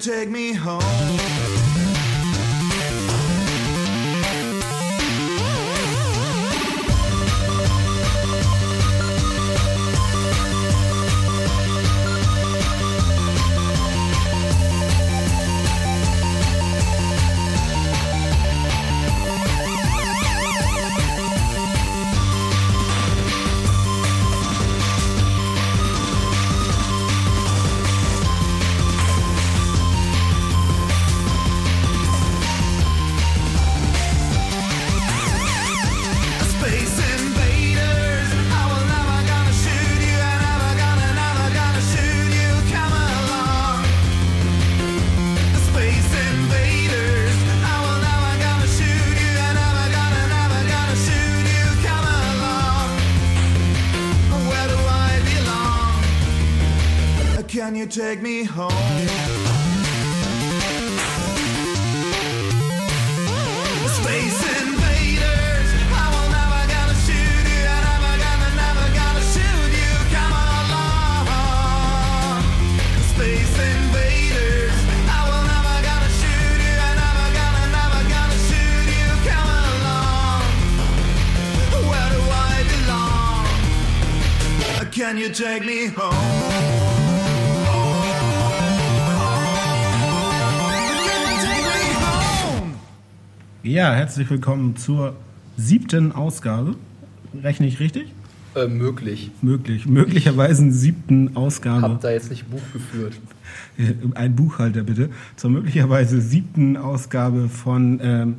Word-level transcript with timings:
take 0.00 0.30
me 0.30 0.49
take 57.90 58.22
me 58.22 58.44
home? 58.44 58.70
Space 63.98 64.40
invaders, 64.62 65.68
I 65.90 66.06
will 66.14 66.30
never 66.30 66.62
gonna 66.70 66.94
shoot 67.02 67.44
you. 67.50 67.62
I 67.66 67.78
never 67.90 68.14
gonna, 68.22 68.50
never 68.62 68.86
gonna 68.94 69.24
shoot 69.34 69.72
you. 69.74 69.92
Come 70.14 70.34
along. 70.54 71.26
Space 73.10 73.58
invaders, 73.58 74.78
I 75.10 75.20
will 75.26 75.44
never 75.50 75.76
gonna 75.82 76.10
shoot 76.20 76.58
you. 76.62 76.74
I 76.78 76.94
never 76.94 77.26
gonna, 77.38 77.74
never 77.74 78.02
gonna 78.06 78.38
shoot 78.46 78.86
you. 78.94 79.08
Come 79.26 79.50
along. 79.66 80.46
Where 81.90 82.10
do 82.14 82.22
I 82.22 82.62
belong? 82.70 83.42
Can 84.92 85.14
you 85.18 85.28
take 85.30 85.64
me 85.66 85.86
home? 85.86 86.79
Ja, 93.70 93.92
herzlich 93.92 94.28
willkommen 94.28 94.74
zur 94.74 95.14
siebten 95.56 96.10
Ausgabe. 96.10 96.74
Rechne 97.40 97.68
ich 97.68 97.78
richtig? 97.78 98.12
Äh, 98.56 98.66
möglich. 98.66 99.30
Möglich. 99.42 99.86
Möglicherweise 99.86 100.72
siebten 100.72 101.36
Ausgabe. 101.36 101.82
Hab 101.82 102.00
da 102.00 102.10
jetzt 102.10 102.30
nicht 102.30 102.50
Buch 102.50 102.60
geführt. 102.72 103.12
Äh, 103.78 103.92
Ein 104.16 104.34
Buchhalter 104.34 104.82
bitte. 104.82 105.10
Zur 105.36 105.50
möglicherweise 105.50 106.20
siebten 106.20 106.76
Ausgabe 106.76 107.48
von 107.48 108.00
ähm, 108.02 108.36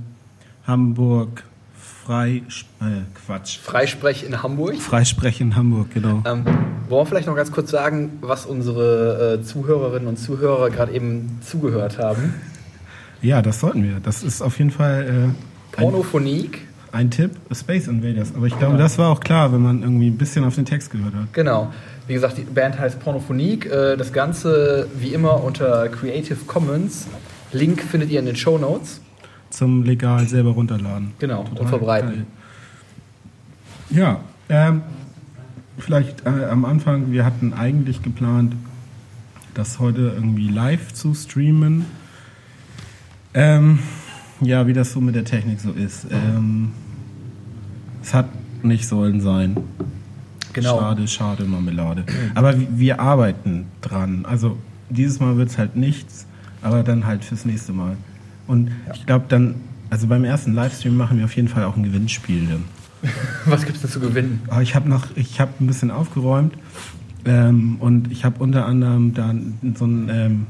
Hamburg 0.68 1.46
Frei... 1.80 2.44
Äh, 2.82 3.04
Quatsch. 3.26 3.60
Freisprech 3.60 4.26
in 4.26 4.44
Hamburg. 4.44 4.82
Freisprech 4.82 5.40
in 5.40 5.56
Hamburg, 5.56 5.94
genau. 5.94 6.24
Ähm, 6.26 6.44
wollen 6.90 7.04
wir 7.04 7.06
vielleicht 7.06 7.28
noch 7.28 7.38
ganz 7.38 7.54
kurz 7.54 7.72
sagen, 7.72 8.18
was 8.20 8.46
unsere 8.46 9.40
äh, 9.40 9.44
Zuhörerinnen 9.46 10.10
und 10.10 10.18
Zuhörer 10.18 10.70
gerade 10.72 10.92
eben 10.92 11.40
zugehört 11.42 12.00
haben? 12.00 12.34
Ja, 13.22 13.42
das 13.42 13.60
sollten 13.60 13.84
wir. 13.84 14.00
Das 14.02 14.24
ist 14.24 14.42
auf 14.42 14.58
jeden 14.58 14.72
Fall 14.72 15.04
äh, 15.04 15.12
ein, 15.12 15.36
Pornophonik. 15.72 16.62
ein 16.92 17.12
Tipp. 17.12 17.32
Space 17.52 17.88
Invaders. 17.88 18.34
Aber 18.36 18.48
ich 18.48 18.58
glaube, 18.58 18.78
das 18.78 18.98
war 18.98 19.10
auch 19.10 19.20
klar, 19.20 19.54
wenn 19.54 19.62
man 19.62 19.84
irgendwie 19.84 20.08
ein 20.08 20.18
bisschen 20.18 20.44
auf 20.44 20.56
den 20.56 20.66
Text 20.66 20.92
gehört 20.92 21.14
hat. 21.14 21.34
Genau. 21.34 21.72
Wie 22.08 22.14
gesagt, 22.14 22.38
die 22.38 22.42
Band 22.42 22.80
heißt 22.80 23.00
Pornophonik. 23.00 23.68
Äh, 23.68 23.96
das 23.96 24.12
Ganze 24.12 24.88
wie 24.98 25.14
immer 25.14 25.44
unter 25.44 25.88
Creative 25.90 26.40
Commons. 26.48 27.08
Link 27.52 27.82
findet 27.82 28.10
ihr 28.10 28.20
in 28.20 28.26
den 28.26 28.36
Show 28.36 28.58
Notes. 28.58 29.02
Zum 29.50 29.84
legal 29.84 30.28
selber 30.28 30.52
runterladen. 30.52 31.14
Genau. 31.20 31.44
Total 31.44 31.62
und 31.62 31.68
verbreiten. 31.70 32.10
geil. 32.10 32.26
Ja, 33.90 34.22
ähm, 34.50 34.82
vielleicht 35.78 36.26
äh, 36.26 36.46
am 36.46 36.64
Anfang, 36.66 37.12
wir 37.12 37.26
hatten 37.26 37.54
eigentlich 37.54 38.02
geplant, 38.02 38.56
das 39.54 39.80
heute 39.80 40.14
irgendwie 40.16 40.48
live 40.48 40.94
zu 40.94 41.14
streamen. 41.14 41.86
Ähm, 43.34 43.80
ja, 44.42 44.68
wie 44.68 44.74
das 44.74 44.92
so 44.92 45.02
mit 45.02 45.16
der 45.16 45.26
Technik 45.26 45.60
so 45.60 45.72
ist. 45.72 46.08
Ähm, 46.10 46.72
es 48.02 48.14
hat 48.14 48.28
nicht 48.64 48.88
sollen 48.88 49.22
sein. 49.22 49.58
Genau. 50.54 50.80
Schade, 50.80 51.08
schade, 51.08 51.44
Marmelade. 51.46 52.04
Aber 52.36 52.54
wir, 52.58 53.00
arbeiten 53.00 53.66
dran. 53.82 54.26
Also 54.26 54.58
dieses 54.90 55.20
Mal 55.20 55.38
wird 55.38 55.50
es 55.50 55.58
halt 55.58 55.76
nichts, 55.76 56.26
aber 56.62 56.84
dann 56.84 57.06
halt 57.06 57.24
fürs 57.24 57.46
nächste 57.46 57.72
Mal. 57.72 57.96
Und 58.48 58.72
ich 58.94 59.06
glaube 59.06 59.26
dann, 59.30 59.56
also 59.90 60.08
beim 60.08 60.24
ersten 60.24 60.54
Livestream 60.54 60.98
machen 60.98 61.18
wir 61.18 61.26
auf 61.26 61.36
jeden 61.36 61.48
Fall 61.48 61.64
auch 61.64 61.78
ein 61.78 61.84
Gewinnspiel 61.84 62.48
dann. 62.48 62.64
Was 63.46 63.66
gibt's 63.66 63.82
denn 63.82 63.90
zu 63.90 64.00
gewinnen? 64.00 64.42
Aber 64.48 64.62
ich 64.62 64.76
habe 64.76 64.90
noch, 64.90 65.08
ich 65.16 65.40
habe 65.40 65.52
ein 65.60 65.68
bisschen 65.68 65.90
aufgeräumt 65.90 66.54
ähm, 67.26 67.78
und 67.80 68.12
ich 68.12 68.26
habe 68.26 68.44
unter 68.44 68.66
anderem 68.66 69.14
dann 69.14 69.58
so 69.76 69.86
ein 69.86 70.10
ähm, 70.10 70.48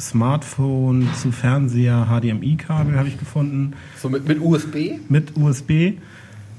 Smartphone 0.00 1.08
zu 1.14 1.30
Fernseher 1.32 2.06
HDMI-Kabel 2.10 2.96
habe 2.98 3.08
ich 3.08 3.18
gefunden 3.18 3.74
So 4.00 4.08
mit, 4.08 4.26
mit 4.26 4.40
USB? 4.40 4.98
mit 5.08 5.36
USB. 5.36 5.94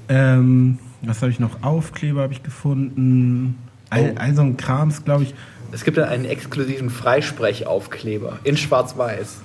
Ähm, 0.08 0.78
was 1.02 1.22
habe 1.22 1.32
ich 1.32 1.40
noch? 1.40 1.64
Aufkleber 1.64 2.22
habe 2.24 2.34
ich 2.34 2.44
gefunden. 2.44 3.58
All, 3.90 4.14
Oh. 4.16 4.20
all 4.20 4.36
so 4.36 4.42
ein 4.42 4.58
Krams, 4.58 5.04
glaube 5.04 5.24
ich. 5.24 5.34
Es 5.72 5.84
gibt 5.84 5.98
da 5.98 6.06
einen 6.06 6.26
exklusiven 6.26 6.90
Freisprechaufkleber 6.90 8.40
in 8.44 8.56
Schwarz-Weiß. 8.58 9.42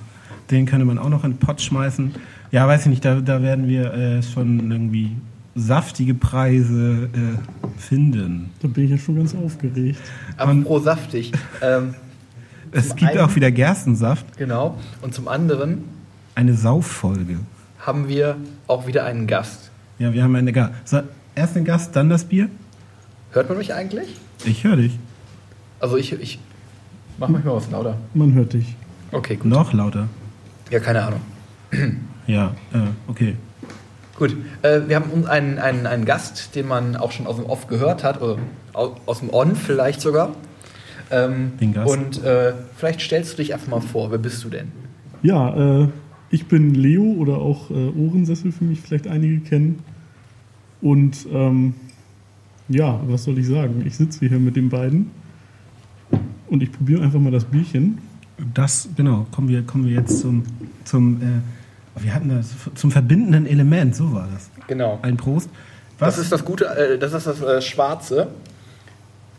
Den 0.50 0.66
könnte 0.66 0.84
man 0.84 0.98
auch 0.98 1.08
noch 1.08 1.24
in 1.24 1.32
den 1.32 1.38
Pott 1.38 1.60
schmeißen. 1.60 2.14
Ja, 2.52 2.66
weiß 2.66 2.82
ich 2.82 2.86
nicht, 2.88 3.04
da, 3.04 3.20
da 3.20 3.42
werden 3.42 3.68
wir 3.68 3.92
äh, 3.94 4.22
schon 4.22 4.70
irgendwie 4.70 5.16
saftige 5.54 6.14
Preise 6.14 7.08
äh, 7.12 7.80
finden. 7.80 8.50
Da 8.60 8.68
bin 8.68 8.84
ich 8.84 8.90
ja 8.90 8.98
schon 8.98 9.16
ganz 9.16 9.34
aufgeregt. 9.34 10.00
Aber 10.36 10.54
pro 10.62 10.78
saftig. 10.78 11.32
ähm, 11.62 11.94
Es 12.72 12.94
gibt 12.96 13.10
einen- 13.10 13.20
auch 13.20 13.34
wieder 13.34 13.50
Gerstensaft. 13.50 14.36
genau. 14.36 14.76
Und 15.02 15.14
zum 15.14 15.28
anderen 15.28 15.84
Eine 16.34 16.54
Sauffolge. 16.54 17.38
haben 17.80 18.08
wir 18.08 18.36
auch 18.66 18.86
wieder 18.86 19.04
einen 19.04 19.26
Gast. 19.26 19.70
Ja, 19.98 20.12
wir 20.12 20.22
haben 20.22 20.34
eine 20.36 20.52
Gast. 20.52 20.72
So, 20.84 21.00
erst 21.34 21.56
den 21.56 21.64
Gast, 21.64 21.94
dann 21.96 22.08
das 22.08 22.24
Bier. 22.24 22.48
Hört 23.32 23.48
man 23.48 23.58
mich 23.58 23.74
eigentlich? 23.74 24.16
Ich 24.44 24.64
höre 24.64 24.76
dich. 24.76 24.98
Also 25.80 25.96
ich, 25.96 26.12
ich 26.12 26.38
mach 27.18 27.28
manchmal 27.28 27.56
was 27.56 27.70
lauter. 27.70 27.96
Man 28.14 28.32
hört 28.34 28.52
dich. 28.52 28.74
Okay, 29.12 29.36
gut. 29.36 29.46
Noch 29.46 29.72
lauter. 29.72 30.08
Ja, 30.70 30.80
keine 30.80 31.02
Ahnung. 31.04 31.20
Ja, 32.26 32.54
äh, 32.72 32.78
okay. 33.08 33.34
Gut, 34.16 34.36
äh, 34.62 34.82
wir 34.86 34.94
haben 34.96 35.10
uns 35.10 35.26
einen, 35.26 35.58
einen, 35.58 35.86
einen 35.86 36.04
Gast, 36.04 36.54
den 36.54 36.68
man 36.68 36.94
auch 36.94 37.10
schon 37.10 37.26
aus 37.26 37.36
dem 37.36 37.46
Off 37.46 37.66
gehört 37.66 38.04
hat, 38.04 38.20
oder 38.22 38.36
au- 38.72 38.94
aus 39.06 39.18
dem 39.18 39.32
On 39.34 39.56
vielleicht 39.56 40.00
sogar. 40.00 40.30
Ähm, 41.10 41.52
Den 41.60 41.72
Gast. 41.72 41.90
Und 41.90 42.24
äh, 42.24 42.52
vielleicht 42.76 43.00
stellst 43.00 43.32
du 43.32 43.36
dich 43.38 43.52
einfach 43.52 43.68
mal 43.68 43.80
vor, 43.80 44.10
wer 44.10 44.18
bist 44.18 44.42
du 44.44 44.48
denn? 44.48 44.68
Ja, 45.22 45.82
äh, 45.82 45.88
ich 46.30 46.46
bin 46.46 46.74
Leo 46.74 47.02
oder 47.02 47.38
auch 47.38 47.70
äh, 47.70 47.74
Ohrensessel, 47.74 48.52
für 48.52 48.64
mich 48.64 48.80
vielleicht 48.80 49.08
einige 49.08 49.40
kennen. 49.40 49.80
Und 50.80 51.26
ähm, 51.32 51.74
ja, 52.68 53.00
was 53.06 53.24
soll 53.24 53.38
ich 53.38 53.46
sagen? 53.46 53.82
Ich 53.84 53.96
sitze 53.96 54.26
hier 54.26 54.38
mit 54.38 54.56
den 54.56 54.68
beiden 54.68 55.10
und 56.48 56.62
ich 56.62 56.70
probiere 56.72 57.02
einfach 57.02 57.20
mal 57.20 57.32
das 57.32 57.44
Bierchen. 57.44 57.98
Das, 58.54 58.88
genau, 58.96 59.26
kommen 59.32 59.48
wir, 59.48 59.62
kommen 59.62 59.86
wir 59.86 59.92
jetzt 59.92 60.20
zum, 60.20 60.44
zum 60.84 61.20
äh, 61.20 62.02
wir 62.02 62.14
hatten 62.14 62.28
das, 62.28 62.54
zum 62.74 62.90
verbindenden 62.90 63.46
Element, 63.46 63.94
so 63.94 64.12
war 64.12 64.28
das. 64.32 64.50
Genau. 64.68 64.98
Ein 65.02 65.16
Prost. 65.16 65.50
Was? 65.98 66.14
Das 66.14 66.24
ist 66.24 66.32
das 66.32 66.44
gute, 66.44 66.66
äh, 66.66 66.98
das 66.98 67.12
ist 67.12 67.26
das 67.26 67.42
äh, 67.42 67.60
Schwarze. 67.60 68.28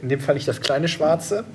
In 0.01 0.09
dem 0.09 0.19
Fall 0.19 0.35
nicht 0.35 0.47
das 0.47 0.61
kleine 0.61 0.87
Schwarze. 0.87 1.45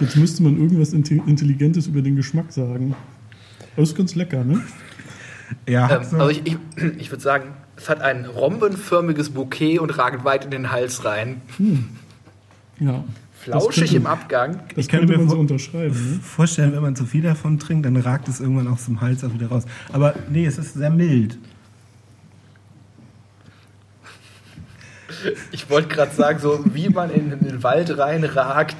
Jetzt 0.00 0.16
müsste 0.16 0.42
man 0.42 0.56
irgendwas 0.58 0.92
Inte- 0.92 1.14
Intelligentes 1.26 1.86
über 1.86 2.02
den 2.02 2.16
Geschmack 2.16 2.52
sagen. 2.52 2.94
Aber 3.74 3.82
ist 3.82 3.96
ganz 3.96 4.14
lecker, 4.14 4.44
ne? 4.44 4.60
ja, 5.68 5.90
Ähm, 5.96 6.04
so. 6.04 6.16
also 6.16 6.30
ich, 6.30 6.42
ich, 6.44 6.56
ich 6.98 7.10
würde 7.10 7.22
sagen, 7.22 7.52
es 7.76 7.88
hat 7.88 8.00
ein 8.02 8.26
rombenförmiges 8.26 9.30
Bouquet 9.30 9.78
und 9.78 9.96
ragt 9.98 10.24
weit 10.24 10.44
in 10.44 10.50
den 10.50 10.70
Hals 10.70 11.04
rein. 11.04 11.40
Ja. 12.78 13.04
Flauschig 13.32 13.84
könnte- 13.84 13.96
im 13.96 14.06
Abgang. 14.06 14.52
Das 14.74 14.84
Ich 14.84 14.88
könnte 14.88 15.06
könnte 15.06 15.12
mir 15.18 15.18
man 15.26 15.28
so 15.34 15.38
unterschreiben, 15.40 15.94
ne? 15.94 16.20
vorstellen, 16.22 16.72
wenn 16.74 16.82
man 16.82 16.94
zu 16.94 17.06
viel 17.06 17.22
davon 17.22 17.58
trinkt, 17.58 17.86
dann 17.86 17.96
ragt 17.96 18.28
es 18.28 18.38
irgendwann 18.40 18.68
aus 18.68 18.84
dem 18.84 19.00
Hals 19.00 19.24
auch 19.24 19.32
wieder 19.32 19.46
raus. 19.48 19.64
Aber 19.92 20.14
nee, 20.30 20.44
es 20.44 20.58
ist 20.58 20.74
sehr 20.74 20.90
mild. 20.90 21.38
Ich 25.52 25.70
wollte 25.70 25.88
gerade 25.88 26.14
sagen, 26.14 26.38
so 26.38 26.64
wie 26.72 26.88
man 26.88 27.10
in 27.10 27.30
den 27.40 27.62
Wald 27.62 27.96
reinragt. 27.96 28.76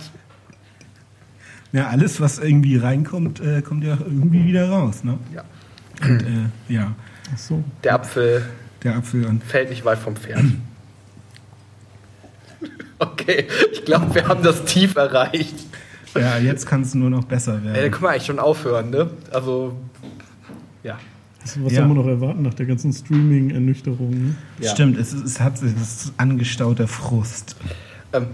Ja, 1.72 1.88
alles, 1.88 2.20
was 2.20 2.38
irgendwie 2.38 2.76
reinkommt, 2.76 3.40
äh, 3.40 3.62
kommt 3.62 3.84
ja 3.84 3.96
irgendwie 4.00 4.44
wieder 4.44 4.68
raus. 4.70 5.04
Ne? 5.04 5.18
Ja. 5.34 5.44
Und 6.02 6.22
äh, 6.22 6.72
ja, 6.72 6.94
Ach 7.32 7.38
so. 7.38 7.62
Der 7.84 7.94
Apfel 7.94 8.42
der 8.82 8.96
Apfel 8.96 9.26
und 9.26 9.44
fällt 9.44 9.70
nicht 9.70 9.84
weit 9.84 9.98
vom 9.98 10.16
Pferd. 10.16 10.42
Okay, 13.02 13.46
ich 13.72 13.86
glaube, 13.86 14.14
wir 14.14 14.28
haben 14.28 14.42
das 14.42 14.66
Tief 14.66 14.94
erreicht. 14.94 15.54
ja, 16.14 16.36
jetzt 16.36 16.66
kann 16.66 16.82
es 16.82 16.94
nur 16.94 17.08
noch 17.08 17.24
besser 17.24 17.54
Ey, 17.54 17.60
da 17.60 17.64
werden. 17.72 17.90
können 17.92 18.02
wir 18.02 18.10
eigentlich 18.10 18.26
schon 18.26 18.38
aufhören, 18.38 18.90
ne? 18.90 19.08
Also, 19.32 19.74
ja. 20.82 20.98
Was, 21.42 21.72
Ja. 21.72 21.78
soll 21.80 21.88
man 21.88 21.96
noch 21.96 22.06
erwarten 22.06 22.42
nach 22.42 22.54
der 22.54 22.66
ganzen 22.66 22.92
Streaming-Ernüchterung? 22.92 24.10
Ne? 24.10 24.34
ja. 24.60 24.70
Stimmt, 24.70 24.98
es, 24.98 25.12
ist- 25.12 25.24
es 25.24 25.40
hat 25.40 25.62
es 25.62 25.72
ist 25.72 26.12
angestauter 26.16 26.86
Frust, 26.86 27.56
Ähm, 28.12 28.26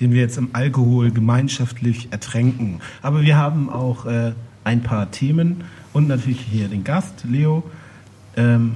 den 0.00 0.12
wir 0.12 0.20
jetzt 0.20 0.38
im 0.38 0.50
Alkohol 0.52 1.10
gemeinschaftlich 1.10 2.08
ertränken. 2.12 2.80
Aber 3.02 3.22
wir 3.22 3.36
haben 3.36 3.70
auch 3.70 4.06
äh, 4.06 4.32
ein 4.64 4.82
paar 4.82 5.10
Themen 5.10 5.64
und 5.92 6.08
natürlich 6.08 6.40
hier 6.40 6.68
den 6.68 6.84
Gast, 6.84 7.24
Leo, 7.28 7.62
ähm, 8.36 8.74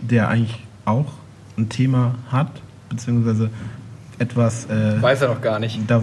der 0.00 0.28
eigentlich 0.28 0.58
auch 0.84 1.12
ein 1.56 1.68
Thema 1.68 2.14
hat, 2.30 2.60
beziehungsweise 2.88 3.50
etwas. 4.18 4.66
Äh, 4.66 5.00
weiß 5.02 5.22
er 5.22 5.28
noch 5.28 5.40
gar 5.40 5.58
nicht. 5.58 5.80
Da, 5.86 6.02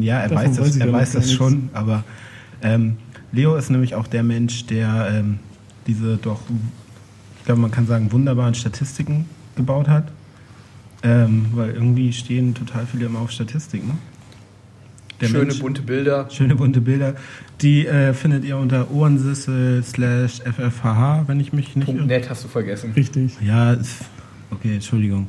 ja, 0.00 0.20
er 0.20 0.28
Davon 0.28 0.44
weiß 0.48 0.56
das, 0.56 0.66
weiß 0.68 0.76
er 0.76 0.92
weiß 0.92 1.12
das 1.12 1.32
schon, 1.32 1.68
aber 1.72 2.04
ähm, 2.62 2.96
Leo 3.32 3.56
ist 3.56 3.70
nämlich 3.70 3.94
auch 3.94 4.06
der 4.06 4.22
Mensch, 4.22 4.66
der 4.66 5.08
ähm, 5.12 5.38
diese 5.86 6.16
doch, 6.16 6.40
ich 7.38 7.44
glaube, 7.44 7.60
man 7.60 7.70
kann 7.70 7.86
sagen, 7.86 8.12
wunderbaren 8.12 8.54
Statistiken 8.54 9.26
gebaut 9.56 9.88
hat. 9.88 10.10
Ähm, 11.02 11.46
weil 11.54 11.70
irgendwie 11.70 12.12
stehen 12.12 12.54
total 12.54 12.86
viele 12.86 13.06
immer 13.06 13.20
auf 13.20 13.30
Statistiken. 13.30 13.88
Ne? 13.88 13.94
Der 15.22 15.28
Schöne 15.28 15.44
Mensch- 15.44 15.58
bunte 15.60 15.82
Bilder. 15.82 16.28
Schöne 16.30 16.54
bunte 16.56 16.80
Bilder. 16.82 17.14
Die 17.62 17.86
äh, 17.86 18.12
findet 18.12 18.44
ihr 18.44 18.58
unter 18.58 18.90
ohrensissel 18.90 19.82
slash 19.82 20.40
ffhh, 20.40 21.22
wenn 21.26 21.40
ich 21.40 21.52
mich 21.54 21.74
nicht 21.76 21.86
Punkt 21.86 22.00
irre. 22.00 22.08
net 22.08 22.28
hast 22.28 22.44
du 22.44 22.48
vergessen. 22.48 22.92
Richtig. 22.94 23.32
Ja, 23.40 23.72
ist, 23.72 24.04
okay, 24.50 24.74
Entschuldigung. 24.74 25.28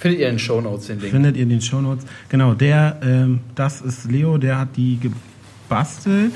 Findet 0.00 0.20
ihr 0.20 0.28
in 0.28 0.34
den 0.34 0.38
Shownotes 0.38 0.86
den 0.88 1.00
Link. 1.00 1.10
Findet 1.10 1.36
ihr 1.36 1.42
in 1.44 1.48
den 1.48 1.60
Shownotes. 1.62 2.04
Genau, 2.28 2.52
der, 2.54 3.00
ähm, 3.02 3.40
das 3.54 3.80
ist 3.80 4.10
Leo, 4.10 4.36
der 4.36 4.58
hat 4.58 4.76
die 4.76 4.98
gebastelt. 5.00 6.32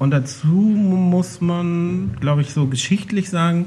Und 0.00 0.12
dazu 0.12 0.46
muss 0.46 1.42
man, 1.42 2.16
glaube 2.20 2.40
ich, 2.40 2.54
so 2.54 2.66
geschichtlich 2.66 3.28
sagen, 3.28 3.66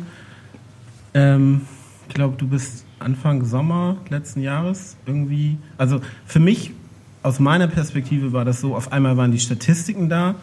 ähm, 1.13 1.62
ich 2.09 2.15
glaube, 2.15 2.38
du 2.38 2.47
bist 2.47 2.85
Anfang 2.97 3.45
Sommer 3.45 3.97
letzten 4.09 4.41
Jahres 4.41 4.97
irgendwie, 5.06 5.57
also 5.77 6.01
für 6.25 6.39
mich, 6.39 6.71
aus 7.21 7.39
meiner 7.39 7.68
Perspektive 7.68 8.33
war 8.33 8.45
das 8.45 8.62
so, 8.62 8.75
auf 8.75 8.91
einmal 8.91 9.15
waren 9.15 9.31
die 9.31 9.39
Statistiken 9.39 10.09
da 10.09 10.33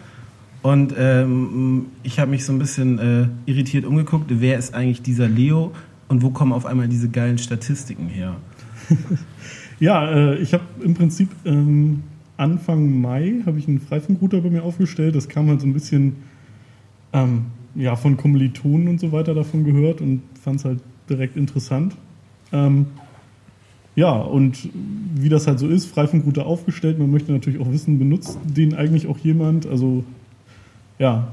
und 0.63 0.95
ähm, 0.97 1.87
ich 2.05 2.21
habe 2.21 2.31
mich 2.31 2.45
so 2.45 2.53
ein 2.53 2.61
bisschen 2.61 2.99
äh, 3.01 3.51
irritiert 3.51 3.85
umgeguckt, 3.85 4.27
wer 4.29 4.59
ist 4.59 4.73
eigentlich 4.73 5.03
dieser 5.03 5.29
Leo 5.29 5.73
und 6.07 6.23
wo 6.23 6.31
kommen 6.31 6.53
auf 6.53 6.67
einmal 6.67 6.87
diese 6.87 7.09
geilen 7.09 7.39
Statistiken 7.39 8.07
her? 8.07 8.37
Ja, 9.81 10.11
äh, 10.11 10.35
ich 10.37 10.53
habe 10.53 10.65
im 10.83 10.93
Prinzip 10.93 11.31
ähm, 11.47 12.03
Anfang 12.41 13.01
Mai 13.01 13.43
habe 13.45 13.59
ich 13.59 13.69
einen 13.69 13.81
Freifunkrouter 13.81 14.41
bei 14.41 14.51
mir 14.51 14.63
aufgestellt. 14.63 15.15
Das 15.15 15.29
kam 15.29 15.49
halt 15.49 15.61
so 15.61 15.67
ein 15.67 15.75
bisschen 15.75 16.17
ähm, 17.13 17.47
ja, 17.75 17.97
von 17.97 18.17
Kommilitonen 18.17 18.89
und 18.89 18.99
so 18.99 19.13
weiter 19.13 19.35
davon 19.35 19.65
gehört 19.65 20.01
und 20.01 20.23
fand 20.43 20.61
es 20.61 20.65
halt 20.65 20.81
direkt 21.09 21.37
interessant. 21.37 21.95
Ähm, 22.53 22.87
ja, 23.95 24.13
und 24.13 24.71
wie 25.15 25.29
das 25.29 25.47
halt 25.47 25.59
so 25.59 25.69
ist, 25.69 25.87
Freifunkrouter 25.87 26.47
aufgestellt. 26.47 26.99
Man 26.99 27.11
möchte 27.11 27.33
natürlich 27.33 27.61
auch 27.61 27.71
wissen, 27.71 27.99
benutzt 27.99 28.39
den 28.45 28.75
eigentlich 28.75 29.07
auch 29.07 29.19
jemand? 29.19 29.67
Also 29.67 30.05
ja, 30.99 31.33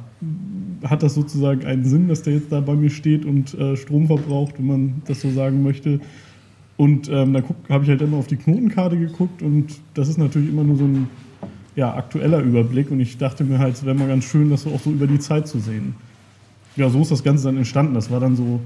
hat 0.83 1.03
das 1.03 1.13
sozusagen 1.13 1.65
einen 1.65 1.85
Sinn, 1.85 2.07
dass 2.07 2.23
der 2.23 2.33
jetzt 2.33 2.51
da 2.51 2.59
bei 2.59 2.75
mir 2.75 2.89
steht 2.89 3.25
und 3.25 3.53
äh, 3.53 3.77
Strom 3.77 4.07
verbraucht, 4.07 4.55
wenn 4.57 4.65
man 4.65 5.01
das 5.05 5.21
so 5.21 5.31
sagen 5.31 5.63
möchte? 5.63 6.01
Und 6.77 7.09
ähm, 7.09 7.33
da 7.33 7.41
habe 7.69 7.83
ich 7.83 7.89
halt 7.89 8.01
immer 8.01 8.17
auf 8.17 8.27
die 8.27 8.37
Knotenkarte 8.37 8.97
geguckt 8.97 9.41
und 9.41 9.79
das 9.95 10.07
ist 10.07 10.17
natürlich 10.17 10.49
immer 10.49 10.63
nur 10.63 10.77
so 10.77 10.85
ein 10.85 11.09
ja, 11.75 11.95
aktueller 11.95 12.39
Überblick 12.39 12.91
und 12.91 12.99
ich 12.99 13.17
dachte 13.17 13.43
mir 13.43 13.59
halt, 13.59 13.75
es 13.75 13.85
wäre 13.85 13.95
mal 13.95 14.07
ganz 14.07 14.25
schön, 14.25 14.49
das 14.49 14.61
so 14.61 14.71
auch 14.71 14.79
so 14.79 14.91
über 14.91 15.07
die 15.07 15.19
Zeit 15.19 15.47
zu 15.47 15.59
sehen. 15.59 15.95
Ja, 16.75 16.89
so 16.89 17.01
ist 17.01 17.11
das 17.11 17.23
Ganze 17.23 17.45
dann 17.45 17.57
entstanden. 17.57 17.95
Das 17.95 18.11
war 18.11 18.19
dann 18.19 18.35
so, 18.35 18.61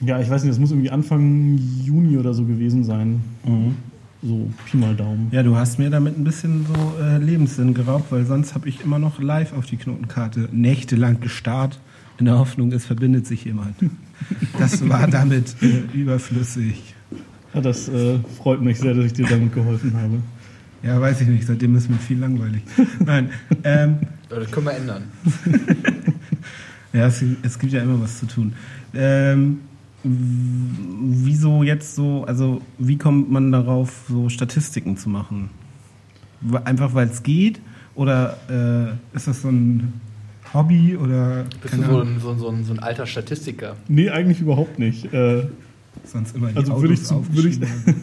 ja, 0.00 0.20
ich 0.20 0.28
weiß 0.28 0.42
nicht, 0.42 0.50
das 0.50 0.58
muss 0.58 0.72
irgendwie 0.72 0.90
Anfang 0.90 1.58
Juni 1.84 2.16
oder 2.16 2.34
so 2.34 2.44
gewesen 2.44 2.82
sein. 2.82 3.20
So 4.22 4.48
Pi 4.66 4.76
mal 4.76 4.94
Daumen. 4.94 5.28
Ja, 5.32 5.42
du 5.42 5.56
hast 5.56 5.78
mir 5.78 5.90
damit 5.90 6.18
ein 6.18 6.24
bisschen 6.24 6.66
so 6.66 7.02
äh, 7.02 7.18
Lebenssinn 7.18 7.74
geraubt, 7.74 8.10
weil 8.10 8.24
sonst 8.24 8.54
habe 8.54 8.68
ich 8.68 8.80
immer 8.80 8.98
noch 8.98 9.20
live 9.20 9.52
auf 9.52 9.66
die 9.66 9.76
Knotenkarte 9.76 10.48
nächtelang 10.52 11.20
gestarrt, 11.20 11.78
in 12.22 12.26
der 12.26 12.38
Hoffnung, 12.38 12.70
es 12.70 12.86
verbindet 12.86 13.26
sich 13.26 13.44
jemand. 13.44 13.74
Das 14.56 14.88
war 14.88 15.08
damit 15.08 15.56
äh, 15.62 15.98
überflüssig. 15.98 16.94
Ja, 17.52 17.60
das 17.60 17.88
äh, 17.88 18.20
freut 18.38 18.62
mich 18.62 18.78
sehr, 18.78 18.94
dass 18.94 19.06
ich 19.06 19.12
dir 19.12 19.26
damit 19.26 19.52
geholfen 19.52 19.92
habe. 19.94 20.22
Ja, 20.84 21.00
weiß 21.00 21.22
ich 21.22 21.26
nicht, 21.26 21.44
seitdem 21.44 21.74
ist 21.74 21.90
mir 21.90 21.96
viel 21.96 22.20
langweilig. 22.20 22.62
Nein, 23.04 23.30
ähm, 23.64 23.96
Das 24.28 24.48
können 24.52 24.66
wir 24.66 24.74
ändern. 24.74 25.02
ja, 26.92 27.08
es, 27.08 27.24
es 27.42 27.58
gibt 27.58 27.72
ja 27.72 27.82
immer 27.82 28.00
was 28.00 28.20
zu 28.20 28.26
tun. 28.26 28.52
Ähm, 28.94 29.58
wieso 30.04 31.64
jetzt 31.64 31.96
so, 31.96 32.24
also 32.24 32.62
wie 32.78 32.98
kommt 32.98 33.28
man 33.28 33.50
darauf, 33.50 34.04
so 34.08 34.28
Statistiken 34.28 34.96
zu 34.96 35.08
machen? 35.08 35.50
Einfach 36.64 36.94
weil 36.94 37.08
es 37.08 37.24
geht? 37.24 37.60
Oder 37.96 38.38
äh, 38.48 39.16
ist 39.16 39.26
das 39.26 39.42
so 39.42 39.48
ein 39.48 40.00
Hobby 40.54 40.96
oder 40.96 41.44
Bist 41.62 41.74
du 41.74 41.78
so 41.78 41.84
Ahnung, 41.84 42.00
ein, 42.00 42.20
so, 42.20 42.34
so, 42.34 42.48
ein, 42.48 42.64
so 42.64 42.72
ein 42.72 42.78
alter 42.78 43.06
Statistiker? 43.06 43.76
Nee, 43.88 44.10
eigentlich 44.10 44.40
überhaupt 44.40 44.78
nicht. 44.78 45.12
Äh, 45.12 45.46
sonst 46.04 46.36
immer 46.36 46.48
die 46.48 46.56
Also 46.56 46.80
würde 46.80 46.94
ich, 46.94 47.02
zu, 47.02 47.24
würde 47.34 47.48
ich, 47.48 47.58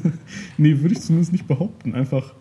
nee, 0.58 0.80
würde 0.80 0.94
ich 0.94 1.02
zumindest 1.02 1.32
nicht 1.32 1.48
behaupten. 1.48 1.94
Einfach, 1.96 2.34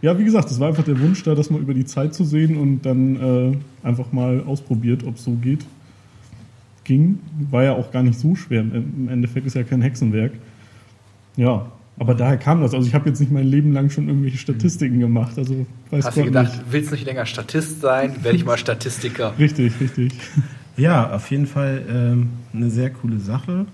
ja, 0.00 0.18
wie 0.18 0.24
gesagt, 0.24 0.50
es 0.50 0.58
war 0.58 0.68
einfach 0.68 0.84
der 0.84 0.98
Wunsch 1.00 1.22
da, 1.22 1.34
das 1.34 1.50
mal 1.50 1.60
über 1.60 1.74
die 1.74 1.84
Zeit 1.84 2.14
zu 2.14 2.24
sehen 2.24 2.56
und 2.56 2.82
dann 2.82 3.16
äh, 3.16 3.86
einfach 3.86 4.12
mal 4.12 4.42
ausprobiert, 4.44 5.04
ob 5.04 5.16
es 5.16 5.24
so 5.24 5.32
geht. 5.32 5.64
Ging, 6.84 7.20
war 7.50 7.62
ja 7.62 7.74
auch 7.74 7.92
gar 7.92 8.02
nicht 8.02 8.18
so 8.18 8.34
schwer. 8.34 8.60
Im 8.60 9.08
Endeffekt 9.08 9.46
ist 9.46 9.54
ja 9.54 9.62
kein 9.62 9.82
Hexenwerk. 9.82 10.32
Ja, 11.36 11.70
aber 12.02 12.16
daher 12.16 12.36
kam 12.36 12.60
das. 12.62 12.74
Also 12.74 12.88
ich 12.88 12.94
habe 12.94 13.08
jetzt 13.08 13.20
nicht 13.20 13.30
mein 13.30 13.46
Leben 13.46 13.72
lang 13.72 13.88
schon 13.88 14.08
irgendwelche 14.08 14.36
Statistiken 14.36 14.98
gemacht. 14.98 15.38
Also 15.38 15.66
weiß 15.92 16.04
Hast 16.04 16.16
du 16.16 16.22
Gott 16.22 16.26
gedacht, 16.26 16.52
nicht. 16.52 16.72
willst 16.72 16.90
nicht 16.90 17.06
länger 17.06 17.26
Statist 17.26 17.80
sein? 17.80 18.24
Werde 18.24 18.36
ich 18.36 18.44
mal 18.44 18.58
Statistiker. 18.58 19.34
Richtig, 19.38 19.72
richtig. 19.80 20.12
Ja, 20.76 21.12
auf 21.14 21.30
jeden 21.30 21.46
Fall 21.46 21.84
ähm, 21.88 22.30
eine 22.52 22.70
sehr 22.70 22.90
coole 22.90 23.20
Sache. 23.20 23.66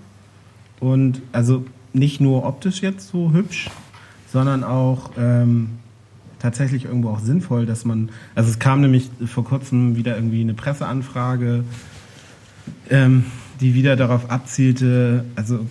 Und 0.79 1.23
also 1.33 1.65
nicht 1.95 2.21
nur 2.21 2.45
optisch 2.45 2.83
jetzt 2.83 3.09
so 3.09 3.33
hübsch, 3.33 3.71
sondern 4.31 4.63
auch 4.63 5.13
ähm, 5.17 5.71
tatsächlich 6.39 6.85
irgendwo 6.85 7.09
auch 7.09 7.21
sinnvoll, 7.21 7.65
dass 7.65 7.87
man, 7.87 8.11
also 8.35 8.51
es 8.51 8.59
kam 8.59 8.83
nämlich 8.83 9.09
vor 9.25 9.45
kurzem 9.45 9.97
wieder 9.97 10.17
irgendwie 10.17 10.43
eine 10.43 10.53
Presseanfrage, 10.53 11.65
ähm, 12.91 13.25
die 13.63 13.73
wieder 13.73 13.97
darauf 13.97 14.31
abzielte, 14.31 15.25
also 15.35 15.67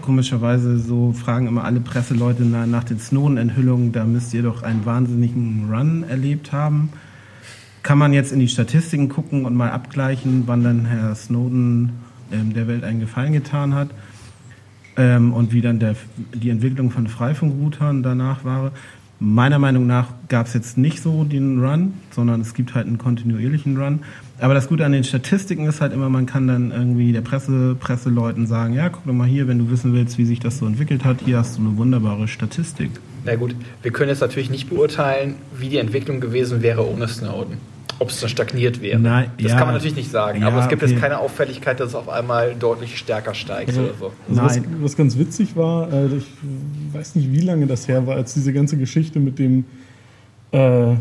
komischerweise 0.00 0.78
so 0.78 1.12
fragen 1.12 1.46
immer 1.46 1.64
alle 1.64 1.80
Presseleute 1.80 2.44
nach, 2.44 2.66
nach 2.66 2.84
den 2.84 2.98
Snowden-Enthüllungen, 2.98 3.92
da 3.92 4.04
müsst 4.04 4.34
ihr 4.34 4.42
doch 4.42 4.62
einen 4.62 4.84
wahnsinnigen 4.86 5.68
Run 5.72 6.04
erlebt 6.08 6.52
haben. 6.52 6.90
kann 7.82 7.98
man 7.98 8.12
jetzt 8.12 8.32
in 8.32 8.38
die 8.38 8.48
Statistiken 8.48 9.08
gucken 9.08 9.44
und 9.44 9.54
mal 9.54 9.70
abgleichen, 9.70 10.44
wann 10.46 10.62
dann 10.62 10.86
Herr 10.86 11.14
Snowden 11.14 11.92
ähm, 12.30 12.54
der 12.54 12.68
Welt 12.68 12.84
einen 12.84 13.00
Gefallen 13.00 13.32
getan 13.32 13.74
hat 13.74 13.90
ähm, 14.96 15.32
und 15.32 15.52
wie 15.52 15.60
dann 15.60 15.78
der, 15.78 15.96
die 16.34 16.50
Entwicklung 16.50 16.90
von 16.90 17.06
Freifunkroutern 17.08 18.02
danach 18.02 18.44
war. 18.44 18.72
Meiner 19.24 19.60
Meinung 19.60 19.86
nach 19.86 20.08
gab 20.26 20.48
es 20.48 20.52
jetzt 20.52 20.76
nicht 20.76 21.00
so 21.00 21.22
den 21.22 21.64
Run, 21.64 21.94
sondern 22.10 22.40
es 22.40 22.54
gibt 22.54 22.74
halt 22.74 22.88
einen 22.88 22.98
kontinuierlichen 22.98 23.76
Run. 23.80 24.00
Aber 24.40 24.52
das 24.52 24.66
Gute 24.66 24.84
an 24.84 24.90
den 24.90 25.04
Statistiken 25.04 25.68
ist 25.68 25.80
halt 25.80 25.92
immer, 25.92 26.08
man 26.08 26.26
kann 26.26 26.48
dann 26.48 26.72
irgendwie 26.72 27.12
der 27.12 27.20
Presse, 27.20 27.76
Presseleuten 27.78 28.48
sagen, 28.48 28.74
ja, 28.74 28.88
guck 28.88 29.06
doch 29.06 29.12
mal 29.12 29.28
hier, 29.28 29.46
wenn 29.46 29.60
du 29.60 29.70
wissen 29.70 29.92
willst, 29.92 30.18
wie 30.18 30.24
sich 30.24 30.40
das 30.40 30.58
so 30.58 30.66
entwickelt 30.66 31.04
hat, 31.04 31.18
hier 31.24 31.38
hast 31.38 31.56
du 31.56 31.60
eine 31.60 31.76
wunderbare 31.76 32.26
Statistik. 32.26 32.90
Na 33.24 33.36
gut, 33.36 33.54
wir 33.82 33.92
können 33.92 34.08
jetzt 34.08 34.22
natürlich 34.22 34.50
nicht 34.50 34.68
beurteilen, 34.68 35.36
wie 35.56 35.68
die 35.68 35.76
Entwicklung 35.76 36.18
gewesen 36.18 36.60
wäre 36.60 36.84
ohne 36.84 37.06
Snowden. 37.06 37.58
Ob 37.98 38.10
es 38.10 38.20
dann 38.20 38.28
stagniert 38.28 38.80
wäre. 38.80 38.98
Nein, 38.98 39.30
das 39.38 39.52
ja. 39.52 39.58
kann 39.58 39.66
man 39.66 39.74
natürlich 39.74 39.96
nicht 39.96 40.10
sagen. 40.10 40.40
Ja, 40.40 40.48
aber 40.48 40.60
es 40.60 40.68
gibt 40.68 40.82
okay. 40.82 40.92
jetzt 40.92 41.00
keine 41.00 41.18
Auffälligkeit, 41.18 41.80
dass 41.80 41.90
es 41.90 41.94
auf 41.94 42.08
einmal 42.08 42.54
deutlich 42.54 42.98
stärker 42.98 43.34
steigt 43.34 43.70
Also, 43.70 43.82
oder 43.82 43.94
so. 43.98 44.12
Also 44.28 44.42
was, 44.42 44.60
was 44.80 44.96
ganz 44.96 45.18
witzig 45.18 45.56
war, 45.56 45.92
äh, 45.92 46.06
ich 46.16 46.26
weiß 46.92 47.14
nicht, 47.16 47.32
wie 47.32 47.40
lange 47.40 47.66
das 47.66 47.88
her 47.88 48.06
war, 48.06 48.16
als 48.16 48.34
diese 48.34 48.52
ganze 48.52 48.76
Geschichte 48.76 49.20
mit 49.20 49.38
dem 49.38 49.64
äh, 50.52 50.94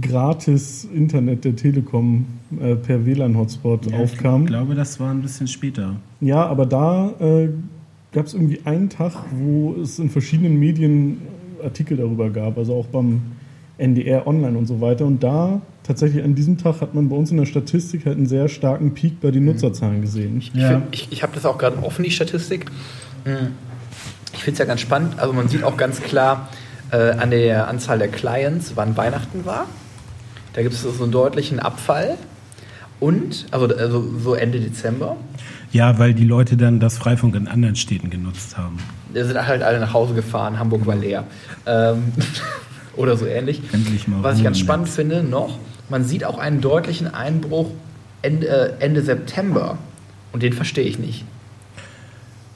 gratis 0.00 0.84
Internet 0.84 1.44
der 1.44 1.54
Telekom 1.54 2.26
äh, 2.60 2.74
per 2.74 3.04
WLAN-Hotspot 3.04 3.92
aufkam. 3.92 4.42
Ich 4.42 4.48
glaube, 4.48 4.74
das 4.74 4.98
war 4.98 5.10
ein 5.10 5.22
bisschen 5.22 5.46
später. 5.46 5.96
Ja, 6.20 6.46
aber 6.46 6.66
da 6.66 7.10
äh, 7.20 7.48
gab 8.12 8.26
es 8.26 8.34
irgendwie 8.34 8.60
einen 8.64 8.88
Tag, 8.88 9.12
wo 9.32 9.74
es 9.80 9.98
in 9.98 10.10
verschiedenen 10.10 10.58
Medien 10.58 11.18
Artikel 11.62 11.96
darüber 11.96 12.30
gab, 12.30 12.58
also 12.58 12.74
auch 12.74 12.86
beim 12.86 13.22
NDR 13.78 14.26
Online 14.26 14.58
und 14.58 14.66
so 14.66 14.80
weiter. 14.80 15.06
Und 15.06 15.22
da 15.22 15.60
tatsächlich 15.84 16.22
an 16.24 16.34
diesem 16.34 16.58
Tag 16.58 16.80
hat 16.80 16.94
man 16.94 17.08
bei 17.08 17.16
uns 17.16 17.30
in 17.30 17.36
der 17.38 17.46
Statistik 17.46 18.04
halt 18.06 18.16
einen 18.16 18.26
sehr 18.26 18.48
starken 18.48 18.92
Peak 18.94 19.20
bei 19.20 19.30
den 19.30 19.44
Nutzerzahlen 19.44 20.02
gesehen. 20.02 20.38
Ich, 20.38 20.50
find- 20.52 20.82
ich, 20.90 21.08
ich 21.10 21.22
habe 21.22 21.32
das 21.34 21.46
auch 21.46 21.58
gerade 21.58 21.78
offen, 21.82 22.02
die 22.04 22.10
Statistik. 22.10 22.66
Hm. 23.24 23.52
Ich 24.34 24.42
finde 24.44 24.52
es 24.52 24.58
ja 24.58 24.64
ganz 24.66 24.80
spannend. 24.80 25.18
Also 25.18 25.32
man 25.32 25.48
sieht 25.48 25.64
auch 25.64 25.76
ganz 25.76 26.00
klar 26.02 26.48
äh, 26.90 27.12
an 27.12 27.30
der 27.30 27.68
Anzahl 27.68 27.98
der 27.98 28.08
Clients, 28.08 28.72
wann 28.74 28.96
Weihnachten 28.96 29.44
war. 29.44 29.66
Da 30.52 30.62
gibt 30.62 30.74
es 30.74 30.82
so 30.82 31.02
einen 31.02 31.12
deutlichen 31.12 31.60
Abfall. 31.60 32.16
Und, 33.00 33.46
also, 33.52 33.66
also 33.66 34.04
so 34.18 34.34
Ende 34.34 34.58
Dezember. 34.60 35.16
Ja, 35.70 35.98
weil 35.98 36.14
die 36.14 36.24
Leute 36.24 36.56
dann 36.56 36.80
das 36.80 36.98
Freifunk 36.98 37.36
in 37.36 37.46
anderen 37.46 37.76
Städten 37.76 38.10
genutzt 38.10 38.56
haben. 38.58 38.78
Da 39.14 39.24
sind 39.24 39.46
halt 39.46 39.62
alle 39.62 39.78
nach 39.78 39.92
Hause 39.92 40.14
gefahren, 40.14 40.58
Hamburg 40.58 40.84
war 40.86 40.96
leer. 40.96 41.24
Ähm, 41.66 42.04
oder 42.98 43.16
so 43.16 43.26
ähnlich. 43.26 43.62
Endlich 43.72 44.08
mal 44.08 44.22
Was 44.22 44.38
ich 44.38 44.44
ganz 44.44 44.58
spannend 44.58 44.88
finde 44.88 45.22
noch, 45.22 45.58
man 45.88 46.04
sieht 46.04 46.24
auch 46.24 46.38
einen 46.38 46.60
deutlichen 46.60 47.06
Einbruch 47.06 47.70
Ende, 48.22 48.46
äh, 48.48 48.84
Ende 48.84 49.02
September. 49.02 49.78
Und 50.32 50.42
den 50.42 50.52
verstehe 50.52 50.84
ich 50.84 50.98
nicht. 50.98 51.24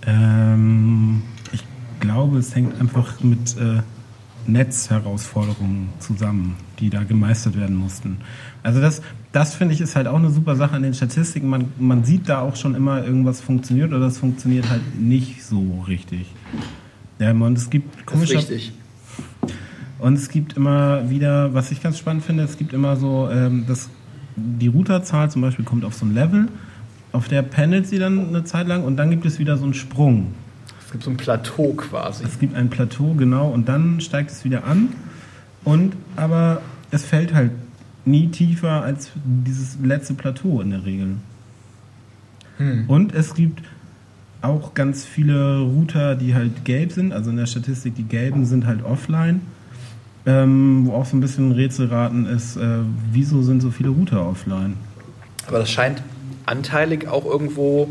Ähm, 0.07 1.23
ich 1.53 1.65
glaube, 2.01 2.39
es 2.39 2.55
hängt 2.55 2.79
einfach 2.81 3.21
mit 3.23 3.57
äh, 3.57 3.81
Netzherausforderungen 4.47 5.91
zusammen, 6.01 6.57
die 6.81 6.91
da 6.91 7.05
gemeistert 7.05 7.57
werden 7.57 7.77
mussten. 7.77 8.19
Also 8.63 8.81
das, 8.81 9.01
das 9.31 9.55
finde 9.55 9.75
ich 9.75 9.81
ist 9.81 9.95
halt 9.97 10.09
auch 10.09 10.17
eine 10.17 10.31
super 10.31 10.57
Sache 10.57 10.75
an 10.75 10.83
den 10.83 10.95
Statistiken. 10.95 11.49
Man, 11.49 11.73
man 11.79 12.05
sieht 12.05 12.29
da 12.29 12.41
auch 12.41 12.57
schon 12.57 12.75
immer, 12.75 13.05
irgendwas 13.05 13.41
funktioniert 13.41 13.91
oder 13.91 14.01
das 14.01 14.19
funktioniert 14.19 14.69
halt 14.69 15.01
nicht 15.01 15.45
so 15.45 15.85
richtig. 15.87 16.27
Ja, 17.19 17.31
und 17.31 17.57
es 17.57 17.71
gibt 17.71 17.95
Das 17.95 18.01
ist 18.01 18.07
komische 18.07 18.35
richtig. 18.35 18.73
Und 20.03 20.15
es 20.15 20.29
gibt 20.29 20.57
immer 20.57 21.09
wieder, 21.09 21.55
was 21.55 21.71
ich 21.71 21.83
ganz 21.83 21.97
spannend 21.97 22.25
finde, 22.25 22.43
es 22.43 22.59
gibt 22.59 22.73
immer 22.73 22.97
so, 22.97 23.29
ähm, 23.31 23.65
das, 23.69 23.89
die 24.37 24.67
Routerzahl 24.67 25.31
zum 25.31 25.43
Beispiel 25.43 25.65
kommt 25.65 25.85
auf 25.85 25.95
so 25.95 26.05
ein 26.05 26.13
Level, 26.13 26.49
auf 27.13 27.29
der 27.29 27.43
pendelt 27.43 27.87
sie 27.87 27.99
dann 27.99 28.29
eine 28.29 28.43
Zeit 28.43 28.67
lang 28.67 28.83
und 28.83 28.97
dann 28.97 29.11
gibt 29.11 29.25
es 29.27 29.39
wieder 29.39 29.57
so 29.57 29.65
einen 29.65 29.75
Sprung. 29.75 30.35
Es 30.85 30.91
gibt 30.91 31.05
so 31.05 31.11
ein 31.11 31.17
Plateau 31.17 31.75
quasi. 31.75 32.25
Es 32.25 32.39
gibt 32.39 32.57
ein 32.57 32.69
Plateau, 32.69 33.15
genau, 33.15 33.49
und 33.49 33.69
dann 33.69 34.01
steigt 34.01 34.31
es 34.31 34.45
wieder 34.45 34.65
an. 34.65 34.89
Und 35.65 35.95
aber 36.17 36.61
es 36.91 37.05
fällt 37.05 37.33
halt 37.33 37.53
nie 38.05 38.29
tiefer 38.29 38.83
als 38.83 39.13
dieses 39.25 39.79
letzte 39.83 40.15
Plateau 40.15 40.61
in 40.61 40.71
der 40.71 40.85
Regel. 40.85 41.17
Und 42.89 43.15
es 43.15 43.35
gibt 43.35 43.63
auch 44.41 44.75
ganz 44.75 45.05
viele 45.05 45.61
Router, 45.61 46.17
die 46.17 46.35
halt 46.35 46.65
gelb 46.65 46.91
sind, 46.91 47.13
also 47.13 47.31
in 47.31 47.37
der 47.37 47.47
Statistik, 47.47 47.95
die 47.95 48.03
gelben 48.03 48.45
sind 48.45 48.67
halt 48.67 48.83
offline. 48.83 49.43
Ähm, 50.25 50.83
wo 50.87 50.93
auch 50.93 51.05
so 51.05 51.17
ein 51.17 51.21
bisschen 51.21 51.51
Rätselraten 51.53 52.27
ist, 52.27 52.57
äh, 52.57 52.79
wieso 53.11 53.43
sind 53.43 53.61
so 53.61 53.71
viele 53.71 53.89
Router 53.89 54.25
offline? 54.25 54.77
Aber 55.49 55.59
das 55.59 55.71
scheint 55.71 56.01
anteilig 56.47 57.09
auch 57.09 57.25
irgendwo 57.25 57.89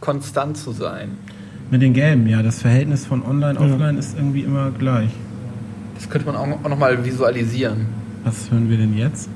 konstant 0.00 0.56
zu 0.56 0.72
sein. 0.72 1.10
Mit 1.70 1.80
den 1.80 1.92
gelben, 1.94 2.26
ja, 2.26 2.42
das 2.42 2.60
Verhältnis 2.60 3.06
von 3.06 3.22
online, 3.24 3.58
offline 3.58 3.96
ist 3.98 4.16
irgendwie 4.16 4.40
immer 4.42 4.70
gleich. 4.72 5.10
Das 5.94 6.10
könnte 6.10 6.26
man 6.26 6.36
auch, 6.36 6.64
auch 6.64 6.68
nochmal 6.68 7.04
visualisieren. 7.04 7.86
Was 8.24 8.50
hören 8.50 8.68
wir 8.68 8.76
denn 8.76 8.96
jetzt? 8.96 9.28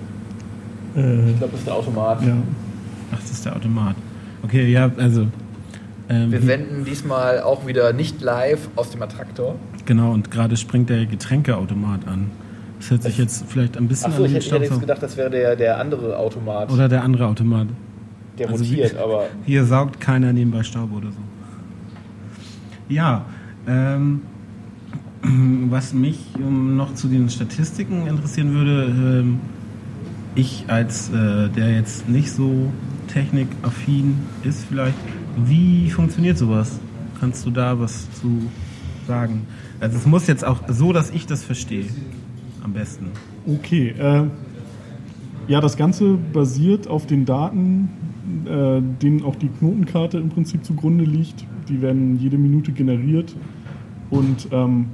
Äh, 0.97 1.31
Ich 1.31 1.39
glaube, 1.39 1.53
das 1.53 1.61
ist 1.61 1.67
der 1.67 1.75
Automat. 1.75 2.23
ja. 2.23 2.35
Ach, 3.13 3.21
das 3.21 3.31
ist 3.31 3.45
der 3.45 3.55
Automat. 3.55 3.95
Okay, 4.43 4.67
ja, 4.71 4.91
also. 4.99 5.29
Ähm, 6.09 6.33
Wir 6.33 6.41
senden 6.43 6.85
diesmal 6.85 7.41
auch 7.41 7.67
wieder 7.67 7.93
nicht 7.93 8.21
live 8.21 8.69
aus 8.75 8.91
dem 8.91 9.03
Attraktor. 9.03 9.55
Genau, 9.87 10.13
und 10.13 10.31
gerade 10.31 10.57
springt 10.57 10.91
der 10.91 11.07
Getränkeautomat 11.07 12.07
an. 12.07 12.31
Das 12.79 12.91
hört 12.91 13.03
sich 13.05 13.17
jetzt 13.17 13.45
vielleicht 13.49 13.77
ein 13.79 13.89
bisschen 13.89 14.13
Achso, 14.13 14.25
an 14.25 14.27
ich 14.27 14.33
den 14.33 14.43
hätte, 14.43 14.47
ich 14.47 14.53
hätte 14.53 14.65
jetzt 14.75 14.81
gedacht, 14.81 15.03
das 15.03 15.17
wäre 15.17 15.31
der, 15.31 15.57
der 15.57 15.79
andere 15.81 16.17
Automat, 16.19 16.71
Oder 16.71 16.89
der 16.89 17.03
andere 17.03 17.27
Automat. 17.27 17.69
der 18.39 18.51
also 18.51 18.63
rotiert, 18.63 18.95
wie- 18.95 18.99
aber 18.99 19.25
Hier 19.47 19.65
saugt 19.65 19.99
keiner 20.01 20.33
nebenbei 20.33 20.63
Staub 20.63 20.93
oder 20.93 21.11
so. 21.11 21.19
Ja, 22.89 23.25
ähm, 23.67 24.21
was 25.71 25.93
mich 25.95 26.19
noch 26.39 26.95
zu 26.95 27.09
den 27.09 27.29
Statistiken 27.31 28.07
interessieren 28.07 28.53
würde, 28.53 28.85
ähm, 29.21 29.41
ich 30.35 30.65
als 30.69 31.09
äh, 31.11 31.49
der 31.49 31.73
jetzt 31.75 32.09
nicht 32.09 32.31
so 32.31 32.71
technikaffin 33.09 34.19
ist 34.45 34.67
vielleicht, 34.69 34.97
wie 35.45 35.91
funktioniert 35.91 36.37
sowas? 36.39 36.79
Kannst 37.19 37.47
du 37.47 37.51
da 37.51 37.79
was 37.81 38.07
zu 38.21 38.43
sagen? 39.07 39.47
Also 39.81 39.99
es 39.99 40.07
muss 40.07 40.27
jetzt 40.27 40.45
auch 40.45 40.61
so, 40.69 40.93
dass 40.93 41.11
ich 41.11 41.27
das 41.27 41.45
verstehe. 41.45 41.87
Am 42.63 42.73
besten. 42.73 43.11
Okay, 43.47 43.95
äh, 43.99 44.25
ja, 45.49 45.61
das 45.61 45.77
Ganze 45.77 46.19
basiert 46.33 46.89
auf 46.89 47.07
den 47.07 47.25
Daten, 47.25 47.89
äh, 48.45 48.81
denen 49.03 49.23
auch 49.23 49.37
die 49.37 49.49
Knotenkarte 49.49 50.19
im 50.19 50.31
Prinzip 50.31 50.65
zugrunde 50.65 51.05
liegt. 51.05 51.47
Die 51.69 51.81
werden 51.83 52.19
jede 52.19 52.39
Minute 52.39 52.73
generiert 52.73 53.35
und 54.11 54.49
ähm, 54.51 54.87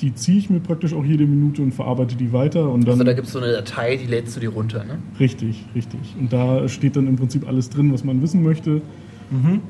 die 0.00 0.14
ziehe 0.14 0.38
ich 0.38 0.48
mir 0.48 0.60
praktisch 0.60 0.94
auch 0.94 1.04
jede 1.04 1.26
Minute 1.26 1.60
und 1.60 1.72
verarbeite 1.72 2.16
die 2.16 2.32
weiter 2.32 2.70
und 2.70 2.84
dann 2.84 2.92
also 2.92 3.04
da 3.04 3.12
gibt 3.12 3.26
es 3.26 3.34
so 3.34 3.38
eine 3.38 3.52
Datei, 3.52 3.96
die 3.96 4.06
lädst 4.06 4.34
du 4.36 4.40
dir 4.40 4.50
runter. 4.50 4.84
Ne? 4.84 4.98
richtig, 5.18 5.66
richtig. 5.74 6.00
Und 6.18 6.32
da 6.32 6.66
steht 6.68 6.96
dann 6.96 7.06
im 7.06 7.16
Prinzip 7.16 7.46
alles 7.46 7.68
drin, 7.68 7.92
was 7.92 8.04
man 8.04 8.22
wissen 8.22 8.42
möchte. 8.42 8.80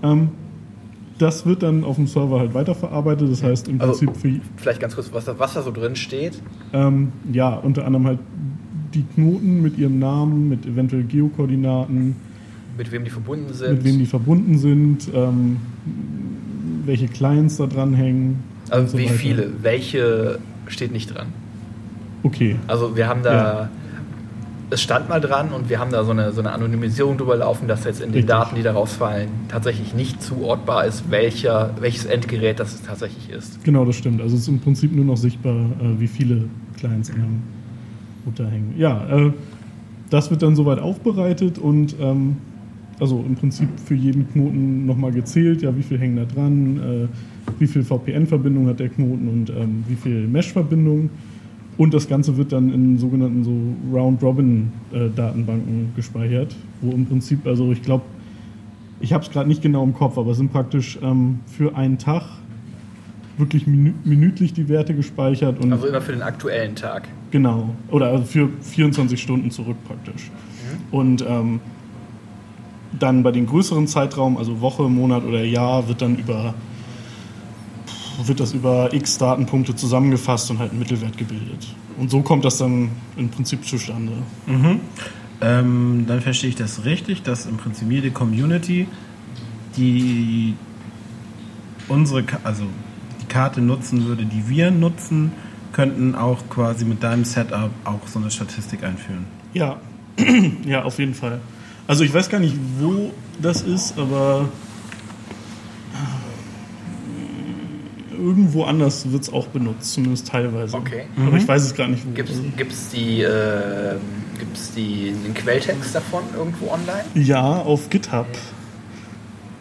Ähm, 0.02 0.28
das 1.20 1.44
wird 1.46 1.62
dann 1.62 1.84
auf 1.84 1.96
dem 1.96 2.06
Server 2.06 2.38
halt 2.40 2.54
weiterverarbeitet. 2.54 3.30
Das 3.30 3.42
heißt 3.42 3.68
im 3.68 3.80
Also- 3.80 4.06
Prinzip 4.06 4.16
für 4.16 4.40
Vielleicht 4.56 4.80
ganz 4.80 4.94
kurz, 4.94 5.12
was 5.12 5.24
da, 5.26 5.38
was 5.38 5.54
da 5.54 5.62
so 5.62 5.70
drin 5.70 5.96
steht. 5.96 6.40
Ähm, 6.72 7.12
ja, 7.32 7.54
unter 7.54 7.84
anderem 7.86 8.06
halt 8.06 8.18
die 8.94 9.02
Knoten 9.14 9.62
mit 9.62 9.78
ihrem 9.78 9.98
Namen, 9.98 10.48
mit 10.48 10.66
eventuell 10.66 11.04
Geokoordinaten, 11.04 12.16
mit 12.76 12.90
wem 12.90 13.04
die 13.04 13.10
verbunden 13.10 13.52
sind. 13.54 13.72
mit 13.74 13.84
wem 13.84 13.98
die 13.98 14.06
verbunden 14.06 14.58
sind, 14.58 15.08
ähm, 15.14 15.58
welche 16.86 17.06
Clients 17.08 17.56
da 17.58 17.66
dran 17.66 17.94
hängen. 17.94 18.40
und 18.66 18.72
also 18.72 18.92
so 18.92 18.98
wie 18.98 19.04
weiter. 19.04 19.14
viele? 19.14 19.50
Welche 19.62 20.38
steht 20.68 20.92
nicht 20.92 21.14
dran? 21.14 21.26
Okay, 22.22 22.56
Also 22.66 22.96
wir 22.96 23.08
haben 23.08 23.22
da, 23.22 23.32
Ja. 23.32 23.68
Es 24.70 24.80
stand 24.82 25.08
mal 25.08 25.20
dran 25.20 25.52
und 25.52 25.68
wir 25.68 25.78
haben 25.78 25.90
da 25.90 26.04
so 26.04 26.12
eine, 26.12 26.32
so 26.32 26.40
eine 26.40 26.52
Anonymisierung 26.52 27.18
drüber 27.18 27.36
laufen, 27.36 27.66
dass 27.66 27.84
jetzt 27.84 28.00
in 28.00 28.08
den 28.08 28.14
Richtig. 28.14 28.28
Daten, 28.28 28.54
die 28.56 28.62
da 28.62 28.72
rausfallen, 28.72 29.28
tatsächlich 29.48 29.94
nicht 29.94 30.22
zuortbar 30.22 30.86
ist, 30.86 31.10
welcher, 31.10 31.74
welches 31.80 32.06
Endgerät 32.06 32.60
das 32.60 32.80
tatsächlich 32.82 33.30
ist. 33.30 33.62
genau, 33.64 33.84
das 33.84 33.96
stimmt. 33.96 34.20
Also 34.20 34.36
es 34.36 34.42
ist 34.42 34.48
im 34.48 34.60
Prinzip 34.60 34.94
nur 34.94 35.04
noch 35.04 35.16
sichtbar, 35.16 35.54
äh, 35.54 35.98
wie 36.00 36.06
viele 36.06 36.44
Clients 36.78 37.10
an 37.10 37.16
einem 37.16 37.42
Router 38.24 38.48
hängen. 38.48 38.74
Ja, 38.76 39.06
äh, 39.08 39.32
das 40.08 40.30
wird 40.30 40.42
dann 40.42 40.54
soweit 40.54 40.78
aufbereitet 40.78 41.58
und 41.58 41.96
ähm, 42.00 42.36
also 43.00 43.24
im 43.26 43.34
Prinzip 43.34 43.68
für 43.84 43.94
jeden 43.94 44.30
Knoten 44.30 44.86
nochmal 44.86 45.10
gezählt, 45.10 45.62
ja, 45.62 45.76
wie 45.76 45.82
viel 45.82 45.98
hängen 45.98 46.16
da 46.16 46.24
dran, 46.24 46.76
äh, 46.78 47.08
wie 47.58 47.66
viel 47.66 47.82
VPN-Verbindung 47.82 48.68
hat 48.68 48.78
der 48.78 48.90
Knoten 48.90 49.26
und 49.28 49.50
ähm, 49.50 49.84
wie 49.88 49.96
viel 49.96 50.28
Mesh-Verbindung. 50.28 51.10
Und 51.80 51.94
das 51.94 52.08
Ganze 52.08 52.36
wird 52.36 52.52
dann 52.52 52.70
in 52.70 52.98
sogenannten 52.98 53.42
so 53.42 53.54
Round-Robin-Datenbanken 53.90 55.94
gespeichert, 55.96 56.54
wo 56.82 56.90
im 56.90 57.06
Prinzip, 57.06 57.46
also 57.46 57.72
ich 57.72 57.80
glaube, 57.80 58.04
ich 59.00 59.14
habe 59.14 59.24
es 59.24 59.30
gerade 59.30 59.48
nicht 59.48 59.62
genau 59.62 59.82
im 59.82 59.94
Kopf, 59.94 60.18
aber 60.18 60.32
es 60.32 60.36
sind 60.36 60.52
praktisch 60.52 60.98
ähm, 61.02 61.40
für 61.46 61.74
einen 61.74 61.96
Tag 61.96 62.24
wirklich 63.38 63.66
minü 63.66 63.94
minütlich 64.04 64.52
die 64.52 64.68
Werte 64.68 64.94
gespeichert 64.94 65.64
und 65.64 65.72
Also 65.72 65.86
immer 65.86 66.02
für 66.02 66.12
den 66.12 66.20
aktuellen 66.20 66.74
Tag. 66.74 67.08
Genau. 67.30 67.70
Oder 67.90 68.08
also 68.08 68.24
für 68.24 68.50
24 68.60 69.18
Stunden 69.18 69.50
zurück 69.50 69.78
praktisch. 69.88 70.30
Und 70.90 71.24
ähm, 71.26 71.60
dann 72.98 73.22
bei 73.22 73.32
den 73.32 73.46
größeren 73.46 73.86
Zeitraum, 73.86 74.36
also 74.36 74.60
Woche, 74.60 74.82
Monat 74.82 75.24
oder 75.24 75.44
Jahr, 75.44 75.88
wird 75.88 76.02
dann 76.02 76.16
über 76.16 76.52
wird 78.28 78.40
das 78.40 78.52
über 78.52 78.92
x 78.92 79.18
Datenpunkte 79.18 79.74
zusammengefasst 79.74 80.50
und 80.50 80.58
halt 80.58 80.72
ein 80.72 80.78
Mittelwert 80.78 81.16
gebildet. 81.16 81.74
Und 81.98 82.10
so 82.10 82.22
kommt 82.22 82.44
das 82.44 82.58
dann 82.58 82.90
im 83.16 83.28
Prinzip 83.28 83.64
zustande. 83.64 84.12
Ähm, 85.40 86.04
dann 86.06 86.20
verstehe 86.20 86.50
ich 86.50 86.56
das 86.56 86.84
richtig, 86.84 87.22
dass 87.22 87.46
im 87.46 87.56
Prinzip 87.56 87.90
jede 87.90 88.10
Community, 88.10 88.86
die 89.76 90.54
unsere, 91.88 92.24
also 92.44 92.64
die 93.22 93.26
Karte 93.26 93.60
nutzen 93.60 94.04
würde, 94.06 94.24
die 94.24 94.48
wir 94.48 94.70
nutzen, 94.70 95.32
könnten 95.72 96.14
auch 96.14 96.48
quasi 96.48 96.84
mit 96.84 97.02
deinem 97.02 97.24
Setup 97.24 97.70
auch 97.84 98.06
so 98.06 98.18
eine 98.18 98.30
Statistik 98.30 98.84
einführen. 98.84 99.24
Ja, 99.54 99.78
ja, 100.66 100.82
auf 100.82 100.98
jeden 100.98 101.14
Fall. 101.14 101.40
Also 101.86 102.04
ich 102.04 102.12
weiß 102.12 102.28
gar 102.28 102.40
nicht, 102.40 102.56
wo 102.78 103.12
das 103.40 103.62
ist, 103.62 103.98
aber 103.98 104.48
irgendwo 108.20 108.64
anders 108.64 109.10
wird 109.10 109.22
es 109.22 109.32
auch 109.32 109.46
benutzt, 109.48 109.94
zumindest 109.94 110.28
teilweise. 110.28 110.76
Okay. 110.76 111.04
Aber 111.26 111.36
ich 111.36 111.48
weiß 111.48 111.62
es 111.62 111.74
gar 111.74 111.88
nicht, 111.88 112.06
wo. 112.06 112.10
Gibt 112.12 112.28
es 112.28 112.88
die, 112.90 113.22
äh, 113.22 113.96
gibt's 114.38 114.72
die, 114.74 115.14
den 115.24 115.34
Quelltext 115.34 115.94
davon 115.94 116.22
irgendwo 116.36 116.70
online? 116.70 117.04
ja, 117.14 117.42
auf 117.42 117.90
GitHub. 117.90 118.26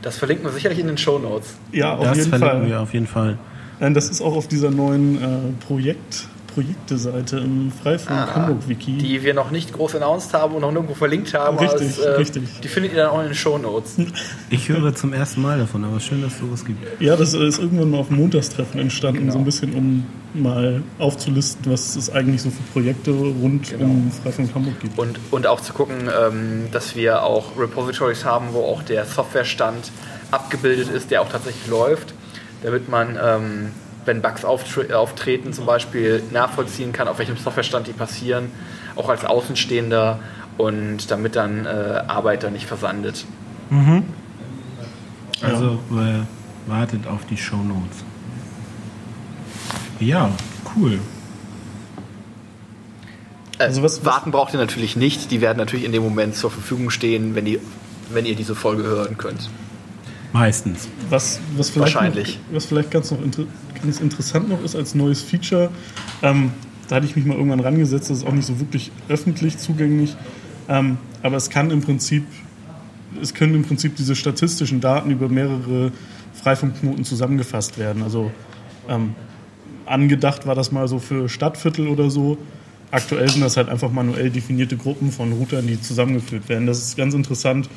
Das 0.01 0.17
verlinken 0.17 0.45
wir 0.45 0.51
sicherlich 0.51 0.79
in 0.79 0.87
den 0.87 0.97
Show 0.97 1.19
Notes. 1.19 1.55
Ja, 1.71 1.95
auf 1.95 2.03
das 2.03 2.17
jeden 2.17 2.29
verlinken 2.29 2.59
Fall. 2.61 2.69
wir 2.69 2.81
auf 2.81 2.93
jeden 2.93 3.07
Fall. 3.07 3.37
Nein, 3.79 3.93
das 3.93 4.09
ist 4.09 4.21
auch 4.21 4.35
auf 4.35 4.47
dieser 4.47 4.71
neuen 4.71 5.21
äh, 5.21 5.27
Projekt, 5.65 6.27
Projekte-Seite 6.53 7.37
im 7.37 7.71
Freifunk 7.71 8.11
Ah, 8.19 8.35
Hamburg-Wiki. 8.35 8.97
Die 8.97 9.23
wir 9.23 9.33
noch 9.33 9.51
nicht 9.51 9.73
groß 9.73 9.95
announced 9.95 10.33
haben 10.33 10.55
und 10.55 10.61
noch 10.61 10.71
nirgendwo 10.71 10.93
verlinkt 10.95 11.33
haben. 11.33 11.57
Richtig, 11.57 11.97
aber 11.99 12.11
es, 12.13 12.17
richtig. 12.19 12.43
Die 12.63 12.67
findet 12.67 12.91
ihr 12.93 12.99
dann 13.03 13.09
auch 13.11 13.19
in 13.19 13.25
den 13.25 13.35
Show 13.35 13.57
Notes. 13.57 13.95
Ich 14.49 14.69
höre 14.69 14.93
zum 14.95 15.13
ersten 15.13 15.41
Mal 15.41 15.59
davon, 15.59 15.83
aber 15.85 15.99
schön, 15.99 16.21
dass 16.21 16.33
es 16.33 16.39
sowas 16.39 16.65
gibt. 16.65 17.01
Ja, 17.01 17.15
das 17.15 17.33
ist 17.33 17.59
irgendwann 17.59 17.91
mal 17.91 17.97
auf 17.99 18.07
dem 18.07 18.17
Montagstreffen 18.17 18.79
entstanden, 18.79 19.19
Genau. 19.21 19.33
so 19.33 19.39
ein 19.39 19.45
bisschen, 19.45 19.73
um 19.73 20.05
mal 20.33 20.81
aufzulisten, 20.99 21.71
was 21.71 21.95
es 21.95 22.09
eigentlich 22.11 22.41
so 22.41 22.49
für 22.49 22.61
Projekte 22.73 23.11
rund 23.11 23.69
Genau. 23.71 23.85
um 23.85 24.11
Freifunk 24.23 24.53
Hamburg 24.53 24.79
gibt. 24.79 24.97
Und, 24.99 25.19
und 25.31 25.47
auch 25.47 25.61
zu 25.61 25.73
gucken, 25.73 26.09
ähm, 26.21 26.67
dass 26.71 26.95
wir 26.95 27.23
auch 27.23 27.57
Repositories 27.57 28.25
haben, 28.25 28.47
wo 28.51 28.59
auch 28.63 28.83
der 28.83 29.05
Softwarestand 29.05 29.91
abgebildet 30.31 30.89
ist, 30.89 31.09
der 31.11 31.21
auch 31.21 31.29
tatsächlich 31.29 31.67
läuft, 31.67 32.13
damit 32.63 32.89
man, 32.89 33.17
ähm, 33.23 33.71
wenn 34.09 34.21
Bugs 34.23 34.43
auftre 34.43 34.97
auftreten, 34.97 35.53
zum 35.53 35.65
Beispiel 35.67 36.23
nachvollziehen 36.31 36.91
kann, 36.91 37.07
auf 37.07 37.19
welchem 37.19 37.37
Softwarestand 37.37 37.85
die 37.87 37.93
passieren, 37.93 38.51
auch 38.95 39.07
als 39.07 39.23
Außenstehender 39.23 40.19
und 40.57 41.11
damit 41.11 41.35
dann 41.35 41.65
äh, 41.65 41.69
Arbeit 42.07 42.41
dann 42.43 42.53
nicht 42.53 42.65
versandet. 42.65 43.25
Also 45.41 45.79
äh, 45.91 46.69
wartet 46.69 47.05
auf 47.07 47.25
die 47.29 47.37
Show 47.37 47.57
Notes. 47.57 48.03
Ja, 49.99 50.31
cool. 50.75 50.99
Äh, 53.59 53.63
Also 53.63 53.83
was- 53.83 53.99
was- 53.99 54.05
warten 54.05 54.31
braucht 54.31 54.53
ihr 54.53 54.59
natürlich 54.59 54.95
nicht, 54.95 55.29
die 55.31 55.39
werden 55.41 55.57
natürlich 55.59 55.85
in 55.85 55.91
dem 55.91 56.03
Moment 56.03 56.35
zur 56.35 56.49
Verfügung 56.51 56.89
stehen, 56.89 57.35
wenn, 57.35 57.45
die, 57.45 57.59
wenn 58.11 58.25
ihr 58.25 58.35
diese 58.35 58.55
Folge 58.55 58.83
hören 58.83 59.17
könnt. 59.17 59.49
Meistens. 60.33 60.87
Was, 61.09 61.39
was, 61.57 61.69
vielleicht 61.69 61.95
Wahrscheinlich. 61.95 62.39
Noch, 62.47 62.55
was 62.55 62.65
vielleicht 62.65 62.91
ganz, 62.91 63.11
noch 63.11 63.21
inter 63.21 63.43
ganz 63.81 63.99
interessant 63.99 64.49
noch 64.49 64.63
ist 64.63 64.75
als 64.75 64.93
neues 64.93 65.21
Feature, 65.21 65.69
ähm, 66.21 66.51
da 66.87 66.97
hatte 66.97 67.05
ich 67.05 67.15
mich 67.15 67.25
mal 67.25 67.35
irgendwann 67.35 67.61
rangesetzt, 67.61 68.09
das 68.09 68.19
ist 68.19 68.27
auch 68.27 68.33
nicht 68.33 68.45
so 68.45 68.59
wirklich 68.59 68.91
öffentlich 69.07 69.57
zugänglich, 69.57 70.15
ähm, 70.67 70.97
aber 71.23 71.37
es 71.37 71.49
kann 71.49 71.71
im 71.71 71.81
Prinzip, 71.81 72.25
es 73.21 73.33
können 73.33 73.55
im 73.55 73.63
Prinzip 73.63 73.95
diese 73.95 74.15
statistischen 74.15 74.81
Daten 74.81 75.11
über 75.11 75.29
mehrere 75.29 75.91
Freifunkknoten 76.33 77.05
zusammengefasst 77.05 77.77
werden. 77.77 78.03
Also 78.03 78.31
ähm, 78.87 79.15
angedacht 79.85 80.45
war 80.45 80.55
das 80.55 80.71
mal 80.71 80.87
so 80.87 80.99
für 80.99 81.29
Stadtviertel 81.29 81.87
oder 81.87 82.09
so. 82.09 82.37
Aktuell 82.91 83.29
sind 83.29 83.41
das 83.41 83.55
halt 83.57 83.69
einfach 83.69 83.91
manuell 83.91 84.29
definierte 84.29 84.75
Gruppen 84.77 85.11
von 85.11 85.31
Routern, 85.33 85.67
die 85.67 85.79
zusammengeführt 85.79 86.49
werden. 86.49 86.65
Das 86.65 86.79
ist 86.79 86.97
ganz 86.97 87.13
interessant. 87.13 87.69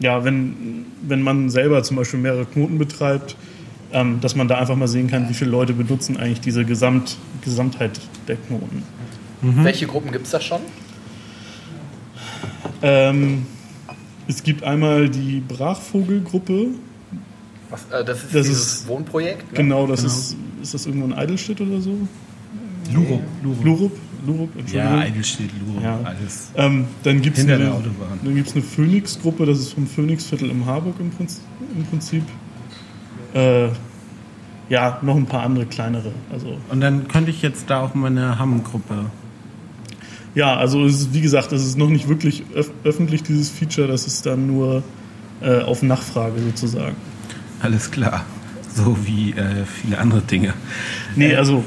Ja, 0.00 0.24
wenn, 0.24 0.86
wenn 1.02 1.22
man 1.22 1.50
selber 1.50 1.82
zum 1.82 1.96
Beispiel 1.96 2.18
mehrere 2.20 2.46
Knoten 2.46 2.78
betreibt, 2.78 3.36
ähm, 3.92 4.20
dass 4.20 4.34
man 4.34 4.48
da 4.48 4.58
einfach 4.58 4.76
mal 4.76 4.88
sehen 4.88 5.08
kann, 5.08 5.28
wie 5.28 5.34
viele 5.34 5.50
Leute 5.50 5.72
benutzen 5.74 6.16
eigentlich 6.16 6.40
diese 6.40 6.64
Gesamt, 6.64 7.16
Gesamtheit 7.44 8.00
der 8.28 8.36
Knoten. 8.36 8.82
Welche 9.42 9.86
Gruppen 9.86 10.12
gibt 10.12 10.26
es 10.26 10.32
da 10.32 10.40
schon? 10.40 10.60
Ähm, 12.82 13.46
es 14.28 14.42
gibt 14.42 14.62
einmal 14.64 15.08
die 15.08 15.40
Brachvogelgruppe. 15.46 16.68
Was, 17.70 17.84
äh, 17.90 18.04
das 18.04 18.18
ist 18.24 18.34
Das 18.34 18.46
dieses 18.46 18.72
ist- 18.74 18.88
Wohnprojekt. 18.88 19.52
Ne? 19.52 19.56
Genau, 19.58 19.86
das 19.86 20.04
ist, 20.04 20.36
ist 20.62 20.74
das 20.74 20.86
irgendwo 20.86 21.06
in 21.06 21.12
Eidelstedt 21.14 21.60
oder 21.60 21.80
so? 21.80 21.96
Lurup. 22.92 23.22
Lurup. 23.42 23.64
Lurup? 23.64 23.98
Lurup, 24.26 24.50
Ja, 24.54 24.60
Entschuldigung. 24.60 24.98
Eidelstedt, 24.98 25.50
Lurup, 25.66 25.82
Ja. 25.82 26.00
alles. 26.04 26.50
Ähm, 26.56 26.84
dann 27.02 27.22
gibt 27.22 27.36
es 27.36 27.42
Hinter 27.42 27.56
eine, 27.56 27.64
der 27.64 27.74
Autobahn. 27.74 28.20
dann 28.22 28.34
gibt's 28.34 28.52
eine 28.54 28.62
Phoenix-Gruppe, 28.62 29.46
das 29.46 29.58
ist 29.58 29.72
vom 29.74 29.86
Phoenix-Viertel 29.86 30.50
im 30.50 30.66
Harburg 30.66 30.94
im 31.00 31.10
Prinzip. 31.10 31.42
Im 31.76 31.84
Prinzip. 31.84 32.22
Äh, 33.34 33.68
ja, 34.68 34.98
noch 35.02 35.16
ein 35.16 35.26
paar 35.26 35.42
andere 35.42 35.66
kleinere. 35.66 36.12
Also, 36.32 36.56
Und 36.70 36.80
dann 36.80 37.08
könnte 37.08 37.30
ich 37.30 37.42
jetzt 37.42 37.68
da 37.68 37.80
auch 37.80 37.94
meine 37.94 38.38
Hamm-Gruppe. 38.38 39.06
ja, 40.34 40.56
also 40.56 40.84
es 40.86 41.00
ist, 41.00 41.14
wie 41.14 41.20
gesagt, 41.20 41.50
es 41.52 41.64
ist 41.64 41.76
noch 41.76 41.88
nicht 41.88 42.08
wirklich 42.08 42.44
öf 42.54 42.70
öffentlich, 42.84 43.22
dieses 43.24 43.50
Feature, 43.50 43.88
das 43.88 44.06
ist 44.06 44.26
dann 44.26 44.46
nur 44.46 44.82
äh, 45.40 45.60
auf 45.62 45.82
Nachfrage 45.82 46.40
sozusagen. 46.40 46.94
Alles 47.60 47.90
klar. 47.90 48.24
So 48.74 48.96
wie 49.04 49.30
äh, 49.32 49.64
viele 49.64 49.98
andere 49.98 50.20
Dinge. 50.22 50.54
Nee, 51.16 51.34
also, 51.34 51.64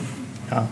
ja. 0.49 0.67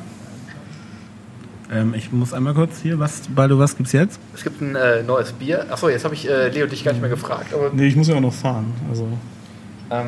Ähm, 1.71 1.93
ich 1.93 2.11
muss 2.11 2.33
einmal 2.33 2.53
kurz 2.53 2.79
hier, 2.81 2.99
was, 2.99 3.21
Baldo, 3.33 3.57
was 3.57 3.77
gibt's 3.77 3.93
jetzt? 3.93 4.19
Es 4.35 4.43
gibt 4.43 4.61
ein 4.61 4.75
äh, 4.75 5.03
neues 5.03 5.31
Bier. 5.31 5.65
Achso, 5.71 5.87
jetzt 5.89 6.03
habe 6.03 6.13
ich 6.15 6.29
äh, 6.29 6.49
Leo 6.49 6.67
dich 6.67 6.83
gar 6.83 6.91
nicht 6.91 7.01
mehr 7.01 7.09
gefragt. 7.09 7.53
Aber 7.53 7.69
Nee, 7.73 7.87
ich 7.87 7.95
muss 7.95 8.07
ja 8.09 8.15
auch 8.15 8.21
noch 8.21 8.33
fahren. 8.33 8.73
Also, 8.89 9.07
ähm, 9.89 10.07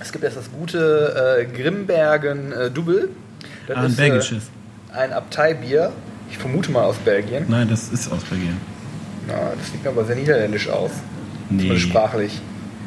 es 0.00 0.10
gibt 0.12 0.24
erst 0.24 0.38
das 0.38 0.50
gute 0.50 1.38
äh, 1.40 1.44
Grimbergen 1.44 2.52
äh, 2.52 2.70
Double. 2.70 3.10
Das 3.66 3.76
Ah, 3.76 3.80
ein 3.80 3.86
ist, 3.90 3.96
belgisches. 3.98 4.44
Äh, 4.94 4.98
ein 4.98 5.12
Abteibier. 5.12 5.92
Ich 6.30 6.38
vermute 6.38 6.70
mal 6.70 6.84
aus 6.84 6.96
Belgien. 6.96 7.44
Nein, 7.48 7.68
das 7.68 7.88
ist 7.90 8.10
aus 8.10 8.22
Belgien. 8.24 8.56
Na, 9.28 9.34
das 9.58 9.70
sieht 9.70 9.82
mir 9.84 9.90
aber 9.90 10.04
sehr 10.04 10.16
niederländisch 10.16 10.68
aus. 10.68 10.92
Nee. 11.50 11.58
Zumindest 11.62 11.88
sprachlich. 11.88 12.40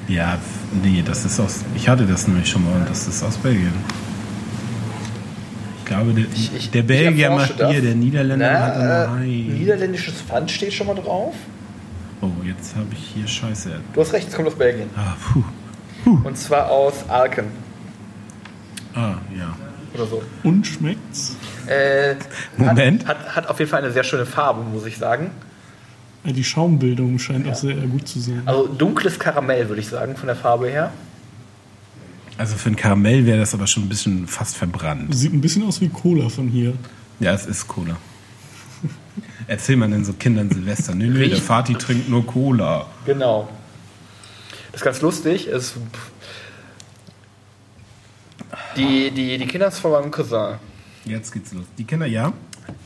Ja, 0.08 0.38
nee, 0.82 1.04
das 1.06 1.26
ist 1.26 1.40
aus. 1.40 1.60
Ich 1.76 1.88
hatte 1.88 2.06
das 2.06 2.28
nämlich 2.28 2.50
schon 2.50 2.64
mal 2.66 2.74
und 2.82 2.90
das 2.90 3.08
ist 3.08 3.22
aus 3.24 3.38
Belgien. 3.38 3.72
Ich 5.84 5.90
glaube, 5.90 6.14
der, 6.14 6.26
Ich- 6.34 6.56
ich- 6.56 6.72
der 6.72 6.84
Belgier 6.84 7.30
macht 7.30 7.60
das. 7.60 7.70
Bier, 7.72 7.82
der 7.82 7.96
Niederländer 7.96 8.60
hat 8.60 8.74
Na, 8.78 9.08
nur 9.08 9.20
äh, 9.26 9.28
niederländisches 9.28 10.22
Pfand 10.22 10.50
steht 10.50 10.74
schon 10.74 10.88
mal 10.88 10.96
drauf. 10.96 11.36
Oh, 12.22 12.30
jetzt 12.46 12.76
habe 12.76 12.88
ich 12.94 13.00
hier 13.16 13.28
Scheiße. 13.28 13.70
Du 13.94 14.00
hast 14.02 14.14
recht, 14.14 14.30
es 14.30 14.34
kommt 14.36 14.48
aus 14.48 14.56
Belgien. 14.56 14.90
Ah, 14.96 15.16
puh. 15.34 15.44
Und 16.24 16.38
zwar 16.38 16.70
aus 16.72 16.94
Alken 17.10 17.46
Ah, 18.96 19.16
ja. 19.38 19.56
oder 19.94 20.06
so. 20.06 20.22
und 20.44 20.66
schmeckt's? 20.66 21.36
Äh, 21.68 22.16
Moment. 22.58 23.06
Hat, 23.08 23.18
hat, 23.20 23.36
hat 23.36 23.50
auf 23.50 23.60
jeden 23.60 23.70
Fall 23.72 23.84
eine 23.84 23.92
sehr 23.92 24.04
schöne 24.04 24.26
Farbe, 24.26 24.64
muss 24.64 24.86
ich 24.86 24.98
sagen. 24.98 25.32
Ja, 26.24 26.32
die 26.32 26.44
Schaumbildung 26.44 27.20
scheint 27.20 27.48
auch 27.50 27.56
sehr 27.56 27.76
gut 27.76 28.08
zu 28.08 28.20
sein. 28.22 28.44
Also 28.46 28.68
dunkles 28.68 29.20
Karamell, 29.20 29.68
würde 29.68 29.82
ich 29.82 29.88
sagen, 29.90 30.16
von 30.16 30.28
der 30.28 30.36
Farbe 30.38 30.70
her. 30.70 30.92
Also 32.38 32.56
für 32.56 32.70
ein 32.70 32.76
Karamell 32.76 33.26
wäre 33.26 33.40
das 33.40 33.54
aber 33.54 33.68
schon 33.68 33.84
ein 33.84 33.90
bisschen 33.90 34.28
fast 34.28 34.58
verbrannt. 34.58 35.16
Sieht 35.16 35.34
ein 35.34 35.42
bisschen 35.42 35.64
aus 35.64 35.82
wie 35.82 35.90
Cola 35.90 36.30
von 36.30 36.48
hier. 36.48 36.74
Ja, 37.20 37.34
es 37.34 37.46
ist 37.46 37.68
Cola. 37.68 37.98
Erzähl 39.48 39.76
man 39.76 39.92
denn 39.92 40.04
so 40.04 40.14
Kindern 40.14 40.50
Silvester? 40.50 40.96
Nö, 40.96 41.08
nö, 41.08 41.28
der 41.28 41.38
Vati 41.40 41.76
trinkt 41.76 42.10
nur 42.10 42.26
Cola. 42.26 42.88
Genau. 43.06 43.50
Das 44.72 44.82
ist 44.82 44.86
ganz 44.86 45.02
lustig. 45.02 45.48
Es, 45.48 45.76
die, 48.76 49.12
die, 49.12 49.38
die 49.38 49.46
Kinder 49.48 49.68
ist 49.68 49.80
von 49.80 49.92
meinem 49.92 50.10
Cousin. 50.12 50.56
Jetzt 51.06 51.32
geht's 51.32 51.54
los. 51.54 51.66
Die 51.78 51.84
Kinder, 51.84 52.08
ja? 52.08 52.34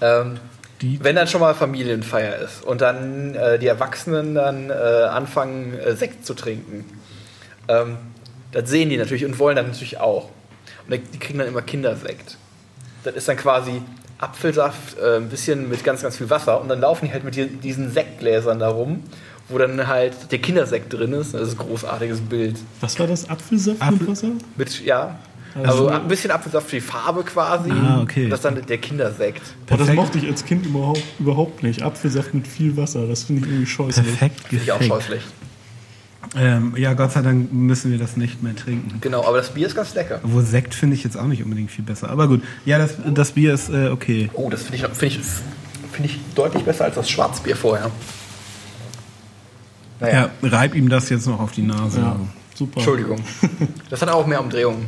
Ähm, 0.02 0.40
Die, 0.82 1.04
wenn 1.04 1.16
dann 1.16 1.28
schon 1.28 1.42
mal 1.42 1.56
Familienfeier 1.56 2.36
ist 2.38 2.64
und 2.64 2.82
dann 2.82 3.34
äh, 3.36 3.58
die 3.58 3.68
Erwachsenen 3.68 4.36
dann 4.36 4.70
äh, 4.70 4.74
anfangen, 4.74 5.74
äh, 5.74 5.96
Sekt 5.96 6.26
zu 6.26 6.34
trinken, 6.34 6.86
ähm, 7.68 7.98
das 8.62 8.70
sehen 8.70 8.90
die 8.90 8.98
natürlich 8.98 9.26
und 9.26 9.38
wollen 9.40 9.56
dann 9.56 9.68
natürlich 9.68 10.00
auch. 10.00 10.30
Und 10.90 11.00
die 11.14 11.20
kriegen 11.20 11.40
dann 11.40 11.48
immer 11.48 11.62
Kindersekt. 11.62 12.38
Das 13.04 13.16
ist 13.16 13.28
dann 13.28 13.38
quasi 13.38 13.82
Apfelsaft, 14.20 14.98
äh, 14.98 15.18
ein 15.18 15.30
bisschen 15.30 15.70
mit 15.70 15.84
ganz, 15.84 16.02
ganz 16.02 16.18
viel 16.18 16.30
Wasser 16.30 16.60
und 16.60 16.70
dann 16.70 16.80
laufen 16.82 17.06
die 17.08 17.12
halt 17.14 17.24
mit 17.24 17.36
die- 17.36 17.46
diesen 17.48 17.92
Sektgläsern 17.92 18.58
da 18.60 18.70
rum, 18.70 19.04
wo 19.48 19.58
dann 19.60 19.88
halt 19.88 20.32
der 20.32 20.40
Kindersekt 20.40 20.92
drin 20.94 21.14
ist. 21.14 21.34
Das 21.34 21.42
ist 21.50 21.54
ein 21.60 21.68
großartiges 21.68 22.22
Bild. 22.22 22.58
Was 22.82 22.98
war 23.00 23.06
das? 23.08 23.30
Apfelsaft 23.30 23.82
Apfel- 23.82 23.92
mit 24.00 24.08
Wasser? 24.08 24.28
Mit, 24.56 24.84
ja, 24.84 25.20
Also 25.64 25.88
ein 25.88 26.08
bisschen 26.08 26.30
Apfelsaft 26.32 26.70
für 26.70 26.76
die 26.76 26.82
Farbe 26.82 27.24
quasi. 27.24 27.72
Ah, 27.72 28.02
okay. 28.02 28.26
Und 28.26 28.30
das 28.30 28.42
dann 28.42 28.64
der 28.64 28.78
Kindersekt. 28.78 29.42
Boah, 29.66 29.78
das 29.78 29.92
mochte 29.94 30.20
ich 30.20 30.28
als 30.28 30.46
Kind 30.46 30.66
überhaupt, 30.68 31.02
überhaupt 31.20 31.64
nicht. 31.64 31.82
Apfelsaft 31.82 32.34
mit 32.36 32.48
viel 32.48 32.76
Wasser, 32.78 33.08
das 33.08 33.24
finde 33.24 33.42
ich 33.42 33.48
irgendwie 33.48 33.66
scheußlich. 33.66 34.06
Perfekt 34.06 34.42
Finde 34.50 34.64
ich 34.64 34.72
auch 34.72 34.82
scheußlich. 34.82 35.22
Ähm, 36.36 36.74
ja, 36.78 36.94
Gott 36.94 37.12
sei 37.14 37.22
Dank 37.22 37.52
müssen 37.54 37.92
wir 37.92 37.98
das 37.98 38.18
nicht 38.18 38.44
mehr 38.44 38.56
trinken. 38.56 39.00
Genau, 39.02 39.24
aber 39.26 39.38
das 39.38 39.54
Bier 39.54 39.68
ist 39.68 39.76
ganz 39.76 39.94
lecker. 39.96 40.20
Obwohl 40.24 40.44
Sekt 40.44 40.74
finde 40.76 40.96
ich 40.96 41.04
jetzt 41.04 41.18
auch 41.18 41.26
nicht 41.26 41.44
unbedingt 41.44 41.72
viel 41.72 41.86
besser. 41.86 42.10
Aber 42.10 42.28
gut, 42.28 42.44
ja, 42.66 42.78
das, 42.78 42.96
das 43.06 43.32
Bier 43.32 43.54
ist 43.54 43.70
äh, 43.70 43.90
okay. 43.90 44.30
Oh, 44.34 44.50
das 44.50 44.64
finde 44.64 44.78
ich, 44.78 44.98
find 44.98 45.12
ich, 45.14 45.20
find 45.94 46.06
ich 46.10 46.20
deutlich 46.36 46.64
besser 46.64 46.86
als 46.86 46.96
das 46.96 47.10
Schwarzbier 47.10 47.56
vorher. 47.56 47.90
Naja, 50.00 50.30
Ja, 50.42 50.50
reib 50.50 50.76
ihm 50.76 50.90
das 50.90 51.10
jetzt 51.10 51.28
noch 51.28 51.40
auf 51.40 51.52
die 51.54 51.64
Nase. 51.64 52.00
Ja, 52.02 52.20
super. 52.56 52.78
Entschuldigung. 52.78 53.20
Das 53.90 54.02
hat 54.02 54.10
auch 54.10 54.28
mehr 54.28 54.42
Umdrehungen. 54.42 54.86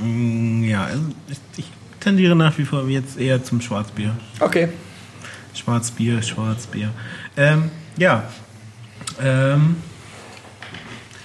Mm, 0.00 0.62
Ja, 0.64 0.84
also 0.84 1.02
ich, 1.28 1.38
ich 1.56 1.70
tendiere 2.00 2.36
nach 2.36 2.56
wie 2.58 2.64
vor 2.64 2.86
jetzt 2.88 3.18
eher 3.18 3.42
zum 3.42 3.60
Schwarzbier. 3.60 4.16
Okay. 4.40 4.68
Schwarzbier, 5.54 6.22
Schwarzbier. 6.22 6.90
Ähm, 7.36 7.70
ja. 7.96 8.24
Ähm, 9.20 9.76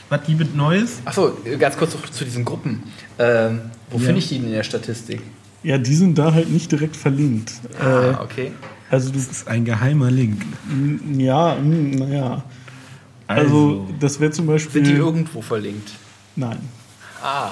was 0.09 0.21
gibt 0.25 0.55
Neues? 0.55 0.99
Achso, 1.05 1.37
ganz 1.59 1.77
kurz 1.77 1.93
noch 1.93 2.09
zu 2.09 2.23
diesen 2.25 2.43
Gruppen. 2.45 2.83
Ähm, 3.17 3.61
wo 3.89 3.97
Ja. 3.97 4.05
finde 4.05 4.19
ich 4.19 4.29
die 4.29 4.35
denn 4.35 4.45
in 4.47 4.51
der 4.53 4.63
Statistik? 4.63 5.21
Ja, 5.63 5.77
die 5.77 5.93
sind 5.95 6.17
da 6.17 6.33
halt 6.33 6.49
nicht 6.49 6.71
direkt 6.71 6.95
verlinkt. 6.95 7.51
Äh, 7.79 7.83
Ah, 7.83 8.21
okay. 8.23 8.51
also 8.89 9.09
du, 9.11 9.17
Das 9.19 9.27
ist 9.29 9.47
ein 9.47 9.65
geheimer 9.65 10.09
Link. 10.09 10.41
ja, 11.17 11.55
naja. 11.55 12.43
Also, 13.27 13.87
das 13.99 14.19
wäre 14.19 14.31
zum 14.31 14.47
Beispiel. 14.47 14.83
Sind 14.83 14.87
die 14.95 14.97
irgendwo 14.99 15.41
verlinkt? 15.41 15.91
Nein. 16.35 16.57
Ah, 17.21 17.49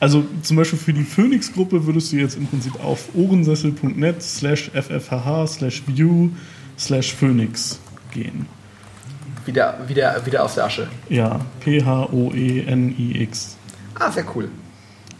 Also 0.00 0.24
zum 0.42 0.56
Beispiel 0.58 0.78
für 0.78 0.92
die 0.92 1.02
Phoenix-Gruppe 1.02 1.84
würdest 1.86 2.12
du 2.12 2.16
jetzt 2.18 2.36
im 2.36 2.46
Prinzip 2.46 2.78
auf 2.84 3.08
ohrensessel.net 3.16 4.22
slash 4.22 4.70
ffhh 4.72 5.46
slash 5.48 5.82
view 5.88 6.28
slash 6.78 7.12
phoenix 7.14 7.80
gehen. 8.12 8.46
Wieder, 9.48 9.76
wieder, 9.88 10.24
wieder 10.24 10.44
aus 10.44 10.54
der 10.54 10.66
Asche. 10.66 10.86
Ja, 11.08 11.40
E 11.66 11.80
P-H-O-E-N-I-X. 12.40 13.56
Ah, 13.98 14.10
sehr 14.12 14.24
cool. 14.36 14.48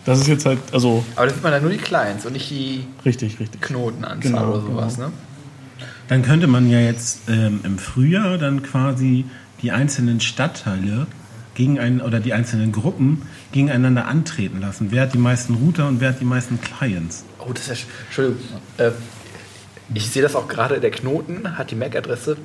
Das 0.05 0.21
ist 0.21 0.29
jetzt 0.29 0.47
halt, 0.47 0.59
also 0.73 1.05
Aber 1.17 1.27
da 1.27 1.35
sieht 1.35 1.43
man 1.43 1.53
dann 1.53 1.63
nur 1.63 1.71
die 1.73 1.77
Clients 1.79 2.25
und 2.25 2.33
nicht 2.35 2.49
die 2.51 2.85
richtig, 3.05 3.41
richtig. 3.41 3.61
Knotenanzahl 3.61 4.21
Genau, 4.21 4.51
oder 4.53 4.61
sowas, 4.61 4.97
ne? 4.99 5.11
Dann 6.09 6.23
könnte 6.23 6.47
man 6.47 6.71
ja 6.71 6.79
jetzt 6.81 7.29
ähm, 7.29 7.61
im 7.65 7.79
Frühjahr 7.79 8.39
dann 8.39 8.63
quasi 8.63 9.25
die 9.61 9.73
einzelnen 9.73 10.21
Stadtteile 10.21 11.07
gegen 11.55 11.79
einen, 11.79 12.01
oder 12.01 12.21
die 12.21 12.33
einzelnen 12.33 12.71
Gruppen 12.73 13.23
gegeneinander 13.53 14.07
antreten 14.07 14.61
lassen. 14.61 14.89
Wer 14.91 15.03
hat 15.03 15.15
die 15.15 15.19
meisten 15.19 15.55
Router 15.55 15.89
und 15.89 16.01
wer 16.01 16.11
hat 16.11 16.21
die 16.21 16.25
meisten 16.25 16.59
Clients? 16.61 17.25
Oh, 17.41 17.53
das 17.53 17.63
ist 17.65 17.69
ja. 17.69 17.75
sch- 17.75 17.87
Entschuldigung. 18.07 18.39
Äh, 18.79 18.91
ich 19.95 20.07
sehe 20.11 20.23
das 20.23 20.35
auch 20.37 20.49
gerade. 20.49 20.81
Der 20.81 20.91
Knoten 20.91 21.57
hat 21.59 21.71
die 21.71 21.75
MAC-Adresse 21.77 22.37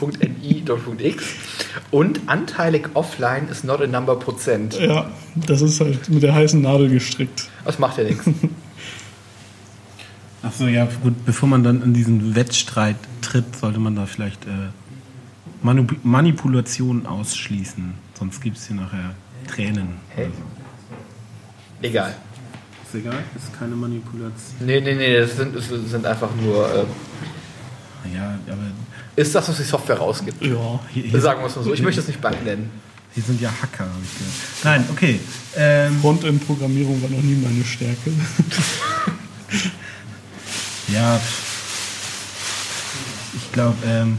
ph.oe.ni.x 0.00 1.24
und 1.90 2.20
anteilig 2.26 2.88
offline 2.94 3.48
ist 3.48 3.64
not 3.64 3.80
a 3.82 3.86
number 3.86 4.16
Prozent. 4.16 4.78
Ja, 4.80 5.10
das 5.34 5.60
ist 5.62 5.80
halt 5.80 6.08
mit 6.08 6.22
der 6.22 6.34
heißen 6.34 6.60
Nadel 6.60 6.88
gestrickt. 6.88 7.48
Das 7.64 7.78
macht 7.78 7.98
ja 7.98 8.04
nichts. 8.04 8.24
Achso, 10.42 10.66
ja, 10.66 10.88
gut, 11.02 11.24
bevor 11.24 11.48
man 11.48 11.62
dann 11.62 11.82
in 11.82 11.94
diesen 11.94 12.34
Wettstreit 12.34 12.96
tritt, 13.20 13.54
sollte 13.56 13.78
man 13.78 13.94
da 13.94 14.06
vielleicht 14.06 14.44
äh, 14.46 14.48
Manu- 15.62 15.86
Manipulationen 16.02 17.06
ausschließen. 17.06 17.94
Sonst 18.18 18.40
gibt 18.40 18.56
es 18.56 18.66
hier 18.66 18.76
nachher 18.76 19.14
Tränen. 19.46 19.88
Hey. 20.08 20.28
Egal. 21.80 22.16
Ist 22.92 22.98
egal, 23.00 23.24
ist 23.34 23.58
keine 23.58 23.74
Manipulation. 23.74 24.32
Nee, 24.60 24.80
nee, 24.80 24.94
nee, 24.94 25.18
das 25.18 25.36
sind, 25.36 25.56
das 25.56 25.66
sind 25.68 26.04
einfach 26.04 26.28
nur. 26.34 26.66
Äh, 26.68 28.14
Ja, 28.14 28.38
aber 28.48 28.62
ist 29.16 29.34
das, 29.34 29.48
was 29.48 29.56
die 29.56 29.62
Software 29.62 29.96
rausgibt? 29.98 30.42
Ja. 30.42 30.80
hier, 30.90 31.04
hier, 31.04 31.20
Sagen 31.20 31.40
wir 31.40 31.46
es 31.46 31.56
mal 31.56 31.62
so. 31.64 31.72
Ich 31.72 31.80
möchte 31.82 32.00
es 32.00 32.08
nicht 32.08 32.20
Bank 32.20 32.44
nennen. 32.44 32.70
hier 33.14 33.22
sind 33.22 33.40
ja 33.40 33.50
Hacker, 33.50 33.84
habe 33.84 34.02
ich 34.04 34.18
gehört. 34.18 34.34
Nein, 34.64 34.84
okay. 34.90 35.20
Ähm, 35.56 35.98
Frontend-Programmierung 36.00 37.02
war 37.02 37.08
noch 37.10 37.22
nie 37.22 37.36
meine 37.36 37.64
Stärke. 37.64 38.10
Ja, 40.88 41.18
ich 43.34 43.52
glaube, 43.52 43.76
ähm, 43.86 44.18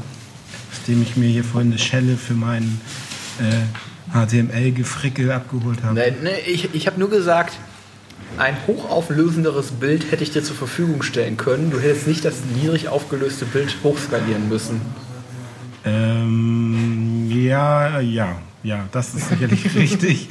nachdem 0.71 1.01
ich 1.03 1.15
mir 1.17 1.29
hier 1.29 1.43
vorhin 1.43 1.71
eine 1.71 1.79
Schelle 1.79 2.17
für 2.17 2.33
meinen 2.33 2.81
äh, 3.39 4.15
HTML-Gefrickel 4.15 5.31
abgeholt 5.31 5.83
habe. 5.83 5.93
Nee, 5.95 6.13
nee, 6.23 6.39
ich 6.47 6.73
ich 6.73 6.87
habe 6.87 6.99
nur 6.99 7.09
gesagt, 7.09 7.53
ein 8.37 8.57
hochauflösenderes 8.67 9.71
Bild 9.71 10.11
hätte 10.11 10.23
ich 10.23 10.31
dir 10.31 10.43
zur 10.43 10.55
Verfügung 10.55 11.03
stellen 11.03 11.37
können. 11.37 11.71
Du 11.71 11.79
hättest 11.79 12.07
nicht 12.07 12.25
das 12.25 12.35
niedrig 12.55 12.87
aufgelöste 12.89 13.45
Bild 13.45 13.75
hochskalieren 13.83 14.49
müssen. 14.49 14.81
Ähm, 15.85 17.29
ja, 17.29 17.99
ja, 17.99 18.37
ja, 18.63 18.87
das 18.91 19.13
ist 19.13 19.29
sicherlich 19.29 19.75
richtig. 19.75 20.29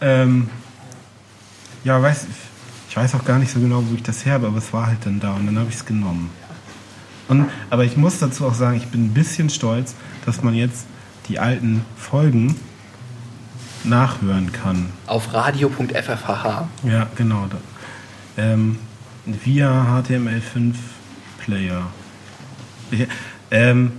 Ähm, 0.00 0.48
ja, 1.84 2.00
weiß, 2.00 2.26
ich 2.88 2.96
weiß 2.96 3.14
auch 3.14 3.24
gar 3.24 3.38
nicht 3.38 3.52
so 3.52 3.60
genau, 3.60 3.82
wo 3.88 3.94
ich 3.94 4.02
das 4.02 4.24
her 4.24 4.34
habe, 4.34 4.46
aber 4.46 4.58
es 4.58 4.72
war 4.72 4.86
halt 4.86 4.98
dann 5.04 5.20
da 5.20 5.34
und 5.34 5.46
dann 5.46 5.58
habe 5.58 5.68
ich 5.68 5.76
es 5.76 5.86
genommen. 5.86 6.30
Und, 7.28 7.46
aber 7.70 7.84
ich 7.84 7.96
muss 7.96 8.18
dazu 8.18 8.46
auch 8.46 8.54
sagen, 8.54 8.76
ich 8.76 8.86
bin 8.88 9.06
ein 9.06 9.14
bisschen 9.14 9.48
stolz, 9.50 9.94
dass 10.26 10.42
man 10.42 10.54
jetzt 10.54 10.86
die 11.28 11.38
alten 11.38 11.84
Folgen 11.96 12.56
nachhören 13.84 14.52
kann. 14.52 14.86
Auf 15.06 15.32
radio.ffhh. 15.32 16.64
Ja, 16.84 17.06
genau. 17.16 17.46
Ähm, 18.36 18.78
via 19.26 20.02
HTML5 20.08 20.74
Player. 21.38 21.86
Ich, 22.90 23.06
ähm, 23.50 23.92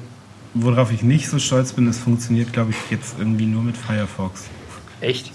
worauf 0.53 0.91
ich 0.91 1.03
nicht 1.03 1.29
so 1.29 1.39
stolz 1.39 1.73
bin, 1.73 1.87
es 1.87 1.99
funktioniert, 1.99 2.53
glaube 2.53 2.71
ich, 2.71 2.77
jetzt 2.91 3.15
irgendwie 3.17 3.45
nur 3.45 3.63
mit 3.63 3.77
Firefox. 3.77 4.45
Echt? 5.01 5.31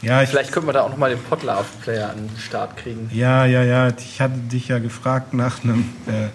Ja, 0.00 0.22
ich, 0.22 0.30
Vielleicht 0.30 0.52
können 0.52 0.66
wir 0.66 0.72
da 0.72 0.82
auch 0.82 0.90
nochmal 0.90 1.10
den 1.10 1.22
Podlove-Player 1.22 2.10
an 2.10 2.28
den 2.28 2.38
Start 2.38 2.76
kriegen. 2.76 3.08
ja, 3.12 3.46
ja, 3.46 3.62
ja. 3.62 3.88
Ich 3.96 4.20
hatte 4.20 4.38
dich 4.38 4.68
ja 4.68 4.78
gefragt 4.80 5.32
nach 5.32 5.62
einem 5.62 5.84
äh, 6.06 6.28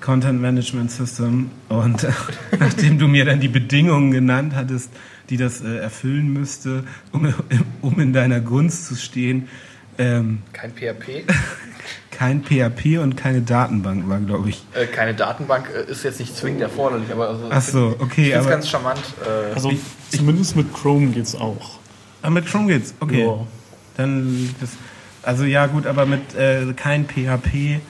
Content 0.00 0.40
Management 0.40 0.90
System 0.90 1.50
und 1.68 2.04
äh, 2.04 2.12
nachdem 2.58 2.98
du 2.98 3.08
mir 3.08 3.24
dann 3.24 3.40
die 3.40 3.48
Bedingungen 3.48 4.12
genannt 4.12 4.54
hattest, 4.54 4.90
die 5.30 5.36
das 5.36 5.60
äh, 5.62 5.76
erfüllen 5.78 6.32
müsste, 6.32 6.84
um, 7.12 7.32
um 7.80 7.98
in 8.00 8.12
deiner 8.12 8.40
Gunst 8.40 8.86
zu 8.86 8.96
stehen, 8.96 9.48
ähm, 9.98 10.42
Kein 10.52 10.72
PHP, 10.72 11.24
kein 12.10 12.42
PHP 12.44 12.98
und 12.98 13.16
keine 13.16 13.40
Datenbank 13.42 14.08
war, 14.08 14.18
glaube 14.20 14.50
ich. 14.50 14.64
äh, 14.74 14.86
keine 14.86 15.14
Datenbank 15.14 15.70
äh, 15.74 15.90
ist 15.90 16.04
jetzt 16.04 16.20
nicht 16.20 16.36
zwingend 16.36 16.60
erforderlich, 16.62 17.10
aber 17.12 17.28
also, 17.30 17.46
Ach 17.50 17.62
so, 17.62 17.96
okay, 17.98 18.22
ich 18.22 18.32
finde 18.32 18.38
es 18.38 18.48
ganz 18.48 18.68
charmant. 18.68 19.00
Äh, 19.24 19.54
Also 19.54 19.72
zumindest 20.10 20.56
mit 20.56 20.72
Chrome 20.74 21.08
geht's 21.08 21.34
auch. 21.34 21.78
Ah, 22.22 22.30
mit 22.30 22.46
Chrome 22.46 22.66
geht's, 22.68 22.94
okay. 23.00 23.24
Ja. 23.24 23.46
Dann 23.96 24.54
das, 24.60 24.70
also 25.22 25.44
ja 25.44 25.66
gut, 25.66 25.86
aber 25.86 26.06
mit 26.06 26.34
äh, 26.34 26.72
kein 26.74 27.06
PHP, 27.06 27.80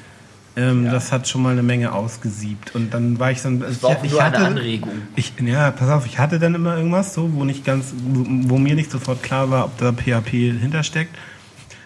ähm, 0.61 0.85
Ja. 0.85 0.93
das 0.93 1.13
hat 1.13 1.29
schon 1.29 1.43
mal 1.43 1.53
eine 1.53 1.63
Menge 1.63 1.93
ausgesiebt. 1.93 2.75
Und 2.75 2.93
dann 2.95 3.19
war 3.19 3.31
ich 3.31 3.43
dann. 3.43 3.61
das 3.61 3.83
war 3.83 3.91
auch 3.91 4.05
ich, 4.05 4.13
nur 4.13 4.23
hatte, 4.23 4.37
eine 4.39 4.47
Anregung. 4.47 4.91
Ich, 5.17 5.33
ja, 5.45 5.71
pass 5.71 5.89
auf, 5.89 6.07
ich 6.07 6.19
hatte 6.19 6.39
dann 6.39 6.55
immer 6.55 6.77
irgendwas 6.77 7.15
so, 7.15 7.33
wo 7.35 7.45
nicht 7.45 7.65
ganz, 7.65 7.93
wo, 8.07 8.25
wo 8.55 8.59
mir 8.59 8.75
nicht 8.75 8.91
sofort 8.91 9.23
klar 9.23 9.51
war, 9.51 9.65
ob 9.67 9.79
da 9.79 9.93
PHP 9.93 10.31
hintersteckt. 10.61 11.15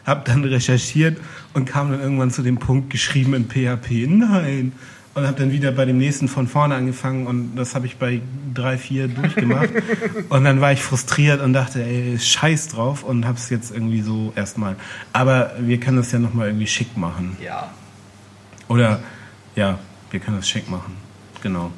Hab 0.07 0.25
dann 0.27 0.45
recherchiert 0.45 1.17
und 1.55 1.65
kam 1.65 1.91
dann 1.91 2.01
irgendwann 2.01 2.31
zu 2.31 2.43
dem 2.43 2.59
Punkt 2.59 2.91
geschrieben 2.91 3.33
in 3.35 3.49
PHP. 3.49 4.07
Nein. 4.09 4.73
Und 5.15 5.27
habe 5.29 5.39
dann 5.39 5.53
wieder 5.53 5.71
bei 5.71 5.85
dem 5.85 5.97
nächsten 5.97 6.27
von 6.27 6.49
vorne 6.49 6.75
angefangen 6.75 7.29
und 7.29 7.55
das 7.55 7.77
habe 7.77 7.87
ich 7.87 7.99
bei 7.99 8.21
drei, 8.53 8.77
vier 8.77 9.07
durchgemacht. 9.07 9.69
und 10.29 10.43
dann 10.45 10.61
war 10.61 10.73
ich 10.73 10.83
frustriert 10.83 11.41
und 11.41 11.53
dachte, 11.53 11.85
ey, 11.85 12.19
scheiß 12.19 12.67
drauf 12.69 13.05
und 13.05 13.25
habe 13.25 13.39
es 13.39 13.49
jetzt 13.49 13.71
irgendwie 13.71 14.01
so 14.03 14.33
erstmal. 14.35 14.75
Aber 15.13 15.53
wir 15.61 15.79
können 15.79 15.99
das 15.99 16.11
ja 16.11 16.19
nochmal 16.19 16.49
irgendwie 16.49 16.67
schick 16.67 16.97
machen. 16.97 17.37
Ja. 17.43 17.71
Oder 18.69 19.01
ja, 19.57 19.79
wir 20.11 20.21
können 20.21 20.39
das 20.39 20.49
schick 20.49 20.71
machen. 20.71 20.97
Genau. 21.43 21.71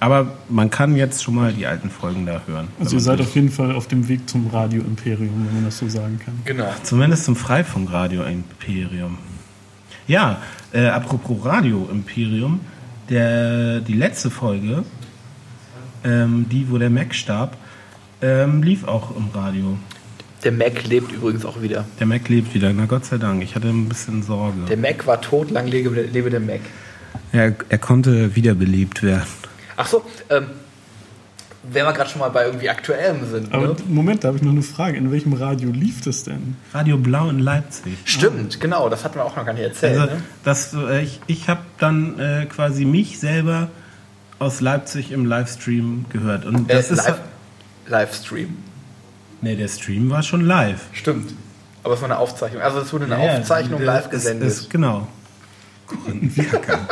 Aber 0.00 0.28
man 0.48 0.70
kann 0.70 0.94
jetzt 0.94 1.24
schon 1.24 1.34
mal 1.34 1.52
die 1.52 1.66
alten 1.66 1.90
Folgen 1.90 2.24
da 2.24 2.42
hören. 2.46 2.68
Also 2.78 2.96
ihr 2.96 3.00
seid 3.00 3.20
auf 3.20 3.34
jeden 3.34 3.50
Fall 3.50 3.72
auf 3.72 3.88
dem 3.88 4.06
Weg 4.06 4.28
zum 4.28 4.46
Radio-Imperium, 4.46 5.46
wenn 5.46 5.54
man 5.54 5.64
das 5.64 5.78
so 5.78 5.88
sagen 5.88 6.20
kann. 6.24 6.38
Genau. 6.44 6.72
Zumindest 6.84 7.24
zum 7.24 7.34
Freifunkradio 7.34 8.22
Imperium. 8.22 9.18
Ja, 10.06 10.40
äh, 10.72 10.86
apropos 10.86 11.44
Radio 11.44 11.88
Imperium, 11.90 12.60
der, 13.08 13.80
die 13.80 13.94
letzte 13.94 14.30
Folge, 14.30 14.84
ähm, 16.04 16.46
die, 16.48 16.70
wo 16.70 16.78
der 16.78 16.90
Mac 16.90 17.14
starb, 17.14 17.56
ähm, 18.22 18.62
lief 18.62 18.86
auch 18.86 19.16
im 19.16 19.28
Radio. 19.34 19.78
Der 20.44 20.52
Mac 20.52 20.84
lebt 20.86 21.12
übrigens 21.12 21.44
auch 21.44 21.60
wieder. 21.60 21.84
Der 21.98 22.06
Mac 22.06 22.28
lebt 22.28 22.54
wieder, 22.54 22.72
na 22.72 22.86
Gott 22.86 23.04
sei 23.04 23.18
Dank. 23.18 23.42
Ich 23.42 23.54
hatte 23.54 23.68
ein 23.68 23.88
bisschen 23.88 24.22
Sorge. 24.22 24.66
Der 24.68 24.76
Mac 24.76 25.06
war 25.06 25.20
tot, 25.20 25.50
lang 25.50 25.66
lebe, 25.66 26.02
lebe 26.02 26.30
der 26.30 26.40
Mac. 26.40 26.60
er, 27.32 27.54
er 27.68 27.78
konnte 27.78 28.36
wiederbelebt 28.36 29.02
werden. 29.02 29.26
Ach 29.76 29.86
so, 29.86 30.04
ähm, 30.30 30.46
wenn 31.62 31.84
wir 31.84 31.92
gerade 31.92 32.08
schon 32.08 32.20
mal 32.20 32.28
bei 32.28 32.46
irgendwie 32.46 32.68
Aktuellem 32.68 33.28
sind. 33.30 33.52
Aber 33.52 33.68
ne? 33.68 33.76
Moment, 33.88 34.24
da 34.24 34.28
habe 34.28 34.38
ich 34.38 34.42
noch 34.42 34.52
eine 34.52 34.62
Frage. 34.62 34.96
In 34.96 35.10
welchem 35.10 35.32
Radio 35.32 35.70
lief 35.70 36.00
das 36.02 36.24
denn? 36.24 36.56
Radio 36.72 36.96
Blau 36.96 37.28
in 37.28 37.40
Leipzig. 37.40 37.98
Stimmt, 38.04 38.60
genau, 38.60 38.88
das 38.88 39.04
hatten 39.04 39.16
wir 39.16 39.24
auch 39.24 39.36
noch 39.36 39.44
gar 39.44 39.52
nicht 39.52 39.64
erzählt. 39.64 39.98
Also 39.98 40.14
ne? 40.14 40.22
das, 40.44 40.74
äh, 40.74 41.02
ich 41.02 41.20
ich 41.26 41.48
habe 41.48 41.62
dann 41.78 42.18
äh, 42.18 42.46
quasi 42.46 42.84
mich 42.84 43.18
selber 43.18 43.68
aus 44.38 44.60
Leipzig 44.60 45.10
im 45.12 45.26
Livestream 45.26 46.06
gehört. 46.10 46.44
Und 46.44 46.70
das 46.70 46.90
äh, 46.90 46.94
ist 46.94 47.06
live, 47.06 47.20
Livestream. 47.86 48.56
Nee, 49.42 49.56
der 49.56 49.68
Stream 49.68 50.10
war 50.10 50.22
schon 50.22 50.42
live. 50.42 50.80
Stimmt. 50.92 51.34
Aber 51.84 51.94
es 51.94 52.00
war 52.02 52.10
eine 52.10 52.18
Aufzeichnung. 52.18 52.60
Also 52.62 52.80
es 52.80 52.92
wurde 52.92 53.04
eine 53.06 53.18
Ja, 53.18 53.32
ja, 53.34 53.38
Aufzeichnung 53.40 53.78
der- 53.78 53.86
live 53.86 54.04
es- 54.06 54.10
gesendet. 54.10 54.48
es- 54.48 54.68
genau. 54.68 55.06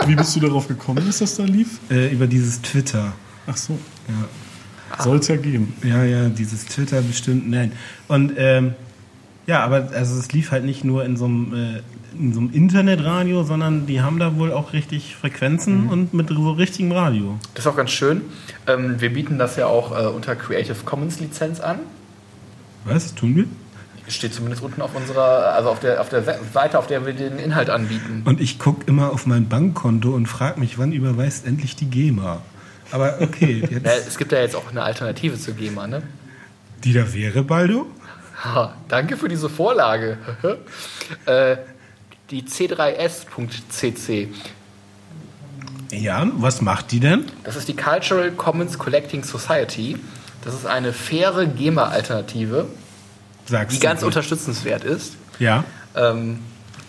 Wie 0.07 0.15
bist 0.15 0.35
du 0.37 0.41
darauf 0.41 0.69
gekommen, 0.69 1.05
dass 1.07 1.19
das 1.19 1.37
da 1.37 1.43
lief? 1.45 1.79
Äh, 1.91 2.13
über 2.13 2.27
dieses 2.27 2.63
Twitter. 2.63 3.13
Ach 3.47 3.57
so, 3.57 3.79
Ja. 4.09 5.03
soll 5.05 5.19
es 5.19 5.29
ja 5.29 5.37
geben. 5.37 5.75
Ja, 5.85 6.03
ja, 6.05 6.29
dieses 6.29 6.65
Twitter 6.67 7.03
bestimmt, 7.03 7.49
nein. 7.51 7.73
Und 8.09 8.33
ähm, 8.37 8.75
ja, 9.47 9.63
aber 9.65 9.89
also 9.95 10.19
es 10.19 10.33
lief 10.33 10.51
halt 10.51 10.65
nicht 10.65 10.85
nur 10.85 11.05
in 11.05 11.17
so 11.17 11.27
einem, 11.27 11.55
äh, 11.55 11.83
in 12.19 12.33
so 12.33 12.41
einem 12.41 12.51
Internetradio, 12.53 13.45
sondern 13.45 13.87
die 13.87 14.01
haben 14.01 14.19
da 14.19 14.37
wohl 14.39 14.51
auch 14.53 14.73
richtig 14.73 15.15
Frequenzen 15.17 15.89
und 15.91 16.15
mit 16.15 16.29
so 16.31 16.53
richtigem 16.53 16.93
Radio. 16.93 17.35
Das 17.55 17.67
ist 17.67 17.71
auch 17.71 17.77
ganz 17.77 17.91
schön. 17.91 18.23
Ähm, 18.67 18.99
wir 19.01 19.13
bieten 19.13 19.37
das 19.39 19.57
ja 19.57 19.67
auch 19.67 19.93
äh, 19.93 20.07
unter 20.07 20.35
Creative 20.37 20.77
Commons 20.87 21.21
Lizenz 21.21 21.61
an. 21.61 21.81
Was? 22.87 23.15
Tun 23.15 23.37
wir? 23.37 23.45
Steht 24.09 24.35
zumindest 24.35 24.63
unten 24.63 24.83
auf 24.83 24.95
unserer, 24.95 25.55
also 25.55 25.71
auf 25.71 25.81
der, 25.81 26.01
auf 26.01 26.09
der 26.09 26.23
Seite, 26.23 26.79
auf 26.79 26.87
der 26.87 27.05
wir 27.05 27.13
den 27.13 27.39
Inhalt 27.41 27.71
anbieten. 27.71 28.23
Und 28.25 28.41
ich 28.41 28.59
gucke 28.61 28.85
immer 28.87 29.11
auf 29.11 29.27
mein 29.27 29.49
Bankkonto 29.49 30.15
und 30.15 30.27
frage 30.27 30.61
mich, 30.61 30.79
wann 30.79 30.93
überweist 30.93 31.45
endlich 31.45 31.75
die 31.75 31.91
GEMA? 31.91 32.41
Aber 32.93 33.19
okay, 33.21 33.67
jetzt, 33.71 34.07
es 34.07 34.17
gibt 34.17 34.31
ja 34.31 34.39
jetzt 34.39 34.55
auch 34.55 34.71
eine 34.71 34.83
Alternative 34.83 35.37
zur 35.39 35.55
GEMA, 35.55 35.89
ne? 35.89 36.03
die 36.85 36.93
da 36.93 37.13
wäre, 37.13 37.43
Baldo? 37.43 37.87
Ha, 38.45 38.75
danke 38.89 39.17
für 39.17 39.29
diese 39.29 39.49
Vorlage. 39.49 40.19
äh, 41.27 41.57
die 42.31 42.43
C3S.cc. 42.43 44.29
Ja, 45.93 46.27
was 46.37 46.61
macht 46.61 46.93
die 46.93 47.01
denn? 47.01 47.25
Das 47.45 47.57
ist 47.57 47.69
die 47.69 47.77
Cultural 47.77 48.31
Commons 48.33 48.79
Collecting 48.79 49.25
Society. 49.25 49.97
Das 50.47 50.55
ist 50.55 50.65
eine 50.65 50.93
faire 50.93 51.45
GEMA-Alternative, 51.45 52.67
die 53.49 53.79
ganz 53.81 54.01
mir. 54.03 54.07
unterstützenswert 54.07 54.85
ist. 54.85 55.17
Ja. 55.41 55.65
Ähm, 55.97 56.39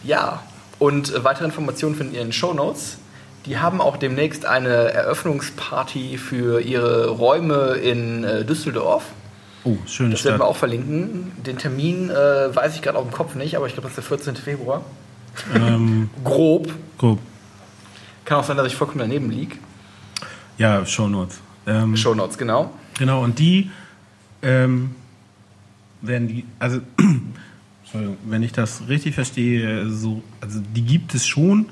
ja, 0.03 0.43
und 0.77 1.11
äh, 1.11 1.23
weitere 1.23 1.45
Informationen 1.45 1.95
findet 1.95 2.15
ihr 2.15 2.21
in 2.21 2.27
den 2.27 2.33
Show 2.33 2.53
Notes. 2.53 2.97
Die 3.47 3.57
haben 3.57 3.81
auch 3.81 3.97
demnächst 3.97 4.45
eine 4.45 4.91
Eröffnungsparty 4.91 6.19
für 6.19 6.61
ihre 6.61 7.07
Räume 7.09 7.73
in 7.81 8.23
äh, 8.23 8.45
Düsseldorf. 8.45 9.05
Oh, 9.63 9.75
schöne 9.87 10.11
Das 10.11 10.23
werden 10.23 10.35
Stadt. 10.35 10.39
wir 10.39 10.45
auch 10.45 10.55
verlinken. 10.55 11.31
Den 11.43 11.57
Termin 11.57 12.11
äh, 12.11 12.55
weiß 12.55 12.75
ich 12.75 12.83
gerade 12.83 12.99
auf 12.99 13.05
dem 13.05 13.11
Kopf 13.11 13.33
nicht, 13.33 13.55
aber 13.57 13.65
ich 13.65 13.73
glaube, 13.73 13.89
das 13.89 13.97
ist 13.97 14.07
der 14.11 14.17
14. 14.17 14.35
Februar. 14.35 14.83
Ähm, 15.55 16.11
Grob. 16.23 16.67
grob. 16.99 17.17
Kann 18.23 18.37
auch 18.37 18.43
sein, 18.43 18.55
dass 18.55 18.67
ich 18.67 18.75
vollkommen 18.75 18.99
daneben 18.99 19.31
liege. 19.31 19.55
Ja, 20.59 20.85
Shownotes. 20.85 21.39
Ähm, 21.65 21.97
Show 21.97 22.13
Notes, 22.13 22.37
genau. 22.37 22.71
Genau, 22.97 23.23
und 23.23 23.39
die 23.39 23.69
ähm, 24.41 24.91
werden 26.01 26.27
die, 26.27 26.45
also, 26.59 26.79
Entschuldigung, 27.83 28.17
wenn 28.27 28.43
ich 28.43 28.51
das 28.51 28.87
richtig 28.87 29.15
verstehe, 29.15 29.89
so, 29.89 30.21
also 30.41 30.59
die 30.75 30.81
gibt 30.83 31.13
es 31.15 31.25
schon, 31.27 31.67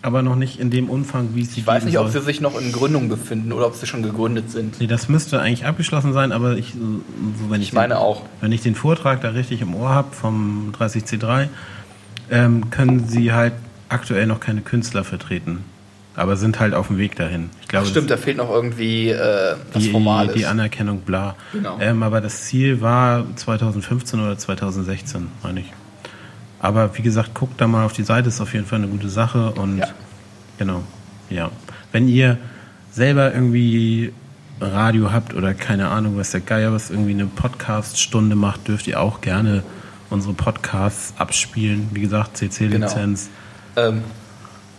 aber 0.00 0.22
noch 0.22 0.36
nicht 0.36 0.60
in 0.60 0.70
dem 0.70 0.88
Umfang, 0.90 1.30
wie 1.34 1.42
es 1.42 1.54
sie 1.54 1.60
Ich 1.60 1.66
weiß 1.66 1.84
nicht, 1.84 1.98
ob 1.98 2.08
soll. 2.10 2.20
sie 2.20 2.26
sich 2.26 2.40
noch 2.40 2.58
in 2.60 2.70
Gründung 2.70 3.08
befinden 3.08 3.52
oder 3.52 3.66
ob 3.66 3.74
sie 3.74 3.86
schon 3.86 4.02
gegründet 4.02 4.50
sind. 4.50 4.78
Nee, 4.80 4.86
das 4.86 5.08
müsste 5.08 5.40
eigentlich 5.40 5.66
abgeschlossen 5.66 6.12
sein, 6.12 6.30
aber 6.30 6.56
ich, 6.56 6.72
so, 6.74 7.50
wenn 7.50 7.60
ich, 7.60 7.68
Ich 7.68 7.72
meine 7.72 7.94
den, 7.94 7.98
auch. 7.98 8.22
wenn 8.40 8.52
ich 8.52 8.62
den 8.62 8.76
Vortrag 8.76 9.20
da 9.22 9.30
richtig 9.30 9.60
im 9.60 9.74
Ohr 9.74 9.88
habe 9.90 10.14
vom 10.14 10.72
30C3, 10.78 11.48
ähm, 12.30 12.70
können 12.70 13.08
sie 13.08 13.32
halt 13.32 13.54
aktuell 13.88 14.26
noch 14.26 14.38
keine 14.38 14.60
Künstler 14.60 15.02
vertreten, 15.02 15.64
aber 16.18 16.36
sind 16.36 16.58
halt 16.60 16.74
auf 16.74 16.88
dem 16.88 16.98
Weg 16.98 17.16
dahin. 17.16 17.50
Ich 17.62 17.68
glaube, 17.68 17.86
Stimmt, 17.86 18.10
da 18.10 18.16
fehlt 18.16 18.36
noch 18.36 18.50
irgendwie 18.50 19.10
äh, 19.10 19.54
was 19.72 19.82
die, 19.82 19.90
Formales. 19.90 20.34
die 20.34 20.46
Anerkennung, 20.46 21.00
bla. 21.00 21.36
Genau. 21.52 21.78
Ähm, 21.80 22.02
aber 22.02 22.20
das 22.20 22.42
Ziel 22.44 22.80
war 22.80 23.24
2015 23.36 24.20
oder 24.20 24.36
2016, 24.36 25.28
meine 25.42 25.60
ich. 25.60 25.72
Aber 26.60 26.96
wie 26.98 27.02
gesagt, 27.02 27.34
guckt 27.34 27.60
da 27.60 27.68
mal 27.68 27.84
auf 27.86 27.92
die 27.92 28.02
Seite, 28.02 28.28
ist 28.28 28.40
auf 28.40 28.52
jeden 28.52 28.66
Fall 28.66 28.78
eine 28.78 28.88
gute 28.88 29.08
Sache. 29.08 29.52
Und 29.52 29.78
Ja. 29.78 29.86
genau, 30.58 30.82
ja. 31.30 31.50
Wenn 31.92 32.08
ihr 32.08 32.36
selber 32.90 33.32
irgendwie 33.32 34.12
Radio 34.60 35.12
habt 35.12 35.34
oder 35.34 35.54
keine 35.54 35.88
Ahnung, 35.88 36.16
was 36.18 36.32
der 36.32 36.40
Geier 36.40 36.72
was 36.72 36.90
irgendwie 36.90 37.12
eine 37.12 37.26
Podcast-Stunde 37.26 38.34
macht, 38.34 38.66
dürft 38.66 38.88
ihr 38.88 39.00
auch 39.00 39.20
gerne 39.20 39.62
unsere 40.10 40.34
Podcasts 40.34 41.14
abspielen. 41.16 41.88
Wie 41.92 42.00
gesagt, 42.00 42.36
CC-Lizenz. 42.38 43.28
ähm, 43.76 44.02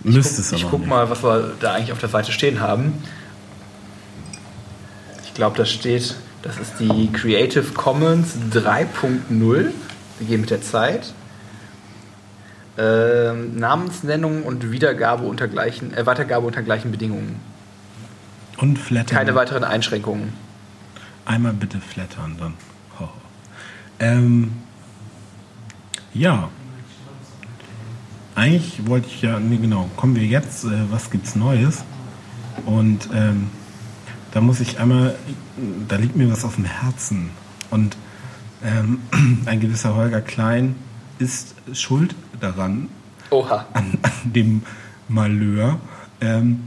Müsst 0.01 0.31
guck, 0.31 0.39
es 0.39 0.53
aber 0.53 0.57
ich 0.61 0.69
guck 0.69 0.79
nicht. 0.81 0.89
mal, 0.89 1.09
was 1.09 1.23
wir 1.23 1.53
da 1.59 1.73
eigentlich 1.73 1.91
auf 1.91 1.99
der 1.99 2.09
Seite 2.09 2.31
stehen 2.31 2.59
haben. 2.59 3.03
Ich 5.23 5.33
glaube, 5.33 5.57
da 5.57 5.65
steht, 5.65 6.15
das 6.41 6.57
ist 6.57 6.79
die 6.79 7.11
Creative 7.11 7.73
Commons 7.73 8.35
3.0. 8.53 9.29
Wir 9.29 10.27
gehen 10.27 10.41
mit 10.41 10.49
der 10.49 10.61
Zeit. 10.61 11.13
Ähm, 12.77 13.57
Namensnennung 13.57 14.43
und 14.43 14.71
Wiedergabe 14.71 15.25
unter 15.25 15.47
gleichen, 15.47 15.93
äh, 15.93 16.05
Weitergabe 16.05 16.47
unter 16.47 16.61
gleichen 16.61 16.91
Bedingungen. 16.91 17.39
Und 18.57 18.79
flattern. 18.79 19.17
Keine 19.17 19.35
weiteren 19.35 19.63
Einschränkungen. 19.63 20.33
Einmal 21.25 21.53
bitte 21.53 21.79
flattern 21.79 22.35
dann. 22.39 22.53
Ähm, 23.99 24.53
ja. 26.13 26.49
Eigentlich 28.39 28.87
wollte 28.87 29.07
ich 29.07 29.21
ja, 29.21 29.37
nee, 29.37 29.57
genau, 29.57 29.89
kommen 29.97 30.15
wir 30.15 30.23
jetzt, 30.23 30.63
äh, 30.63 30.69
was 30.89 31.11
gibt's 31.11 31.35
Neues? 31.35 31.83
Und 32.65 33.09
ähm, 33.13 33.47
da 34.31 34.39
muss 34.39 34.61
ich 34.61 34.79
einmal, 34.79 35.15
da 35.89 35.97
liegt 35.97 36.15
mir 36.15 36.31
was 36.31 36.45
auf 36.45 36.55
dem 36.55 36.63
Herzen. 36.63 37.31
Und 37.69 37.97
ähm, 38.63 39.01
ein 39.45 39.59
gewisser 39.59 39.93
Holger 39.93 40.21
Klein 40.21 40.75
ist 41.17 41.53
schuld 41.73 42.15
daran, 42.39 42.87
Oha. 43.29 43.65
an, 43.73 43.97
an 44.03 44.11
dem 44.23 44.61
Malheur. 45.09 45.77
Ähm, 46.21 46.61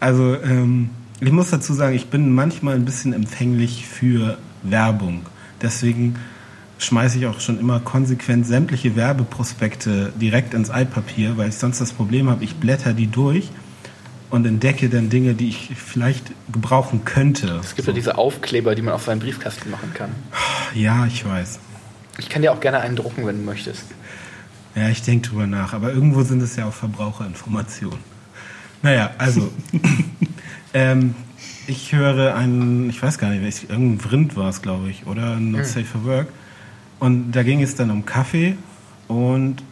also, 0.00 0.34
ähm, 0.42 0.88
ich 1.20 1.30
muss 1.30 1.50
dazu 1.50 1.74
sagen, 1.74 1.94
ich 1.94 2.06
bin 2.06 2.34
manchmal 2.34 2.74
ein 2.74 2.86
bisschen 2.86 3.12
empfänglich 3.12 3.86
für 3.86 4.38
Werbung. 4.62 5.26
Deswegen 5.60 6.16
schmeiße 6.78 7.18
ich 7.18 7.26
auch 7.26 7.40
schon 7.40 7.58
immer 7.58 7.80
konsequent 7.80 8.46
sämtliche 8.46 8.96
Werbeprospekte 8.96 10.12
direkt 10.20 10.54
ins 10.54 10.70
Altpapier, 10.70 11.36
weil 11.36 11.48
ich 11.48 11.56
sonst 11.56 11.80
das 11.80 11.92
Problem 11.92 12.28
habe, 12.28 12.44
ich 12.44 12.56
blätter 12.56 12.92
die 12.92 13.06
durch 13.06 13.50
und 14.30 14.46
entdecke 14.46 14.88
dann 14.88 15.08
Dinge, 15.08 15.34
die 15.34 15.48
ich 15.48 15.70
vielleicht 15.76 16.32
gebrauchen 16.52 17.04
könnte. 17.04 17.60
Es 17.62 17.74
gibt 17.74 17.88
ja 17.88 17.94
diese 17.94 18.18
Aufkleber, 18.18 18.74
die 18.74 18.82
man 18.82 18.94
auf 18.94 19.04
seinen 19.04 19.20
Briefkasten 19.20 19.70
machen 19.70 19.94
kann. 19.94 20.10
Ja, 20.74 21.06
ich 21.06 21.24
weiß. 21.24 21.58
Ich 22.18 22.28
kann 22.28 22.42
dir 22.42 22.52
auch 22.52 22.60
gerne 22.60 22.80
einen 22.80 22.96
drucken, 22.96 23.26
wenn 23.26 23.38
du 23.38 23.44
möchtest. 23.44 23.84
Ja, 24.74 24.88
ich 24.88 25.02
denke 25.02 25.28
drüber 25.28 25.46
nach, 25.46 25.72
aber 25.72 25.92
irgendwo 25.92 26.22
sind 26.22 26.42
es 26.42 26.56
ja 26.56 26.66
auch 26.66 26.74
Verbraucherinformationen. 26.74 27.98
Naja, 28.82 29.10
also, 29.16 29.50
ähm, 30.74 31.14
ich 31.66 31.92
höre 31.92 32.34
einen, 32.34 32.90
ich 32.90 33.02
weiß 33.02 33.18
gar 33.18 33.30
nicht, 33.30 33.70
irgendein 33.70 34.00
Vrind 34.00 34.36
war 34.36 34.50
es, 34.50 34.60
glaube 34.60 34.90
ich, 34.90 35.06
oder 35.06 35.36
Not 35.36 35.64
Safe 35.64 35.84
for 35.84 36.04
Work. 36.04 36.28
Und 36.98 37.32
da 37.32 37.42
ging 37.42 37.62
es 37.62 37.74
dann 37.74 37.90
um 37.90 38.06
Kaffee 38.06 38.56
und 39.08 39.62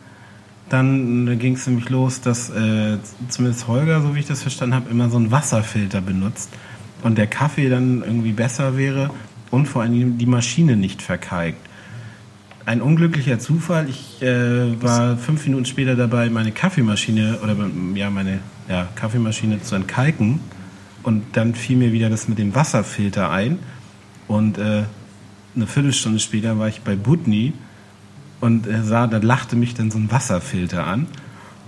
dann 0.68 1.38
ging 1.38 1.54
es 1.54 1.66
nämlich 1.66 1.88
los, 1.90 2.20
dass 2.20 2.50
äh, 2.50 2.98
zumindest 3.28 3.68
Holger, 3.68 4.00
so 4.02 4.14
wie 4.14 4.20
ich 4.20 4.26
das 4.26 4.42
verstanden 4.42 4.74
habe, 4.74 4.90
immer 4.90 5.10
so 5.10 5.16
einen 5.16 5.30
Wasserfilter 5.30 6.00
benutzt 6.00 6.50
und 7.02 7.18
der 7.18 7.26
Kaffee 7.26 7.68
dann 7.68 8.02
irgendwie 8.02 8.32
besser 8.32 8.76
wäre 8.76 9.10
und 9.50 9.66
vor 9.66 9.82
allem 9.82 10.18
die 10.18 10.26
Maschine 10.26 10.76
nicht 10.76 11.02
verkalkt. 11.02 11.60
Ein 12.66 12.80
unglücklicher 12.80 13.38
Zufall. 13.38 13.90
Ich 13.90 14.22
äh, 14.22 14.82
war 14.82 15.18
fünf 15.18 15.44
Minuten 15.44 15.66
später 15.66 15.96
dabei, 15.96 16.30
meine 16.30 16.50
Kaffeemaschine 16.50 17.40
oder 17.42 17.54
ja 17.94 18.08
meine 18.08 18.40
ja, 18.68 18.88
Kaffeemaschine 18.94 19.60
zu 19.60 19.74
entkalken 19.74 20.40
und 21.02 21.24
dann 21.36 21.54
fiel 21.54 21.76
mir 21.76 21.92
wieder 21.92 22.08
das 22.08 22.26
mit 22.26 22.38
dem 22.38 22.54
Wasserfilter 22.54 23.30
ein 23.30 23.58
und 24.28 24.56
äh, 24.56 24.84
eine 25.56 25.66
Viertelstunde 25.66 26.18
später 26.18 26.58
war 26.58 26.68
ich 26.68 26.80
bei 26.82 26.96
Butni 26.96 27.52
und 28.40 28.66
sah, 28.82 29.06
da 29.06 29.18
lachte 29.18 29.56
mich 29.56 29.74
dann 29.74 29.90
so 29.90 29.98
ein 29.98 30.10
Wasserfilter 30.10 30.86
an. 30.86 31.06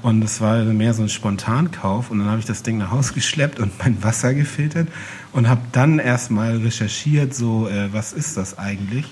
Und 0.02 0.22
es 0.22 0.40
war 0.40 0.62
mehr 0.62 0.94
so 0.94 1.02
ein 1.02 1.08
Spontankauf. 1.08 2.10
Und 2.10 2.18
dann 2.18 2.28
habe 2.28 2.38
ich 2.38 2.44
das 2.44 2.62
Ding 2.62 2.78
nach 2.78 2.90
Hause 2.90 3.12
geschleppt 3.14 3.58
und 3.58 3.78
mein 3.78 4.02
Wasser 4.02 4.34
gefiltert 4.34 4.88
und 5.32 5.48
habe 5.48 5.62
dann 5.72 5.98
erstmal 5.98 6.58
recherchiert, 6.58 7.34
so, 7.34 7.68
äh, 7.68 7.92
was 7.92 8.12
ist 8.12 8.36
das 8.36 8.58
eigentlich? 8.58 9.06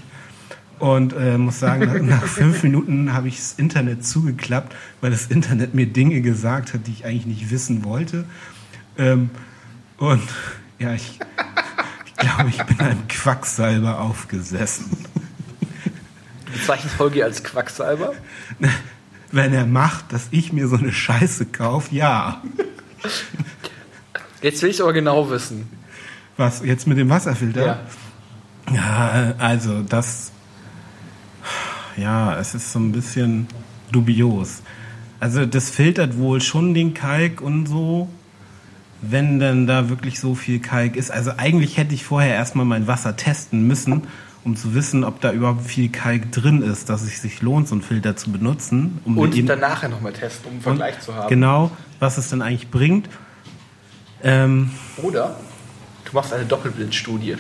Und 0.79 1.15
äh, 1.15 1.39
muss 1.39 1.61
sagen, 1.61 1.87
nach, 1.87 2.01
nach 2.21 2.27
fünf 2.27 2.63
Minuten 2.63 3.13
habe 3.13 3.29
ich 3.29 3.37
das 3.37 3.55
Internet 3.55 4.05
zugeklappt, 4.05 4.75
weil 5.01 5.11
das 5.11 5.27
Internet 5.27 5.75
mir 5.75 5.87
Dinge 5.87 6.21
gesagt 6.21 6.75
hat, 6.75 6.87
die 6.87 6.93
ich 6.93 7.05
eigentlich 7.05 7.27
nicht 7.27 7.51
wissen 7.51 7.85
wollte. 7.85 8.25
Ähm, 8.99 9.31
und 9.97 10.23
ja, 10.79 10.93
ich, 10.93 11.19
ich 12.17 12.27
glaube, 12.27 12.51
ich 12.51 12.63
bin 12.63 12.81
einem 12.81 13.09
Quacksalber 13.09 14.01
aufgesessen. 14.01 14.91
Du 16.47 16.53
bezeichnest 16.53 16.99
Holgi 16.99 17.23
als 17.23 17.43
Quacksalber? 17.43 18.15
Wenn 19.33 19.53
er 19.53 19.67
macht, 19.67 20.13
dass 20.13 20.29
ich 20.31 20.53
mir 20.53 20.69
so 20.69 20.77
eine 20.77 20.93
Scheiße 20.93 21.47
kaufe, 21.47 21.95
ja. 21.95 22.43
Jetzt 24.43 24.63
will 24.63 24.71
ich 24.71 24.81
aber 24.81 24.93
genau 24.93 25.29
wissen. 25.31 25.69
Was, 26.37 26.65
jetzt 26.65 26.87
mit 26.87 26.99
dem 26.99 27.09
Wasserfilter? 27.09 27.67
Ja. 27.67 27.81
Ja, 28.73 29.35
also 29.39 29.83
das, 29.83 30.33
ja, 31.97 32.39
es 32.39 32.55
ist 32.55 32.73
so 32.73 32.79
ein 32.79 32.93
bisschen 32.93 33.47
dubios. 33.93 34.63
Also 35.21 35.47
das 35.47 35.71
filtert 35.71 36.17
wohl 36.17 36.41
schon 36.41 36.75
den 36.75 36.95
Kalk 36.95 37.41
und 37.41 37.67
so, 37.67 38.09
wenn 39.11 39.39
dann 39.39 39.67
da 39.67 39.89
wirklich 39.89 40.21
so 40.21 40.35
viel 40.35 40.59
Kalk 40.61 40.97
ist. 40.97 41.11
Also 41.11 41.33
eigentlich 41.37 41.77
hätte 41.77 41.95
ich 41.95 42.05
vorher 42.05 42.35
erstmal 42.35 42.65
mein 42.67 42.87
Wasser 42.87 43.17
testen 43.17 43.67
müssen, 43.67 44.03
um 44.45 44.57
zu 44.57 44.75
wissen, 44.75 45.05
ob 45.05 45.21
da 45.21 45.33
überhaupt 45.33 45.67
viel 45.67 45.89
Kalk 45.89 46.31
drin 46.33 46.63
ist, 46.63 46.89
dass 46.91 47.03
es 47.03 47.23
sich 47.23 47.41
lohnt, 47.43 47.67
so 47.69 47.75
einen 47.75 47.83
Filter 47.83 48.17
zu 48.17 48.31
benutzen. 48.31 49.01
Um 49.05 49.17
Und 49.19 49.35
eben- 49.35 49.47
dann 49.47 49.61
nachher 49.61 49.89
nochmal 49.89 50.13
testen, 50.13 50.47
um 50.47 50.53
einen 50.55 50.63
Vergleich 50.63 51.01
zu 51.01 51.15
haben. 51.15 51.29
Genau, 51.29 51.71
was 51.99 52.19
es 52.19 52.29
dann 52.29 52.43
eigentlich 52.43 52.71
bringt. 52.71 53.09
Ähm, 54.23 54.71
Oder 55.03 55.37
du 56.05 56.13
machst 56.15 56.33
eine 56.33 56.45
Doppelblindstudie. 56.45 57.37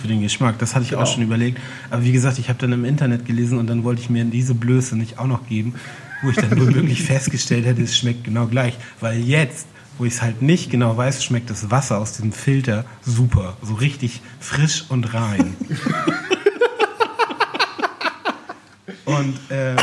Für 0.00 0.08
den 0.08 0.20
Geschmack, 0.22 0.58
das 0.58 0.74
hatte 0.74 0.84
ich 0.84 0.90
Genau. 0.90 1.02
auch 1.02 1.06
schon 1.06 1.22
überlegt. 1.22 1.60
Aber 1.90 2.02
wie 2.02 2.12
gesagt, 2.12 2.38
ich 2.38 2.48
habe 2.48 2.58
dann 2.58 2.72
im 2.72 2.84
Internet 2.84 3.24
gelesen 3.24 3.58
und 3.58 3.68
dann 3.68 3.84
wollte 3.84 4.02
ich 4.02 4.10
mir 4.10 4.24
diese 4.24 4.54
Blöße 4.54 4.96
nicht 4.96 5.18
auch 5.18 5.26
noch 5.26 5.46
geben, 5.46 5.74
wo 6.22 6.30
ich 6.30 6.36
dann 6.36 6.50
womöglich 6.58 7.02
festgestellt 7.02 7.66
hätte, 7.66 7.82
es 7.82 7.96
schmeckt 7.96 8.24
genau 8.24 8.46
gleich. 8.46 8.76
Weil 9.00 9.20
jetzt, 9.20 9.66
wo 10.02 10.04
ich 10.04 10.14
es 10.14 10.22
halt 10.22 10.42
nicht 10.42 10.68
genau 10.68 10.96
weiß, 10.96 11.22
schmeckt 11.22 11.48
das 11.48 11.70
Wasser 11.70 11.98
aus 11.98 12.14
diesem 12.14 12.32
Filter 12.32 12.84
super. 13.02 13.56
So 13.62 13.74
richtig 13.74 14.20
frisch 14.40 14.84
und 14.88 15.14
rein. 15.14 15.54
und 19.04 19.38
ähm, 19.50 19.76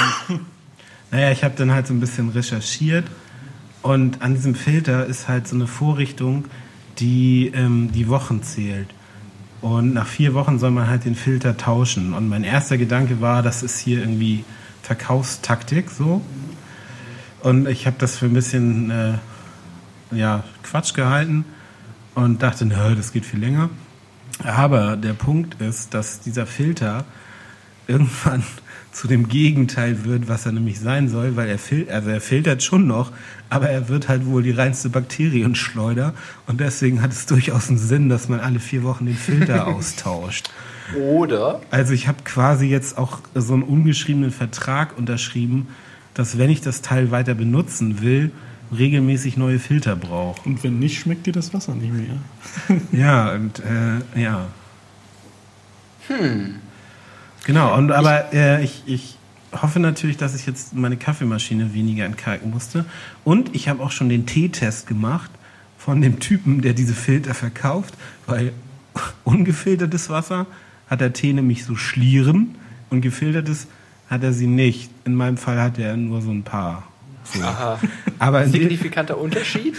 naja, 1.10 1.32
ich 1.32 1.46
habe 1.46 1.56
dann 1.56 1.72
halt 1.72 1.88
so 1.88 1.94
ein 1.94 2.02
bisschen 2.02 2.28
recherchiert 2.28 3.06
und 3.82 4.22
an 4.22 4.34
diesem 4.34 4.56
Filter 4.56 5.06
ist 5.06 5.30
halt 5.30 5.48
so 5.48 5.56
eine 5.56 5.68
Vorrichtung, 5.68 6.44
die 6.98 7.54
ähm, 7.56 7.94
die 7.94 8.10
Wochen 8.10 8.44
zählt. 8.44 8.90
Und 9.62 9.94
nach 9.94 10.08
vier 10.08 10.34
Wochen 10.34 10.60
soll 10.60 10.72
man 10.72 10.90
halt 10.90 11.06
den 11.06 11.16
Filter 11.16 11.56
tauschen. 11.56 12.14
Und 12.14 12.28
mein 12.28 12.44
erster 12.44 12.78
Gedanke 12.78 13.22
war, 13.22 13.42
das 13.42 13.64
ist 13.64 13.80
hier 13.80 14.00
irgendwie 14.00 14.44
Verkaufstaktik 14.82 15.90
so. 15.90 16.22
Und 17.42 17.70
ich 17.70 17.88
habe 17.88 17.96
das 17.98 18.18
für 18.18 18.26
ein 18.26 18.34
bisschen 18.34 18.92
äh, 18.92 19.14
ja, 20.12 20.44
Quatsch 20.64 20.94
gehalten 20.94 21.46
und 22.16 22.42
dachte, 22.42 22.66
nö, 22.66 22.96
das 22.96 23.12
geht 23.12 23.26
viel 23.26 23.40
länger. 23.40 23.70
Aber 24.44 24.96
der 24.96 25.14
Punkt 25.14 25.62
ist, 25.62 25.94
dass 25.94 26.22
dieser 26.22 26.46
Filter 26.46 27.06
irgendwann 27.88 28.44
zu 28.92 29.08
dem 29.08 29.28
Gegenteil 29.28 30.04
wird, 30.06 30.28
was 30.28 30.46
er 30.46 30.52
nämlich 30.52 30.80
sein 30.80 31.10
soll, 31.10 31.36
weil 31.36 31.48
er, 31.48 31.60
fil 31.60 31.90
also 31.92 32.10
er 32.10 32.22
filtert 32.22 32.64
schon 32.64 32.88
noch, 32.88 33.12
aber 33.50 33.70
er 33.70 33.88
wird 33.88 34.10
halt 34.10 34.26
wohl 34.26 34.42
die 34.42 34.52
reinste 34.52 34.90
Bakterienschleuder 34.90 36.14
und 36.48 36.60
deswegen 36.60 37.02
hat 37.02 37.12
es 37.12 37.28
durchaus 37.28 37.70
einen 37.70 37.78
Sinn, 37.78 38.10
dass 38.10 38.30
man 38.30 38.40
alle 38.40 38.60
vier 38.60 38.84
Wochen 38.84 39.06
den 39.06 39.16
Filter 39.16 39.68
austauscht. 39.76 40.50
Oder 41.00 41.62
Also 41.70 41.94
ich 41.94 42.08
habe 42.08 42.24
quasi 42.24 42.66
jetzt 42.66 42.98
auch 42.98 43.20
so 43.36 43.54
einen 43.54 43.64
ungeschriebenen 43.64 44.32
Vertrag 44.32 44.98
unterschrieben, 44.98 45.68
dass 46.16 46.40
wenn 46.40 46.50
ich 46.50 46.62
das 46.62 46.82
Teil 46.82 47.12
weiter 47.12 47.36
benutzen 47.36 48.02
will, 48.02 48.32
regelmäßig 48.76 49.38
neue 49.38 49.60
Filter 49.60 49.96
brauche. 49.96 50.42
Und 50.48 50.64
wenn 50.64 50.80
nicht, 50.80 51.00
schmeckt 51.00 51.26
dir 51.26 51.34
das 51.34 51.54
Wasser 51.54 51.76
nicht 51.76 51.94
mehr. 51.94 52.18
Ja, 52.92 53.34
und 53.34 53.60
äh, 53.60 54.22
ja. 54.22 54.48
Genau, 57.46 57.78
und 57.78 57.92
aber 57.92 58.34
äh, 58.34 58.64
ich, 58.64 58.84
ich 58.86 59.18
hoffe 59.52 59.80
natürlich, 59.80 60.18
dass 60.18 60.36
ich 60.36 60.46
jetzt 60.46 60.76
meine 60.76 60.98
Kaffeemaschine 60.98 61.74
weniger 61.74 62.06
entkalken 62.06 62.52
musste. 62.52 62.86
Und 63.24 63.56
ich 63.56 63.68
habe 63.70 63.84
auch 63.84 63.92
schon 63.92 64.10
den 64.10 64.26
Teetest 64.26 64.88
gemacht 64.88 65.32
von 65.78 66.02
dem 66.02 66.20
Typen, 66.20 66.62
der 66.62 66.74
diese 66.74 66.94
Filter 66.94 67.34
verkauft, 67.34 67.94
weil 68.26 68.54
ungefiltertes 69.24 70.10
Wasser 70.10 70.46
hat 70.90 71.02
der 71.02 71.14
Tee 71.14 71.34
nämlich 71.34 71.66
so 71.66 71.76
Schlieren 71.76 72.56
und 72.90 73.02
gefiltertes 73.02 73.68
hat 74.10 74.24
er 74.24 74.34
sie 74.34 74.48
nicht. 74.48 74.90
In 75.06 75.16
meinem 75.16 75.38
Fall 75.38 75.62
hat 75.62 75.78
er 75.78 75.96
nur 75.96 76.22
so 76.22 76.32
ein 76.32 76.44
paar. 76.44 76.89
So. 77.34 77.44
Aha. 77.44 77.80
Aber 78.18 78.48
signifikanter 78.48 79.18
Unterschied? 79.18 79.78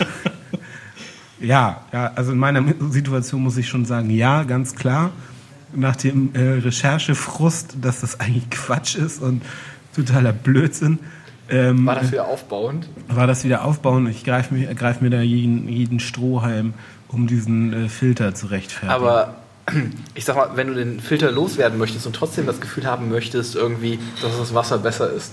ja, 1.41 1.83
ja, 1.93 2.13
also 2.15 2.33
in 2.33 2.39
meiner 2.39 2.65
Situation 2.91 3.43
muss 3.43 3.57
ich 3.57 3.69
schon 3.69 3.85
sagen, 3.85 4.11
ja, 4.11 4.45
ganz 4.45 4.75
klar. 4.75 5.11
Nach 5.73 5.95
dem 5.95 6.35
äh, 6.35 6.41
Recherchefrust, 6.61 7.77
dass 7.81 8.01
das 8.01 8.19
eigentlich 8.19 8.51
Quatsch 8.51 8.97
ist 8.97 9.23
und 9.23 9.43
totaler 9.95 10.33
Blödsinn, 10.33 10.99
ähm, 11.51 11.85
War 11.85 11.97
das 11.97 12.13
wieder 12.13 12.29
aufbauend? 12.29 12.89
war 13.09 13.27
das 13.27 13.45
wieder 13.45 13.65
aufbauen. 13.65 14.07
Ich 14.07 14.25
greife 14.25 14.55
mir, 14.55 14.73
greif 14.75 15.01
mir 15.01 15.11
da 15.11 15.21
jeden, 15.21 15.69
jeden 15.69 15.99
Strohhalm, 15.99 16.75
um 17.09 17.27
diesen 17.27 17.73
äh, 17.87 17.89
Filter 17.89 18.35
zu 18.35 18.47
rechtfertigen. 18.47 18.93
Aber 18.93 19.35
ich 20.15 20.25
sag 20.25 20.37
mal, 20.37 20.51
wenn 20.55 20.69
du 20.69 20.75
den 20.75 21.01
Filter 21.01 21.33
loswerden 21.33 21.79
möchtest 21.79 22.07
und 22.07 22.15
trotzdem 22.15 22.47
das 22.47 22.61
Gefühl 22.61 22.87
haben 22.87 23.09
möchtest, 23.11 23.57
irgendwie, 23.57 23.99
dass 24.23 24.39
das 24.39 24.55
Wasser 24.55 24.79
besser 24.79 25.11
ist. 25.13 25.33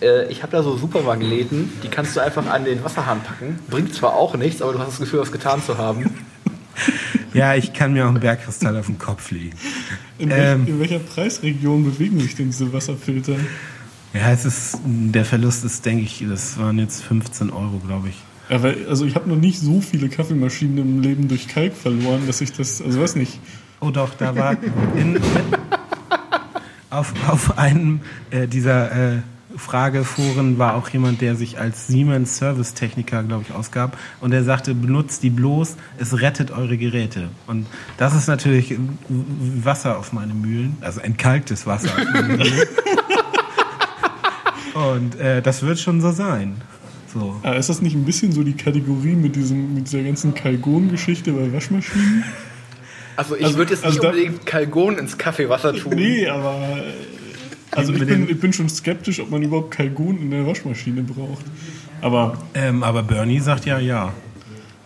Äh, 0.00 0.30
ich 0.30 0.42
habe 0.42 0.52
da 0.52 0.62
so 0.62 0.76
Supermagneten, 0.76 1.70
die 1.82 1.88
kannst 1.88 2.16
du 2.16 2.20
einfach 2.20 2.46
an 2.46 2.64
den 2.64 2.82
Wasserhahn 2.84 3.20
packen. 3.22 3.58
Bringt 3.68 3.94
zwar 3.94 4.14
auch 4.14 4.36
nichts, 4.36 4.62
aber 4.62 4.72
du 4.72 4.78
hast 4.78 4.88
das 4.90 4.98
Gefühl, 5.00 5.20
was 5.20 5.32
getan 5.32 5.62
zu 5.62 5.78
haben. 5.78 6.10
ja, 7.34 7.54
ich 7.54 7.72
kann 7.72 7.92
mir 7.92 8.04
auch 8.04 8.10
einen 8.10 8.20
Bergkristall 8.20 8.76
auf 8.76 8.86
den 8.86 8.98
Kopf 8.98 9.30
legen. 9.30 9.56
In, 10.18 10.30
Ähm. 10.30 10.66
in 10.66 10.80
welcher 10.80 10.98
Preisregion 10.98 11.84
bewegen 11.84 12.20
sich 12.20 12.34
denn 12.34 12.46
diese 12.46 12.72
Wasserfilter? 12.72 13.36
Ja, 14.12 14.32
es 14.32 14.44
ist, 14.44 14.78
der 14.84 15.24
Verlust 15.24 15.64
ist, 15.64 15.86
denke 15.86 16.02
ich, 16.02 16.24
das 16.28 16.58
waren 16.58 16.78
jetzt 16.78 17.02
15 17.02 17.50
Euro, 17.50 17.80
glaube 17.86 18.08
ich. 18.08 18.16
Ja, 18.48 18.60
weil, 18.62 18.88
also 18.88 19.04
ich 19.04 19.14
habe 19.14 19.28
noch 19.28 19.36
nicht 19.36 19.60
so 19.60 19.80
viele 19.80 20.08
Kaffeemaschinen 20.08 20.78
im 20.78 21.00
Leben 21.00 21.28
durch 21.28 21.46
Kalk 21.46 21.74
verloren, 21.74 22.26
dass 22.26 22.40
ich 22.40 22.52
das, 22.52 22.82
also 22.82 23.00
weiß 23.00 23.14
nicht. 23.14 23.38
Oh 23.78 23.90
doch, 23.90 24.12
da 24.14 24.34
war 24.34 24.56
in, 24.96 25.20
auf, 26.90 27.14
auf 27.28 27.56
einem 27.56 28.00
äh, 28.30 28.48
dieser 28.48 28.90
äh, 28.90 29.18
Frageforen 29.60 30.58
war 30.58 30.74
auch 30.74 30.88
jemand, 30.88 31.20
der 31.20 31.36
sich 31.36 31.58
als 31.60 31.86
Siemens 31.86 32.36
Service 32.38 32.74
Techniker, 32.74 33.22
glaube 33.22 33.44
ich, 33.46 33.54
ausgab 33.54 33.96
und 34.20 34.30
der 34.30 34.42
sagte, 34.42 34.74
benutzt 34.74 35.22
die 35.22 35.30
bloß, 35.30 35.76
es 35.98 36.20
rettet 36.20 36.50
eure 36.50 36.76
Geräte. 36.78 37.28
Und 37.46 37.66
das 37.98 38.14
ist 38.16 38.26
natürlich 38.26 38.74
Wasser 39.08 39.98
auf 39.98 40.12
meine 40.12 40.34
Mühlen, 40.34 40.76
also 40.80 41.00
entkalktes 41.00 41.66
Wasser 41.66 41.90
auf 41.90 42.04
meine 42.12 42.36
Mühlen. 42.38 42.66
Und 44.74 45.18
äh, 45.18 45.42
das 45.42 45.62
wird 45.62 45.78
schon 45.78 46.00
so 46.00 46.10
sein. 46.12 46.54
So. 47.12 47.36
Aber 47.42 47.56
ist 47.56 47.68
das 47.68 47.82
nicht 47.82 47.94
ein 47.96 48.04
bisschen 48.04 48.30
so 48.32 48.42
die 48.44 48.52
Kategorie 48.54 49.14
mit, 49.16 49.34
diesem, 49.34 49.74
mit 49.74 49.86
dieser 49.90 50.02
ganzen 50.04 50.32
Kalgon-Geschichte 50.32 51.32
bei 51.32 51.52
Waschmaschinen? 51.52 52.22
Also 53.16 53.36
ich 53.36 53.44
Also- 53.44 53.58
würde 53.58 53.72
jetzt 53.72 53.80
nicht 53.84 53.86
also 53.98 54.02
da- 54.02 54.08
unbedingt 54.10 54.46
Kalgon 54.46 54.96
ins 54.96 55.18
Kaffeewasser 55.18 55.74
tun. 55.74 55.92
Nee, 55.96 56.28
aber. 56.28 56.78
Also 57.72 57.92
ich 57.92 58.04
bin, 58.06 58.28
ich 58.28 58.40
bin 58.40 58.52
schon 58.52 58.68
skeptisch, 58.68 59.20
ob 59.20 59.30
man 59.30 59.42
überhaupt 59.42 59.70
Kalgon 59.70 60.18
in 60.18 60.30
der 60.30 60.46
Waschmaschine 60.46 61.02
braucht. 61.02 61.44
Aber, 62.00 62.36
Ähm, 62.54 62.82
aber 62.82 63.02
Bernie 63.02 63.38
sagt 63.40 63.66
ja, 63.66 63.78
ja. 63.78 64.12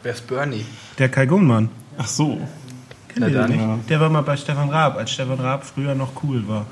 Wer 0.03 0.13
ist 0.13 0.27
Bernie? 0.27 0.65
Der 0.99 1.09
Kalgonmann. 1.09 1.71
ach 1.97 2.07
so. 2.07 2.41
Kennt 3.09 3.31
ihr 3.31 3.49
nicht? 3.49 3.61
Ja. 3.61 3.79
Der 3.89 4.01
war 4.01 4.11
mal 4.11 4.23
bei 4.23 4.37
Stefan 4.37 4.69
Raab, 4.69 4.97
als 4.97 5.13
Stefan 5.13 5.39
Raab 5.39 5.65
früher 5.65 5.95
noch 5.95 6.11
cool 6.25 6.47
war. 6.49 6.67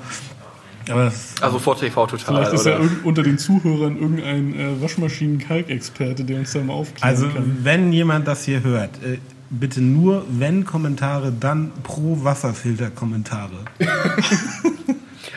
Aber 0.89 1.11
Also 1.41 1.59
vor 1.59 1.77
TV 1.77 2.05
total. 2.07 2.35
Vielleicht 2.35 2.53
ist 2.53 2.65
ja 2.65 2.73
oder? 2.75 2.83
irgend, 2.83 3.05
unter 3.05 3.23
den 3.23 3.37
Zuhörern 3.37 3.97
irgendein 3.97 4.53
äh, 4.59 4.81
Waschmaschinen-Kalkexperte, 4.81 6.25
der 6.25 6.39
uns 6.39 6.51
da 6.51 6.59
mal 6.59 6.73
aufklären 6.73 7.09
also 7.09 7.29
kann. 7.29 7.59
wenn 7.63 7.93
jemand 7.93 8.27
das 8.27 8.43
hier 8.43 8.63
hört, 8.63 9.01
äh, 9.03 9.17
bitte 9.49 9.81
nur 9.81 10.25
wenn 10.29 10.65
Kommentare, 10.65 11.31
dann 11.31 11.71
pro 11.83 12.17
Wasserfilter 12.23 12.89
Kommentare. 12.89 13.51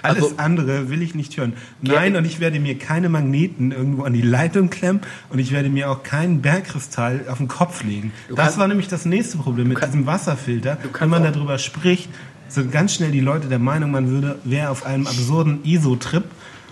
Alles 0.07 0.23
Also- 0.25 0.37
andere 0.39 0.89
will 0.91 1.03
ich 1.03 1.15
nicht 1.15 1.37
hören. 1.37 1.53
Nein, 1.83 2.17
und 2.17 2.25
ich 2.25 2.41
werde 2.41 2.59
mir 2.61 2.79
keine 2.79 3.09
Magneten 3.09 3.73
irgendwo 3.73 4.05
an 4.05 4.13
die 4.13 4.23
Leitung 4.23 4.71
klemmen 4.71 5.01
und 5.31 5.39
ich 5.39 5.53
werde 5.53 5.69
mir 5.69 5.91
auch 5.91 6.03
keinen 6.03 6.43
Bergkristall 6.43 7.25
auf 7.29 7.39
den 7.39 7.49
Kopf 7.49 7.83
legen. 7.85 8.13
das 8.29 8.37
kannst- 8.37 8.59
war 8.59 8.69
nämlich 8.69 8.89
das 8.89 9.05
nächste 9.05 9.39
Problem 9.39 9.69
mit 9.69 9.79
kann- 9.79 9.91
diesem 9.91 10.07
Wasserfilter. 10.07 10.79
Wenn 10.83 10.93
kannst 10.93 11.11
man 11.11 11.27
auch- 11.27 11.33
darüber 11.33 11.59
spricht, 11.59 12.09
sind 12.49 12.71
ganz 12.73 12.95
schnell 12.95 13.11
die 13.11 13.21
Leute 13.21 13.49
der 13.49 13.59
Meinung, 13.59 13.91
man 13.91 14.09
würde 14.09 14.39
wäre 14.45 14.71
auf 14.71 14.87
einem 14.87 15.07
absurden 15.07 15.61
ISO-Trip 15.65 16.25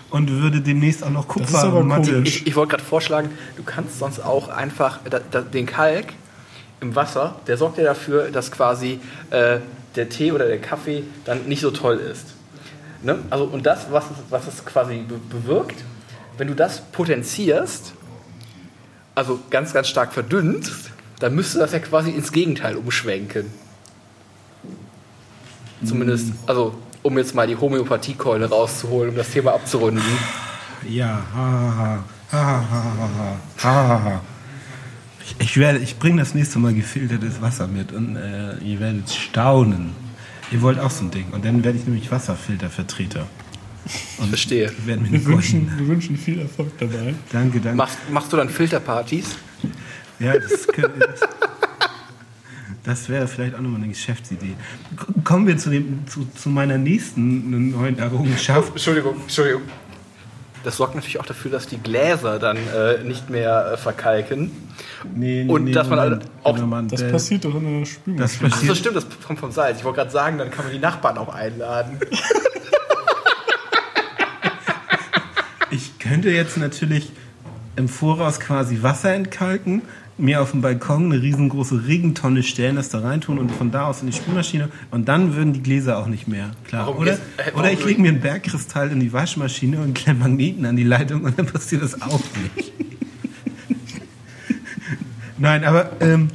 und 0.09 0.29
würde 0.31 0.61
demnächst 0.61 1.03
auch 1.03 1.09
noch 1.09 1.25
ist 1.35 1.53
aber 1.53 1.71
Kupfermatte. 1.71 2.11
komisch. 2.13 2.29
Ich, 2.37 2.47
ich 2.47 2.55
wollte 2.55 2.71
gerade 2.71 2.83
vorschlagen, 2.83 3.29
du 3.57 3.63
kannst 3.63 3.99
sonst 3.99 4.19
auch 4.19 4.47
einfach 4.47 4.99
da, 5.09 5.19
da, 5.31 5.41
den 5.41 5.65
Kalk 5.65 6.13
im 6.79 6.95
Wasser, 6.95 7.35
der 7.47 7.57
sorgt 7.57 7.77
ja 7.77 7.83
dafür, 7.83 8.29
dass 8.31 8.51
quasi 8.51 8.99
äh, 9.31 9.57
der 9.95 10.09
Tee 10.09 10.31
oder 10.31 10.47
der 10.47 10.59
Kaffee 10.59 11.03
dann 11.25 11.45
nicht 11.47 11.61
so 11.61 11.71
toll 11.71 11.95
ist. 11.97 12.34
Ne? 13.05 13.19
Also, 13.29 13.43
und 13.45 13.67
das, 13.67 13.91
was 13.91 14.05
es, 14.05 14.17
was 14.31 14.47
es 14.47 14.65
quasi 14.65 14.97
be 15.07 15.19
bewirkt, 15.29 15.83
wenn 16.39 16.47
du 16.47 16.55
das 16.55 16.81
potenzierst, 16.81 17.93
also 19.13 19.39
ganz, 19.51 19.73
ganz 19.73 19.87
stark 19.87 20.11
verdünnst, 20.11 20.89
dann 21.19 21.35
müsste 21.35 21.59
das 21.59 21.71
ja 21.71 21.79
quasi 21.79 22.09
ins 22.09 22.31
Gegenteil 22.31 22.75
umschwenken. 22.75 23.45
Zumindest, 25.85 26.29
mm. 26.29 26.37
also 26.47 26.73
um 27.03 27.15
jetzt 27.19 27.35
mal 27.35 27.45
die 27.45 27.55
Homöopathiekeule 27.55 28.49
rauszuholen, 28.49 29.11
um 29.11 29.15
das 29.15 29.29
Thema 29.29 29.53
abzurunden. 29.53 30.03
Ja, 30.89 31.21
ha, 31.35 32.03
ha, 32.31 32.63
ha, 32.73 33.37
ha, 33.63 34.21
Ich, 35.21 35.35
ich, 35.39 35.57
ich 35.57 35.99
bringe 35.99 36.21
das 36.21 36.33
nächste 36.33 36.57
Mal 36.57 36.73
gefiltertes 36.73 37.39
Wasser 37.39 37.67
mit 37.67 37.91
und 37.91 38.15
äh, 38.15 38.57
ihr 38.57 38.79
werdet 38.79 39.11
staunen. 39.11 40.04
Ihr 40.51 40.61
wollt 40.61 40.79
auch 40.79 40.91
so 40.91 41.03
ein 41.05 41.11
Ding. 41.11 41.25
Und 41.31 41.43
dann 41.45 41.63
werde 41.63 41.77
ich 41.77 41.85
nämlich 41.85 42.11
Wasserfiltervertreter. 42.11 43.27
Und 44.17 44.29
Verstehe. 44.29 44.71
Werden 44.85 45.03
mir 45.03 45.11
Wir 45.11 45.19
eine 45.19 45.27
wünschen, 45.27 45.71
wir 45.77 45.87
wünschen 45.87 46.17
viel 46.17 46.39
Erfolg 46.39 46.77
dabei. 46.79 47.13
Danke, 47.31 47.59
danke. 47.59 47.77
Machst, 47.77 47.97
machst 48.11 48.33
du 48.33 48.37
dann 48.37 48.49
Filterpartys? 48.49 49.37
Ja, 50.19 50.33
das, 50.33 50.67
könnte- 50.67 50.97
das, 50.99 51.19
das 52.83 53.09
wäre 53.09 53.27
vielleicht 53.27 53.53
auch 53.55 53.59
nochmal 53.61 53.81
eine 53.81 53.89
Geschäftsidee. 53.89 54.55
Kommen 55.23 55.45
wir 55.45 55.57
zu, 55.57 55.69
dem, 55.69 56.07
zu, 56.07 56.25
zu 56.35 56.49
meiner 56.49 56.77
nächsten 56.77 57.69
neuen 57.71 57.99
Errungenschaft. 57.99 58.69
Entschuldigung, 58.71 59.21
Entschuldigung. 59.21 59.61
Das 60.65 60.77
sorgt 60.77 60.95
natürlich 60.95 61.19
auch 61.19 61.25
dafür, 61.25 61.51
dass 61.51 61.67
die 61.67 61.77
Gläser 61.77 62.39
dann 62.39 62.57
äh, 62.57 63.03
nicht 63.03 63.29
mehr 63.29 63.73
äh, 63.73 63.77
verkalken. 63.77 64.51
Nee, 65.15 65.43
nee, 65.45 65.51
Und 65.51 65.65
nee, 65.65 65.71
dass 65.71 65.87
man 65.87 65.99
Moment, 65.99 66.25
auch- 66.43 66.57
Moment, 66.57 66.91
Das 66.91 67.03
passiert 67.11 67.45
doch 67.45 67.53
in 67.55 67.63
der 67.63 67.79
das 67.81 67.89
Spülmaschine. 67.89 68.23
Ach 68.25 68.29
so, 68.29 68.59
passiert, 68.59 68.77
stimmt, 68.77 68.95
das 68.95 69.05
kommt 69.25 69.39
vom 69.39 69.51
Salz. 69.51 69.77
Ich 69.79 69.83
wollte 69.85 69.97
gerade 69.97 70.11
sagen, 70.11 70.37
dann 70.39 70.49
kann 70.49 70.65
man 70.65 70.73
die 70.73 70.79
Nachbarn 70.79 71.17
auch 71.19 71.33
einladen. 71.33 71.99
Ich 75.71 75.99
könnte 75.99 76.29
jetzt 76.29 76.57
natürlich 76.57 77.11
im 77.75 77.89
Voraus 77.89 78.39
quasi 78.39 78.81
Wasser 78.81 79.13
entkalken, 79.13 79.81
mir 80.17 80.41
auf 80.41 80.51
dem 80.51 80.61
Balkon 80.61 81.11
eine 81.11 81.21
riesengroße 81.21 81.87
Regentonne 81.87 82.41
stellen, 82.41 82.77
das 82.77 82.87
da 82.89 82.99
reintun 82.99 83.37
und 83.37 83.51
von 83.51 83.71
da 83.71 83.87
aus 83.87 84.01
in 84.01 84.07
die 84.07 84.13
Spülmaschine 84.13 84.69
und 84.91 85.09
dann 85.09 85.35
würden 85.35 85.51
die 85.51 85.61
Gläser 85.61 85.97
auch 85.97 86.07
nicht 86.07 86.27
mehr. 86.27 86.51
Klar. 86.65 86.87
Warum 86.87 87.01
Oder, 87.01 87.11
gehst- 87.11 87.21
äh, 87.37 87.51
oder 87.57 87.71
ich 87.73 87.83
lege 87.83 88.01
mir 88.01 88.09
einen 88.09 88.21
Bergkristall 88.21 88.91
in 88.91 89.01
die 89.01 89.11
Waschmaschine 89.11 89.79
und 89.81 89.93
klemme 89.93 90.19
Magneten 90.21 90.65
an 90.65 90.77
die 90.77 90.83
Leitung 90.83 91.23
und 91.23 91.37
dann 91.37 91.45
passiert 91.47 91.81
das 91.83 92.01
auch 92.01 92.21
nicht. 92.55 92.71
Nein, 95.37 95.65
aber 95.65 95.91
ähm, 96.01 96.29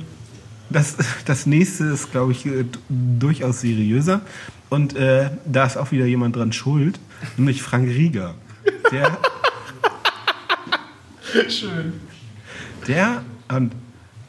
das, 0.69 0.97
das 1.25 1.47
nächste 1.47 1.85
ist, 1.85 2.11
glaube 2.13 2.33
ich, 2.33 2.45
äh, 2.45 2.65
durchaus 2.89 3.63
seriöser. 3.63 4.21
Und 4.69 4.95
äh, 4.95 5.31
da 5.47 5.65
ist 5.65 5.77
auch 5.79 5.91
wieder 5.91 6.05
jemand 6.07 6.37
dran 6.37 6.53
schuld, 6.53 7.01
nämlich 7.37 7.63
Frank 7.63 7.89
Rieger. 7.89 8.35
Der, 8.93 9.19
Schön. 11.49 11.95
der 12.87 13.23
und, 13.51 13.73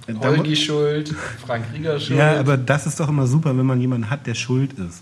äh, 0.08 0.14
da 0.14 0.32
mu- 0.32 0.38
Holgi 0.38 0.56
schuld, 0.56 1.14
Frank 1.46 1.66
Rieger 1.74 2.00
schuld. 2.00 2.18
Ja, 2.20 2.40
aber 2.40 2.58
das 2.58 2.88
ist 2.88 3.00
doch 3.00 3.10
immer 3.10 3.28
super, 3.28 3.58
wenn 3.58 3.66
man 3.66 3.80
jemanden 3.82 4.10
hat, 4.10 4.26
der 4.28 4.36
schuld 4.36 4.74
ist. 4.74 5.02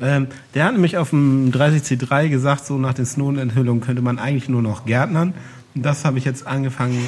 Ähm, 0.00 0.28
der 0.54 0.64
hat 0.66 0.72
nämlich 0.74 0.96
auf 0.96 1.10
dem 1.10 1.50
30C3 1.50 2.28
gesagt, 2.28 2.64
so 2.66 2.78
nach 2.78 2.94
den 2.94 3.04
Snowden-Enthüllungen 3.06 3.80
könnte 3.82 4.00
man 4.02 4.18
eigentlich 4.20 4.48
nur 4.48 4.62
noch 4.62 4.84
Gärtnern. 4.86 5.34
Und 5.74 5.82
das 5.84 6.04
habe 6.04 6.18
ich 6.18 6.24
jetzt 6.24 6.46
angefangen. 6.46 7.04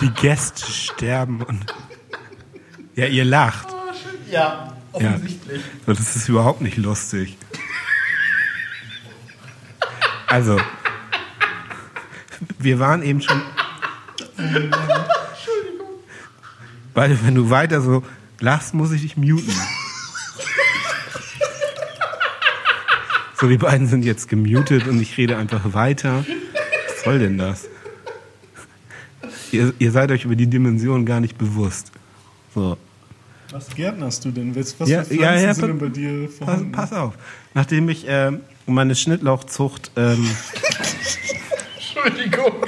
Die, 0.00 0.08
Gäste 0.10 0.70
sterben 0.70 1.42
und. 1.42 1.66
Ja, 2.94 3.06
ihr 3.06 3.24
lacht. 3.24 3.68
ja, 4.30 4.38
Ja. 4.38 4.74
offensichtlich. 4.92 5.62
So, 5.86 5.92
das 5.92 6.16
ist 6.16 6.28
überhaupt 6.28 6.60
nicht 6.60 6.76
lustig. 6.76 7.36
Also, 10.30 10.58
wir 12.58 12.78
waren 12.78 13.02
eben 13.02 13.20
schon. 13.20 13.42
Weil, 16.94 17.18
wenn 17.24 17.34
du 17.34 17.50
weiter 17.50 17.80
so 17.80 18.02
lachst, 18.40 18.74
muss 18.74 18.92
ich 18.92 19.02
dich 19.02 19.16
muten. 19.16 19.52
So, 23.40 23.48
die 23.48 23.56
beiden 23.56 23.86
sind 23.86 24.04
jetzt 24.04 24.28
gemutet 24.28 24.86
und 24.86 25.00
ich 25.00 25.16
rede 25.16 25.36
einfach 25.36 25.72
weiter. 25.72 26.24
Was 26.88 27.04
soll 27.04 27.18
denn 27.18 27.38
das? 27.38 27.66
Ihr, 29.50 29.72
ihr 29.78 29.90
seid 29.92 30.10
euch 30.12 30.24
über 30.26 30.36
die 30.36 30.46
Dimension 30.46 31.06
gar 31.06 31.20
nicht 31.20 31.38
bewusst. 31.38 31.90
So. 32.54 32.76
Was 33.50 33.68
gärtnerst 33.74 34.24
du 34.26 34.30
denn? 34.30 34.54
Was, 34.54 34.76
Ja, 34.88 35.02
für 35.02 35.14
ja, 35.14 35.32
Pflanzen 35.32 35.44
ja, 35.44 35.54
sind 35.54 35.60
pa- 35.62 35.66
denn 35.68 35.78
bei 35.78 35.88
dir 35.88 36.26
Pass, 36.26 36.36
vorhanden? 36.38 36.72
pass 36.72 36.92
auf. 36.92 37.14
Nachdem 37.54 37.88
ich 37.88 38.04
ähm, 38.06 38.40
meine 38.70 38.94
Schnittlauchzucht. 38.94 39.90
Ähm, 39.96 40.30
Entschuldigung. 41.76 42.66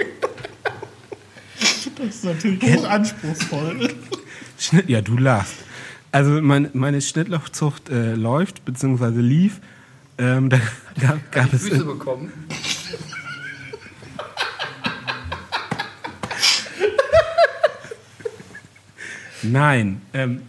Das 1.96 2.16
ist 2.16 2.24
natürlich 2.24 2.62
hochanspruchsvoll. 2.62 3.94
Schnitt, 4.58 4.88
ja, 4.88 5.00
du 5.00 5.16
lachst. 5.16 5.54
Also 6.10 6.42
meine, 6.42 6.70
meine 6.74 7.00
Schnittlauchzucht 7.00 7.88
äh, 7.88 8.14
läuft, 8.14 8.64
beziehungsweise 8.64 9.20
lief. 9.20 9.60
Ähm, 10.18 10.50
da 10.50 10.58
gab, 11.00 11.32
gab 11.32 11.52
es. 11.52 11.68
Füße 11.68 11.84
bekommen. 11.84 12.32
Nein. 19.42 20.02
Ähm, 20.12 20.42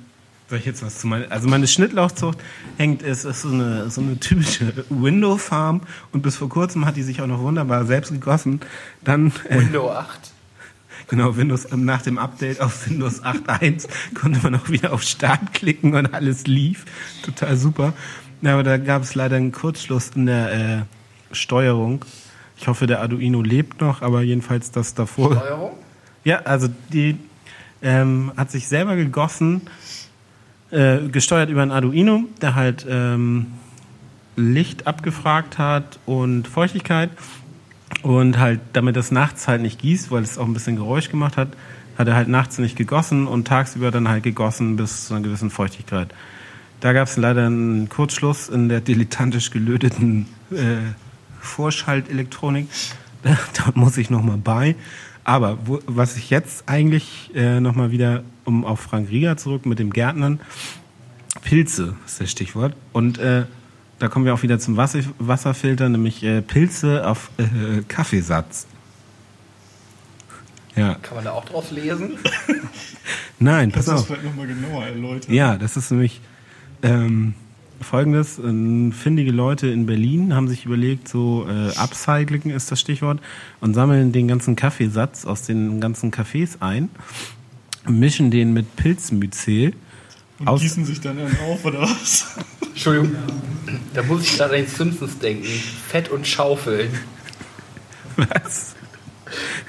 soll 0.50 0.60
ich 0.60 0.66
jetzt 0.66 0.84
was 0.84 1.00
zu 1.00 1.08
meiner. 1.08 1.32
Also 1.32 1.48
meine 1.48 1.68
Schnittlauchzucht 1.68 2.38
hängt, 2.78 3.02
ist, 3.02 3.26
ist 3.26 3.42
so, 3.42 3.50
eine, 3.50 3.90
so 3.90 4.02
eine 4.02 4.20
typische 4.20 4.86
Window-Farm 4.90 5.82
und 6.12 6.22
bis 6.22 6.38
vor 6.38 6.50
kurzem 6.50 6.86
hat 6.86 6.96
die 6.96 7.04
sich 7.04 7.22
auch 7.22 7.28
noch 7.28 7.40
wunderbar 7.40 7.86
selbst 7.86 8.12
gegossen. 8.12 8.62
Dann. 9.04 9.32
Äh, 9.50 9.60
Window 9.60 9.92
8. 9.92 10.34
Genau, 11.08 11.36
Windows, 11.36 11.72
ähm, 11.72 11.86
nach 11.86 12.02
dem 12.02 12.18
Update 12.18 12.62
auf 12.62 12.90
Windows 12.90 13.24
8.1 13.24 13.88
konnte 14.14 14.40
man 14.42 14.56
auch 14.56 14.70
wieder 14.70 14.94
auf 14.94 15.04
Start 15.04 15.54
klicken 15.54 15.96
und 15.96 16.14
alles 16.14 16.48
lief. 16.48 16.86
Total 17.24 17.58
super. 17.58 17.94
Ja, 18.42 18.54
aber 18.54 18.64
da 18.64 18.78
gab 18.78 19.04
es 19.04 19.16
leider 19.16 19.38
einen 19.38 19.52
Kurzschluss 19.52 20.12
in 20.16 20.26
der 20.26 20.54
äh, 20.54 21.36
Steuerung. 21.36 22.06
Ich 22.58 22.68
hoffe, 22.68 22.88
der 22.88 23.02
Arduino 23.02 23.42
lebt 23.42 23.82
noch, 23.82 24.02
aber 24.02 24.22
jedenfalls 24.22 24.72
das 24.72 24.94
davor. 24.94 25.36
Steuerung? 25.36 25.72
Ja, 26.24 26.40
also 26.44 26.68
die 26.92 27.18
ähm, 27.82 28.32
hat 28.38 28.52
sich 28.52 28.68
selber 28.68 28.96
gegossen, 28.96 29.62
äh, 30.74 31.08
gesteuert 31.10 31.50
über 31.50 31.62
ein 31.62 31.72
Arduino, 31.72 32.24
der 32.42 32.56
halt 32.56 32.86
ähm, 32.90 33.48
Licht 34.36 34.88
abgefragt 34.88 35.58
hat 35.58 36.00
und 36.06 36.48
Feuchtigkeit. 36.48 37.10
Und 38.02 38.38
halt, 38.40 38.60
damit 38.74 38.98
es 38.98 39.12
nachts 39.12 39.48
halt 39.48 39.62
nicht 39.62 39.80
gießt, 39.80 40.12
weil 40.12 40.24
es 40.24 40.38
auch 40.38 40.46
ein 40.46 40.54
bisschen 40.54 40.76
Geräusch 40.76 41.10
gemacht 41.10 41.38
hat, 41.38 41.50
hat 41.98 42.08
er 42.08 42.16
halt 42.16 42.28
nachts 42.28 42.58
nicht 42.58 42.76
gegossen 42.76 43.28
und 43.28 43.48
tagsüber 43.48 43.92
dann 43.92 44.10
halt 44.10 44.24
gegossen 44.24 44.76
bis 44.76 45.06
zu 45.06 45.14
einer 45.14 45.24
gewissen 45.24 45.50
Feuchtigkeit. 45.50 46.14
Da 46.80 46.92
gab 46.92 47.08
es 47.08 47.16
leider 47.16 47.46
einen 47.46 47.88
Kurzschluss 47.88 48.50
in 48.50 48.68
der 48.68 48.82
dilettantisch 48.82 49.52
gelöteten 49.52 50.26
äh, 50.52 50.78
Vorschaltelektronik. 51.40 52.68
Da, 53.22 53.38
da 53.54 53.72
muss 53.76 53.98
ich 53.98 54.10
nochmal 54.10 54.38
bei. 54.38 54.76
Aber 55.24 55.60
wo, 55.66 55.80
was 55.86 56.18
ich 56.18 56.30
jetzt 56.30 56.68
eigentlich 56.68 57.32
äh, 57.36 57.60
nochmal 57.62 57.92
wieder, 57.92 58.24
um 58.46 58.66
auf 58.66 58.80
Frank 58.80 59.10
Rieger 59.10 59.38
zurück 59.38 59.66
mit 59.66 59.80
dem 59.80 59.92
Gärtnern, 59.92 60.40
Pilze 61.42 61.96
ist 62.06 62.22
das 62.22 62.32
Stichwort. 62.32 62.76
Und 62.92 63.18
äh, 63.18 63.46
da 64.00 64.08
kommen 64.08 64.26
wir 64.26 64.34
auch 64.34 64.44
wieder 64.44 64.60
zum 64.60 64.78
Wasser, 64.78 65.00
Wasserfilter, 65.20 65.90
nämlich 65.90 66.24
äh, 66.24 66.42
Pilze 66.42 67.08
auf 67.08 67.32
äh, 67.38 67.82
Kaffeesatz. 67.88 68.68
Ja, 70.76 70.96
Kann 70.96 71.16
man 71.16 71.26
da 71.26 71.32
auch 71.32 71.46
drauf 71.46 71.70
lesen? 71.72 72.18
nein, 73.40 73.72
pass 73.72 73.86
du 73.86 73.92
das 73.92 74.02
auf. 74.02 74.08
vielleicht 74.08 74.24
nochmal 74.24 74.48
genauer 74.48 74.86
erläutern? 74.86 75.32
Ja, 75.32 75.58
das 75.58 75.78
ist 75.78 75.92
nämlich 75.92 76.20
ähm, 76.82 77.36
folgendes. 77.80 78.40
Ähm, 78.40 78.92
findige 78.92 79.32
Leute 79.32 79.68
in 79.68 79.86
Berlin 79.86 80.34
haben 80.34 80.48
sich 80.48 80.66
überlegt, 80.66 81.08
so 81.08 81.48
äh, 81.48 81.78
Upcycling 81.78 82.50
ist 82.50 82.72
das 82.72 82.80
Stichwort, 82.80 83.20
und 83.62 83.76
sammeln 83.76 84.12
den 84.12 84.28
ganzen 84.28 84.56
Kaffeesatz 84.56 85.26
aus 85.26 85.44
den 85.44 85.80
ganzen 85.80 86.12
Cafés 86.12 86.58
ein, 86.60 86.90
mischen 87.88 88.32
den 88.32 88.54
mit 88.54 88.76
Pilzmyzel. 88.76 89.74
Und 90.40 90.48
Aus- 90.48 90.62
gießen 90.62 90.86
sich 90.86 91.00
dann 91.02 91.18
einen 91.20 91.38
auf, 91.48 91.64
oder 91.66 91.82
was? 91.82 92.26
Entschuldigung. 92.62 93.16
Da 93.94 94.04
muss 94.04 94.24
ich 94.24 94.38
gerade 94.38 94.56
an 94.56 94.62
die 94.66 94.70
Simpsons 94.70 95.20
denken. 95.20 95.46
Fett 95.46 96.10
und 96.10 96.28
Schaufeln. 96.28 96.90
Was? 98.16 98.76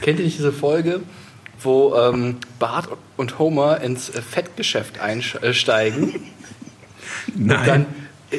Kennt 0.01 0.19
ihr 0.19 0.25
nicht 0.27 0.39
diese 0.39 0.53
Folge, 0.53 1.01
wo 1.63 1.95
ähm, 1.95 2.37
Bart 2.59 2.89
und 3.17 3.39
Homer 3.39 3.81
ins 3.81 4.09
Fettgeschäft 4.11 4.99
einsteigen 5.01 6.15
und 7.35 7.49
dann 7.49 7.67
Nein. 7.67 7.87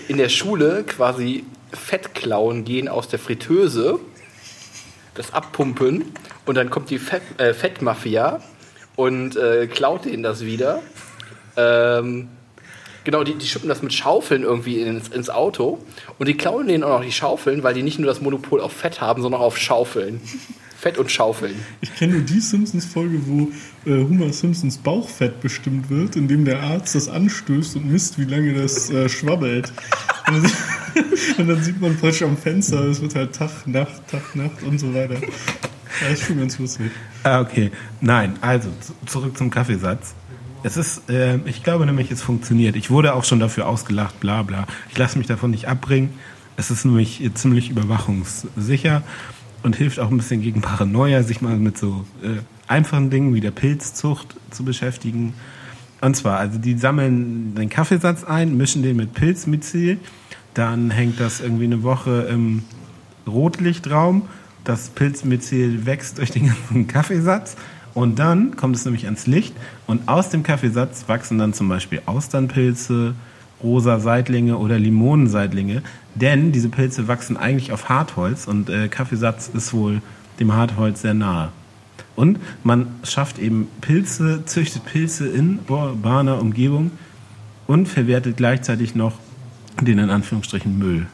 in 0.08 0.18
der 0.18 0.30
Schule 0.30 0.84
quasi 0.84 1.44
Fett 1.72 2.14
klauen 2.14 2.66
gehen 2.66 2.88
aus 2.88 3.08
der 3.08 3.18
Fritteuse, 3.18 4.00
das 5.16 5.34
abpumpen 5.34 6.04
und 6.46 6.56
dann 6.56 6.70
kommt 6.70 6.90
die 6.92 7.00
Fett, 7.00 7.24
äh, 7.40 7.54
Fettmafia 7.56 8.42
und 8.96 9.36
äh, 9.36 9.68
klaut 9.68 10.06
denen 10.06 10.24
das 10.24 10.46
wieder. 10.46 10.82
Ähm, 11.58 12.30
Genau, 13.06 13.24
die, 13.24 13.36
die 13.36 13.46
schippen 13.46 13.70
das 13.70 13.84
mit 13.84 13.94
Schaufeln 13.94 14.42
irgendwie 14.42 14.82
ins, 14.82 15.10
ins 15.10 15.30
Auto 15.30 15.78
und 16.18 16.28
die 16.28 16.34
klauen 16.34 16.68
denen 16.68 16.84
auch 16.84 16.98
noch 16.98 17.06
die 17.06 17.12
Schaufeln, 17.12 17.62
weil 17.62 17.76
die 17.76 17.84
nicht 17.84 18.00
nur 18.00 18.08
das 18.08 18.20
Monopol 18.20 18.60
auf 18.60 18.74
Fett 18.74 19.00
haben, 19.00 19.22
sondern 19.22 19.42
auch 19.42 19.46
auf 19.46 19.58
Schaufeln. 19.58 20.20
Fett 20.78 20.98
und 20.98 21.10
Schaufeln. 21.10 21.56
Ich 21.82 21.96
kenne 21.96 22.14
nur 22.14 22.22
die 22.22 22.40
Simpsons-Folge, 22.40 23.20
wo 23.26 23.50
äh, 23.90 24.04
Homer 24.04 24.32
Simpsons 24.34 24.78
Bauchfett 24.78 25.40
bestimmt 25.42 25.90
wird, 25.90 26.16
indem 26.16 26.46
der 26.46 26.62
Arzt 26.62 26.94
das 26.94 27.08
anstößt 27.08 27.78
und 27.78 27.92
misst, 27.92 28.20
wie 28.20 28.26
lange 28.26 28.54
das 28.54 28.92
äh, 28.92 29.08
schwabbelt. 29.10 29.72
Und 30.28 30.44
dann, 30.44 30.52
und 31.40 31.48
dann 31.48 31.64
sieht 31.64 31.82
man 31.82 31.98
praktisch 31.98 32.24
am 32.24 32.38
Fenster, 32.38 32.84
es 32.86 33.02
wird 33.02 33.16
halt 33.16 33.34
Tag, 33.34 33.66
Nacht, 33.66 34.08
Tag, 34.12 34.36
Nacht 34.36 34.62
und 34.64 34.78
so 34.78 34.94
weiter. 34.94 35.16
Das 36.02 36.22
schon 36.22 36.40
ganz 36.40 36.60
lustig. 36.60 36.92
Ah, 37.24 37.42
okay. 37.42 37.72
Nein, 38.02 38.34
also 38.42 38.70
zurück 39.06 39.38
zum 39.38 39.50
Kaffeesatz. 39.50 40.16
Es 40.64 40.78
ist, 40.78 41.10
äh, 41.10 41.38
ich 41.46 41.64
glaube 41.64 41.86
nämlich, 41.86 42.12
es 42.12 42.22
funktioniert. 42.22 42.76
Ich 42.76 42.90
wurde 42.90 43.14
auch 43.14 43.24
schon 43.24 43.40
dafür 43.40 43.68
ausgelacht, 43.68 44.20
bla 44.20 44.42
bla. 44.44 44.66
Ich 44.90 44.98
lasse 44.98 45.18
mich 45.18 45.28
davon 45.28 45.52
nicht 45.52 45.68
abbringen. 45.68 46.10
Es 46.58 46.72
ist 46.72 46.86
nämlich 46.86 47.24
äh, 47.24 47.34
ziemlich 47.34 47.70
überwachungssicher 47.70 49.04
und 49.64 49.76
hilft 49.76 50.00
auch 50.00 50.10
ein 50.10 50.18
bisschen 50.18 50.42
gegen 50.42 50.62
Paranoia, 50.62 51.24
sich 51.24 51.42
mal 51.42 51.58
mit 51.58 51.78
so 51.78 52.06
äh, 52.24 52.42
einfachen 52.68 53.10
Dingen 53.10 53.34
wie 53.34 53.42
der 53.42 53.52
Pilzzucht 53.52 54.36
zu 54.52 54.64
beschäftigen. 54.64 55.34
Und 56.02 56.16
zwar, 56.16 56.40
also 56.40 56.60
die 56.60 56.78
sammeln 56.78 57.56
den 57.56 57.70
Kaffeesatz 57.70 58.24
ein, 58.24 58.58
mischen 58.58 58.84
den 58.84 58.96
mit 58.96 59.14
Pilzmyzel, 59.14 59.98
dann 60.54 60.92
hängt 60.92 61.20
das 61.20 61.42
irgendwie 61.42 61.66
eine 61.66 61.84
Woche 61.84 62.28
im 62.30 62.64
Rotlichtraum. 63.28 64.24
Das 64.66 64.90
Pilzmyzel 64.90 65.86
wächst 65.86 66.18
durch 66.18 66.32
den 66.32 66.48
ganzen 66.48 66.88
Kaffeesatz 66.88 67.56
und 67.94 68.20
dann 68.20 68.58
kommt 68.58 68.76
es 68.76 68.84
nämlich 68.84 69.06
ans 69.06 69.28
Licht 69.28 69.56
und 69.88 70.08
aus 70.10 70.30
dem 70.30 70.44
Kaffeesatz 70.44 71.06
wachsen 71.08 71.38
dann 71.38 71.54
zum 71.54 71.70
Beispiel 71.70 72.02
Austernpilze, 72.08 73.14
rosa 73.64 74.00
Seitlinge 74.00 74.58
oder 74.58 74.78
Limonenseitlinge, 74.78 75.82
denn 76.16 76.52
diese 76.52 76.70
Pilze 76.70 77.08
wachsen 77.08 77.38
eigentlich 77.38 77.72
auf 77.72 77.90
Hartholz 77.90 78.48
und 78.48 78.70
äh, 78.70 78.90
Kaffeesatz 78.90 79.50
ist 79.54 79.74
wohl 79.74 80.02
dem 80.40 80.54
Hartholz 80.54 81.02
sehr 81.02 81.14
nahe. 81.14 81.50
Und 82.16 82.40
man 82.64 82.88
schafft 83.04 83.40
eben 83.40 83.68
Pilze, 83.82 84.44
züchtet 84.46 84.86
Pilze 84.86 85.28
in 85.28 85.60
urbaner 85.68 86.42
Umgebung 86.42 86.92
und 87.68 87.88
verwertet 87.88 88.38
gleichzeitig 88.38 88.96
noch 88.96 89.14
den 89.82 90.00
in 90.00 90.10
Anführungsstrichen 90.10 90.78
Müll. 90.78 91.08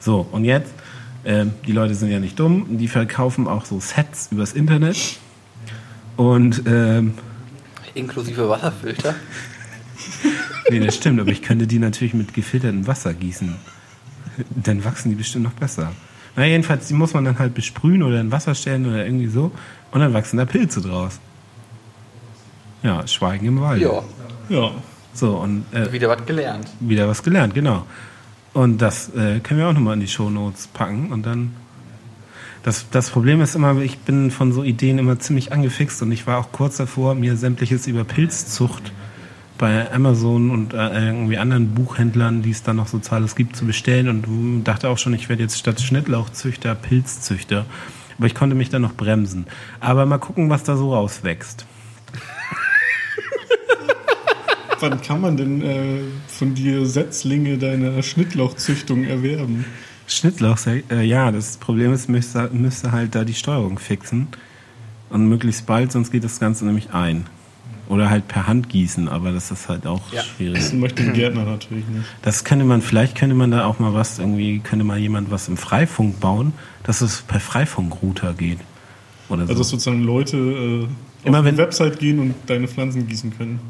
So, 0.00 0.26
und 0.32 0.44
jetzt, 0.44 0.72
äh, 1.24 1.46
die 1.66 1.72
Leute 1.72 1.94
sind 1.94 2.10
ja 2.10 2.18
nicht 2.20 2.38
dumm, 2.38 2.66
die 2.78 2.88
verkaufen 2.88 3.48
auch 3.48 3.64
so 3.64 3.80
Sets 3.80 4.28
übers 4.30 4.52
Internet. 4.52 4.96
Und, 6.16 6.62
ähm, 6.66 7.14
Inklusive 7.94 8.48
Wasserfilter. 8.48 9.14
nee, 10.70 10.80
das 10.80 10.96
stimmt, 10.96 11.20
aber 11.20 11.30
ich 11.30 11.42
könnte 11.42 11.66
die 11.66 11.78
natürlich 11.78 12.14
mit 12.14 12.34
gefiltertem 12.34 12.86
Wasser 12.86 13.14
gießen. 13.14 13.54
Dann 14.50 14.84
wachsen 14.84 15.10
die 15.10 15.14
bestimmt 15.14 15.44
noch 15.44 15.52
besser. 15.52 15.92
Na, 16.36 16.44
jedenfalls, 16.44 16.88
die 16.88 16.94
muss 16.94 17.14
man 17.14 17.24
dann 17.24 17.38
halt 17.38 17.54
besprühen 17.54 18.02
oder 18.02 18.20
in 18.20 18.32
Wasser 18.32 18.54
stellen 18.56 18.86
oder 18.86 19.04
irgendwie 19.06 19.28
so. 19.28 19.52
Und 19.92 20.00
dann 20.00 20.12
wachsen 20.12 20.36
da 20.38 20.44
Pilze 20.44 20.80
draus. 20.80 21.20
Ja, 22.82 23.06
Schweigen 23.06 23.46
im 23.46 23.60
Wald. 23.60 23.80
Ja, 23.80 24.02
Ja, 24.48 24.72
So, 25.14 25.36
und 25.36 25.64
äh, 25.72 25.92
wieder 25.92 26.08
was 26.08 26.26
gelernt. 26.26 26.68
wieder 26.80 27.06
was 27.08 27.22
gelernt, 27.22 27.54
genau. 27.54 27.86
Und 28.54 28.80
das 28.80 29.14
äh, 29.14 29.40
können 29.40 29.60
wir 29.60 29.68
auch 29.68 29.72
nochmal 29.72 29.94
in 29.94 30.00
die 30.00 30.08
Shownotes 30.08 30.68
packen 30.68 31.12
und 31.12 31.26
dann. 31.26 31.50
Das, 32.62 32.88
das 32.90 33.10
Problem 33.10 33.42
ist 33.42 33.56
immer, 33.56 33.78
ich 33.82 33.98
bin 33.98 34.30
von 34.30 34.50
so 34.50 34.62
Ideen 34.62 34.96
immer 34.96 35.18
ziemlich 35.18 35.52
angefixt 35.52 36.00
und 36.00 36.10
ich 36.12 36.26
war 36.26 36.38
auch 36.38 36.50
kurz 36.50 36.78
davor, 36.78 37.14
mir 37.14 37.36
sämtliches 37.36 37.86
über 37.86 38.04
Pilzzucht 38.04 38.90
bei 39.58 39.92
Amazon 39.92 40.50
und 40.50 40.72
äh, 40.72 41.08
irgendwie 41.08 41.36
anderen 41.36 41.74
Buchhändlern, 41.74 42.40
die 42.40 42.52
es 42.52 42.62
dann 42.62 42.76
noch 42.76 42.86
so 42.86 43.00
zahllos 43.00 43.34
gibt, 43.34 43.54
zu 43.54 43.66
bestellen 43.66 44.08
und 44.08 44.64
dachte 44.64 44.88
auch 44.88 44.96
schon, 44.96 45.12
ich 45.12 45.28
werde 45.28 45.42
jetzt 45.42 45.58
statt 45.58 45.78
Schnittlauchzüchter 45.82 46.74
Pilzzüchter. 46.74 47.66
Aber 48.16 48.26
ich 48.26 48.34
konnte 48.34 48.56
mich 48.56 48.70
dann 48.70 48.80
noch 48.80 48.94
bremsen. 48.94 49.46
Aber 49.80 50.06
mal 50.06 50.18
gucken, 50.18 50.48
was 50.48 50.62
da 50.62 50.76
so 50.76 50.94
rauswächst. 50.94 51.66
Wann 54.80 55.00
kann 55.02 55.20
man 55.20 55.36
denn 55.36 55.62
äh, 55.62 56.00
von 56.28 56.54
dir 56.54 56.86
Setzlinge 56.86 57.58
deiner 57.58 58.02
Schnittlauchzüchtung 58.02 59.04
erwerben? 59.04 59.64
Schnittlauch, 60.06 60.58
äh, 60.66 61.02
ja, 61.02 61.30
das 61.32 61.56
Problem 61.56 61.92
ist, 61.92 62.08
müsste, 62.08 62.50
müsste 62.52 62.92
halt 62.92 63.14
da 63.14 63.24
die 63.24 63.34
Steuerung 63.34 63.78
fixen. 63.78 64.28
Und 65.10 65.28
möglichst 65.28 65.66
bald, 65.66 65.92
sonst 65.92 66.10
geht 66.10 66.24
das 66.24 66.40
Ganze 66.40 66.64
nämlich 66.66 66.92
ein. 66.92 67.26
Oder 67.88 68.08
halt 68.10 68.26
per 68.28 68.46
Hand 68.46 68.68
gießen, 68.70 69.08
aber 69.08 69.30
das 69.30 69.50
ist 69.50 69.68
halt 69.68 69.86
auch 69.86 70.12
Ja. 70.12 70.22
schwierig. 70.22 70.56
Das 70.58 70.72
möchte 70.72 71.02
ein 71.02 71.12
Gärtner 71.12 71.44
natürlich 71.44 71.86
nicht. 71.86 72.06
Das 72.22 72.42
könnte 72.44 72.64
man, 72.64 72.80
vielleicht 72.82 73.14
könnte 73.16 73.34
man 73.34 73.50
da 73.50 73.66
auch 73.66 73.78
mal 73.78 73.92
was, 73.94 74.18
irgendwie, 74.18 74.58
könnte 74.60 74.84
mal 74.84 74.98
jemand 74.98 75.30
was 75.30 75.48
im 75.48 75.56
Freifunk 75.58 76.18
bauen, 76.20 76.52
dass 76.82 77.00
es 77.02 77.22
per 77.22 77.40
Freifunkrouter 77.40 78.32
geht. 78.32 78.58
Oder 79.28 79.42
so. 79.44 79.50
Also 79.52 79.54
dass 79.60 79.68
sozusagen 79.70 80.02
Leute 80.02 80.36
äh, 80.36 81.26
Immer 81.28 81.40
auf 81.40 81.44
wenn- 81.44 81.54
die 81.56 81.60
Website 81.60 81.98
gehen 81.98 82.18
und 82.18 82.34
deine 82.46 82.68
Pflanzen 82.68 83.06
gießen 83.06 83.36
können. 83.36 83.60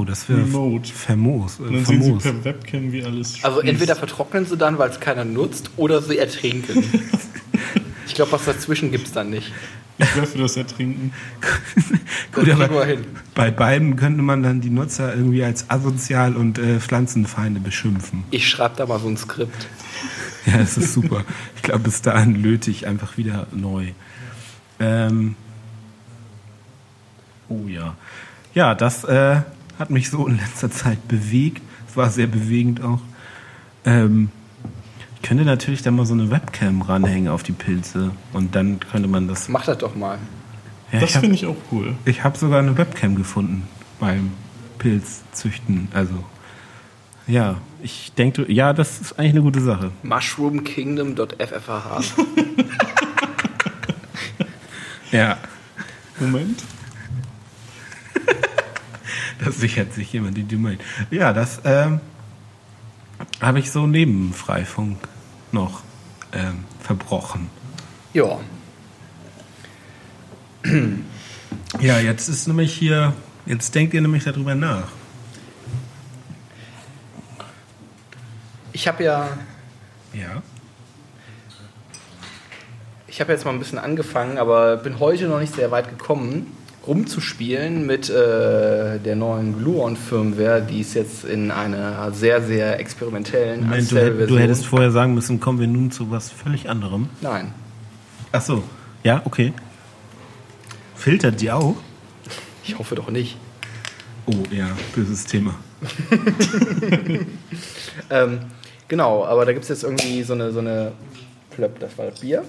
Oh, 0.00 0.04
das 0.04 0.28
wäre 0.28 0.40
Remote. 0.40 0.92
famos. 0.92 1.58
Äh, 1.58 1.62
Und 1.62 1.74
dann 1.74 1.84
sehen 1.84 2.02
sie 2.02 2.08
famos. 2.08 2.22
per 2.22 2.44
Webcam, 2.44 2.92
wie 2.92 3.02
alles 3.04 3.42
Also 3.44 3.58
sprießt. 3.58 3.72
entweder 3.72 3.96
vertrocknen 3.96 4.46
sie 4.46 4.56
dann, 4.56 4.78
weil 4.78 4.90
es 4.90 5.00
keiner 5.00 5.24
nutzt, 5.24 5.70
oder 5.76 6.00
sie 6.02 6.18
ertrinken. 6.18 6.84
ich 8.06 8.14
glaube, 8.14 8.32
was 8.32 8.44
dazwischen 8.44 8.90
gibt 8.90 9.06
es 9.06 9.12
dann 9.12 9.30
nicht. 9.30 9.52
Ich 9.98 10.16
wäre 10.16 10.26
für 10.26 10.38
das 10.38 10.56
Ertrinken. 10.56 11.12
Das 11.42 11.84
Gut, 12.46 12.50
aber- 12.50 12.70
wir 12.70 12.84
hin. 12.86 13.04
Bei 13.34 13.50
beiden 13.50 13.96
könnte 13.96 14.22
man 14.22 14.42
dann 14.42 14.60
die 14.62 14.70
Nutzer 14.70 15.14
irgendwie 15.14 15.44
als 15.44 15.68
asozial 15.68 16.36
und 16.36 16.58
äh, 16.58 16.80
Pflanzenfeinde 16.80 17.60
beschimpfen. 17.60 18.24
Ich 18.30 18.48
schreibe 18.48 18.76
da 18.76 18.86
mal 18.86 18.98
so 18.98 19.08
ein 19.08 19.16
Skript. 19.16 19.66
Ja, 20.46 20.56
das 20.56 20.78
ist 20.78 20.94
super. 20.94 21.22
Ich 21.56 21.60
glaube, 21.60 21.80
bis 21.80 22.00
dahin 22.00 22.34
löte 22.34 22.70
ich 22.70 22.86
einfach 22.86 23.18
wieder 23.18 23.46
neu. 23.52 23.88
Ähm, 24.80 25.34
oh 27.50 27.66
ja. 27.68 27.94
Ja, 28.54 28.74
das 28.74 29.04
äh, 29.04 29.42
hat 29.80 29.90
mich 29.90 30.10
so 30.10 30.26
in 30.26 30.36
letzter 30.36 30.70
Zeit 30.70 31.08
bewegt. 31.08 31.62
Es 31.88 31.96
war 31.96 32.10
sehr 32.10 32.26
bewegend 32.26 32.82
auch. 32.82 33.00
Ähm, 33.84 34.30
ich 35.16 35.22
könnte 35.22 35.44
natürlich 35.44 35.82
da 35.82 35.90
mal 35.90 36.06
so 36.06 36.14
eine 36.14 36.30
Webcam 36.30 36.82
ranhängen 36.82 37.28
auf 37.28 37.42
die 37.42 37.52
Pilze 37.52 38.12
und 38.32 38.54
dann 38.54 38.80
könnte 38.80 39.08
man 39.08 39.26
das. 39.26 39.48
Mach 39.48 39.64
das 39.64 39.78
doch 39.78 39.96
mal. 39.96 40.18
Ja, 40.92 41.00
das 41.00 41.14
habe 41.14 41.26
finde 41.26 41.36
ich 41.36 41.46
auch 41.46 41.56
cool. 41.72 41.94
ich 42.04 42.24
hab 42.24 42.36
sogar 42.36 42.58
eine 42.60 42.76
Webcam 42.76 43.14
gefunden 43.16 43.66
beim 43.98 44.32
Pilzzüchten. 44.78 45.88
Also 45.92 46.24
ja, 47.26 47.56
ich 47.82 48.12
denke, 48.16 48.50
ja, 48.50 48.72
das 48.72 49.00
ist 49.00 49.18
eigentlich 49.18 49.32
eine 49.32 49.42
gute 49.42 49.60
Sache. 49.60 49.92
mushroomkingdom.ffh. 50.02 51.70
Ja. 55.12 55.38
Moment. 56.20 56.62
Da 59.44 59.50
sichert 59.50 59.94
sich 59.94 60.12
jemand 60.12 60.36
die 60.36 60.46
Domain. 60.46 60.78
Ja, 61.10 61.32
das 61.32 61.60
ähm, 61.64 62.00
habe 63.40 63.58
ich 63.58 63.70
so 63.70 63.86
neben 63.86 64.34
Freifunk 64.34 64.98
noch 65.50 65.80
ähm, 66.32 66.64
verbrochen. 66.80 67.48
Ja. 68.12 68.38
Ja, 71.80 71.98
jetzt 71.98 72.28
ist 72.28 72.46
nämlich 72.48 72.74
hier, 72.74 73.14
jetzt 73.46 73.74
denkt 73.74 73.94
ihr 73.94 74.00
nämlich 74.00 74.24
darüber 74.24 74.54
nach. 74.54 74.88
Ich 78.72 78.86
habe 78.88 79.02
ja, 79.04 79.28
Ja. 80.12 80.42
ich 83.06 83.20
habe 83.20 83.32
jetzt 83.32 83.44
mal 83.44 83.52
ein 83.52 83.58
bisschen 83.58 83.78
angefangen, 83.78 84.38
aber 84.38 84.76
bin 84.76 84.98
heute 85.00 85.26
noch 85.28 85.40
nicht 85.40 85.54
sehr 85.54 85.70
weit 85.70 85.88
gekommen, 85.88 86.46
rumzuspielen 86.86 87.86
mit 87.86 88.08
äh, 88.10 88.98
der 88.98 89.16
neuen 89.16 89.58
Gluon-Firmware, 89.58 90.62
die 90.62 90.80
ist 90.80 90.94
jetzt 90.94 91.24
in 91.24 91.50
einer 91.50 92.10
sehr, 92.12 92.42
sehr 92.42 92.80
experimentellen 92.80 93.60
Moment, 93.64 93.90
du, 93.92 93.96
hätt- 93.96 94.26
du 94.30 94.38
hättest 94.38 94.66
vorher 94.66 94.90
sagen 94.90 95.14
müssen, 95.14 95.40
kommen 95.40 95.60
wir 95.60 95.66
nun 95.66 95.90
zu 95.90 96.10
was 96.10 96.30
völlig 96.30 96.68
anderem. 96.70 97.08
Nein. 97.20 97.52
Ach 98.32 98.40
so. 98.40 98.62
Ja, 99.02 99.22
okay. 99.24 99.52
Filtert 100.96 101.40
die 101.40 101.50
auch? 101.50 101.76
Ich 102.64 102.78
hoffe 102.78 102.94
doch 102.94 103.10
nicht. 103.10 103.36
Oh, 104.26 104.34
ja, 104.50 104.68
böses 104.94 105.24
Thema. 105.26 105.54
Ähm, 108.10 108.40
genau, 108.88 109.24
aber 109.24 109.44
da 109.44 109.52
gibt 109.52 109.62
es 109.64 109.68
jetzt 109.68 109.84
irgendwie 109.84 110.22
so 110.22 110.32
eine, 110.34 110.52
so 110.52 110.58
eine 110.60 110.92
Plöpp, 111.50 111.78
das 111.80 111.96
war 111.98 112.06
das 112.06 112.20
Bier. 112.20 112.42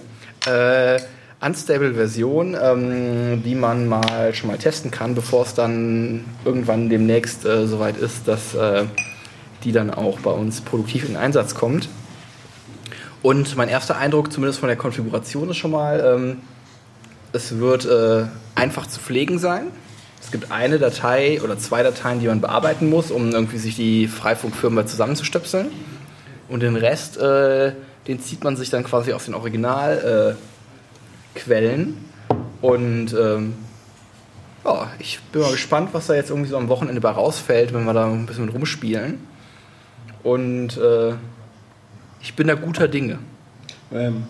Äh, 0.46 0.98
Unstable-Version, 1.42 2.56
ähm, 2.60 3.42
die 3.42 3.54
man 3.54 3.88
mal 3.88 4.32
schon 4.34 4.48
mal 4.48 4.58
testen 4.58 4.90
kann, 4.90 5.14
bevor 5.14 5.44
es 5.44 5.54
dann 5.54 6.24
irgendwann 6.44 6.88
demnächst 6.88 7.44
äh, 7.44 7.66
soweit 7.66 7.96
ist, 7.96 8.28
dass 8.28 8.54
äh, 8.54 8.84
die 9.64 9.72
dann 9.72 9.90
auch 9.90 10.20
bei 10.20 10.30
uns 10.30 10.60
produktiv 10.60 11.08
in 11.08 11.16
Einsatz 11.16 11.54
kommt. 11.54 11.88
Und 13.22 13.56
mein 13.56 13.68
erster 13.68 13.96
Eindruck, 13.96 14.32
zumindest 14.32 14.60
von 14.60 14.68
der 14.68 14.76
Konfiguration, 14.76 15.50
ist 15.50 15.56
schon 15.56 15.70
mal, 15.72 16.00
ähm, 16.00 16.38
es 17.32 17.58
wird 17.58 17.86
äh, 17.86 18.24
einfach 18.54 18.86
zu 18.86 19.00
pflegen 19.00 19.38
sein. 19.38 19.66
Es 20.20 20.30
gibt 20.30 20.52
eine 20.52 20.78
Datei 20.78 21.40
oder 21.42 21.58
zwei 21.58 21.82
Dateien, 21.82 22.20
die 22.20 22.26
man 22.26 22.40
bearbeiten 22.40 22.88
muss, 22.88 23.10
um 23.10 23.32
irgendwie 23.32 23.58
sich 23.58 23.76
die 23.76 24.06
Freifunkfirmware 24.06 24.86
zusammenzustöpseln. 24.86 25.68
Und 26.48 26.60
den 26.60 26.76
Rest, 26.76 27.16
äh, 27.16 27.72
den 28.06 28.20
zieht 28.20 28.44
man 28.44 28.56
sich 28.56 28.70
dann 28.70 28.84
quasi 28.84 29.12
aus 29.12 29.24
den 29.24 29.34
Originalquellen. 29.34 30.34
Äh, 30.34 30.51
Quellen. 31.34 31.96
und 32.60 33.14
ähm, 33.18 33.54
ja, 34.64 34.90
ich 35.00 35.18
bin 35.32 35.42
mal 35.42 35.50
gespannt, 35.50 35.88
was 35.92 36.06
da 36.06 36.14
jetzt 36.14 36.30
irgendwie 36.30 36.48
so 36.50 36.56
am 36.56 36.68
Wochenende 36.68 37.00
bei 37.00 37.10
rausfällt, 37.10 37.72
wenn 37.74 37.84
wir 37.84 37.92
da 37.92 38.06
ein 38.06 38.26
bisschen 38.26 38.46
mit 38.46 38.54
rumspielen. 38.54 39.18
Und 40.22 40.76
äh, 40.76 41.14
ich 42.20 42.34
bin 42.34 42.46
da 42.46 42.54
guter 42.54 42.86
Dinge. 42.86 43.18
Ähm, 43.92 44.22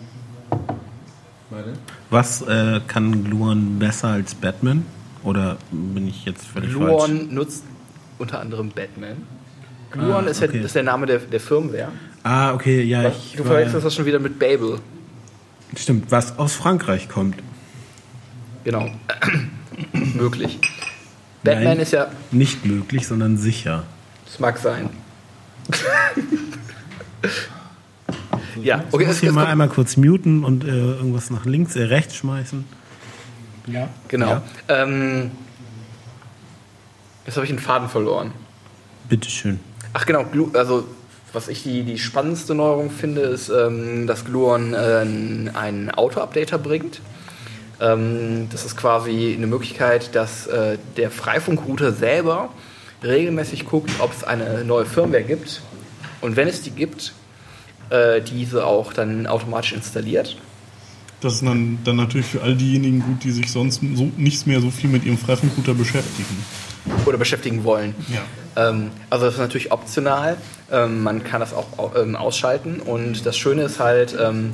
warte. 1.51 1.73
Was 2.09 2.41
äh, 2.41 2.79
kann 2.87 3.23
Gluon 3.23 3.77
besser 3.77 4.07
als 4.09 4.33
Batman? 4.33 4.85
Oder 5.23 5.57
bin 5.71 6.07
ich 6.07 6.25
jetzt 6.25 6.45
völlig 6.47 6.73
falsch? 6.73 7.05
Gluon 7.05 7.33
nutzt 7.33 7.63
unter 8.17 8.39
anderem 8.39 8.69
Batman. 8.69 9.17
Gluon 9.91 10.25
Ah, 10.25 10.29
ist, 10.29 10.41
okay. 10.41 10.61
ist 10.61 10.73
der 10.75 10.83
Name 10.83 11.05
der, 11.05 11.19
der 11.19 11.39
Firmware. 11.39 11.89
Ah, 12.23 12.53
okay, 12.53 12.81
ja, 12.81 13.03
Was, 13.03 13.13
ich 13.17 13.35
du 13.35 13.43
verwechselst 13.43 13.85
das 13.85 13.93
schon 13.93 14.05
wieder 14.07 14.17
mit 14.19 14.39
Babel. 14.39 14.79
Stimmt, 15.75 16.11
was 16.11 16.37
aus 16.37 16.53
Frankreich 16.53 17.09
kommt. 17.09 17.37
Genau. 18.63 18.89
Möglich. 19.93 20.59
Batman 21.43 21.63
Nein. 21.63 21.79
ist 21.79 21.91
ja. 21.91 22.07
Nicht 22.31 22.65
möglich, 22.65 23.05
sondern 23.05 23.37
sicher. 23.37 23.83
Das 24.25 24.39
mag 24.39 24.57
sein. 24.57 24.89
ja, 28.61 28.83
okay, 28.91 29.03
ich 29.03 29.07
muss 29.07 29.19
hier 29.19 29.31
mal 29.31 29.41
kommt, 29.41 29.51
einmal 29.51 29.69
kurz 29.69 29.97
muten 29.97 30.43
und 30.43 30.63
äh, 30.63 30.67
irgendwas 30.67 31.29
nach 31.29 31.45
links, 31.45 31.75
äh, 31.75 31.83
rechts 31.83 32.15
schmeißen. 32.15 32.65
Ja. 33.67 33.89
genau. 34.07 34.29
Ja. 34.29 34.43
Ähm, 34.69 35.31
jetzt 37.25 37.35
habe 37.35 37.45
ich 37.45 37.51
den 37.51 37.59
Faden 37.59 37.89
verloren. 37.89 38.31
Bitteschön. 39.09 39.59
Ach 39.93 40.05
genau, 40.05 40.25
also 40.53 40.87
was 41.33 41.47
ich 41.47 41.63
die, 41.63 41.83
die 41.83 41.97
spannendste 41.97 42.53
Neuerung 42.55 42.91
finde, 42.91 43.21
ist, 43.21 43.49
ähm, 43.49 44.07
dass 44.07 44.23
Gluon 44.23 44.73
äh, 44.73 44.77
einen 44.77 45.91
Auto-Updater 45.91 46.59
bringt. 46.59 47.01
Ähm, 47.81 48.47
das 48.51 48.65
ist 48.65 48.77
quasi 48.77 49.33
eine 49.35 49.47
Möglichkeit, 49.47 50.15
dass 50.15 50.47
äh, 50.47 50.77
der 50.95 51.09
Freifunkrouter 51.09 51.91
selber 51.91 52.49
regelmäßig 53.03 53.65
guckt, 53.65 53.91
ob 53.99 54.13
es 54.13 54.23
eine 54.23 54.63
neue 54.63 54.85
Firmware 54.85 55.23
gibt. 55.23 55.61
Und 56.21 56.35
wenn 56.35 56.47
es 56.47 56.61
die 56.61 56.71
gibt, 56.71 57.13
äh, 57.89 58.21
diese 58.21 58.65
auch 58.65 58.93
dann 58.93 59.27
automatisch 59.27 59.73
installiert. 59.73 60.37
Das 61.19 61.35
ist 61.35 61.43
dann, 61.43 61.79
dann 61.83 61.95
natürlich 61.95 62.27
für 62.27 62.41
all 62.41 62.55
diejenigen 62.55 63.01
gut, 63.01 63.23
die 63.23 63.31
sich 63.31 63.51
sonst 63.51 63.81
so, 63.95 64.11
nicht 64.17 64.45
mehr 64.45 64.61
so 64.61 64.69
viel 64.69 64.89
mit 64.89 65.03
ihrem 65.03 65.17
Freifunkrouter 65.17 65.73
beschäftigen. 65.73 66.43
oder 67.05 67.17
beschäftigen 67.17 67.63
wollen. 67.63 67.95
Ja. 68.09 68.21
Ähm, 68.55 68.91
also 69.09 69.25
das 69.25 69.35
ist 69.35 69.39
natürlich 69.39 69.71
optional. 69.71 70.37
Ähm, 70.71 71.03
man 71.03 71.23
kann 71.23 71.39
das 71.39 71.53
auch 71.53 71.77
au- 71.77 71.91
ähm, 71.95 72.15
ausschalten. 72.15 72.79
Und 72.79 73.25
das 73.25 73.37
Schöne 73.37 73.63
ist 73.63 73.79
halt, 73.79 74.15
ähm, 74.19 74.53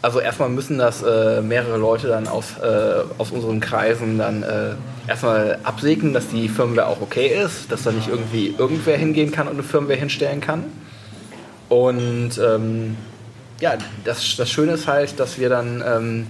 also 0.00 0.20
erstmal 0.20 0.48
müssen 0.48 0.78
das 0.78 1.02
äh, 1.02 1.40
mehrere 1.42 1.76
Leute 1.76 2.08
dann 2.08 2.28
aus, 2.28 2.56
äh, 2.62 3.02
aus 3.18 3.30
unseren 3.30 3.60
Kreisen 3.60 4.18
dann 4.18 4.42
äh, 4.42 4.74
erstmal 5.08 5.58
absegnen, 5.64 6.12
dass 6.14 6.28
die 6.28 6.48
Firmware 6.48 6.86
auch 6.86 7.00
okay 7.00 7.26
ist, 7.28 7.72
dass 7.72 7.82
da 7.82 7.90
nicht 7.90 8.08
irgendwie 8.08 8.54
irgendwer 8.56 8.96
hingehen 8.96 9.32
kann 9.32 9.48
und 9.48 9.54
eine 9.54 9.62
Firmware 9.64 9.98
hinstellen 9.98 10.40
kann. 10.40 10.64
Und 11.68 12.38
ähm, 12.38 12.96
ja, 13.60 13.74
das, 14.04 14.36
das 14.36 14.48
Schöne 14.50 14.72
ist 14.72 14.86
halt, 14.86 15.18
dass 15.18 15.38
wir 15.38 15.48
dann 15.48 15.82
ähm, 15.84 16.26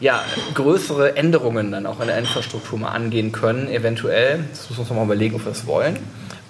ja, 0.00 0.22
größere 0.54 1.16
Änderungen 1.16 1.72
dann 1.72 1.86
auch 1.86 2.00
in 2.00 2.06
der 2.06 2.18
Infrastruktur 2.18 2.78
mal 2.78 2.90
angehen 2.90 3.32
können, 3.32 3.68
eventuell. 3.68 4.44
Das 4.50 4.68
müssen 4.70 4.76
wir 4.76 4.80
uns 4.80 4.88
nochmal 4.90 5.04
überlegen, 5.06 5.36
ob 5.36 5.44
wir 5.44 5.52
das 5.52 5.66
wollen. 5.66 5.98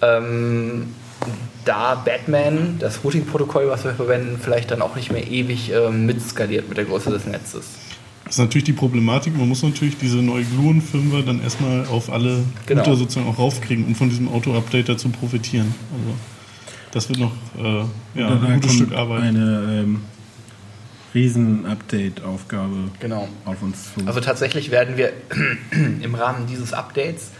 Ähm, 0.03 0.95
da 1.65 1.95
Batman, 1.97 2.77
das 2.79 3.05
Routing-Protokoll, 3.05 3.69
was 3.69 3.85
wir 3.85 3.93
verwenden, 3.93 4.39
vielleicht 4.43 4.71
dann 4.71 4.83
auch 4.83 4.97
nicht 4.97 5.13
mehr 5.13 5.27
ewig 5.27 5.71
ähm, 5.73 6.07
mitskaliert 6.07 6.69
mit 6.69 6.79
der 6.79 6.85
Größe 6.85 7.11
des 7.11 7.27
Netzes. 7.27 7.67
Das 8.25 8.35
ist 8.35 8.39
natürlich 8.41 8.65
die 8.65 8.75
Problematik, 8.75 9.37
man 9.37 9.49
muss 9.49 9.63
natürlich 9.63 9.97
diese 9.97 10.19
neue 10.19 10.45
Gluon-Firmware 10.45 11.23
dann 11.23 11.43
erstmal 11.43 11.87
auf 11.87 12.13
alle 12.13 12.45
Genau. 12.67 12.83
Router 12.83 12.97
sozusagen 12.97 13.27
auch 13.27 13.39
raufkriegen, 13.39 13.87
um 13.87 13.95
von 13.95 14.11
diesem 14.11 14.29
Auto-Updater 14.29 14.99
zu 14.99 15.09
profitieren. 15.09 15.75
Also 15.93 16.15
das 16.91 17.09
wird 17.09 17.21
noch 17.21 17.33
äh, 17.59 18.21
ja, 18.21 18.29
ein 18.29 18.61
gutes 18.61 18.75
Stück 18.75 18.93
Arbeit. 18.93 19.23
Eine 19.23 19.83
ähm, 19.83 20.01
Riesen-Update-Aufgabe 21.15 22.91
Genau. 23.01 23.29
auf 23.45 23.63
uns 23.63 23.95
zu. 23.95 24.07
Also 24.07 24.21
tatsächlich 24.21 24.71
werden 24.71 24.97
wir 24.97 25.13
im 26.03 26.15
Rahmen 26.15 26.47
dieses 26.47 26.73
Updates 26.73 27.31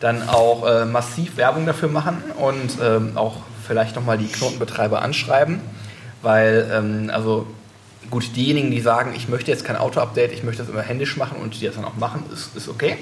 dann 0.00 0.28
auch 0.28 0.66
äh, 0.68 0.84
massiv 0.84 1.36
Werbung 1.36 1.64
dafür 1.66 1.88
machen 1.88 2.16
und 2.36 2.78
ähm, 2.82 3.12
auch 3.16 3.36
vielleicht 3.66 3.94
nochmal 3.94 4.18
die 4.18 4.26
Knotenbetreiber 4.26 5.00
anschreiben, 5.00 5.60
weil 6.22 6.68
ähm, 6.72 7.10
also 7.12 7.46
gut, 8.10 8.34
diejenigen, 8.34 8.70
die 8.72 8.80
sagen, 8.80 9.12
ich 9.16 9.28
möchte 9.28 9.50
jetzt 9.52 9.64
kein 9.64 9.76
Auto-Update, 9.76 10.32
ich 10.32 10.42
möchte 10.42 10.62
das 10.62 10.70
immer 10.72 10.82
händisch 10.82 11.16
machen 11.16 11.38
und 11.40 11.60
die 11.60 11.66
das 11.66 11.76
dann 11.76 11.84
auch 11.84 11.96
machen, 11.96 12.24
ist, 12.32 12.56
ist 12.56 12.68
okay. 12.68 12.96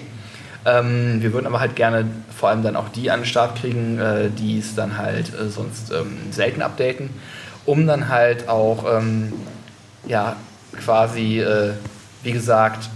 Ähm, 0.66 1.22
wir 1.22 1.32
würden 1.32 1.46
aber 1.46 1.58
halt 1.58 1.74
gerne 1.74 2.04
vor 2.36 2.50
allem 2.50 2.62
dann 2.62 2.76
auch 2.76 2.90
die 2.90 3.10
an 3.10 3.20
den 3.20 3.26
Start 3.26 3.56
kriegen, 3.58 3.98
äh, 3.98 4.28
die 4.30 4.58
es 4.58 4.74
dann 4.74 4.98
halt 4.98 5.32
äh, 5.34 5.48
sonst 5.48 5.90
ähm, 5.90 6.18
selten 6.30 6.60
updaten, 6.60 7.08
um 7.64 7.86
dann 7.86 8.08
halt 8.10 8.46
auch 8.48 8.84
ähm, 8.98 9.32
ja, 10.06 10.36
quasi, 10.84 11.40
äh, 11.40 11.72
wie 12.22 12.32
gesagt, 12.32 12.88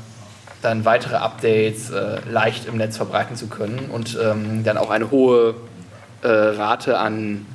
dann 0.62 0.84
weitere 0.84 1.16
Updates 1.16 1.90
äh, 1.90 2.20
leicht 2.30 2.66
im 2.66 2.76
Netz 2.76 2.96
verbreiten 2.96 3.36
zu 3.36 3.48
können 3.48 3.90
und 3.92 4.18
ähm, 4.22 4.64
dann 4.64 4.78
auch 4.78 4.90
eine 4.90 5.10
hohe 5.10 5.54
äh, 6.22 6.28
Rate 6.28 6.98
an 6.98 7.46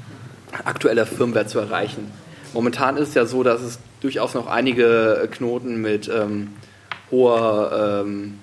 aktueller 0.63 1.05
Firmware 1.05 1.47
zu 1.47 1.59
erreichen. 1.59 2.11
Momentan 2.53 2.97
ist 2.97 3.09
es 3.09 3.15
ja 3.15 3.25
so, 3.25 3.43
dass 3.43 3.61
es 3.61 3.79
durchaus 4.01 4.33
noch 4.33 4.47
einige 4.47 5.27
Knoten 5.31 5.81
mit 5.81 6.07
ähm, 6.07 6.53
hoher 7.11 8.03
ähm, 8.05 8.39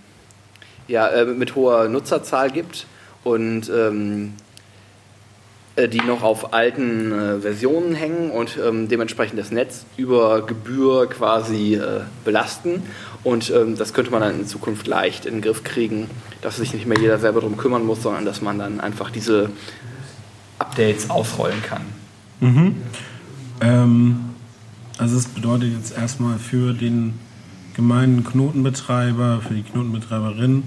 ja, 0.88 1.08
äh, 1.08 1.24
mit 1.24 1.54
hoher 1.54 1.88
Nutzerzahl 1.88 2.50
gibt 2.50 2.86
und 3.24 3.68
ähm, 3.68 4.34
äh, 4.34 4.45
die 5.76 6.00
noch 6.00 6.22
auf 6.22 6.54
alten 6.54 7.12
äh, 7.12 7.40
Versionen 7.40 7.94
hängen 7.94 8.30
und 8.30 8.58
ähm, 8.64 8.88
dementsprechend 8.88 9.38
das 9.38 9.50
Netz 9.50 9.84
über 9.96 10.46
Gebühr 10.46 11.08
quasi 11.08 11.74
äh, 11.74 12.00
belasten. 12.24 12.82
Und 13.24 13.50
ähm, 13.50 13.76
das 13.76 13.92
könnte 13.92 14.10
man 14.10 14.22
dann 14.22 14.40
in 14.40 14.46
Zukunft 14.46 14.86
leicht 14.86 15.26
in 15.26 15.34
den 15.34 15.42
Griff 15.42 15.64
kriegen, 15.64 16.08
dass 16.40 16.56
sich 16.56 16.72
nicht 16.72 16.86
mehr 16.86 16.98
jeder 16.98 17.18
selber 17.18 17.40
darum 17.40 17.56
kümmern 17.56 17.84
muss, 17.84 18.02
sondern 18.02 18.24
dass 18.24 18.40
man 18.40 18.58
dann 18.58 18.80
einfach 18.80 19.10
diese 19.10 19.50
Updates 20.58 21.10
ausrollen 21.10 21.62
kann. 21.62 21.82
Ähm, 23.60 24.20
also 24.98 25.16
es 25.16 25.26
bedeutet 25.26 25.72
jetzt 25.76 25.96
erstmal 25.96 26.38
für 26.38 26.72
den 26.72 27.18
gemeinen 27.74 28.24
Knotenbetreiber, 28.24 29.42
für 29.46 29.54
die 29.54 29.62
Knotenbetreiberin, 29.62 30.64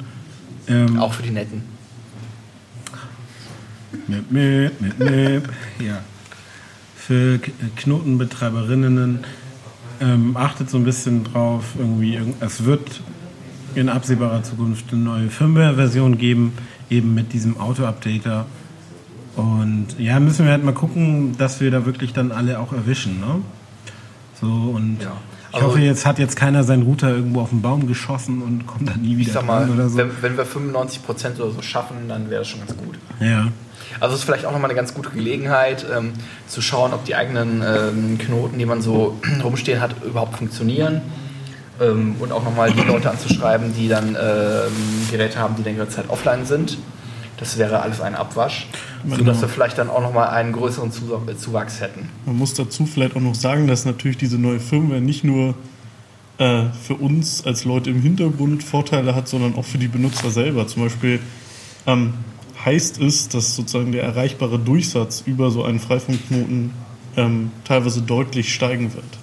ähm, 0.68 1.00
Auch 1.00 1.14
für 1.14 1.24
die 1.24 1.32
Netten. 1.32 1.79
Mip, 4.08 4.32
mip, 4.32 4.82
mip, 4.82 5.00
mip. 5.00 5.50
Ja. 5.80 6.02
Für 6.96 7.40
K- 7.40 7.52
Knotenbetreiberinnen 7.78 9.20
ähm, 10.02 10.38
achtet 10.38 10.70
so 10.70 10.78
ein 10.78 10.84
bisschen 10.84 11.24
drauf, 11.24 11.64
irgendwie, 11.78 12.16
irgend- 12.16 12.36
es 12.42 12.64
wird 12.66 13.02
in 13.76 13.90
absehbarer 13.90 14.44
Zukunft 14.44 14.86
eine 14.92 15.02
neue 15.02 15.30
Firmware-Version 15.30 16.18
geben, 16.18 16.54
eben 16.90 17.14
mit 17.14 17.34
diesem 17.34 17.60
Auto-Updater. 17.60 18.46
Und 19.36 19.88
ja, 19.98 20.20
müssen 20.20 20.46
wir 20.46 20.52
halt 20.52 20.64
mal 20.64 20.74
gucken, 20.74 21.36
dass 21.38 21.60
wir 21.62 21.72
da 21.72 21.86
wirklich 21.86 22.14
dann 22.14 22.32
alle 22.32 22.60
auch 22.60 22.74
erwischen, 22.74 23.20
ne? 23.20 23.42
So, 24.40 24.48
und 24.48 24.98
Ja. 25.02 25.14
ich 25.50 25.56
Also- 25.56 25.68
hoffe, 25.68 25.80
jetzt 25.80 26.06
hat 26.06 26.20
jetzt 26.20 26.36
keiner 26.36 26.64
seinen 26.64 26.84
Router 26.84 27.10
irgendwo 27.16 27.42
auf 27.42 27.50
den 27.50 27.62
Baum 27.62 27.88
geschossen 27.88 28.42
und 28.42 28.66
kommt 28.68 28.88
dann 28.90 29.02
nie 29.02 29.14
Ich 29.14 29.20
wieder 29.20 29.34
sag 29.34 29.46
mal, 29.48 29.70
oder 29.70 29.90
so. 29.90 29.98
wenn, 29.98 30.12
wenn 30.22 30.38
wir 30.38 30.46
95% 30.46 31.40
oder 31.40 31.52
so 31.52 31.62
schaffen, 31.62 31.98
dann 32.08 32.30
wäre 32.30 32.40
das 32.42 32.48
schon 32.50 32.60
ganz 32.60 32.76
gut. 32.78 32.98
Ja. 33.20 33.48
Also 34.00 34.14
es 34.14 34.22
ist 34.22 34.26
vielleicht 34.26 34.46
auch 34.46 34.52
nochmal 34.52 34.70
eine 34.70 34.76
ganz 34.76 34.94
gute 34.94 35.10
Gelegenheit, 35.10 35.86
ähm, 35.94 36.14
zu 36.48 36.62
schauen, 36.62 36.94
ob 36.94 37.06
die 37.06 37.16
eigenen 37.16 37.64
ähm, 37.66 38.18
Knoten, 38.18 38.58
die 38.58 38.66
man 38.66 38.82
so 38.82 39.20
rumstehen 39.44 39.82
hat, 39.82 39.96
überhaupt 40.04 40.38
funktionieren. 40.38 41.02
Ähm, 41.82 42.16
und 42.20 42.32
auch 42.32 42.44
nochmal 42.44 42.72
die 42.72 42.82
Leute 42.82 43.10
anzuschreiben, 43.10 43.74
die 43.74 43.88
dann 43.88 44.10
ähm, 44.10 45.08
Geräte 45.12 45.40
haben, 45.40 45.56
die 45.56 45.64
längere 45.64 45.90
Zeit 45.90 46.06
offline 46.10 46.46
sind. 46.46 46.78
Das 47.38 47.58
wäre 47.58 47.82
alles 47.82 48.02
ein 48.02 48.16
Abwasch, 48.16 48.68
sodass 49.08 49.40
wir 49.40 49.48
vielleicht 49.48 49.78
dann 49.78 49.90
auch 49.90 50.02
nochmal 50.02 50.28
einen 50.30 50.52
größeren 50.52 50.92
äh, 51.28 51.38
Zuwachs 51.38 51.80
hätten. 51.80 52.10
Man 52.26 52.36
muss 52.36 52.54
dazu 52.54 52.86
vielleicht 52.86 53.16
auch 53.16 53.22
noch 53.22 53.36
sagen, 53.36 53.66
dass 53.66 53.86
natürlich 53.86 54.18
diese 54.18 54.38
neue 54.38 54.60
Firmware 54.60 55.00
nicht 55.00 55.24
nur 55.24 55.56
äh, 56.38 56.66
für 56.86 56.96
uns 56.96 57.46
als 57.46 57.64
Leute 57.64 57.92
im 57.92 58.02
Hintergrund 58.02 58.62
Vorteile 58.62 59.16
hat, 59.16 59.30
sondern 59.30 59.56
auch 59.56 59.64
für 59.64 59.78
die 59.78 59.88
Benutzer 59.88 60.32
selber. 60.32 60.68
Zum 60.68 60.84
Beispiel 60.84 61.22
ähm, 61.88 62.14
heißt 62.70 63.02
es, 63.02 63.30
dass 63.30 63.56
sozusagen 63.56 63.92
der 63.92 64.04
erreichbare 64.04 64.60
Durchsatz 64.60 65.24
über 65.26 65.50
so 65.50 65.64
einen 65.64 65.80
Freifunkknoten 65.80 66.72
ähm, 67.18 67.52
teilweise 67.64 68.04
deutlich 68.04 68.54
steigen 68.54 68.94
wird. 68.94 69.18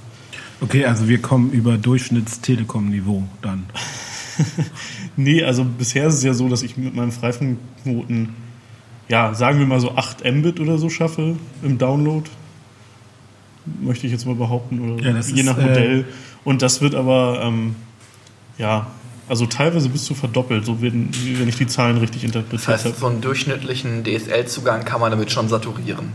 Okay, 0.61 0.85
also 0.85 1.07
wir 1.07 1.23
kommen 1.23 1.53
über 1.53 1.79
Durchschnitts-Telekom-Niveau 1.79 3.23
dann. 3.43 3.67
Nee, 5.19 5.43
also 5.43 5.65
bisher 5.65 6.09
ist 6.09 6.17
es 6.17 6.23
ja 6.23 6.35
so, 6.35 6.47
dass 6.51 6.63
ich 6.63 6.77
mit 6.77 6.95
meinem 6.95 7.11
Freifunkknoten, 7.11 8.35
ja, 9.09 9.33
sagen 9.33 9.59
wir 9.61 9.67
mal 9.67 9.81
so 9.81 9.93
8 9.97 10.31
Mbit 10.31 10.61
oder 10.61 10.77
so 10.77 10.91
schaffe 10.91 11.37
im 11.63 11.79
Download. 11.79 12.29
Möchte 13.81 14.07
ich 14.07 14.13
jetzt 14.13 14.27
mal 14.27 14.35
behaupten, 14.35 14.79
oder 14.79 15.03
Ja, 15.03 15.15
das 15.15 15.31
je 15.31 15.41
ist, 15.41 15.47
nach 15.47 15.57
äh, 15.57 15.63
Modell. 15.63 16.05
Und 16.45 16.61
das 16.61 16.83
wird 16.83 16.95
aber, 16.95 17.41
ähm, 17.45 17.77
ja, 18.59 18.89
also 19.29 19.47
teilweise 19.47 19.89
bis 19.89 20.05
zu 20.05 20.15
verdoppelt, 20.15 20.65
so 20.65 20.81
werden, 20.81 21.11
wenn 21.39 21.49
ich 21.49 21.57
die 21.57 21.67
Zahlen 21.67 21.99
richtig 21.99 22.23
Das 22.23 22.35
interpretiert 22.35 22.69
heißt, 22.69 22.85
habe. 22.85 22.97
so 22.97 23.07
einen 23.07 23.21
durchschnittlichen 23.21 24.05
DSL-Zugang 24.05 24.85
kann 24.85 25.01
man 25.01 25.11
damit 25.11 25.31
schon 25.31 25.49
saturieren. 25.49 26.13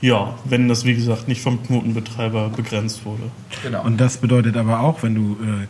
Ja, 0.00 0.34
wenn 0.44 0.68
das, 0.68 0.84
wie 0.84 0.94
gesagt, 0.94 1.28
nicht 1.28 1.40
vom 1.42 1.62
Knotenbetreiber 1.62 2.48
begrenzt 2.48 3.04
wurde. 3.04 3.22
Genau. 3.62 3.84
Und 3.84 4.00
das 4.00 4.16
bedeutet 4.16 4.56
aber 4.56 4.80
auch, 4.80 5.04
wenn 5.04 5.14
du, 5.14 5.36
äh, 5.44 5.68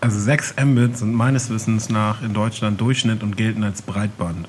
also 0.00 0.20
6 0.20 0.54
Mbit 0.64 0.98
sind 0.98 1.12
meines 1.12 1.50
Wissens 1.50 1.88
nach 1.88 2.22
in 2.22 2.32
Deutschland 2.32 2.80
Durchschnitt 2.80 3.24
und 3.24 3.36
gelten 3.36 3.64
als 3.64 3.82
Breitband. 3.82 4.46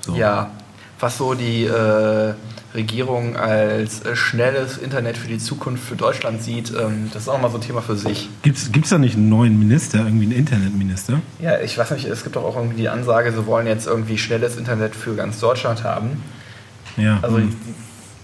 So. 0.00 0.16
Ja, 0.16 0.50
was 0.98 1.18
so 1.18 1.34
die 1.34 1.64
äh, 1.64 2.34
Regierung 2.76 3.36
als 3.36 4.04
äh, 4.04 4.14
schnelles 4.14 4.78
Internet 4.78 5.18
für 5.18 5.26
die 5.26 5.38
Zukunft 5.38 5.82
für 5.82 5.96
Deutschland 5.96 6.42
sieht, 6.42 6.72
ähm, 6.72 7.10
das 7.12 7.22
ist 7.22 7.28
auch 7.28 7.40
mal 7.40 7.50
so 7.50 7.58
ein 7.58 7.62
Thema 7.62 7.82
für 7.82 7.96
sich. 7.96 8.28
Gibt 8.42 8.58
es 8.58 8.88
da 8.88 8.98
nicht 8.98 9.16
einen 9.16 9.28
neuen 9.28 9.58
Minister, 9.58 9.98
irgendwie 9.98 10.26
einen 10.26 10.36
Internetminister? 10.36 11.20
Ja, 11.40 11.58
ich 11.60 11.76
weiß 11.76 11.90
nicht, 11.92 12.04
es 12.04 12.22
gibt 12.22 12.36
doch 12.36 12.44
auch 12.44 12.56
irgendwie 12.56 12.76
die 12.76 12.88
Ansage, 12.88 13.32
sie 13.32 13.46
wollen 13.46 13.66
jetzt 13.66 13.86
irgendwie 13.86 14.18
schnelles 14.18 14.56
Internet 14.56 14.94
für 14.94 15.16
ganz 15.16 15.40
Deutschland 15.40 15.82
haben. 15.82 16.22
Ja. 16.96 17.18
Also 17.22 17.38
hm. 17.38 17.54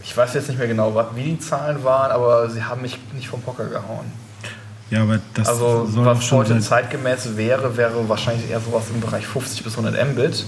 ich, 0.05 0.17
weiß 0.17 0.35
jetzt 0.35 0.49
nicht 0.49 0.59
mehr 0.59 0.69
genau, 0.69 0.95
wie 1.15 1.25
die 1.25 1.39
Zahlen 1.39 1.83
waren, 1.83 2.11
aber 2.11 2.49
sie 2.51 2.63
haben 2.63 2.83
mich 2.83 2.99
nicht 3.15 3.29
vom 3.29 3.45
Hocker 3.47 3.67
gehauen. 3.67 4.07
ja, 4.91 5.03
aber 5.03 5.19
das 5.35 5.49
Also 5.49 5.89
was 5.95 6.31
heute 6.31 6.61
zeitgemäß 6.61 7.37
wäre, 7.37 7.77
wäre 7.77 8.09
wahrscheinlich 8.09 8.51
eher 8.51 8.61
sowas 8.61 8.85
im 8.95 9.01
Bereich 9.01 9.27
50 9.27 9.65
bis 9.65 9.79
100 9.79 10.13
Mbit. 10.13 10.45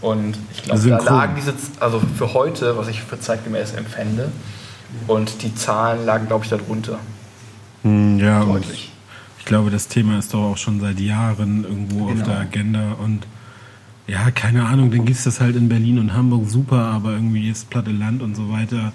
Und 0.00 0.36
ich 0.52 0.62
glaube, 0.62 0.88
da 0.88 0.98
lagen 0.98 1.34
diese, 1.36 1.54
also 1.80 2.00
für 2.16 2.34
heute, 2.34 2.76
was 2.76 2.88
ich 2.88 3.02
für 3.02 3.18
zeitgemäß 3.18 3.72
empfände, 3.72 4.30
und 5.08 5.42
die 5.42 5.54
Zahlen 5.54 6.04
lagen, 6.06 6.26
glaube 6.28 6.44
ich, 6.44 6.50
darunter. 6.50 6.98
Hm, 7.82 8.18
ja, 8.18 8.42
und 8.42 8.64
Deutlich. 8.64 8.92
ich 9.38 9.44
glaube, 9.44 9.70
das 9.70 9.88
Thema 9.88 10.18
ist 10.18 10.32
doch 10.32 10.42
auch 10.52 10.56
schon 10.56 10.80
seit 10.80 11.00
Jahren 11.00 11.64
irgendwo 11.64 12.04
auf 12.06 12.12
Genau. 12.12 12.24
der 12.26 12.38
Agenda 12.40 12.92
und 13.02 13.26
ja, 14.06 14.30
keine 14.30 14.64
Ahnung, 14.66 14.92
dann 14.92 15.04
gibt 15.04 15.18
es 15.18 15.24
das 15.24 15.40
halt 15.40 15.56
in 15.56 15.68
Berlin 15.68 15.98
und 15.98 16.12
Hamburg 16.14 16.48
super, 16.48 16.78
aber 16.78 17.12
irgendwie 17.12 17.50
ist 17.50 17.68
platte 17.70 17.90
Land 17.90 18.22
und 18.22 18.36
so 18.36 18.52
weiter. 18.52 18.92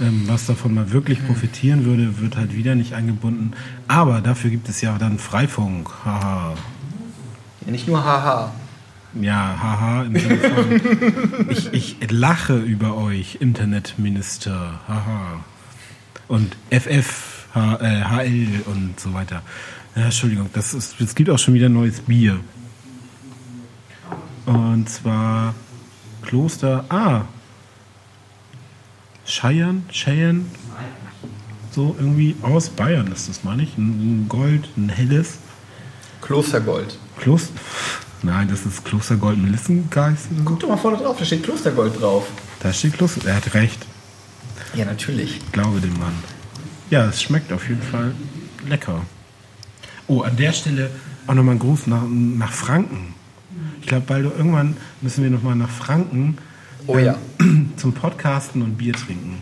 Ähm, 0.00 0.22
was 0.26 0.46
davon 0.46 0.74
mal 0.74 0.92
wirklich 0.92 1.26
profitieren 1.26 1.84
würde, 1.84 2.20
wird 2.20 2.36
halt 2.36 2.54
wieder 2.54 2.76
nicht 2.76 2.94
eingebunden. 2.94 3.52
Aber 3.88 4.20
dafür 4.20 4.50
gibt 4.50 4.68
es 4.68 4.80
ja 4.80 4.96
dann 4.98 5.18
Freifunk. 5.18 5.90
Haha. 6.04 6.54
Ja, 7.66 7.72
nicht 7.72 7.88
nur 7.88 8.02
haha. 8.04 8.52
Ja, 9.20 9.58
haha, 9.60 10.04
im 10.04 10.18
Sinne 10.18 10.38
von, 10.38 11.50
ich, 11.50 11.72
ich 11.72 12.10
lache 12.10 12.58
über 12.58 12.96
euch, 12.96 13.38
Internetminister, 13.40 14.80
haha. 14.88 15.44
Und 16.28 16.56
FF, 16.70 17.46
H, 17.54 17.76
äh, 17.80 18.04
HL 18.04 18.62
und 18.66 18.98
so 18.98 19.12
weiter. 19.12 19.42
Ja, 19.94 20.04
Entschuldigung, 20.04 20.48
das 20.54 20.72
ist, 20.72 20.98
es 21.00 21.14
gibt 21.14 21.28
auch 21.28 21.38
schon 21.38 21.52
wieder 21.52 21.68
neues 21.68 22.00
Bier. 22.00 22.40
Und 24.46 24.88
zwar 24.88 25.54
Kloster, 26.22 26.84
ah, 26.88 27.22
Scheiern, 29.24 29.84
Cheyenne, 29.90 30.46
so 31.70 31.94
irgendwie 31.98 32.36
aus 32.42 32.70
Bayern 32.70 33.10
ist 33.12 33.28
das, 33.28 33.44
meine 33.44 33.62
ich. 33.62 33.76
Ein 33.78 34.24
ein 34.24 34.28
Gold, 34.28 34.68
ein 34.76 34.88
helles. 34.88 35.38
Klostergold. 36.20 36.98
Kloster. 37.18 37.54
Nein, 38.22 38.48
das 38.48 38.64
ist 38.66 38.84
Klostergold 38.84 39.38
Melissengeist. 39.38 40.28
oder. 40.30 40.42
Guck 40.44 40.60
doch 40.60 40.68
mal 40.68 40.76
vorne 40.76 40.98
drauf, 40.98 41.16
da 41.18 41.24
steht 41.24 41.42
Klostergold 41.42 42.00
drauf. 42.00 42.28
Da 42.60 42.72
steht 42.72 42.94
Kloster. 42.94 43.26
Er 43.26 43.36
hat 43.36 43.54
recht. 43.54 43.84
Ja, 44.74 44.84
natürlich. 44.84 45.38
Ich 45.38 45.52
glaube 45.52 45.80
dem 45.80 45.98
Mann. 45.98 46.14
Ja, 46.90 47.06
es 47.06 47.22
schmeckt 47.22 47.52
auf 47.52 47.68
jeden 47.68 47.82
Fall 47.82 48.14
lecker. 48.66 49.02
Oh, 50.06 50.20
an 50.22 50.36
der 50.36 50.52
Stelle 50.52 50.90
auch 51.26 51.34
nochmal 51.34 51.56
ein 51.56 51.58
Gruß 51.58 51.86
nach, 51.86 52.02
nach 52.08 52.52
Franken. 52.52 53.14
Ich 53.80 53.86
glaube, 53.86 54.04
bald 54.06 54.24
irgendwann 54.24 54.76
müssen 55.00 55.24
wir 55.24 55.30
nochmal 55.30 55.56
nach 55.56 55.70
Franken 55.70 56.38
Oh 56.86 56.98
ja, 56.98 57.16
zum 57.76 57.92
Podcasten 57.92 58.62
und 58.62 58.76
Bier 58.76 58.92
trinken. 58.92 59.38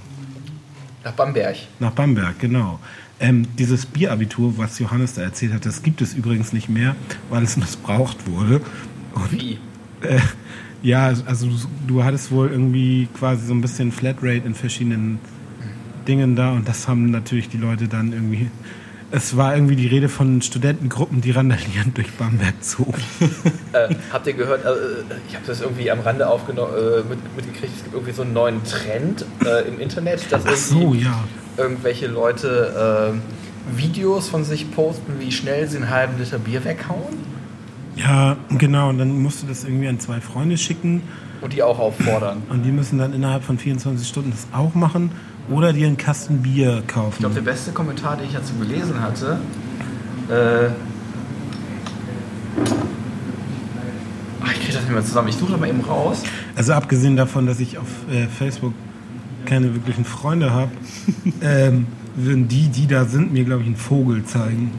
Nach 1.05 1.13
Bamberg. 1.13 1.57
Nach 1.79 1.93
Bamberg, 1.93 2.39
genau. 2.39 2.79
Ähm, 3.19 3.47
dieses 3.59 3.87
Bierabitur, 3.87 4.57
was 4.57 4.79
Johannes 4.79 5.15
da 5.15 5.23
erzählt 5.23 5.53
hat, 5.53 5.67
das 5.67 5.83
gibt 5.83 6.01
es 6.01 6.15
übrigens 6.15 6.53
nicht 6.53 6.69
mehr, 6.69 6.97
weil 7.29 7.43
es 7.43 7.57
missbraucht 7.59 8.27
wurde. 8.27 8.61
Und 9.15 9.33
Wie? 9.33 9.59
Äh, 10.03 10.21
ja, 10.83 11.07
also 11.27 11.47
du, 11.47 11.57
du 11.87 12.05
hattest 12.05 12.31
wohl 12.31 12.51
irgendwie 12.51 13.09
quasi 13.19 13.47
so 13.47 13.53
ein 13.53 13.61
bisschen 13.61 13.93
Flatrate 13.93 14.47
in 14.47 14.55
verschiedenen 14.55 15.19
Dingen 16.09 16.37
da 16.37 16.53
und 16.53 16.67
das 16.67 16.89
haben 16.89 17.11
natürlich 17.11 17.49
die 17.49 17.59
Leute 17.59 17.89
dann 17.89 18.13
irgendwie. 18.13 18.51
Es 19.13 19.37
war 19.37 19.57
irgendwie 19.57 19.75
die 19.75 19.89
Rede 19.89 20.09
von 20.09 20.41
Studentengruppen, 20.41 21.21
die 21.21 21.33
randalierend 21.33 21.97
durch 21.97 22.13
Bamberg 22.13 22.63
zogen. 22.63 23.03
Äh, 23.73 23.95
habt 24.13 24.27
ihr 24.27 24.33
gehört, 24.33 24.65
äh, 24.65 25.05
ich 25.29 25.37
habe 25.37 25.47
das 25.47 25.61
irgendwie 25.61 25.93
am 25.93 26.01
Rande 26.01 26.29
aufgenommen, 26.29 26.73
äh, 26.75 27.09
mit, 27.09 27.37
mitgekriegt, 27.37 27.73
es 27.77 27.85
gibt 27.85 27.95
irgendwie 27.95 28.13
so 28.13 28.23
einen 28.23 28.33
neuen 28.33 28.65
Trend 28.65 29.25
äh, 29.45 29.69
im 29.69 29.79
Internet, 29.79 30.33
dass 30.33 30.45
Ach 30.45 30.57
so, 30.57 30.81
irgendwie 30.81 31.05
ja. 31.05 31.25
irgendwelche 31.57 32.09
Leute 32.09 33.15
äh, 33.15 33.79
Videos 33.79 34.29
von 34.29 34.43
sich 34.43 34.73
posten, 34.73 35.21
wie 35.21 35.31
schnell 35.31 35.69
sie 35.69 35.77
einen 35.77 35.89
halben 35.89 36.19
Liter 36.19 36.41
Bier 36.41 36.65
weghauen 36.65 37.17
Ja, 37.95 38.39
genau. 38.59 38.89
Und 38.89 38.99
dann 38.99 39.23
musst 39.23 39.45
du 39.45 39.47
das 39.47 39.63
irgendwie 39.63 39.87
an 39.87 40.01
zwei 40.01 40.21
Freunde 40.21 40.59
schicken 40.59 41.03
und 41.41 41.53
die 41.53 41.63
auch 41.63 41.79
auffordern. 41.79 42.43
und 42.49 42.65
die 42.65 42.73
müssen 42.73 42.99
dann 42.99 43.15
innerhalb 43.15 43.45
von 43.45 43.57
24 43.57 44.07
Stunden 44.07 44.33
das 44.33 44.49
auch 44.53 44.75
machen 44.75 45.13
oder 45.49 45.73
dir 45.73 45.87
einen 45.87 45.97
Kasten 45.97 46.43
Bier 46.43 46.83
kaufen. 46.87 47.15
Ich 47.15 47.19
glaube, 47.19 47.35
der 47.35 47.43
beste 47.43 47.73
Kommentar, 47.73 48.17
den 48.17 48.27
ich 48.27 48.33
dazu 48.35 48.55
gelesen 48.55 49.01
hatte, 49.01 49.39
äh, 50.29 50.69
ach, 54.43 54.53
ich 54.53 54.61
kriege 54.61 54.73
das 54.73 54.83
nicht 54.83 54.93
mehr 54.93 55.05
zusammen. 55.05 55.29
Ich 55.29 55.37
suche 55.37 55.53
das 55.53 55.61
mal 55.61 55.69
eben 55.69 55.81
raus. 55.81 56.23
Also 56.55 56.73
abgesehen 56.73 57.17
davon, 57.17 57.47
dass 57.47 57.59
ich 57.61 57.79
auf 57.79 57.87
äh, 58.11 58.27
Facebook 58.27 58.75
keine 59.47 59.75
wirklichen 59.75 60.05
Freunde 60.05 60.53
habe, 60.53 60.71
ähm, 61.43 61.87
würden 62.15 62.49
die, 62.49 62.69
die 62.69 62.87
da 62.87 63.05
sind, 63.05 63.33
mir, 63.33 63.45
glaube 63.45 63.63
ich, 63.63 63.69
einen 63.69 63.77
Vogel 63.77 64.25
zeigen. 64.25 64.71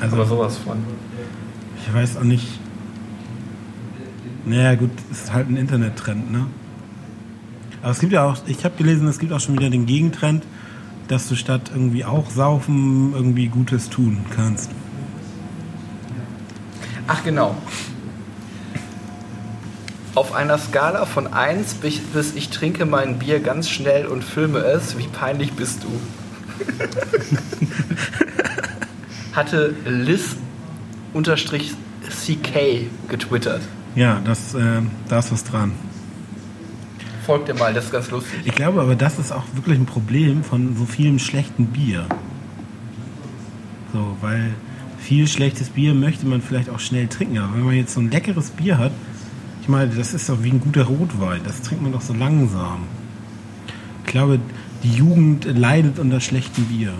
Also 0.00 0.16
Aber 0.16 0.26
sowas 0.26 0.56
von. 0.58 0.78
ich 1.80 1.94
weiß 1.94 2.16
auch 2.16 2.24
nicht. 2.24 2.46
Naja 4.44 4.74
gut, 4.74 4.90
ist 5.10 5.32
halt 5.32 5.48
ein 5.48 5.56
Internettrend, 5.56 6.32
ne? 6.32 6.46
Aber 7.82 7.90
es 7.90 7.98
gibt 7.98 8.12
ja 8.12 8.24
auch, 8.24 8.36
ich 8.46 8.64
habe 8.64 8.76
gelesen, 8.76 9.08
es 9.08 9.18
gibt 9.18 9.32
auch 9.32 9.40
schon 9.40 9.58
wieder 9.58 9.68
den 9.68 9.86
Gegentrend, 9.86 10.44
dass 11.08 11.28
du 11.28 11.34
statt 11.34 11.72
irgendwie 11.74 12.04
auch 12.04 12.30
saufen 12.30 13.12
irgendwie 13.14 13.48
Gutes 13.48 13.90
tun 13.90 14.24
kannst. 14.34 14.70
Ach 17.08 17.24
genau. 17.24 17.56
Auf 20.14 20.34
einer 20.34 20.58
Skala 20.58 21.06
von 21.06 21.32
1 21.32 21.74
bis 21.74 22.36
ich 22.36 22.50
trinke 22.50 22.86
mein 22.86 23.18
Bier 23.18 23.40
ganz 23.40 23.68
schnell 23.68 24.06
und 24.06 24.22
filme 24.22 24.58
es, 24.58 24.96
wie 24.98 25.08
peinlich 25.08 25.54
bist 25.54 25.82
du? 25.82 25.88
Hatte 29.34 29.74
Liz 29.86 30.36
unterstrich 31.14 31.72
CK 32.08 32.88
getwittert. 33.08 33.62
Ja, 33.96 34.20
das, 34.24 34.54
äh, 34.54 34.82
da 35.08 35.18
ist 35.18 35.32
was 35.32 35.42
dran. 35.44 35.72
Folgt 37.24 37.48
ihr 37.48 37.54
mal, 37.54 37.72
das 37.72 37.84
ist 37.86 37.92
ganz 37.92 38.10
lustig. 38.10 38.40
Ich 38.44 38.54
glaube 38.54 38.80
aber, 38.80 38.96
das 38.96 39.18
ist 39.18 39.32
auch 39.32 39.44
wirklich 39.54 39.78
ein 39.78 39.86
Problem 39.86 40.42
von 40.42 40.76
so 40.76 40.84
vielem 40.86 41.18
schlechten 41.18 41.66
Bier. 41.66 42.06
So, 43.92 44.16
weil 44.20 44.54
viel 44.98 45.28
schlechtes 45.28 45.68
Bier 45.70 45.94
möchte 45.94 46.26
man 46.26 46.42
vielleicht 46.42 46.68
auch 46.70 46.80
schnell 46.80 47.06
trinken. 47.06 47.38
Aber 47.38 47.54
wenn 47.54 47.64
man 47.64 47.74
jetzt 47.74 47.94
so 47.94 48.00
ein 48.00 48.10
leckeres 48.10 48.50
Bier 48.50 48.78
hat, 48.78 48.92
ich 49.60 49.68
meine, 49.68 49.94
das 49.94 50.14
ist 50.14 50.28
doch 50.28 50.42
wie 50.42 50.50
ein 50.50 50.60
guter 50.60 50.84
Rotwein. 50.84 51.40
Das 51.44 51.62
trinkt 51.62 51.82
man 51.82 51.92
doch 51.92 52.00
so 52.00 52.12
langsam. 52.14 52.84
Ich 54.04 54.10
glaube, 54.10 54.40
die 54.82 54.92
Jugend 54.92 55.44
leidet 55.44 55.98
unter 56.00 56.20
schlechtem 56.20 56.64
Bier. 56.64 56.92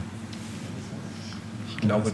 Ich 1.70 1.78
glaube, 1.78 2.12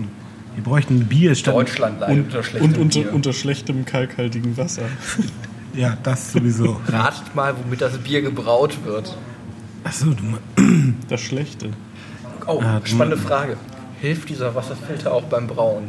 Wir 0.55 0.65
bräuchten 0.65 1.01
ein 1.01 1.07
Bier 1.07 1.35
statt. 1.35 1.55
Deutschland 1.55 2.01
leidet 2.01 2.17
Und, 2.19 2.25
unter 2.25 2.43
schlechtem 2.43 2.71
und 2.71 2.79
unter, 2.79 3.01
Bier. 3.01 3.15
unter 3.15 3.33
schlechtem 3.35 3.85
kalkhaltigen 3.85 4.57
Wasser. 4.57 4.85
Ja, 5.75 5.97
das 6.03 6.33
sowieso. 6.33 6.81
Ratet 6.89 7.35
mal, 7.35 7.55
womit 7.63 7.81
das 7.81 7.99
Bier 7.99 8.23
gebraut 8.23 8.79
wird. 8.85 9.17
Achso, 9.85 10.07
du. 10.07 10.39
Das 11.09 11.21
Schlechte. 11.21 11.71
Oh, 12.47 12.61
Ah, 12.63 12.81
spannende 12.85 13.17
du- 13.17 13.23
Frage. 13.23 13.57
Hilft 14.01 14.29
dieser 14.29 14.55
Wasserfilter 14.55 15.13
auch 15.13 15.25
beim 15.25 15.47
Brauen? 15.47 15.89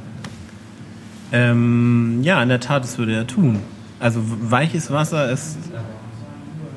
Ähm, 1.31 2.19
ja, 2.23 2.41
in 2.41 2.49
der 2.49 2.59
Tat, 2.59 2.83
das 2.83 2.97
würde 2.97 3.13
er 3.15 3.27
tun. 3.27 3.59
Also 3.99 4.19
weiches 4.23 4.89
Wasser 4.91 5.29
ist 5.31 5.57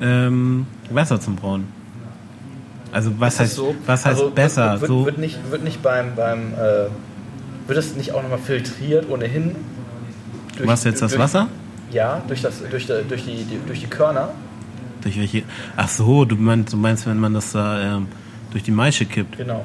ähm, 0.01 0.65
Wasser 0.91 1.19
zum 1.19 1.35
Brauen. 1.35 1.65
Also 2.91 3.11
was 3.19 3.39
heißt, 3.39 3.55
so? 3.55 3.73
was 3.87 4.05
heißt 4.05 4.19
Also 4.19 4.31
besser? 4.31 4.71
Wird, 4.73 4.81
wird, 4.81 4.89
so, 4.89 5.05
wird, 5.05 5.17
nicht, 5.17 5.39
wird 5.49 5.63
nicht 5.63 5.81
beim, 5.81 6.15
beim 6.15 6.53
äh, 6.53 6.87
wird 7.67 7.79
es 7.79 7.95
nicht 7.95 8.11
auch 8.11 8.21
nochmal 8.21 8.37
filtriert 8.37 9.09
ohnehin? 9.09 9.55
Durch- 10.57 10.67
was 10.69 10.83
jetzt 10.83 11.01
das 11.01 11.11
durch, 11.13 11.21
Wasser? 11.23 11.47
Ja, 11.93 12.21
durch, 12.27 12.41
das, 12.41 12.61
durch, 12.69 12.87
die, 12.87 12.93
durch, 13.07 13.23
die, 13.25 13.45
durch 13.67 13.79
die 13.81 13.87
Körner. 13.87 14.29
Durch 15.01 15.17
welche? 15.17 15.43
Ach 15.77 15.87
so, 15.87 16.25
du 16.25 16.35
meinst, 16.35 16.73
du 16.73 16.77
meinst 16.77 17.05
wenn 17.05 17.19
man 17.19 17.33
das 17.33 17.51
da 17.51 17.97
ähm, 17.97 18.07
durch 18.51 18.63
die 18.63 18.71
Maische 18.71 19.05
kippt. 19.05 19.37
Genau. 19.37 19.63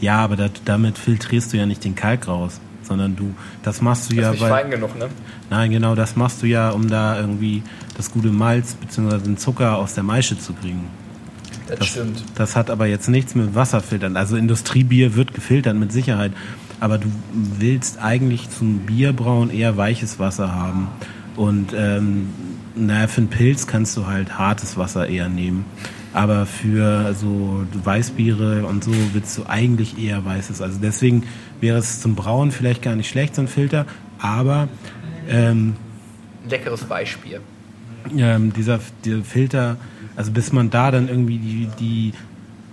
Ja, 0.00 0.18
aber 0.18 0.36
dat, 0.36 0.62
damit 0.64 0.98
filtrierst 0.98 1.52
du 1.52 1.56
ja 1.58 1.66
nicht 1.66 1.84
den 1.84 1.94
Kalk 1.94 2.26
raus, 2.26 2.60
sondern 2.82 3.14
du, 3.14 3.34
das 3.62 3.80
machst 3.80 4.10
du 4.10 4.16
Das 4.16 4.22
ja, 4.22 4.28
ist 4.30 4.32
nicht 4.40 4.42
weil, 4.42 4.62
fein 4.62 4.70
genug, 4.70 4.98
ne? 4.98 5.08
nein, 5.50 5.70
genau, 5.70 5.94
das 5.94 6.16
machst 6.16 6.42
du 6.42 6.46
ja, 6.46 6.70
um 6.70 6.88
da 6.90 7.20
irgendwie 7.20 7.62
das 7.96 8.10
gute 8.10 8.28
Malz 8.28 8.74
bzw. 8.74 9.18
den 9.18 9.36
Zucker 9.36 9.76
aus 9.78 9.94
der 9.94 10.02
Maische 10.02 10.36
zu 10.38 10.54
kriegen. 10.54 10.88
Das, 11.68 11.78
Das, 11.78 11.88
stimmt. 11.88 12.24
das 12.34 12.56
hat 12.56 12.70
aber 12.70 12.86
jetzt 12.86 13.08
nichts 13.08 13.36
mit 13.36 13.54
Wasserfiltern. 13.54 14.16
Also 14.16 14.36
Industriebier 14.36 15.14
wird 15.14 15.34
gefiltert 15.34 15.76
mit 15.76 15.92
Sicherheit. 15.92 16.32
Aber 16.80 16.98
du 16.98 17.06
willst 17.32 18.02
eigentlich 18.02 18.50
zum 18.50 18.80
Bierbrauen 18.80 19.50
eher 19.50 19.76
weiches 19.76 20.18
Wasser 20.18 20.52
haben. 20.52 20.88
Und 21.36 21.72
ähm, 21.74 22.30
naja, 22.74 23.06
für 23.06 23.22
einen 23.22 23.30
Pilz 23.30 23.66
kannst 23.66 23.96
du 23.96 24.06
halt 24.06 24.38
hartes 24.38 24.76
Wasser 24.76 25.08
eher 25.08 25.28
nehmen. 25.28 25.64
Aber 26.14 26.44
für 26.44 27.14
so 27.14 27.64
Weißbiere 27.84 28.66
und 28.66 28.84
so 28.84 28.92
willst 29.14 29.38
du 29.38 29.44
eigentlich 29.46 29.98
eher 29.98 30.24
weißes. 30.24 30.60
Also 30.60 30.78
deswegen 30.80 31.24
wäre 31.60 31.78
es 31.78 32.00
zum 32.00 32.14
Brauen 32.14 32.50
vielleicht 32.50 32.82
gar 32.82 32.96
nicht 32.96 33.08
schlecht, 33.08 33.34
so 33.34 33.42
ein 33.42 33.48
Filter. 33.48 33.86
Aber 34.18 34.68
ähm, 35.28 35.74
leckeres 36.48 36.88
Weißbier. 36.88 37.40
ähm, 38.16 38.52
dieser, 38.52 38.80
dieser 39.04 39.24
Filter, 39.24 39.76
also 40.16 40.32
bis 40.32 40.52
man 40.52 40.68
da 40.68 40.90
dann 40.90 41.08
irgendwie 41.08 41.38
die, 41.38 41.68
die 41.78 42.12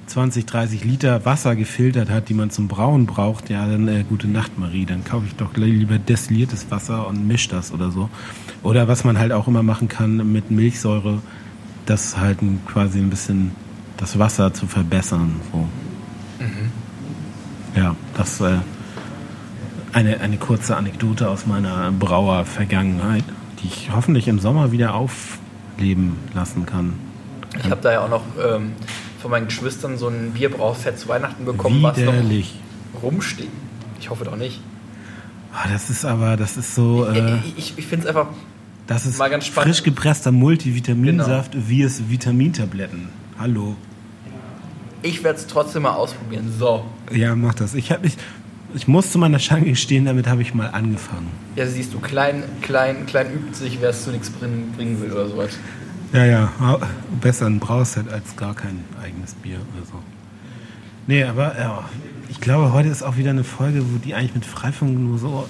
20, 0.09 0.45
30 0.45 0.83
Liter 0.83 1.23
Wasser 1.25 1.55
gefiltert 1.55 2.09
hat, 2.09 2.29
die 2.29 2.33
man 2.33 2.49
zum 2.49 2.67
Brauen 2.67 3.05
braucht, 3.05 3.49
ja, 3.49 3.67
dann 3.67 3.87
äh, 3.87 4.03
gute 4.07 4.27
Nacht, 4.27 4.57
Marie. 4.57 4.85
Dann 4.85 5.03
kaufe 5.03 5.27
ich 5.27 5.35
doch 5.35 5.55
lieber 5.55 5.99
destilliertes 5.99 6.71
Wasser 6.71 7.07
und 7.07 7.27
misch 7.27 7.47
das 7.47 7.71
oder 7.71 7.91
so. 7.91 8.09
Oder 8.63 8.87
was 8.87 9.03
man 9.03 9.19
halt 9.19 9.31
auch 9.31 9.47
immer 9.47 9.63
machen 9.63 9.87
kann 9.87 10.31
mit 10.31 10.49
Milchsäure, 10.49 11.21
das 11.85 12.17
halt 12.17 12.39
quasi 12.65 12.99
ein 12.99 13.09
bisschen 13.09 13.51
das 13.97 14.17
Wasser 14.17 14.53
zu 14.53 14.65
verbessern. 14.65 15.39
So. 15.51 15.67
Ja, 17.75 17.95
das 18.17 18.41
äh, 18.41 18.57
eine, 19.93 20.19
eine 20.21 20.37
kurze 20.37 20.75
Anekdote 20.75 21.29
aus 21.29 21.45
meiner 21.45 21.91
Brauer-Vergangenheit, 21.91 23.23
die 23.61 23.67
ich 23.67 23.91
hoffentlich 23.93 24.27
im 24.27 24.39
Sommer 24.39 24.71
wieder 24.71 24.95
aufleben 24.95 26.17
lassen 26.33 26.65
kann. 26.65 26.93
Ich 27.57 27.69
habe 27.69 27.81
da 27.81 27.91
ja 27.91 28.01
auch 28.05 28.09
noch 28.09 28.23
ähm, 28.43 28.71
von 29.21 29.31
meinen 29.31 29.47
Geschwistern 29.47 29.97
so 29.97 30.07
ein 30.07 30.31
Bierbrauset 30.31 30.97
zu 30.97 31.07
Weihnachten 31.09 31.45
bekommen, 31.45 31.83
was 31.83 31.97
Widerlich. 31.97 32.55
noch 32.93 33.03
rumsteht. 33.03 33.49
Ich 33.99 34.09
hoffe 34.09 34.23
doch 34.25 34.35
nicht. 34.35 34.61
Ah, 35.53 35.67
das 35.71 35.89
ist 35.89 36.05
aber, 36.05 36.37
das 36.37 36.57
ist 36.57 36.75
so, 36.75 37.05
äh, 37.07 37.37
ich 37.37 37.57
ich, 37.57 37.73
ich 37.77 37.87
finde 37.87 38.07
es 38.07 38.15
einfach, 38.15 38.27
das 38.87 39.05
ist 39.05 39.17
mal 39.17 39.29
ganz 39.29 39.45
spannend. 39.47 39.69
frisch 39.75 39.83
gepresster 39.83 40.31
Multivitaminsaft 40.31 41.51
wie 41.67 41.81
es 41.83 42.09
Vitamintabletten. 42.09 43.09
Hallo. 43.37 43.75
ich 45.01 45.23
werde 45.23 45.39
es 45.39 45.47
trotzdem 45.47 45.83
mal 45.83 45.93
ausprobieren. 45.93 46.51
So. 46.57 46.83
Ja, 47.11 47.35
mach 47.35 47.53
das. 47.55 47.73
Ich, 47.73 47.91
hab, 47.91 48.03
ich, 48.05 48.17
ich 48.75 48.87
muss 48.87 49.11
zu 49.11 49.17
meiner 49.17 49.39
Schande 49.39 49.75
stehen, 49.75 50.05
damit 50.05 50.27
habe 50.27 50.41
ich 50.41 50.53
mal 50.53 50.67
angefangen. 50.67 51.29
Ja, 51.55 51.65
siehst 51.65 51.93
du, 51.93 51.99
klein, 51.99 52.43
klein, 52.61 53.05
klein 53.05 53.27
übt 53.33 53.55
sich, 53.55 53.77
wer 53.81 53.89
es 53.89 54.03
zu 54.03 54.11
nichts 54.11 54.29
bringen 54.29 54.73
will 55.01 55.11
oder 55.11 55.27
sowas. 55.27 55.57
Ja, 56.13 56.25
ja, 56.25 56.49
besser 57.21 57.45
ein 57.45 57.59
Brauset 57.59 58.11
als 58.11 58.35
gar 58.35 58.55
kein 58.55 58.83
eigenes 59.03 59.33
Bier 59.35 59.57
oder 59.75 59.85
so. 59.85 59.99
Nee, 61.07 61.23
aber 61.23 61.57
ja, 61.59 61.83
ich 62.29 62.39
glaube, 62.41 62.73
heute 62.73 62.89
ist 62.89 63.03
auch 63.03 63.17
wieder 63.17 63.29
eine 63.31 63.43
Folge, 63.43 63.81
wo 63.81 63.97
die 63.97 64.13
eigentlich 64.15 64.35
mit 64.35 64.45
Freifunk 64.45 64.99
nur 64.99 65.17
so. 65.19 65.47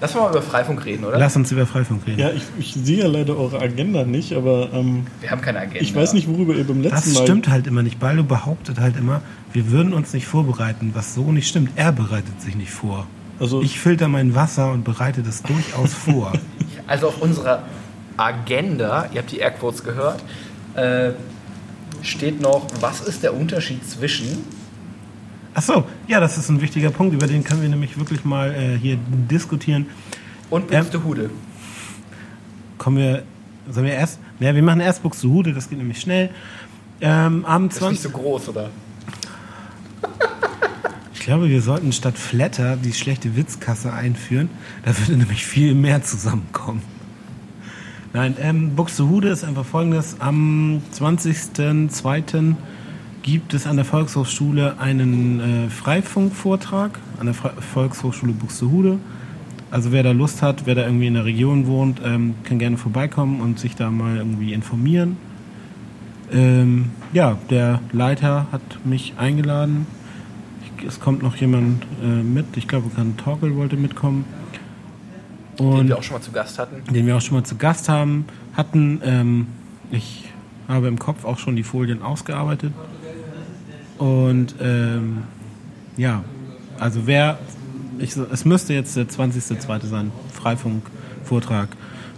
Lass 0.00 0.14
mal 0.14 0.28
über 0.30 0.42
Freifunk 0.42 0.84
reden, 0.84 1.04
oder? 1.04 1.18
Lass 1.18 1.36
uns 1.36 1.50
über 1.50 1.66
Freifunk 1.66 2.06
reden. 2.06 2.20
Ja, 2.20 2.30
ich, 2.30 2.42
ich 2.58 2.74
sehe 2.74 2.98
ja 2.98 3.06
leider 3.06 3.36
eure 3.38 3.60
Agenda 3.60 4.04
nicht, 4.04 4.34
aber 4.34 4.68
ähm, 4.74 5.06
Wir 5.22 5.30
haben 5.30 5.40
keine 5.40 5.60
Agenda. 5.60 5.80
ich 5.80 5.94
weiß 5.94 6.12
nicht, 6.12 6.28
worüber 6.28 6.54
ihr 6.54 6.66
beim 6.66 6.82
letzten 6.82 6.96
Das 6.96 7.14
Mal. 7.14 7.22
stimmt 7.22 7.48
halt 7.48 7.66
immer 7.66 7.82
nicht. 7.82 7.98
Baldo 7.98 8.22
behauptet 8.22 8.78
halt 8.78 8.98
immer, 8.98 9.22
wir 9.54 9.70
würden 9.70 9.94
uns 9.94 10.12
nicht 10.12 10.26
vorbereiten, 10.26 10.90
was 10.94 11.14
so 11.14 11.32
nicht 11.32 11.48
stimmt. 11.48 11.70
Er 11.76 11.92
bereitet 11.92 12.42
sich 12.42 12.54
nicht 12.56 12.70
vor. 12.70 13.06
Also 13.40 13.62
Ich 13.62 13.80
filter 13.80 14.08
mein 14.08 14.34
Wasser 14.34 14.72
und 14.72 14.84
bereite 14.84 15.22
das 15.22 15.42
durchaus 15.42 15.94
vor. 15.94 16.32
Also 16.88 17.08
auf 17.08 17.20
unserer 17.20 17.64
Agenda, 18.16 19.08
ihr 19.12 19.20
habt 19.20 19.32
die 19.32 19.38
Airquotes 19.38 19.84
gehört, 19.84 20.22
äh, 20.74 21.12
steht 22.02 22.40
noch, 22.40 22.66
was 22.80 23.00
ist 23.00 23.22
der 23.22 23.34
Unterschied 23.34 23.88
zwischen 23.88 24.44
Ach 25.58 25.62
so, 25.62 25.84
ja, 26.06 26.20
das 26.20 26.36
ist 26.36 26.50
ein 26.50 26.60
wichtiger 26.60 26.90
Punkt, 26.90 27.14
über 27.14 27.26
den 27.26 27.42
können 27.42 27.62
wir 27.62 27.68
nämlich 27.70 27.98
wirklich 27.98 28.26
mal 28.26 28.54
äh, 28.54 28.76
hier 28.76 28.98
diskutieren. 29.08 29.86
und 30.50 30.70
Ähm, 30.70 30.80
Buxtehude? 30.80 31.30
Kommen 32.76 32.98
wir, 32.98 33.22
sollen 33.70 33.86
wir 33.86 33.94
erst, 33.94 34.18
ja, 34.38 34.54
wir 34.54 34.62
machen 34.62 34.80
erst 34.80 35.02
Buxtehude, 35.02 35.54
das 35.54 35.70
geht 35.70 35.78
nämlich 35.78 35.98
schnell. 35.98 36.28
Ähm, 37.00 37.46
am 37.46 37.68
Das 37.68 37.78
ist 37.78 37.82
nicht 37.88 38.02
20. 38.02 38.02
so 38.02 38.10
groß, 38.10 38.48
oder? 38.50 38.70
Ich 41.14 41.20
glaube, 41.28 41.48
wir 41.48 41.60
sollten 41.60 41.90
statt 41.90 42.16
Flatter 42.18 42.76
die 42.76 42.92
schlechte 42.92 43.34
Witzkasse 43.34 43.92
einführen. 43.92 44.48
Da 44.84 44.96
würde 44.96 45.16
nämlich 45.16 45.44
viel 45.44 45.74
mehr 45.74 46.00
zusammenkommen. 46.04 46.82
Nein, 48.16 48.34
ähm, 48.40 48.74
Buxtehude 48.74 49.28
ist 49.28 49.44
einfach 49.44 49.66
folgendes. 49.66 50.16
Am 50.20 50.80
20.02. 50.94 52.54
gibt 53.22 53.52
es 53.52 53.66
an 53.66 53.76
der 53.76 53.84
Volkshochschule 53.84 54.80
einen 54.80 55.66
äh, 55.66 55.68
Freifunkvortrag 55.68 56.98
an 57.20 57.26
der 57.26 57.34
Fre 57.34 57.52
Volkshochschule 57.60 58.32
Buxtehude. 58.32 58.98
Also 59.70 59.92
wer 59.92 60.02
da 60.02 60.12
Lust 60.12 60.40
hat, 60.40 60.64
wer 60.64 60.74
da 60.74 60.86
irgendwie 60.86 61.08
in 61.08 61.12
der 61.12 61.26
Region 61.26 61.66
wohnt, 61.66 62.00
ähm, 62.02 62.36
kann 62.44 62.58
gerne 62.58 62.78
vorbeikommen 62.78 63.42
und 63.42 63.58
sich 63.58 63.76
da 63.76 63.90
mal 63.90 64.16
irgendwie 64.16 64.54
informieren. 64.54 65.18
Ähm, 66.32 66.86
ja, 67.12 67.36
der 67.50 67.82
Leiter 67.92 68.46
hat 68.50 68.78
mich 68.86 69.12
eingeladen. 69.18 69.86
Ich, 70.78 70.86
es 70.86 71.00
kommt 71.00 71.22
noch 71.22 71.36
jemand 71.36 71.82
äh, 72.02 72.06
mit. 72.06 72.46
Ich 72.56 72.66
glaube, 72.66 72.88
kann 72.96 73.18
Torkel 73.18 73.56
wollte 73.56 73.76
mitkommen. 73.76 74.24
Den 75.58 75.66
Und 75.66 75.88
wir 75.88 75.98
auch 75.98 76.02
schon 76.02 76.16
mal 76.16 76.22
zu 76.22 76.32
Gast 76.32 76.58
hatten. 76.58 76.92
den 76.92 77.06
wir 77.06 77.16
auch 77.16 77.20
schon 77.20 77.36
mal 77.36 77.44
zu 77.44 77.56
Gast 77.56 77.88
haben, 77.88 78.26
hatten. 78.54 79.00
Ähm, 79.04 79.46
ich 79.90 80.24
habe 80.68 80.88
im 80.88 80.98
Kopf 80.98 81.24
auch 81.24 81.38
schon 81.38 81.56
die 81.56 81.62
Folien 81.62 82.02
ausgearbeitet. 82.02 82.72
Und 83.98 84.54
ähm, 84.60 85.22
ja, 85.96 86.24
also 86.78 87.06
wer, 87.06 87.38
ich, 87.98 88.16
es 88.16 88.44
müsste 88.44 88.74
jetzt 88.74 88.96
der 88.96 89.08
20.02. 89.08 89.86
sein, 89.86 90.12
Freifunk-Vortrag. 90.32 91.68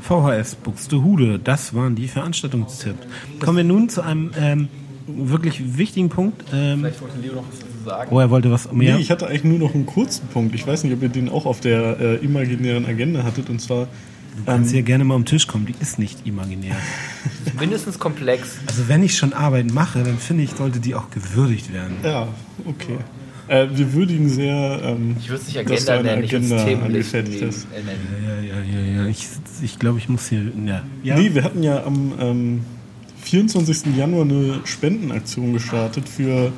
VHS 0.00 0.54
Buxtehude, 0.54 1.38
das 1.38 1.74
waren 1.74 1.96
die 1.96 2.08
Veranstaltungstipps. 2.08 3.06
Kommen 3.40 3.56
wir 3.56 3.64
nun 3.64 3.88
zu 3.88 4.02
einem 4.02 4.30
ähm, 4.38 4.68
wirklich 5.08 5.78
wichtigen 5.78 6.08
Punkt. 6.08 6.44
Ähm, 6.52 6.80
Vielleicht 6.80 7.00
wollte 7.00 7.18
Leo 7.20 7.34
noch 7.34 7.44
was 7.50 7.58
dazu 7.58 7.84
sagen. 7.84 8.10
oh, 8.14 8.20
er 8.20 8.30
wollte 8.30 8.50
was 8.50 8.70
mehr. 8.72 8.96
Nee, 8.96 9.02
ich 9.02 9.10
hatte 9.10 9.26
eigentlich 9.26 9.44
nur 9.44 9.58
noch 9.58 9.74
einen 9.74 9.86
kurzen 9.86 10.28
Punkt. 10.28 10.54
Ich 10.54 10.66
weiß 10.66 10.84
nicht, 10.84 10.92
ob 10.92 11.02
ihr 11.02 11.08
den 11.08 11.28
auch 11.28 11.46
auf 11.46 11.60
der 11.60 11.98
äh, 12.00 12.14
imaginären 12.16 12.86
Agenda 12.86 13.22
hattet. 13.22 13.50
Und 13.50 13.60
zwar, 13.60 13.88
Du 14.36 14.44
kannst 14.44 14.70
hier 14.70 14.82
gerne 14.82 15.02
mal 15.02 15.16
am 15.16 15.24
Tisch 15.24 15.48
kommen, 15.48 15.66
die 15.66 15.74
ist 15.80 15.98
nicht 15.98 16.24
imaginär. 16.24 16.76
Mindestens 17.58 17.98
komplex. 17.98 18.58
Also 18.66 18.86
wenn 18.88 19.02
ich 19.02 19.16
schon 19.16 19.32
Arbeit 19.32 19.72
mache, 19.72 20.04
dann 20.04 20.16
finde 20.18 20.44
ich, 20.44 20.50
sollte 20.50 20.78
die 20.78 20.94
auch 20.94 21.10
gewürdigt 21.10 21.72
werden. 21.72 21.96
ja, 22.04 22.28
okay. 22.64 22.98
Äh, 23.48 23.66
wir 23.74 23.94
würdigen 23.94 24.28
sehr, 24.28 24.80
ähm, 24.84 25.16
Ich 25.18 25.28
würde 25.28 25.40
es 25.40 25.48
nicht 25.48 25.58
Agenda 25.58 26.02
nennen, 26.02 26.22
ich 26.22 26.32
würde 26.32 26.44
es 26.44 26.52
Agenda 26.52 26.84
nehmen. 26.84 26.94
äh, 26.94 27.82
nennen. 27.82 28.46
Ja, 28.46 28.60
ja, 28.60 28.80
ja, 28.80 29.02
ja. 29.02 29.06
Ich, 29.06 29.26
ich 29.62 29.78
glaube, 29.78 29.98
ich 29.98 30.08
muss 30.08 30.28
hier. 30.28 30.52
Ja. 30.66 30.82
ja. 31.02 31.16
Nee, 31.16 31.34
wir 31.34 31.42
hatten 31.42 31.62
ja 31.62 31.82
am 31.82 32.12
ähm, 32.20 32.60
24. 33.28 33.94
Januar 33.96 34.22
eine 34.22 34.60
Spendenaktion 34.64 35.52
gestartet 35.52 36.08
für 36.08 36.52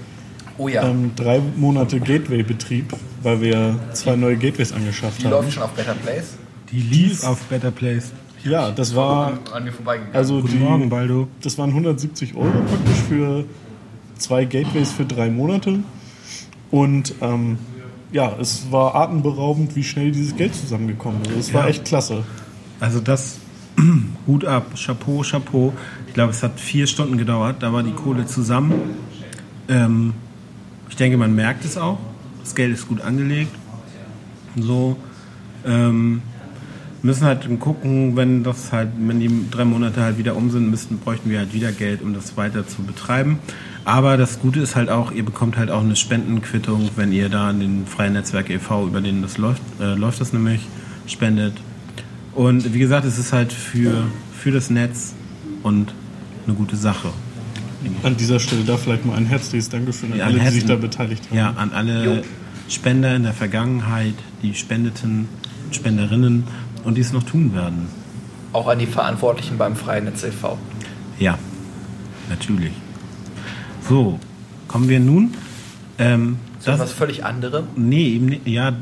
Oh 0.59 0.69
ja, 0.69 0.87
ähm, 0.89 1.13
drei 1.17 1.41
Monate 1.57 2.01
Gateway-Betrieb, 2.01 2.93
weil 3.23 3.41
wir 3.41 3.79
zwei 3.93 4.15
neue 4.17 4.37
Gateways 4.37 4.73
angeschafft 4.73 5.21
die 5.21 5.25
haben. 5.25 5.31
läuft 5.33 5.53
schon 5.53 5.63
auf 5.63 5.71
Better 5.73 5.95
Place. 5.95 6.35
Die 6.71 6.81
lief 6.81 7.25
auf 7.25 7.41
Better 7.45 7.71
Place. 7.71 8.13
Ja, 8.45 8.71
das 8.71 8.95
war 8.95 9.39
an 9.53 9.65
mir 9.65 9.73
vorbeigegangen. 9.73 10.15
also 10.15 10.41
Guten 10.41 10.53
die, 10.59 10.59
Morgen, 10.65 10.89
Baldo. 10.89 11.29
das 11.43 11.59
waren 11.59 11.71
170 11.71 12.35
Euro 12.37 12.51
praktisch 12.51 12.99
für 13.09 13.45
zwei 14.17 14.45
Gateways 14.45 14.93
für 14.93 15.05
drei 15.05 15.29
Monate. 15.29 15.81
Und 16.71 17.15
ähm, 17.21 17.59
ja, 18.13 18.35
es 18.41 18.71
war 18.71 18.95
atemberaubend, 18.95 19.75
wie 19.77 19.83
schnell 19.83 20.13
dieses 20.13 20.37
Geld 20.37 20.55
zusammengekommen 20.55 21.23
ist. 21.25 21.49
Es 21.49 21.55
war 21.55 21.65
Ja. 21.65 21.69
echt 21.71 21.85
klasse. 21.85 22.23
Also 22.81 23.01
das 23.01 23.40
Hut 24.27 24.45
ab, 24.45 24.75
Chapeau, 24.75 25.23
Chapeau. 25.23 25.73
Ich 26.07 26.15
glaube, 26.15 26.31
es 26.31 26.43
hat 26.43 26.59
vier 26.59 26.87
Stunden 26.87 27.19
gedauert, 27.19 27.57
da 27.61 27.73
war 27.73 27.83
die 27.83 27.93
Kohle 27.93 28.27
zusammen. 28.27 28.75
Ähm, 29.69 30.15
ich 30.89 30.97
denke, 30.97 31.17
man 31.17 31.35
merkt 31.35 31.65
es 31.65 31.77
auch. 31.77 31.99
Das 32.41 32.55
Geld 32.55 32.73
ist 32.75 32.89
gut 32.89 33.01
angelegt. 33.01 33.55
So. 34.57 34.97
Ähm, 35.65 36.23
müssen 37.03 37.25
halt 37.25 37.49
gucken, 37.61 38.17
wenn 38.17 38.43
das 38.43 38.73
halt, 38.73 38.91
wenn 38.99 39.21
die 39.21 39.51
drei 39.51 39.65
Monate 39.65 40.03
halt 40.03 40.19
wieder 40.19 40.37
um 40.37 40.51
sind, 40.51 40.71
müssten, 40.71 40.99
bräuchten 40.99 41.31
wir 41.31 41.39
halt 41.39 41.55
wieder 41.55 41.73
Geld, 41.73 42.03
um 42.03 42.13
das 42.15 42.37
weiter 42.37 42.67
zu 42.67 42.83
betreiben. 42.83 43.39
Aber 43.85 44.17
das 44.17 44.41
Gute 44.41 44.61
ist 44.61 44.77
halt 44.77 44.91
auch, 44.91 45.11
ihr 45.11 45.25
bekommt 45.25 45.57
halt 45.57 45.71
auch 45.71 45.83
eine 45.83 45.97
Spendenquittung, 45.97 46.91
wenn 46.97 47.13
ihr 47.13 47.29
da 47.29 47.49
an 47.49 47.61
den 47.61 47.87
Freien 47.87 48.13
Netzwerk 48.13 48.51
e.V., 48.51 48.87
über 48.87 49.01
den 49.01 49.23
das 49.23 49.39
läuft, 49.39 49.63
äh, 49.81 49.95
läuft 49.95 50.21
das 50.21 50.33
nämlich, 50.33 50.67
spendet. 51.07 51.55
Und 52.35 52.73
wie 52.73 52.79
gesagt, 52.79 53.05
es 53.05 53.19
ist 53.19 53.33
halt 53.33 53.53
für, 53.53 54.05
für 54.39 54.51
das 54.53 54.71
Netz 54.71 55.15
und 55.63 55.93
eine 56.47 56.55
gute 56.55 56.77
Sache. 56.77 57.09
An 58.03 58.17
dieser 58.17 58.39
Stelle 58.39 58.63
da 58.65 58.77
vielleicht 58.77 59.07
mal 59.07 59.17
ein 59.17 59.27
herzliches 59.27 59.69
Dankeschön 59.69 60.13
an 60.13 60.19
Ja, 60.19 60.25
alle, 60.27 60.35
die 60.35 60.41
ein 60.41 60.53
sich 60.53 60.65
da 60.65 60.69
Herzen- 60.75 60.81
beteiligt 60.83 61.25
haben. 61.31 61.37
Ja, 61.37 61.51
an 61.57 61.73
alle 61.73 62.05
Jo. 62.05 62.23
Spender 62.69 63.17
in 63.17 63.23
der 63.25 63.33
Vergangenheit, 63.33 64.15
die 64.43 64.55
spendeten, 64.55 65.29
Spenderinnen 65.73 66.45
und 66.85 66.97
die 66.97 67.01
es 67.01 67.13
noch 67.13 67.23
tun 67.25 67.55
werden. 67.55 67.89
Auch 68.53 68.69
an 68.69 68.79
die 68.79 68.87
Verantwortlichen 68.87 69.57
beim 69.59 69.77
Freien 69.77 70.05
Netz 70.05 70.23
e.V. 70.23 70.59
Ja, 71.19 71.39
natürlich. 72.29 72.73
So, 73.89 74.19
kommen 74.69 74.89
wir 74.89 75.01
nun. 75.01 75.35
Ähm, 75.99 76.37
So 76.61 76.79
was 76.79 76.93
völlig 76.93 77.25
anderem. 77.25 77.65
Nee, 77.77 78.15
eben 78.15 78.27
nicht. 78.27 78.47
Ja, 78.47 78.73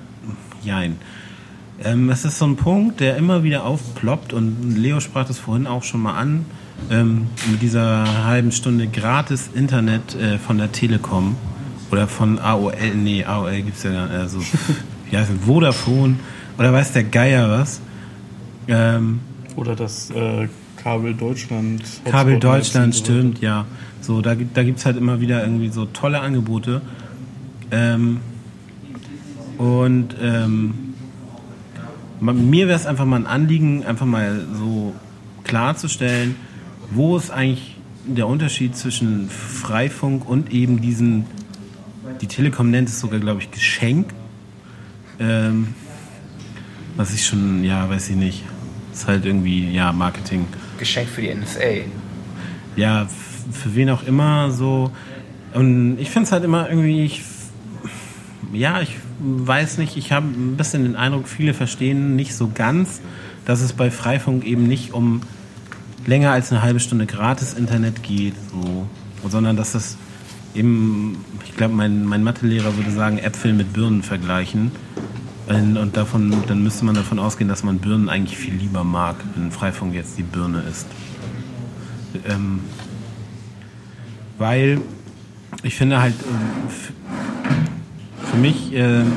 jein. 0.62 0.96
Ähm, 1.84 2.10
es 2.10 2.24
ist 2.24 2.38
so 2.38 2.46
ein 2.46 2.56
Punkt, 2.56 3.00
der 3.00 3.16
immer 3.16 3.42
wieder 3.44 3.64
aufploppt 3.64 4.32
und 4.32 4.74
Leo 4.76 5.00
sprach 5.00 5.26
das 5.26 5.38
vorhin 5.38 5.66
auch 5.66 5.82
schon 5.84 6.02
mal 6.02 6.14
an, 6.14 6.44
ähm, 6.90 7.26
mit 7.50 7.62
dieser 7.62 8.24
halben 8.24 8.50
Stunde 8.52 8.88
gratis 8.88 9.48
Internet 9.54 10.14
äh, 10.16 10.38
von 10.38 10.58
der 10.58 10.72
Telekom 10.72 11.36
oder 11.90 12.06
von 12.08 12.38
AOL, 12.38 12.72
nee, 12.96 13.24
AOL 13.24 13.62
gibt 13.62 13.76
es 13.76 13.82
ja 13.84 13.92
gar 13.92 14.06
nicht, 14.06 14.16
also, 14.16 14.40
wie 15.10 15.16
heißt 15.16 15.30
es, 15.30 15.44
Vodafone 15.46 16.16
oder 16.58 16.72
weiß 16.72 16.92
der 16.92 17.04
Geier 17.04 17.48
was. 17.50 17.80
Ähm, 18.66 19.20
Oder 19.56 19.74
das 19.76 20.10
äh, 20.10 20.48
Kabel 20.76 21.14
Deutschland. 21.14 21.82
Kabel 22.04 22.34
Hotspot-Netz 22.34 22.40
Deutschland, 22.42 22.94
stimmt, 22.96 23.40
ja. 23.40 23.64
So, 24.00 24.20
da, 24.20 24.34
gibt- 24.34 24.56
da 24.56 24.62
gibt 24.62 24.78
es 24.78 24.84
halt 24.86 24.96
immer 24.96 25.20
wieder 25.20 25.42
irgendwie 25.42 25.68
so 25.70 25.86
tolle 25.86 26.20
Angebote. 26.20 26.82
Ähm, 27.70 28.18
und 29.56 30.14
ähm, 30.20 30.74
mir 32.20 32.68
wäre 32.68 32.78
es 32.78 32.86
einfach 32.86 33.04
mal 33.04 33.16
ein 33.16 33.26
Anliegen, 33.26 33.84
einfach 33.84 34.06
mal 34.06 34.44
so 34.54 34.94
klarzustellen, 35.44 36.36
wo 36.90 37.16
ist 37.16 37.30
eigentlich 37.30 37.76
der 38.06 38.26
Unterschied 38.26 38.76
zwischen 38.76 39.28
Freifunk 39.28 40.28
und 40.28 40.52
eben 40.52 40.80
diesen, 40.80 41.26
die 42.20 42.26
Telekom 42.26 42.70
nennt 42.70 42.88
es 42.88 43.00
sogar, 43.00 43.20
glaube 43.20 43.40
ich, 43.40 43.50
Geschenk. 43.50 44.12
Ähm, 45.20 45.74
was 46.96 47.14
ich 47.14 47.26
schon, 47.26 47.64
ja, 47.64 47.88
weiß 47.88 48.10
ich 48.10 48.16
nicht. 48.16 48.44
Ist 48.92 49.06
halt 49.06 49.24
irgendwie, 49.24 49.70
ja, 49.70 49.92
Marketing 49.92 50.46
Geschenk 50.78 51.08
für 51.08 51.22
die 51.22 51.34
NSA. 51.34 51.84
ja, 52.76 53.06
für 53.52 53.74
wen 53.74 53.90
auch 53.90 54.02
immer 54.04 54.50
so. 54.50 54.90
Und 55.54 55.98
ich 55.98 56.10
finde 56.10 56.26
es 56.26 56.32
halt 56.32 56.44
immer 56.44 56.68
irgendwie, 56.68 57.04
ich, 57.04 57.22
ja, 58.52 58.80
ich 58.80 58.96
weiß 59.20 59.78
nicht, 59.78 59.96
ich 59.96 60.12
habe 60.12 60.26
ein 60.26 60.56
bisschen 60.56 60.84
den 60.84 60.96
Eindruck, 60.96 61.28
viele 61.28 61.54
verstehen 61.54 62.16
nicht 62.16 62.34
so 62.34 62.50
ganz, 62.54 63.00
dass 63.44 63.60
es 63.60 63.72
bei 63.72 63.90
Freifunk 63.90 64.44
eben 64.44 64.64
nicht 64.66 64.92
um 64.92 65.22
länger 66.06 66.30
als 66.32 66.52
eine 66.52 66.62
halbe 66.62 66.80
Stunde 66.80 67.06
gratis 67.06 67.52
Internet 67.54 68.02
geht, 68.02 68.34
so, 68.50 68.86
sondern 69.28 69.56
dass 69.56 69.72
das 69.72 69.96
eben, 70.54 71.24
ich 71.44 71.56
glaube, 71.56 71.74
mein, 71.74 72.04
mein 72.04 72.22
Mathelehrer 72.22 72.76
würde 72.76 72.90
sagen, 72.90 73.18
Äpfel 73.18 73.52
mit 73.52 73.72
Birnen 73.72 74.02
vergleichen. 74.02 74.70
Und 75.48 75.96
davon, 75.96 76.34
dann 76.46 76.62
müsste 76.62 76.84
man 76.84 76.94
davon 76.94 77.18
ausgehen, 77.18 77.48
dass 77.48 77.64
man 77.64 77.78
Birnen 77.78 78.10
eigentlich 78.10 78.36
viel 78.36 78.52
lieber 78.52 78.84
mag, 78.84 79.16
wenn 79.34 79.50
Freifunk 79.50 79.94
jetzt 79.94 80.18
die 80.18 80.22
Birne 80.22 80.62
ist. 80.70 80.86
Ähm, 82.28 82.60
weil 84.36 84.80
ich 85.62 85.74
finde 85.74 86.00
halt, 86.00 86.14
f- 86.68 86.92
für 88.30 88.36
mich 88.36 88.72
ähm, 88.72 89.12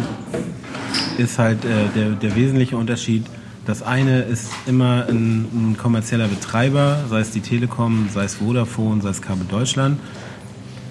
ist 1.18 1.40
halt 1.40 1.64
äh, 1.66 1.88
der, 1.96 2.10
der 2.12 2.36
wesentliche 2.36 2.78
Unterschied, 2.78 3.26
das 3.66 3.84
eine 3.84 4.22
ist 4.22 4.50
immer 4.66 5.06
ein, 5.08 5.48
ein 5.54 5.78
kommerzieller 5.78 6.28
Betreiber, 6.28 7.06
sei 7.10 7.20
es 7.20 7.32
die 7.32 7.42
Telekom, 7.42 8.10
sei 8.12 8.24
es 8.24 8.36
Vodafone, 8.36 9.02
sei 9.02 9.10
es 9.10 9.22
Kabel 9.22 9.46
Deutschland. 9.48 10.00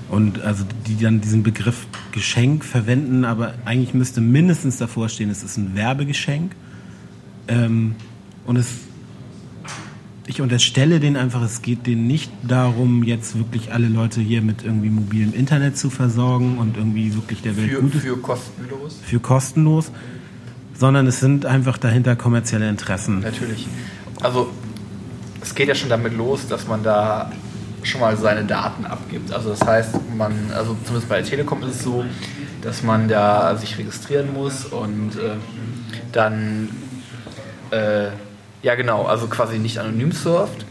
Und 0.08 0.42
also 0.42 0.64
die 0.86 0.96
dann 0.96 1.20
diesen 1.20 1.42
Begriff 1.42 1.86
Geschenk 2.12 2.64
verwenden, 2.64 3.24
aber 3.24 3.54
eigentlich 3.64 3.94
müsste 3.94 4.20
mindestens 4.20 4.76
davor 4.76 5.08
stehen, 5.08 5.30
es 5.30 5.42
ist 5.42 5.56
ein 5.56 5.74
Werbegeschenk. 5.74 6.52
Ähm, 7.48 7.94
und 8.46 8.56
es 8.56 8.68
ich 10.30 10.40
unterstelle 10.40 11.00
denen 11.00 11.16
einfach, 11.16 11.42
es 11.42 11.60
geht 11.60 11.88
denen 11.88 12.06
nicht 12.06 12.30
darum, 12.46 13.02
jetzt 13.02 13.36
wirklich 13.36 13.72
alle 13.72 13.88
Leute 13.88 14.20
hier 14.20 14.42
mit 14.42 14.62
irgendwie 14.64 14.88
mobilem 14.88 15.34
Internet 15.34 15.76
zu 15.76 15.90
versorgen 15.90 16.58
und 16.58 16.76
irgendwie 16.76 17.14
wirklich 17.16 17.42
der 17.42 17.56
Welt 17.56 17.68
Für, 17.68 17.80
Gutes 17.80 18.02
für 18.02 18.16
kostenlos. 18.16 18.98
für 19.02 19.18
kostenlos, 19.18 19.90
sondern 20.78 21.08
es 21.08 21.18
sind 21.18 21.46
einfach 21.46 21.78
dahinter 21.78 22.14
kommerzielle 22.14 22.68
Interessen. 22.68 23.20
Natürlich. 23.20 23.66
Also 24.20 24.50
es 25.42 25.52
geht 25.56 25.66
ja 25.66 25.74
schon 25.74 25.88
damit 25.88 26.16
los, 26.16 26.46
dass 26.46 26.68
man 26.68 26.84
da 26.84 27.32
schon 27.82 28.00
mal 28.00 28.16
seine 28.16 28.44
Daten 28.44 28.86
abgibt. 28.86 29.32
Also 29.32 29.50
das 29.50 29.66
heißt, 29.66 29.96
man, 30.16 30.32
also 30.54 30.76
zumindest 30.84 31.08
bei 31.08 31.16
der 31.22 31.24
Telekom 31.24 31.62
ist 31.64 31.76
es 31.76 31.82
so, 31.82 32.04
dass 32.62 32.84
man 32.84 33.08
da 33.08 33.56
sich 33.56 33.78
registrieren 33.78 34.32
muss 34.32 34.64
und 34.64 35.16
äh, 35.16 35.34
dann 36.12 36.68
äh, 37.72 38.10
ja 38.62 38.74
genau, 38.74 39.04
also 39.04 39.26
quasi 39.26 39.58
nicht 39.58 39.78
anonym 39.78 40.12
surft. 40.12 40.66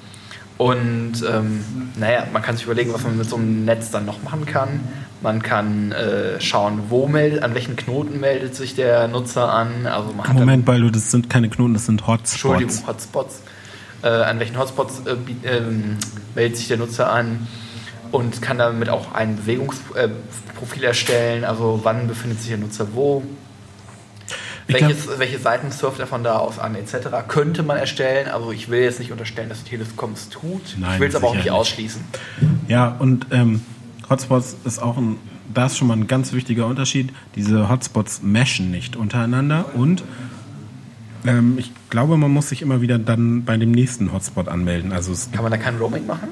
Und 0.57 1.23
ähm, 1.25 1.63
naja, 1.97 2.27
man 2.33 2.41
kann 2.41 2.57
sich 2.57 2.65
überlegen, 2.65 2.93
was 2.93 3.03
man 3.03 3.17
mit 3.17 3.29
so 3.29 3.37
einem 3.37 3.63
Netz 3.63 3.91
dann 3.91 4.05
noch 4.05 4.21
machen 4.23 4.45
kann. 4.45 4.81
Man 5.21 5.41
kann 5.41 5.93
äh, 5.93 6.39
schauen, 6.41 6.83
wo 6.89 7.07
meldet, 7.07 7.43
an 7.43 7.53
welchen 7.53 7.77
Knoten 7.77 8.19
meldet 8.19 8.55
sich 8.55 8.75
der 8.75 9.07
Nutzer 9.07 9.53
an. 9.53 9.87
Also 9.87 10.11
man 10.11 10.33
Moment, 10.33 10.65
Baldo, 10.65 10.89
das 10.89 11.11
sind 11.11 11.29
keine 11.29 11.49
Knoten, 11.49 11.73
das 11.73 11.85
sind 11.85 12.01
Entschuldigung, 12.05 12.73
Hotspots. 12.73 12.87
Hotspots. 12.87 13.41
Äh, 14.01 14.07
an 14.07 14.39
welchen 14.39 14.57
Hotspots 14.57 15.03
äh, 15.05 15.15
ähm, 15.47 15.97
meldet 16.35 16.57
sich 16.57 16.67
der 16.67 16.77
Nutzer 16.77 17.09
an 17.09 17.47
und 18.11 18.41
kann 18.41 18.57
damit 18.57 18.89
auch 18.89 19.13
ein 19.13 19.37
Bewegungsprofil 19.37 20.83
äh, 20.83 20.87
erstellen, 20.87 21.43
also 21.43 21.79
wann 21.83 22.07
befindet 22.07 22.39
sich 22.39 22.49
der 22.49 22.57
Nutzer 22.57 22.87
wo, 22.93 23.23
Welches, 24.70 25.20
welche 25.20 25.39
Seiten 25.39 25.72
surft 25.72 25.99
er 25.99 26.07
von 26.07 26.24
da 26.24 26.38
aus 26.38 26.59
an, 26.59 26.76
etc. 26.76 27.07
Könnte 27.28 27.63
man 27.63 27.78
erstellen, 27.78 28.28
also 28.28 28.51
ich 28.51 28.70
will 28.70 28.82
jetzt 28.82 28.99
nicht 28.99 29.11
unterstellen, 29.11 29.49
dass 29.49 29.63
die 29.63 29.72
Telekom 29.72 30.13
es 30.13 30.30
tut, 30.30 30.76
Nein, 30.78 30.93
ich 30.95 30.99
will 30.99 31.09
es 31.09 31.15
aber 31.15 31.28
auch 31.28 31.34
nicht 31.34 31.45
nicht. 31.45 31.51
ausschließen. 31.51 32.01
Ja, 32.67 32.95
und 32.99 33.28
ähm, 33.32 33.61
Hotspots 34.09 34.55
ist 34.65 34.80
auch 34.82 34.97
ein, 34.97 35.17
da 35.53 35.65
ist 35.65 35.78
schon 35.78 35.88
mal 35.88 35.97
ein 35.97 36.07
ganz 36.07 36.34
wichtiger 36.34 36.67
Unterschied. 36.67 37.11
Diese 37.36 37.70
Hotspots 37.70 38.22
meshen 38.22 38.70
nicht 38.72 38.95
untereinander 38.95 39.74
und 39.76 40.03
ähm, 41.26 41.57
ich 41.57 41.72
glaube, 41.89 42.17
man 42.17 42.32
muss 42.32 42.49
sich 42.49 42.61
immer 42.61 42.82
wieder 42.82 42.97
dann 42.99 43.43
bei 43.45 43.57
dem 43.57 43.72
nächsten 43.72 44.13
Hotspot 44.13 44.47
anmelden. 44.47 44.93
Also 44.93 45.13
Kann 45.34 45.43
man 45.43 45.51
da 45.51 45.57
kein 45.57 45.78
Roaming 45.78 46.05
machen? 46.05 46.30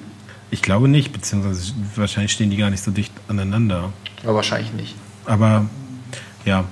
ich 0.49 0.61
glaube 0.61 0.88
nicht, 0.88 1.11
beziehungsweise 1.11 1.73
wahrscheinlich 1.95 2.31
stehen 2.31 2.49
die 2.49 2.55
gar 2.57 2.69
nicht 2.69 2.81
so 2.83 2.91
dicht 2.91 3.11
aneinander. 3.27 3.91
Aber 4.23 4.35
wahrscheinlich 4.35 4.71
nicht. 4.73 4.95
Aber 5.25 5.65
ja. 6.45 6.63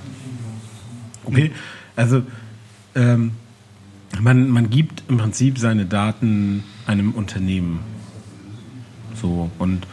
Okay. 1.25 1.51
Also 1.95 2.23
ähm, 2.95 3.31
man, 4.19 4.49
man 4.49 4.69
gibt 4.69 5.03
im 5.09 5.17
Prinzip 5.17 5.57
seine 5.57 5.85
Daten 5.85 6.63
einem 6.87 7.11
Unternehmen. 7.11 7.79
So. 9.15 9.49
Und 9.59 9.87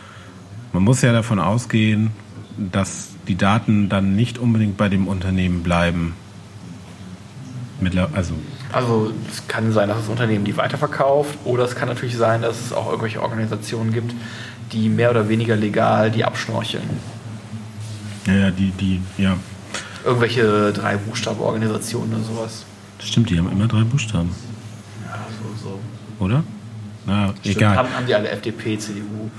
man 0.73 0.83
muss 0.83 1.03
ja 1.03 1.13
davon 1.13 1.39
ausgehen, 1.39 2.11
dass 2.57 3.11
die 3.29 3.37
Daten 3.37 3.89
dann 3.89 4.17
nicht 4.17 4.39
unbedingt 4.39 4.77
bei 4.77 4.89
dem 4.89 5.07
Unternehmen 5.09 5.63
bleiben. 5.63 6.15
Mittler, 7.81 8.11
also 8.15 8.35
Also 8.73 9.13
es 9.29 9.49
kann 9.49 9.73
sein, 9.73 9.89
dass 9.89 9.99
das 9.99 10.09
Unternehmen 10.09 10.45
die 10.45 10.57
weiterverkauft 10.57 11.37
oder 11.45 11.65
es 11.65 11.75
kann 11.75 11.89
natürlich 11.89 12.17
sein, 12.17 12.43
dass 12.43 12.61
es 12.65 12.73
auch 12.73 12.87
irgendwelche 12.87 13.23
Organisationen 13.23 13.93
gibt, 13.93 14.15
die 14.73 14.89
mehr 14.89 15.11
oder 15.11 15.29
weniger 15.29 15.57
legal 15.57 16.11
die 16.11 16.25
abschnorcheln. 16.25 16.89
ja, 18.27 18.35
ja, 18.35 18.51
die, 18.51 18.71
die, 18.71 19.01
ja. 19.19 19.37
Irgendwelche 20.05 20.73
drei 20.73 20.97
Buchstabenorganisationen 20.97 22.15
oder 22.15 22.25
sowas. 22.25 22.65
Stimmt, 23.01 23.31
die 23.31 23.39
haben 23.39 23.51
immer 23.51 23.67
drei 23.67 23.83
Buchstaben, 23.85 24.31
Ja, 25.07 25.19
so, 25.61 25.69
so. 25.69 26.25
oder? 26.25 26.45
Na, 27.07 27.31
Stimmt, 27.41 27.57
egal. 27.57 27.77
Haben, 27.77 27.89
haben 27.95 28.07
die 28.07 28.15
alle 28.15 28.29
FDP, 28.29 28.79
CDU. 28.79 29.03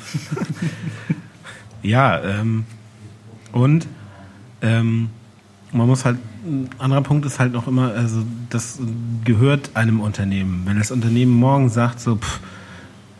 Ja, 1.81 2.21
ähm, 2.23 2.63
und 3.51 3.87
ähm, 4.61 5.09
man 5.73 5.87
muss 5.87 6.05
halt, 6.05 6.17
ein 6.45 6.69
anderer 6.77 7.01
Punkt 7.01 7.25
ist 7.25 7.39
halt 7.39 7.51
noch 7.51 7.67
immer, 7.67 7.91
also 7.93 8.23
das 8.49 8.79
gehört 9.25 9.71
einem 9.73 9.99
Unternehmen. 9.99 10.61
Wenn 10.65 10.77
das 10.77 10.91
Unternehmen 10.91 11.33
morgen 11.33 11.67
sagt, 11.67 11.99
so, 11.99 12.15
pff, 12.15 12.39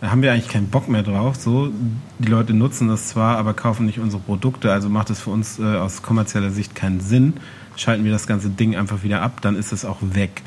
da 0.03 0.11
haben 0.11 0.21
wir 0.21 0.33
eigentlich 0.33 0.49
keinen 0.49 0.67
Bock 0.67 0.89
mehr 0.89 1.01
drauf, 1.01 1.37
so, 1.37 1.71
die 2.19 2.27
Leute 2.27 2.53
nutzen 2.53 2.89
das 2.89 3.07
zwar, 3.07 3.37
aber 3.37 3.53
kaufen 3.53 3.85
nicht 3.85 3.99
unsere 3.99 4.21
Produkte, 4.21 4.69
also 4.69 4.89
macht 4.89 5.09
es 5.09 5.21
für 5.21 5.29
uns 5.29 5.59
äh, 5.59 5.63
aus 5.63 6.01
kommerzieller 6.01 6.51
Sicht 6.51 6.75
keinen 6.75 6.99
Sinn, 6.99 7.35
schalten 7.77 8.03
wir 8.03 8.11
das 8.11 8.27
ganze 8.27 8.49
Ding 8.49 8.75
einfach 8.75 9.03
wieder 9.03 9.21
ab, 9.21 9.39
dann 9.39 9.55
ist 9.55 9.71
es 9.71 9.85
auch 9.85 9.99
weg. 10.01 10.41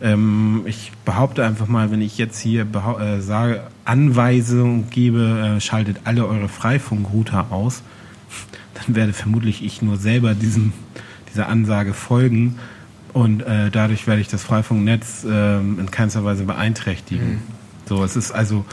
Ähm, 0.00 0.62
ich 0.66 0.92
behaupte 1.04 1.44
einfach 1.44 1.66
mal, 1.66 1.90
wenn 1.90 2.00
ich 2.00 2.16
jetzt 2.16 2.38
hier 2.38 2.64
äh, 2.64 3.20
sage, 3.20 3.62
Anweisung 3.84 4.88
gebe, 4.88 5.56
äh, 5.56 5.60
schaltet 5.60 6.02
alle 6.04 6.24
eure 6.24 6.48
Freifunkrouter 6.48 7.46
aus, 7.50 7.82
dann 8.74 8.94
werde 8.94 9.14
vermutlich 9.14 9.64
ich 9.64 9.82
nur 9.82 9.96
selber 9.96 10.34
diesem, 10.34 10.72
dieser 11.28 11.48
Ansage 11.48 11.92
folgen 11.92 12.60
und 13.12 13.40
äh, 13.40 13.68
dadurch 13.68 14.06
werde 14.06 14.20
ich 14.20 14.28
das 14.28 14.44
Freifunknetz 14.44 15.26
ähm, 15.28 15.80
in 15.80 15.90
keinster 15.90 16.24
Weise 16.24 16.44
beeinträchtigen. 16.44 17.40
So, 17.88 18.04
es 18.04 18.16
ist 18.16 18.32
also 18.32 18.64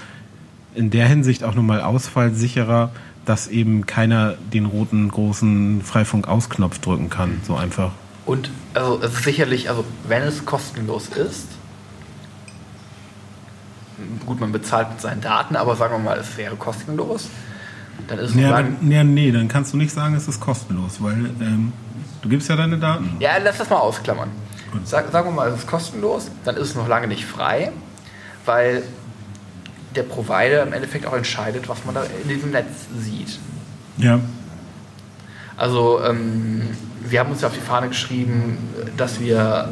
in 0.76 0.90
der 0.90 1.08
Hinsicht 1.08 1.44
auch 1.44 1.56
nochmal 1.56 1.82
ausfallsicherer, 1.82 2.92
dass 3.26 3.48
eben 3.48 3.86
keiner 3.86 4.36
den 4.54 4.66
roten 4.66 5.08
großen 5.10 5.82
Freifunk-Ausknopf 5.82 6.80
drücken 6.80 7.10
kann. 7.10 7.40
So 7.48 7.56
einfach. 7.56 7.92
Und 8.26 8.50
also 8.74 9.00
es 9.02 9.14
ist 9.14 9.24
sicherlich, 9.24 9.70
also 9.70 9.86
wenn 10.08 10.24
es 10.24 10.46
kostenlos 10.46 11.10
ist, 11.10 11.48
gut, 14.26 14.40
man 14.40 14.52
bezahlt 14.52 14.90
mit 14.90 15.02
seinen 15.02 15.22
Daten, 15.22 15.56
aber 15.56 15.76
sagen 15.76 15.94
wir 15.96 16.00
mal, 16.00 16.18
es 16.18 16.36
wäre 16.38 16.56
kostenlos, 16.56 17.30
dann 18.08 18.20
ist 18.20 18.32
es 18.32 18.36
Nee, 18.36 18.48
lang, 18.48 18.78
nee, 18.82 19.04
nee, 19.04 19.32
dann 19.32 19.48
kannst 19.48 19.74
du 19.74 19.78
nicht 19.78 19.94
sagen, 19.94 20.16
es 20.16 20.28
ist 20.28 20.40
kostenlos, 20.40 21.02
weil 21.02 21.14
ähm, 21.42 21.72
du 22.22 22.30
gibst 22.30 22.50
ja 22.50 22.56
deine 22.56 22.78
Daten. 22.78 23.18
Ja, 23.20 23.32
lass 23.44 23.58
das 23.58 23.70
mal 23.70 23.78
ausklammern. 23.78 24.30
Sag, 24.86 25.12
sagen 25.12 25.30
wir 25.30 25.34
mal, 25.34 25.50
es 25.50 25.60
ist 25.60 25.68
kostenlos, 25.68 26.32
dann 26.46 26.56
ist 26.56 26.70
es 26.70 26.76
noch 26.76 26.88
lange 26.88 27.08
nicht 27.08 27.26
frei, 27.26 27.72
weil 28.46 28.84
der 29.96 30.04
Provider 30.04 30.64
im 30.64 30.74
Endeffekt 30.74 31.06
auch 31.06 31.14
entscheidet, 31.14 31.70
was 31.70 31.86
man 31.86 31.96
da 31.96 32.04
in 32.24 32.30
diesem 32.30 32.52
Netz 32.52 32.88
sieht. 32.98 33.40
Ja. 33.98 34.20
Also 35.56 36.02
ähm, 36.04 36.62
wir 37.02 37.20
haben 37.20 37.32
uns 37.32 37.42
ja 37.42 37.48
auf 37.48 37.54
die 37.54 37.60
Fahne 37.60 37.90
geschrieben, 37.90 38.58
dass 38.98 39.20
wir 39.20 39.70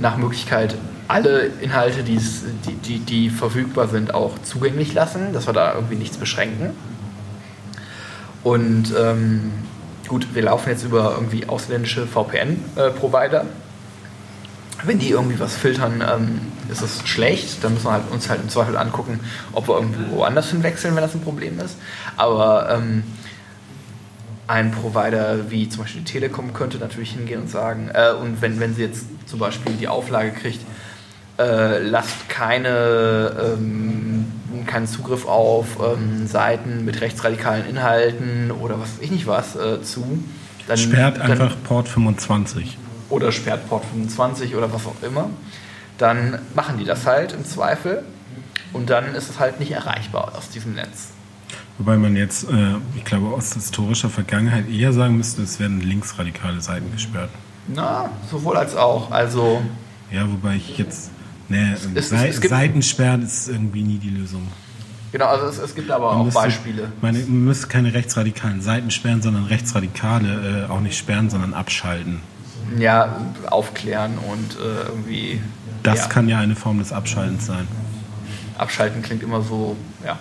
nach 0.00 0.16
Möglichkeit 0.16 0.76
alle 1.08 1.50
Inhalte, 1.60 2.04
die, 2.04 2.18
die, 2.84 2.98
die 3.00 3.30
verfügbar 3.30 3.88
sind, 3.88 4.14
auch 4.14 4.38
zugänglich 4.42 4.94
lassen, 4.94 5.32
dass 5.32 5.46
wir 5.48 5.52
da 5.52 5.74
irgendwie 5.74 5.96
nichts 5.96 6.16
beschränken. 6.16 6.70
Und 8.44 8.94
ähm, 8.96 9.52
gut, 10.06 10.34
wir 10.34 10.42
laufen 10.42 10.70
jetzt 10.70 10.84
über 10.84 11.14
irgendwie 11.16 11.48
ausländische 11.48 12.06
VPN-Provider. 12.06 13.44
Wenn 14.84 14.98
die 14.98 15.10
irgendwie 15.10 15.38
was 15.40 15.56
filtern, 15.56 16.02
ähm, 16.08 16.40
ist 16.70 16.82
es 16.82 17.06
schlecht. 17.06 17.62
Dann 17.62 17.74
müssen 17.74 17.86
wir 17.86 17.92
halt 17.92 18.10
uns 18.10 18.28
halt 18.28 18.40
im 18.40 18.48
Zweifel 18.48 18.76
angucken, 18.76 19.20
ob 19.52 19.68
wir 19.68 19.76
irgendwo 19.76 20.16
woanders 20.16 20.50
hinwechseln, 20.50 20.94
wenn 20.94 21.02
das 21.02 21.14
ein 21.14 21.20
Problem 21.20 21.58
ist. 21.60 21.76
Aber 22.16 22.70
ähm, 22.70 23.04
ein 24.46 24.72
Provider 24.72 25.50
wie 25.50 25.68
zum 25.68 25.82
Beispiel 25.82 26.02
die 26.02 26.12
Telekom 26.12 26.52
könnte 26.52 26.78
natürlich 26.78 27.12
hingehen 27.12 27.42
und 27.42 27.50
sagen, 27.50 27.90
äh, 27.94 28.12
und 28.12 28.42
wenn, 28.42 28.58
wenn 28.58 28.74
sie 28.74 28.82
jetzt 28.82 29.06
zum 29.26 29.38
Beispiel 29.38 29.74
die 29.74 29.86
Auflage 29.86 30.32
kriegt, 30.32 30.60
äh, 31.38 31.78
lasst 31.78 32.28
keine, 32.28 33.56
ähm, 33.56 34.26
keinen 34.66 34.86
Zugriff 34.86 35.26
auf 35.26 35.78
ähm, 35.80 36.26
Seiten 36.26 36.84
mit 36.84 37.00
rechtsradikalen 37.00 37.66
Inhalten 37.66 38.50
oder 38.50 38.80
was 38.80 38.96
weiß 38.96 39.02
ich 39.02 39.10
nicht 39.10 39.26
was 39.26 39.56
äh, 39.56 39.82
zu. 39.82 40.22
Dann, 40.66 40.76
Sperrt 40.76 41.18
dann, 41.18 41.30
einfach 41.30 41.56
Port 41.64 41.88
25. 41.88 42.76
oder 43.08 43.32
sperrt 43.32 43.68
Port 43.68 43.84
25 43.86 44.54
oder 44.54 44.72
was 44.72 44.86
auch 44.86 45.02
immer, 45.02 45.30
dann 46.00 46.38
machen 46.54 46.78
die 46.78 46.84
das 46.84 47.06
halt 47.06 47.32
im 47.32 47.44
Zweifel 47.44 48.02
und 48.72 48.90
dann 48.90 49.14
ist 49.14 49.28
es 49.30 49.38
halt 49.38 49.60
nicht 49.60 49.72
erreichbar 49.72 50.32
aus 50.36 50.48
diesem 50.50 50.74
Netz. 50.74 51.08
Wobei 51.78 51.96
man 51.96 52.14
jetzt, 52.16 52.44
äh, 52.50 52.74
ich 52.96 53.04
glaube, 53.04 53.34
aus 53.34 53.54
historischer 53.54 54.10
Vergangenheit 54.10 54.68
eher 54.68 54.92
sagen 54.92 55.16
müsste, 55.16 55.42
es 55.42 55.58
werden 55.60 55.80
linksradikale 55.80 56.60
Seiten 56.60 56.90
gesperrt. 56.92 57.30
Na, 57.68 58.10
sowohl 58.30 58.56
als 58.56 58.76
auch. 58.76 59.10
Also, 59.10 59.62
Ja, 60.10 60.30
wobei 60.30 60.56
ich 60.56 60.76
jetzt. 60.76 61.10
Ne, 61.48 61.76
es- 61.94 62.08
Sei 62.10 62.28
es 62.28 62.40
gibt- 62.40 62.50
Seiten 62.52 62.82
sperren 62.82 63.22
ist 63.22 63.48
irgendwie 63.48 63.82
nie 63.82 63.98
die 63.98 64.10
Lösung. 64.10 64.46
genau, 65.10 65.26
also 65.26 65.46
es, 65.46 65.58
es 65.58 65.74
gibt 65.74 65.90
aber 65.90 66.10
Man 66.12 66.20
auch 66.20 66.24
müsste- 66.26 66.40
Beispiele. 66.40 66.92
Meine, 67.00 67.18
man 67.20 67.44
müsste 67.46 67.66
keine 67.68 67.92
rechtsradikalen 67.94 68.60
Seiten 68.60 68.90
sperren, 68.90 69.20
sondern 69.22 69.44
Rechtsradikale 69.46 70.66
äh, 70.68 70.70
auch 70.70 70.80
nicht 70.80 70.96
sperren, 70.98 71.28
sondern 71.30 71.54
abschalten. 71.54 72.20
Ja, 72.78 73.16
aufklären 73.48 74.18
und 74.18 74.56
äh, 74.60 74.88
irgendwie. 74.88 75.40
Das 75.82 76.00
ja, 76.00 76.06
kann 76.08 76.28
ja 76.28 76.38
eine 76.38 76.56
Form 76.56 76.78
des 76.78 76.92
Abschaltens 76.92 77.46
sein. 77.46 77.66
Abschalten 78.58 79.02
klingt 79.02 79.22
immer 79.22 79.42
so, 79.42 79.76
ja. 80.04 80.18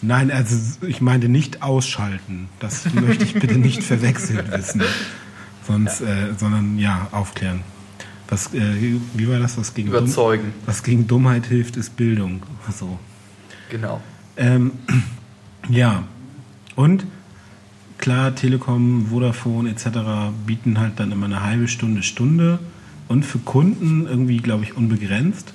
Nein, 0.00 0.30
also 0.30 0.56
ich 0.86 1.00
meinte 1.00 1.28
nicht 1.28 1.62
ausschalten. 1.62 2.48
Das 2.60 2.92
möchte 2.94 3.24
ich 3.24 3.34
bitte 3.34 3.58
nicht 3.58 3.82
verwechselt 3.82 4.50
wissen. 4.50 4.82
Sonst, 5.66 6.00
Äh, 6.00 6.34
sondern 6.36 6.78
ja, 6.78 7.08
aufklären. 7.12 7.62
Was, 8.28 8.52
äh, 8.54 8.98
wie 9.14 9.28
war 9.28 9.38
das? 9.38 9.58
Was 9.58 9.74
gegen, 9.74 9.90
Dumm, 9.90 10.04
Überzeugen, 10.04 10.54
was 10.66 10.82
gegen 10.82 11.06
Dummheit 11.06 11.46
hilft, 11.46 11.76
ist 11.76 11.96
Bildung. 11.96 12.42
So. 12.76 12.98
genau. 13.68 14.00
Ähm, 14.36 14.72
ja, 15.68 16.04
und 16.74 17.04
klar, 17.98 18.34
Telekom, 18.34 19.06
Vodafone 19.10 19.70
etc. 19.70 19.86
bieten 20.46 20.80
halt 20.80 20.98
dann 20.98 21.12
immer 21.12 21.26
eine 21.26 21.42
halbe 21.42 21.68
Stunde, 21.68 22.02
Stunde 22.02 22.58
und 23.12 23.24
für 23.24 23.38
Kunden 23.38 24.06
irgendwie, 24.06 24.38
glaube 24.38 24.64
ich, 24.64 24.74
unbegrenzt. 24.74 25.52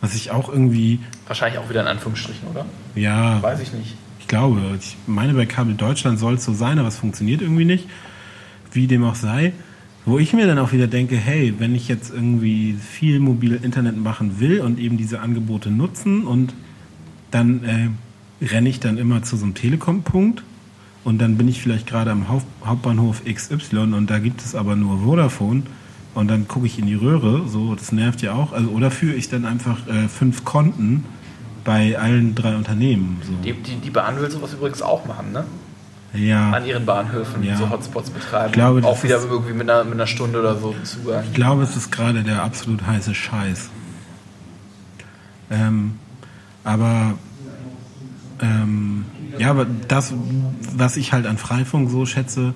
Was 0.00 0.14
ich 0.14 0.30
auch 0.30 0.48
irgendwie, 0.48 1.00
Wahrscheinlich 1.26 1.58
auch 1.58 1.68
wieder 1.68 1.80
in 1.80 1.88
Anführungsstrichen, 1.88 2.48
oder? 2.48 2.64
ja, 2.94 3.42
Weiß 3.42 3.60
ich 3.60 3.72
nicht. 3.72 3.96
ich 4.20 4.28
glaube, 4.28 4.60
ich 4.78 4.96
meine, 5.06 5.34
bei 5.34 5.46
Kabel 5.46 5.74
Deutschland 5.74 6.18
soll 6.20 6.34
es 6.34 6.44
so 6.44 6.54
sein, 6.54 6.78
aber 6.78 6.88
es 6.88 6.96
funktioniert 6.96 7.42
irgendwie 7.42 7.64
nicht. 7.64 7.88
Wie 8.72 8.86
dem 8.86 9.02
auch 9.04 9.16
sei. 9.16 9.52
Wo 10.04 10.18
ich 10.20 10.32
mir 10.32 10.46
dann 10.46 10.58
auch 10.60 10.70
wieder 10.72 10.86
denke, 10.86 11.16
hey, 11.16 11.54
wenn 11.58 11.74
ich 11.74 11.88
jetzt 11.88 12.10
irgendwie 12.12 12.74
viel 12.74 13.18
mobil 13.18 13.58
Internet 13.60 13.96
machen 13.96 14.38
will 14.38 14.60
und 14.60 14.78
eben 14.78 14.96
diese 14.96 15.18
Angebote 15.20 15.70
nutzen 15.70 16.24
und 16.24 16.54
dann 17.32 17.64
äh, 17.64 18.44
renne 18.44 18.68
ich 18.68 18.78
dann 18.78 18.98
immer 18.98 19.24
zu 19.24 19.36
so 19.36 19.44
einem 19.44 19.54
Telekom-Punkt 19.54 20.44
und 21.02 21.18
dann 21.18 21.36
bin 21.36 21.48
ich 21.48 21.60
vielleicht 21.60 21.88
gerade 21.88 22.12
am 22.12 22.28
Haupt 22.28 22.46
Hauptbahnhof 22.64 23.24
XY 23.24 23.78
und 23.94 24.08
da 24.08 24.20
gibt 24.20 24.42
es 24.42 24.54
aber 24.54 24.76
nur 24.76 25.00
Vodafone 25.00 25.64
und 26.16 26.28
dann 26.28 26.48
gucke 26.48 26.66
ich 26.66 26.78
in 26.78 26.86
die 26.86 26.94
Röhre, 26.94 27.46
so, 27.48 27.74
das 27.74 27.92
nervt 27.92 28.22
ja 28.22 28.32
auch. 28.32 28.52
Also, 28.52 28.70
oder 28.70 28.90
führe 28.90 29.14
ich 29.14 29.28
dann 29.28 29.44
einfach 29.44 29.86
äh, 29.86 30.08
fünf 30.08 30.44
Konten 30.44 31.04
bei 31.64 31.98
allen 31.98 32.34
drei 32.34 32.56
Unternehmen. 32.56 33.20
So. 33.24 33.32
Die, 33.44 33.52
die, 33.52 33.76
die 33.76 33.90
Bahn 33.90 34.18
will 34.20 34.30
sowas 34.30 34.52
übrigens 34.54 34.82
auch 34.82 35.04
machen, 35.06 35.32
ne? 35.32 35.44
Ja. 36.14 36.52
An 36.52 36.64
ihren 36.64 36.86
Bahnhöfen 36.86 37.42
Ja. 37.42 37.56
so 37.56 37.68
Hotspots 37.68 38.08
betreiben. 38.10 38.46
Ich 38.48 38.52
glaube, 38.54 38.82
auch 38.84 39.02
wieder 39.04 39.18
ist- 39.18 39.26
irgendwie 39.26 39.52
mit 39.52 39.68
einer, 39.68 39.84
mit 39.84 39.94
einer 39.94 40.06
Stunde 40.06 40.40
oder 40.40 40.56
so 40.56 40.74
Zugang. 40.84 41.24
Ich 41.26 41.34
glaube, 41.34 41.62
es 41.62 41.76
ist 41.76 41.92
gerade 41.92 42.22
der 42.22 42.42
absolut 42.42 42.86
heiße 42.86 43.14
Scheiß. 43.14 43.68
Ähm, 45.50 45.92
aber 46.64 47.14
ähm, 48.40 49.04
ja, 49.38 49.50
aber 49.50 49.66
das, 49.88 50.14
was 50.74 50.96
ich 50.96 51.12
halt 51.12 51.26
an 51.26 51.36
Freifunk 51.38 51.90
so 51.90 52.06
schätze, 52.06 52.54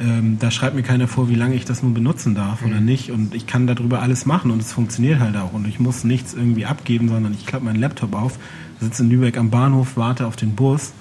ähm, 0.00 0.38
da 0.38 0.50
schreibt 0.50 0.76
mir 0.76 0.82
keiner 0.82 1.08
vor, 1.08 1.28
wie 1.28 1.34
lange 1.34 1.54
ich 1.54 1.64
das 1.64 1.82
nun 1.82 1.94
benutzen 1.94 2.34
darf 2.34 2.64
oder 2.64 2.80
nicht. 2.80 3.10
Und 3.10 3.34
ich 3.34 3.46
kann 3.46 3.66
darüber 3.66 4.00
alles 4.00 4.26
machen 4.26 4.50
und 4.50 4.60
es 4.60 4.72
funktioniert 4.72 5.20
halt 5.20 5.36
auch. 5.36 5.52
Und 5.52 5.66
ich 5.66 5.80
muss 5.80 6.04
nichts 6.04 6.34
irgendwie 6.34 6.66
abgeben, 6.66 7.08
sondern 7.08 7.34
ich 7.34 7.46
klappe 7.46 7.64
meinen 7.64 7.80
Laptop 7.80 8.14
auf, 8.14 8.38
sitze 8.80 9.02
in 9.02 9.10
Lübeck 9.10 9.36
am 9.36 9.50
Bahnhof, 9.50 9.96
warte 9.96 10.26
auf 10.26 10.36
den 10.36 10.54
Bus. 10.54 10.92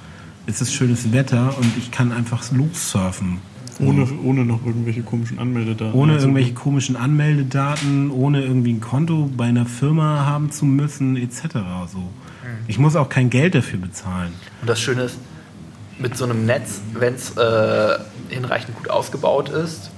Es 0.47 0.61
ist 0.61 0.73
schönes 0.73 1.11
Wetter 1.11 1.57
und 1.57 1.77
ich 1.77 1.91
kann 1.91 2.11
einfach 2.11 2.49
lossurfen. 2.51 3.39
Ohne, 3.79 4.07
ohne 4.23 4.43
noch 4.43 4.65
irgendwelche 4.65 5.03
komischen 5.03 5.37
Anmeldedaten. 5.37 5.93
Ohne 5.93 6.13
Also, 6.13 6.25
irgendwelche 6.25 6.53
komischen 6.53 6.95
Anmeldedaten, 6.95 8.09
ohne 8.09 8.41
irgendwie 8.41 8.73
ein 8.73 8.81
Konto 8.81 9.29
bei 9.37 9.45
einer 9.45 9.67
Firma 9.67 10.25
haben 10.25 10.51
zu 10.51 10.65
müssen, 10.65 11.15
etc. 11.15 11.57
So. 11.91 12.09
Ich 12.67 12.79
muss 12.79 12.95
auch 12.95 13.09
kein 13.09 13.29
Geld 13.29 13.53
dafür 13.53 13.79
bezahlen. 13.79 14.31
Und 14.61 14.69
das 14.69 14.81
Schöne 14.81 15.03
ist, 15.03 15.19
mit 15.99 16.17
so 16.17 16.25
einem 16.25 16.45
Netz, 16.45 16.81
wenn 16.93 17.15
es 17.15 17.35
äh, 17.37 17.99
hinreichend 18.29 18.75
gut 18.75 18.89
ausgebaut 18.89 19.49
ist, 19.49 19.89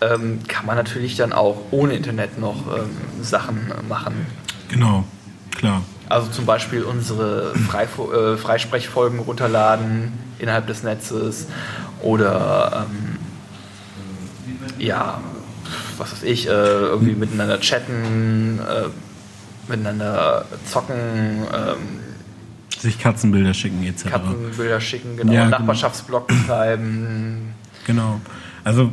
ähm, 0.00 0.40
kann 0.46 0.66
man 0.66 0.76
natürlich 0.76 1.16
dann 1.16 1.32
auch 1.32 1.56
ohne 1.70 1.94
Internet 1.94 2.38
noch 2.38 2.76
ähm, 2.76 2.90
Sachen 3.22 3.72
machen. 3.88 4.26
Genau, 4.68 5.04
klar. 5.56 5.82
Also 6.08 6.30
zum 6.30 6.46
Beispiel 6.46 6.82
unsere 6.82 7.54
Freifo 7.54 8.12
äh, 8.12 8.36
Freisprechfolgen 8.36 9.18
runterladen 9.20 10.12
innerhalb 10.38 10.66
des 10.66 10.82
Netzes 10.82 11.48
oder 12.02 12.86
ähm, 12.88 13.16
ja, 14.78 15.20
was 15.98 16.12
weiß 16.12 16.22
ich, 16.22 16.46
äh, 16.46 16.50
irgendwie 16.50 17.14
miteinander 17.14 17.60
chatten, 17.60 18.60
äh, 18.60 18.88
miteinander 19.68 20.44
zocken, 20.70 21.46
ähm, 21.52 22.05
Sich 22.78 22.98
Katzenbilder 22.98 23.54
schicken, 23.54 23.82
etc. 23.84 24.10
Katzenbilder 24.10 24.80
schicken, 24.80 25.16
genau, 25.16 25.32
Ja, 25.32 25.44
genau. 25.44 25.58
Nachbarschaftsblog 25.58 26.26
betreiben, 26.26 27.54
Genau. 27.86 28.20
Also 28.64 28.92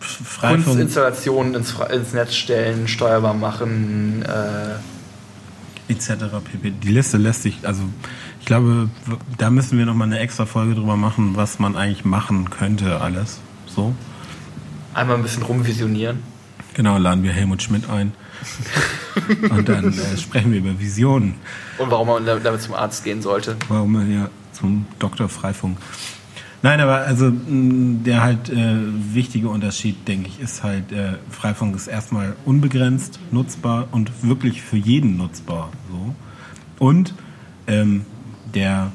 Freifunk, 0.00 0.64
Kunstinstallationen 0.64 1.54
ins, 1.54 1.74
ins 1.92 2.12
Netz 2.12 2.34
stellen, 2.34 2.88
steuerbar 2.88 3.34
machen, 3.34 4.22
äh, 4.22 5.92
etc. 5.92 6.24
pp. 6.44 6.70
Die 6.70 6.88
Liste 6.88 7.16
lässt 7.18 7.42
sich, 7.42 7.58
also 7.66 7.82
ich 8.40 8.46
glaube, 8.46 8.88
da 9.38 9.50
müssen 9.50 9.78
wir 9.78 9.86
nochmal 9.86 10.08
eine 10.08 10.18
extra 10.18 10.46
Folge 10.46 10.74
drüber 10.74 10.96
machen, 10.96 11.36
was 11.36 11.58
man 11.58 11.76
eigentlich 11.76 12.04
machen 12.04 12.50
könnte 12.50 13.00
alles. 13.00 13.40
So. 13.66 13.94
einmal 14.92 15.16
ein 15.16 15.22
bisschen 15.22 15.42
rumvisionieren. 15.42 16.22
Genau, 16.74 16.98
laden 16.98 17.22
wir 17.22 17.32
Helmut 17.32 17.62
Schmidt 17.62 17.88
ein. 17.88 18.12
Und 19.50 19.68
dann 19.68 19.92
äh, 19.92 20.16
sprechen 20.16 20.52
wir 20.52 20.58
über 20.58 20.78
Visionen. 20.78 21.34
Und 21.78 21.90
warum 21.90 22.08
man 22.08 22.26
damit 22.26 22.60
zum 22.60 22.74
Arzt 22.74 23.04
gehen 23.04 23.22
sollte. 23.22 23.56
Warum 23.68 23.92
man 23.92 24.12
ja 24.12 24.28
zum 24.52 24.86
Dr. 24.98 25.28
Freifunk. 25.28 25.78
Nein, 26.62 26.80
aber 26.80 27.00
also 27.00 27.30
der 27.30 28.22
halt 28.22 28.48
äh, 28.48 28.76
wichtige 29.12 29.50
Unterschied, 29.50 30.08
denke 30.08 30.28
ich, 30.28 30.40
ist 30.40 30.62
halt, 30.62 30.92
äh, 30.92 31.18
Freifunk 31.28 31.76
ist 31.76 31.88
erstmal 31.88 32.36
unbegrenzt 32.46 33.20
nutzbar 33.30 33.88
und 33.90 34.10
wirklich 34.22 34.62
für 34.62 34.78
jeden 34.78 35.18
nutzbar. 35.18 35.70
So. 35.90 36.14
Und 36.78 37.12
ähm, 37.66 38.06
der 38.54 38.92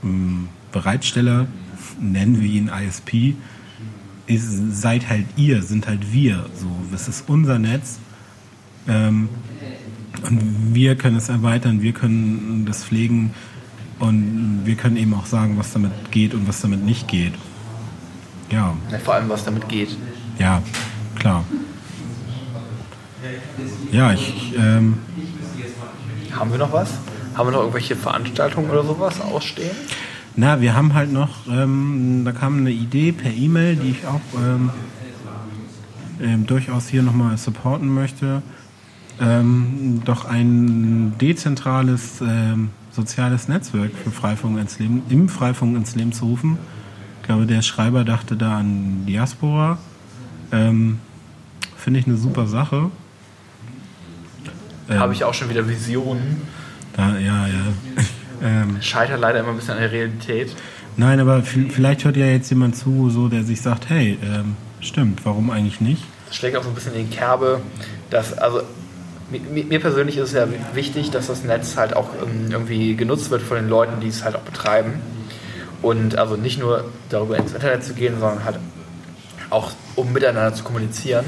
mh, 0.00 0.48
Bereitsteller, 0.72 1.48
nennen 2.00 2.40
wir 2.40 2.48
ihn 2.48 2.68
ISP, 2.68 3.34
ist, 4.26 4.80
seid 4.80 5.08
halt 5.08 5.26
ihr, 5.36 5.62
sind 5.62 5.86
halt 5.86 6.12
wir. 6.12 6.46
So, 6.54 6.68
das 6.90 7.08
ist 7.08 7.28
unser 7.28 7.58
Netz. 7.58 7.98
Ähm, 8.88 9.28
und 10.28 10.74
wir 10.74 10.96
können 10.96 11.16
es 11.16 11.28
erweitern, 11.28 11.82
wir 11.82 11.92
können 11.92 12.64
das 12.66 12.84
pflegen 12.84 13.32
und 14.00 14.62
wir 14.64 14.74
können 14.74 14.96
eben 14.96 15.14
auch 15.14 15.26
sagen, 15.26 15.56
was 15.58 15.72
damit 15.72 15.92
geht 16.10 16.34
und 16.34 16.48
was 16.48 16.60
damit 16.60 16.84
nicht 16.84 17.06
geht. 17.08 17.34
Ja, 18.50 18.74
Ja, 18.90 18.98
vor 18.98 19.14
allem, 19.14 19.28
was 19.28 19.44
damit 19.44 19.68
geht. 19.68 19.96
ja, 20.38 20.62
klar. 21.18 21.44
Ja, 23.92 24.12
ich, 24.12 24.54
ähm, 24.56 24.98
Haben 26.32 26.50
wir 26.52 26.58
noch 26.58 26.72
was? 26.72 26.90
Haben 27.34 27.48
wir 27.48 27.52
noch 27.52 27.60
irgendwelche 27.60 27.96
Veranstaltungen 27.96 28.70
oder 28.70 28.84
sowas 28.84 29.20
ausstehen? 29.20 29.76
na, 30.36 30.60
wir 30.60 30.74
haben 30.74 30.94
halt 30.94 31.12
noch, 31.12 31.48
ähm, 31.48 32.22
da 32.24 32.30
kam 32.32 32.58
eine 32.58 32.70
Idee 32.70 33.10
per 33.12 33.32
E-Mail, 33.32 33.76
die 33.76 33.90
ich 33.90 34.06
auch 34.06 34.20
ähm, 34.40 34.70
ähm, 36.22 36.46
durchaus 36.46 36.88
hier 36.88 37.02
nochmal 37.02 37.36
supporten 37.38 37.88
möchte. 37.92 38.42
Ähm, 39.20 40.02
doch 40.04 40.24
ein 40.24 41.14
dezentrales 41.20 42.20
ähm, 42.20 42.70
soziales 42.92 43.48
Netzwerk 43.48 43.90
für 44.02 44.10
Freifunk 44.10 44.58
ins 44.58 44.78
Leben, 44.78 45.02
im 45.08 45.28
Freifunk 45.28 45.76
ins 45.76 45.94
Leben 45.96 46.12
zu 46.12 46.26
rufen. 46.26 46.58
Ich 47.20 47.26
glaube, 47.26 47.46
der 47.46 47.62
Schreiber 47.62 48.04
dachte 48.04 48.36
da 48.36 48.58
an 48.58 49.04
Diaspora. 49.06 49.78
Ähm, 50.52 50.98
Finde 51.76 52.00
ich 52.00 52.06
eine 52.06 52.16
super 52.16 52.46
Sache. 52.46 52.90
Ähm, 54.88 54.98
Habe 54.98 55.12
ich 55.12 55.24
auch 55.24 55.34
schon 55.34 55.50
wieder 55.50 55.68
Visionen. 55.68 56.40
Da, 56.94 57.18
ja, 57.18 57.46
ja. 57.46 57.52
ähm, 58.42 58.78
Scheitert 58.80 59.20
leider 59.20 59.40
immer 59.40 59.50
ein 59.50 59.56
bisschen 59.56 59.74
an 59.74 59.80
der 59.80 59.92
Realität. 59.92 60.54
Nein, 60.96 61.20
aber 61.20 61.38
vi- 61.40 61.70
vielleicht 61.70 62.04
hört 62.04 62.16
ja 62.16 62.26
jetzt 62.26 62.50
jemand 62.50 62.76
zu, 62.76 63.10
so 63.10 63.28
der 63.28 63.44
sich 63.44 63.60
sagt, 63.60 63.88
hey, 63.88 64.18
ähm, 64.22 64.56
stimmt, 64.80 65.24
warum 65.24 65.50
eigentlich 65.50 65.80
nicht? 65.80 66.02
Das 66.26 66.36
schlägt 66.36 66.56
auch 66.56 66.62
so 66.62 66.70
ein 66.70 66.74
bisschen 66.74 66.94
in 66.94 67.08
die 67.08 67.14
Kerbe, 67.16 67.60
dass, 68.10 68.32
also 68.36 68.62
mir 69.30 69.80
persönlich 69.80 70.16
ist 70.16 70.28
es 70.28 70.32
ja 70.32 70.48
wichtig, 70.74 71.10
dass 71.10 71.26
das 71.26 71.44
Netz 71.44 71.76
halt 71.76 71.94
auch 71.94 72.08
ähm, 72.22 72.50
irgendwie 72.50 72.96
genutzt 72.96 73.30
wird 73.30 73.42
von 73.42 73.56
den 73.56 73.68
Leuten, 73.68 74.00
die 74.00 74.08
es 74.08 74.24
halt 74.24 74.36
auch 74.36 74.40
betreiben. 74.40 75.00
Und 75.82 76.16
also 76.16 76.36
nicht 76.36 76.58
nur 76.58 76.84
darüber 77.08 77.36
ins 77.36 77.52
Internet 77.52 77.84
zu 77.84 77.94
gehen, 77.94 78.18
sondern 78.18 78.44
halt 78.44 78.58
auch 79.50 79.72
um 79.96 80.12
miteinander 80.12 80.54
zu 80.54 80.64
kommunizieren. 80.64 81.24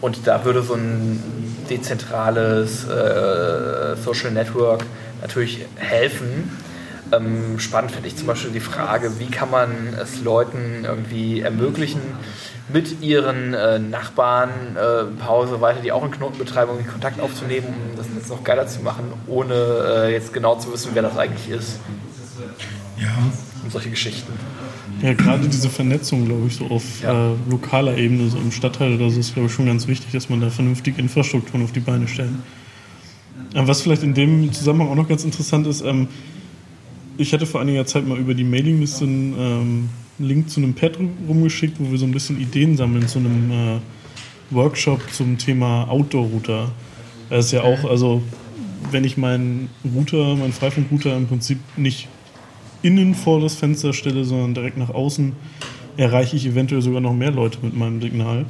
Und 0.00 0.26
da 0.26 0.44
würde 0.44 0.62
so 0.62 0.74
ein 0.74 1.22
dezentrales 1.68 2.84
äh, 2.84 3.96
Social 3.96 4.30
Network 4.30 4.84
natürlich 5.20 5.66
helfen. 5.76 6.50
Ähm, 7.10 7.58
spannend 7.58 7.92
finde 7.92 8.08
ich 8.08 8.16
zum 8.16 8.26
Beispiel 8.26 8.50
die 8.50 8.60
Frage, 8.60 9.18
wie 9.18 9.26
kann 9.26 9.50
man 9.50 9.70
es 10.00 10.20
Leuten 10.22 10.84
irgendwie 10.84 11.40
ermöglichen, 11.40 12.00
mit 12.72 13.00
ihren 13.02 13.54
äh, 13.54 13.78
Nachbarn 13.78 14.50
äh, 14.76 15.04
Pause 15.24 15.60
weiter, 15.60 15.80
die 15.80 15.92
auch 15.92 16.02
einen 16.02 16.12
Knoten 16.12 16.38
betreiben, 16.38 16.70
irgendwie 16.72 16.90
Kontakt 16.90 17.20
aufzunehmen, 17.20 17.66
um 17.68 17.96
das 17.96 18.08
Netz 18.10 18.28
noch 18.28 18.44
geiler 18.44 18.66
zu 18.66 18.80
machen, 18.82 19.04
ohne 19.26 19.54
äh, 19.54 20.12
jetzt 20.12 20.32
genau 20.32 20.56
zu 20.56 20.72
wissen, 20.72 20.90
wer 20.94 21.02
das 21.02 21.16
eigentlich 21.16 21.48
ist. 21.48 21.80
Ja. 23.00 23.08
Und 23.64 23.72
solche 23.72 23.90
Geschichten. 23.90 24.32
Ja, 25.02 25.14
gerade 25.14 25.46
diese 25.48 25.68
Vernetzung, 25.68 26.26
glaube 26.26 26.46
ich, 26.48 26.56
so 26.56 26.66
auf 26.66 26.82
Ja. 27.02 27.32
äh, 27.32 27.34
lokaler 27.48 27.96
Ebene, 27.96 28.28
so 28.28 28.36
im 28.38 28.50
Stadtteil 28.50 28.94
oder 28.94 29.10
so, 29.10 29.20
ist, 29.20 29.34
glaube 29.34 29.46
ich, 29.46 29.52
schon 29.54 29.66
ganz 29.66 29.86
wichtig, 29.86 30.10
dass 30.12 30.28
man 30.28 30.40
da 30.40 30.50
vernünftige 30.50 31.00
Infrastrukturen 31.00 31.62
auf 31.64 31.72
die 31.72 31.80
Beine 31.80 32.08
stellt. 32.08 32.30
Äh, 33.54 33.66
was 33.66 33.82
vielleicht 33.82 34.02
in 34.02 34.14
dem 34.14 34.52
Zusammenhang 34.52 34.90
auch 34.90 34.94
noch 34.96 35.08
ganz 35.08 35.24
interessant 35.24 35.66
ist, 35.66 35.82
ähm, 35.82 36.08
ich 37.16 37.32
hatte 37.32 37.46
vor 37.46 37.60
einiger 37.60 37.86
Zeit 37.86 38.06
mal 38.06 38.18
über 38.18 38.34
die 38.34 38.44
Mailingliste 38.44 39.04
einen 40.18 40.28
Link 40.28 40.50
zu 40.50 40.60
einem 40.60 40.74
Pad 40.74 40.98
rumgeschickt, 41.28 41.78
wo 41.78 41.90
wir 41.90 41.98
so 41.98 42.06
ein 42.06 42.12
bisschen 42.12 42.40
Ideen 42.40 42.76
sammeln 42.76 43.06
zu 43.06 43.18
einem 43.18 43.50
äh, 43.50 43.78
Workshop 44.50 45.12
zum 45.12 45.38
Thema 45.38 45.88
Outdoor-Router. 45.88 46.70
Das 47.30 47.46
ist 47.46 47.52
ja 47.52 47.62
auch, 47.62 47.84
also 47.88 48.22
wenn 48.90 49.04
ich 49.04 49.16
meinen 49.16 49.68
Router, 49.94 50.36
meinen 50.36 50.52
Freifunkrouter 50.52 51.16
im 51.16 51.26
Prinzip 51.26 51.58
nicht 51.76 52.08
innen 52.82 53.14
vor 53.14 53.40
das 53.40 53.54
Fenster 53.56 53.92
stelle, 53.92 54.24
sondern 54.24 54.54
direkt 54.54 54.78
nach 54.78 54.90
außen, 54.90 55.32
erreiche 55.96 56.36
ich 56.36 56.46
eventuell 56.46 56.80
sogar 56.80 57.00
noch 57.00 57.12
mehr 57.12 57.32
Leute 57.32 57.58
mit 57.62 57.76
meinem 57.76 58.00
Signal. 58.00 58.46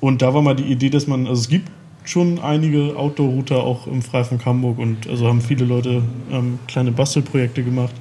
Und 0.00 0.22
da 0.22 0.34
war 0.34 0.42
mal 0.42 0.54
die 0.54 0.64
Idee, 0.64 0.90
dass 0.90 1.06
man, 1.06 1.26
also 1.26 1.40
es 1.40 1.48
gibt 1.48 1.70
schon 2.04 2.38
einige 2.38 2.96
Outdoor-Router 2.96 3.64
auch 3.64 3.86
im 3.86 4.02
Freifunk 4.02 4.44
Hamburg 4.44 4.78
und 4.78 5.08
also 5.08 5.26
haben 5.26 5.40
viele 5.40 5.64
Leute 5.64 6.02
ähm, 6.30 6.58
kleine 6.68 6.92
Bastelprojekte 6.92 7.64
gemacht. 7.64 7.94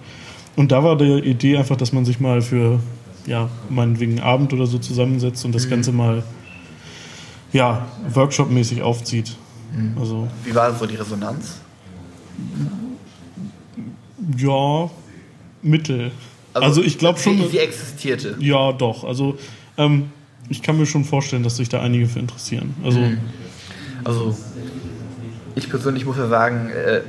Und 0.55 0.71
da 0.71 0.83
war 0.83 0.97
die 0.97 1.19
Idee 1.19 1.57
einfach, 1.57 1.75
dass 1.75 1.91
man 1.91 2.05
sich 2.05 2.19
mal 2.19 2.41
für, 2.41 2.79
ja, 3.25 3.49
meinetwegen 3.69 4.19
Abend 4.19 4.53
oder 4.53 4.67
so 4.67 4.77
zusammensetzt 4.77 5.43
und 5.45 5.53
das 5.53 5.69
Ganze 5.69 5.91
mal, 5.91 6.23
ja, 7.51 7.85
Workshop-mäßig 8.13 8.81
aufzieht. 8.81 9.35
Also, 9.99 10.27
Wie 10.43 10.55
war 10.55 10.73
so 10.73 10.85
die 10.85 10.95
Resonanz? 10.95 11.59
ja, 14.37 14.89
Mittel. 15.61 16.11
Also, 16.53 16.81
ich 16.81 16.97
glaube 16.97 17.19
schon. 17.19 17.37
Sie, 17.37 17.47
sie 17.49 17.59
existierte. 17.59 18.37
Ja, 18.39 18.71
doch. 18.71 19.03
Also 19.03 19.37
ähm, 19.77 20.09
ich 20.49 20.61
kann 20.61 20.77
mir 20.77 20.85
schon 20.85 21.03
vorstellen, 21.03 21.43
dass 21.43 21.57
sich 21.57 21.69
da 21.69 21.81
einige 21.81 22.07
für 22.07 22.19
interessieren. 22.19 22.73
Also 22.83 23.01
Also, 24.03 24.37
ich 25.55 25.69
persönlich 25.69 26.05
muss 26.05 26.17
ja 26.17 26.27
sagen, 26.27 26.69
äh, 26.69 27.01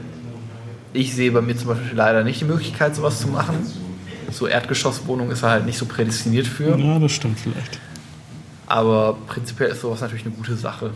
ich 0.97 1.15
sehe 1.15 1.31
bei 1.31 1.41
mir 1.41 1.57
zum 1.57 1.69
Beispiel 1.69 1.95
leider 1.95 2.25
nicht 2.25 2.41
die 2.41 2.45
Möglichkeit, 2.45 2.97
sowas 2.97 3.21
zu 3.21 3.29
machen. 3.29 3.57
So 4.31 4.47
Erdgeschosswohnung 4.47 5.31
ist 5.31 5.43
er 5.43 5.51
halt 5.51 5.67
nicht 5.67 5.79
so 5.79 5.87
prädestiniert 5.87 6.47
für. 6.47 6.77
ja, 6.79 6.99
das 6.99 7.13
stimmt 7.13 7.39
vielleicht. 7.39 7.79
Aber 8.67 9.17
prinzipiell 9.29 9.71
ist 9.71 9.81
sowas 9.81 10.01
natürlich 10.01 10.27
eine 10.27 10.35
gute 10.35 10.57
Sache. 10.57 10.91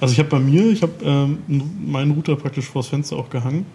Also 0.00 0.12
ich 0.12 0.18
habe 0.18 0.30
bei 0.30 0.38
mir, 0.38 0.70
ich 0.70 0.82
habe 0.82 0.92
ähm, 1.02 1.38
meinen 1.86 2.12
Router 2.12 2.36
praktisch 2.36 2.66
vors 2.66 2.88
Fenster 2.88 3.16
auch 3.16 3.28
gehangen 3.28 3.66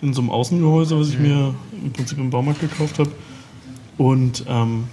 in 0.00 0.12
so 0.12 0.20
einem 0.20 0.30
Außengehäuse, 0.30 0.98
was 0.98 1.10
ich 1.10 1.18
mir 1.18 1.54
im 1.72 1.92
Prinzip 1.92 2.18
im 2.18 2.30
Baumarkt 2.30 2.60
gekauft 2.60 2.98
habe. 2.98 3.12
Und 3.96 4.44
ähm, 4.48 4.84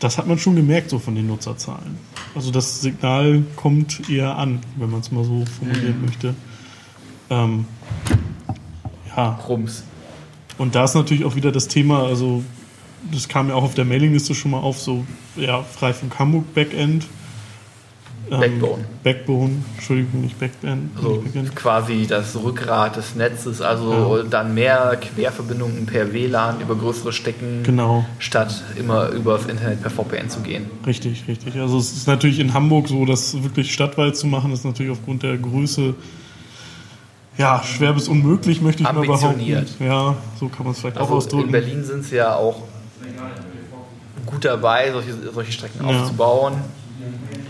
das 0.00 0.18
hat 0.18 0.26
man 0.26 0.38
schon 0.38 0.54
gemerkt 0.54 0.90
so 0.90 0.98
von 0.98 1.14
den 1.14 1.26
Nutzerzahlen. 1.26 1.96
Also 2.34 2.50
das 2.50 2.82
Signal 2.82 3.42
kommt 3.56 4.10
eher 4.10 4.36
an, 4.36 4.60
wenn 4.76 4.90
man 4.90 5.00
es 5.00 5.10
mal 5.10 5.24
so 5.24 5.44
formulieren 5.46 6.04
möchte. 6.04 6.34
Ähm, 7.30 7.64
ja, 9.16 9.38
Rums. 9.48 9.84
Und 10.58 10.74
da 10.74 10.84
ist 10.84 10.94
natürlich 10.94 11.24
auch 11.24 11.34
wieder 11.34 11.50
das 11.52 11.68
Thema, 11.68 12.04
also 12.04 12.42
das 13.12 13.28
kam 13.28 13.48
ja 13.48 13.54
auch 13.54 13.64
auf 13.64 13.74
der 13.74 13.84
Mailingliste 13.84 14.34
schon 14.34 14.52
mal 14.52 14.60
auf, 14.60 14.80
so 14.80 15.04
ja, 15.36 15.62
Freifunk 15.62 16.18
Hamburg 16.18 16.54
Backend. 16.54 17.06
Ähm, 18.30 18.40
Backbone. 18.40 18.84
Backbone, 19.02 19.52
Entschuldigung, 19.74 20.22
nicht 20.22 20.38
Backend. 20.40 20.96
Also 20.96 21.16
nicht 21.16 21.34
Backend. 21.34 21.56
quasi 21.56 22.06
das 22.06 22.34
Rückgrat 22.42 22.96
des 22.96 23.14
Netzes, 23.16 23.60
also 23.60 24.22
dann 24.22 24.54
mehr 24.54 24.96
Querverbindungen 24.98 25.84
per 25.84 26.12
WLAN 26.14 26.60
über 26.62 26.74
größere 26.74 27.12
Stecken, 27.12 27.64
Genau, 27.64 28.06
statt 28.20 28.62
immer 28.78 29.08
übers 29.10 29.44
Internet 29.44 29.82
per 29.82 29.90
VPN 29.90 30.30
zu 30.30 30.40
gehen. 30.40 30.64
richtig, 30.86 31.24
richtig. 31.28 31.56
Also 31.56 31.76
es 31.76 31.92
ist 31.94 32.06
natürlich 32.06 32.38
in 32.40 32.54
Hamburg 32.54 32.88
so, 32.88 33.04
das 33.04 33.42
wirklich 33.42 33.74
stadtweit 33.74 34.16
zu 34.16 34.26
machen, 34.26 34.52
ist 34.52 34.64
natürlich 34.64 34.92
aufgrund 34.92 35.22
der 35.22 35.36
Größe 35.36 35.94
ja, 37.36 37.62
schwer 37.64 37.92
bis 37.92 38.08
unmöglich, 38.08 38.60
möchte 38.60 38.82
ich 38.82 38.92
mal 38.92 39.00
behaupten. 39.06 39.66
Ja, 39.80 40.16
so 40.38 40.48
kann 40.48 40.64
man 40.64 40.72
es 40.72 40.80
vielleicht 40.80 40.96
auch 40.98 41.02
Also 41.02 41.14
ausdrücken. 41.14 41.46
in 41.46 41.52
Berlin 41.52 41.84
sind 41.84 42.04
sie 42.04 42.16
ja 42.16 42.34
auch 42.36 42.62
gut 44.26 44.44
dabei, 44.44 44.90
solche, 44.92 45.14
solche 45.32 45.52
Strecken 45.52 45.86
Ja. 45.88 46.00
aufzubauen. 46.02 46.54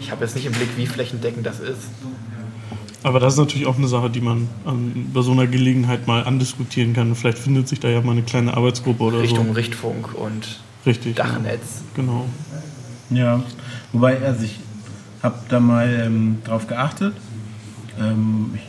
Ich 0.01 0.11
habe 0.11 0.25
jetzt 0.25 0.35
nicht 0.35 0.47
im 0.47 0.53
Blick, 0.53 0.69
wie 0.77 0.87
flächendeckend 0.87 1.47
das 1.47 1.61
ist. 1.61 1.83
Aber 3.03 3.21
das 3.21 3.35
ist 3.35 3.39
natürlich 3.39 3.67
auch 3.67 3.77
eine 3.77 3.87
Sache, 3.87 4.09
die 4.09 4.21
man 4.23 4.49
ähm, 4.67 5.11
bei 5.13 5.21
so 5.21 5.33
einer 5.33 5.47
Gelegenheit 5.47 6.07
mal 6.07 6.25
andiskutieren 6.25 6.95
kann. 6.95 7.15
Vielleicht 7.15 7.39
findet 7.39 7.69
sich 7.69 7.79
da 7.81 7.89
ja 7.89 8.01
mal 8.01 8.13
eine 8.13 8.23
kleine 8.23 8.57
Arbeitsgruppe 8.57 9.03
oder 9.05 9.21
Richtung 9.21 9.49
so. 9.49 9.53
Richtfunk 9.53 10.15
und 10.15 10.61
Richtig. 10.87 11.17
ja. 11.19 11.25
Dachnetz. 11.25 11.83
Genau. 11.95 12.25
Ja, 13.11 13.43
wobei, 13.93 14.21
also 14.23 14.45
ich 14.45 14.59
habe 15.23 15.37
da 15.51 15.61
mal 15.61 16.03
ähm, 16.07 16.39
drauf 16.45 16.67
geachtet. 16.67 17.15
Ähm, 18.01 18.53
ich, 18.55 18.63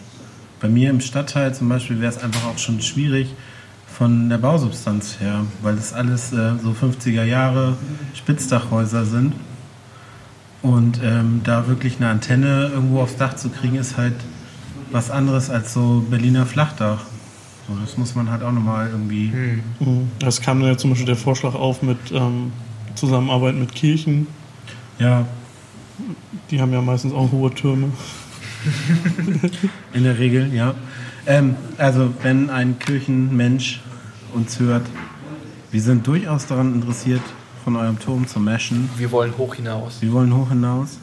bei 0.65 0.71
mir 0.71 0.89
im 0.89 0.99
Stadtteil 0.99 1.53
zum 1.53 1.69
Beispiel 1.69 2.01
wäre 2.01 2.11
es 2.11 2.17
einfach 2.17 2.43
auch 2.47 2.57
schon 2.57 2.81
schwierig 2.81 3.27
von 3.87 4.29
der 4.29 4.39
Bausubstanz 4.39 5.17
her, 5.19 5.45
weil 5.61 5.75
das 5.75 5.93
alles 5.93 6.33
äh, 6.33 6.53
so 6.57 6.71
50er 6.71 7.23
Jahre 7.23 7.77
Spitzdachhäuser 8.15 9.05
sind. 9.05 9.33
Und 10.63 10.99
ähm, 11.03 11.41
da 11.43 11.67
wirklich 11.67 11.97
eine 11.97 12.09
Antenne 12.09 12.71
irgendwo 12.73 13.01
aufs 13.01 13.15
Dach 13.15 13.35
zu 13.35 13.49
kriegen, 13.49 13.75
ist 13.75 13.95
halt 13.95 14.15
was 14.91 15.11
anderes 15.11 15.51
als 15.51 15.71
so 15.71 16.03
Berliner 16.09 16.47
Flachdach. 16.47 17.01
So, 17.67 17.75
das 17.79 17.95
muss 17.95 18.15
man 18.15 18.31
halt 18.31 18.41
auch 18.41 18.51
nochmal 18.51 18.89
irgendwie. 18.89 19.31
Mhm. 19.79 20.09
Es 20.25 20.41
kam 20.41 20.61
dann 20.61 20.69
ja 20.69 20.77
zum 20.77 20.89
Beispiel 20.89 21.05
der 21.05 21.15
Vorschlag 21.15 21.53
auf 21.53 21.83
mit 21.83 21.99
ähm, 22.11 22.51
Zusammenarbeit 22.95 23.53
mit 23.53 23.75
Kirchen. 23.75 24.25
Ja, 24.97 25.27
Die 26.49 26.59
haben 26.59 26.73
ja 26.73 26.81
meistens 26.81 27.13
auch 27.13 27.31
hohe 27.31 27.53
Türme. 27.53 27.91
In 29.93 30.03
der 30.03 30.17
Regel, 30.19 30.53
ja. 30.53 30.73
Ähm, 31.27 31.55
also, 31.77 32.13
wenn 32.21 32.49
ein 32.49 32.77
Kirchenmensch 32.79 33.81
uns 34.33 34.59
hört, 34.59 34.83
wir 35.71 35.81
sind 35.81 36.05
durchaus 36.07 36.45
daran 36.47 36.73
interessiert, 36.75 37.21
von 37.63 37.75
eurem 37.75 37.99
Turm 37.99 38.27
zu 38.27 38.39
meschen. 38.39 38.89
Wir 38.97 39.11
wollen 39.11 39.33
hoch 39.37 39.55
hinaus. 39.55 39.97
Wir 40.01 40.11
wollen 40.13 40.35
hoch 40.35 40.49
hinaus. 40.49 40.99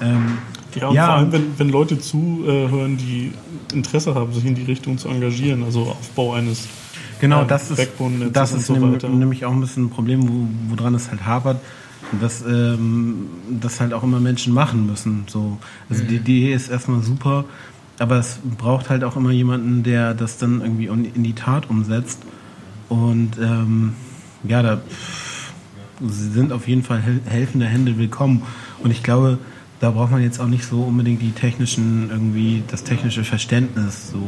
Ähm, 0.00 0.38
Ja, 0.76 0.88
und 0.88 0.94
Ja. 0.94 1.06
vor 1.06 1.14
allem, 1.14 1.32
wenn, 1.32 1.58
wenn 1.58 1.68
Leute 1.70 1.98
zuhören, 1.98 2.98
die 2.98 3.32
Interesse 3.72 4.14
haben, 4.14 4.32
sich 4.32 4.44
in 4.44 4.54
die 4.54 4.64
Richtung 4.64 4.98
zu 4.98 5.08
engagieren, 5.08 5.64
also 5.64 5.84
Aufbau 5.86 6.34
eines 6.34 6.68
Genau, 7.18 7.42
ähm, 7.42 7.48
das 7.48 7.70
ist, 7.70 7.78
Backbone-Netzes 7.78 8.32
das 8.32 8.52
und 8.52 8.58
ist 8.58 8.66
so 8.66 8.74
nämlich 9.08 9.44
auch 9.46 9.52
ein 9.52 9.60
bisschen 9.60 9.86
ein 9.86 9.90
Problem, 9.90 10.28
wo, 10.28 10.76
woran 10.76 10.94
es 10.94 11.10
halt 11.10 11.24
hapert, 11.24 11.60
dass 12.20 12.42
ähm, 12.42 13.28
das 13.60 13.80
halt 13.80 13.92
auch 13.92 14.02
immer 14.02 14.20
Menschen 14.20 14.54
machen 14.54 14.86
müssen. 14.86 15.24
So. 15.26 15.58
Also 15.90 16.04
die 16.04 16.16
Idee 16.16 16.52
ist 16.52 16.68
erstmal 16.68 17.02
super, 17.02 17.44
aber 17.98 18.18
es 18.18 18.38
braucht 18.58 18.90
halt 18.90 19.04
auch 19.04 19.16
immer 19.16 19.30
jemanden, 19.30 19.82
der 19.82 20.14
das 20.14 20.38
dann 20.38 20.60
irgendwie 20.60 20.86
in 20.86 21.22
die 21.22 21.34
Tat 21.34 21.68
umsetzt. 21.70 22.22
Und 22.88 23.38
ähm, 23.40 23.94
ja, 24.44 24.62
da 24.62 24.80
sind 26.00 26.52
auf 26.52 26.68
jeden 26.68 26.82
Fall 26.82 27.00
hel 27.00 27.20
helfende 27.24 27.66
Hände 27.66 27.98
willkommen. 27.98 28.42
Und 28.82 28.90
ich 28.90 29.02
glaube, 29.02 29.38
da 29.80 29.90
braucht 29.90 30.12
man 30.12 30.22
jetzt 30.22 30.40
auch 30.40 30.46
nicht 30.46 30.64
so 30.64 30.82
unbedingt 30.82 31.22
die 31.22 31.32
technischen, 31.32 32.10
irgendwie 32.10 32.62
das 32.68 32.84
technische 32.84 33.24
Verständnis. 33.24 34.10
So. 34.10 34.22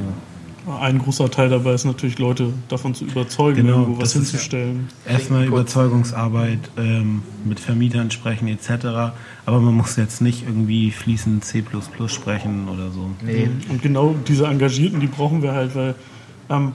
Ein 0.81 0.99
großer 0.99 1.31
Teil 1.31 1.49
dabei 1.49 1.73
ist 1.73 1.85
natürlich, 1.85 2.19
Leute 2.19 2.53
davon 2.69 2.95
zu 2.95 3.05
überzeugen, 3.05 3.67
Genau, 3.67 3.81
irgendwo 3.81 4.03
was 4.03 4.13
hinzustellen. 4.13 4.89
Erstmal 5.07 5.41
Klinken 5.41 5.59
putzen. 5.59 5.79
Überzeugungsarbeit 5.81 6.59
ähm, 6.77 7.23
mit 7.45 7.59
Vermietern 7.61 8.11
sprechen 8.11 8.49
etc. 8.49 9.15
Aber 9.47 9.61
man 9.61 9.75
muss 9.75 9.97
jetzt 9.97 10.21
nicht 10.21 10.45
irgendwie 10.47 10.91
fließend 10.91 11.45
C 11.45 11.65
sprechen 12.07 12.69
oder 12.69 12.91
so. 12.91 13.11
Nee. 13.25 13.49
Und 13.69 13.83
genau 13.83 14.15
diese 14.27 14.47
Engagierten, 14.47 15.01
die 15.01 15.07
brauchen 15.07 15.43
wir 15.43 15.53
halt, 15.53 15.75
weil, 15.75 15.95
ähm, 16.51 16.73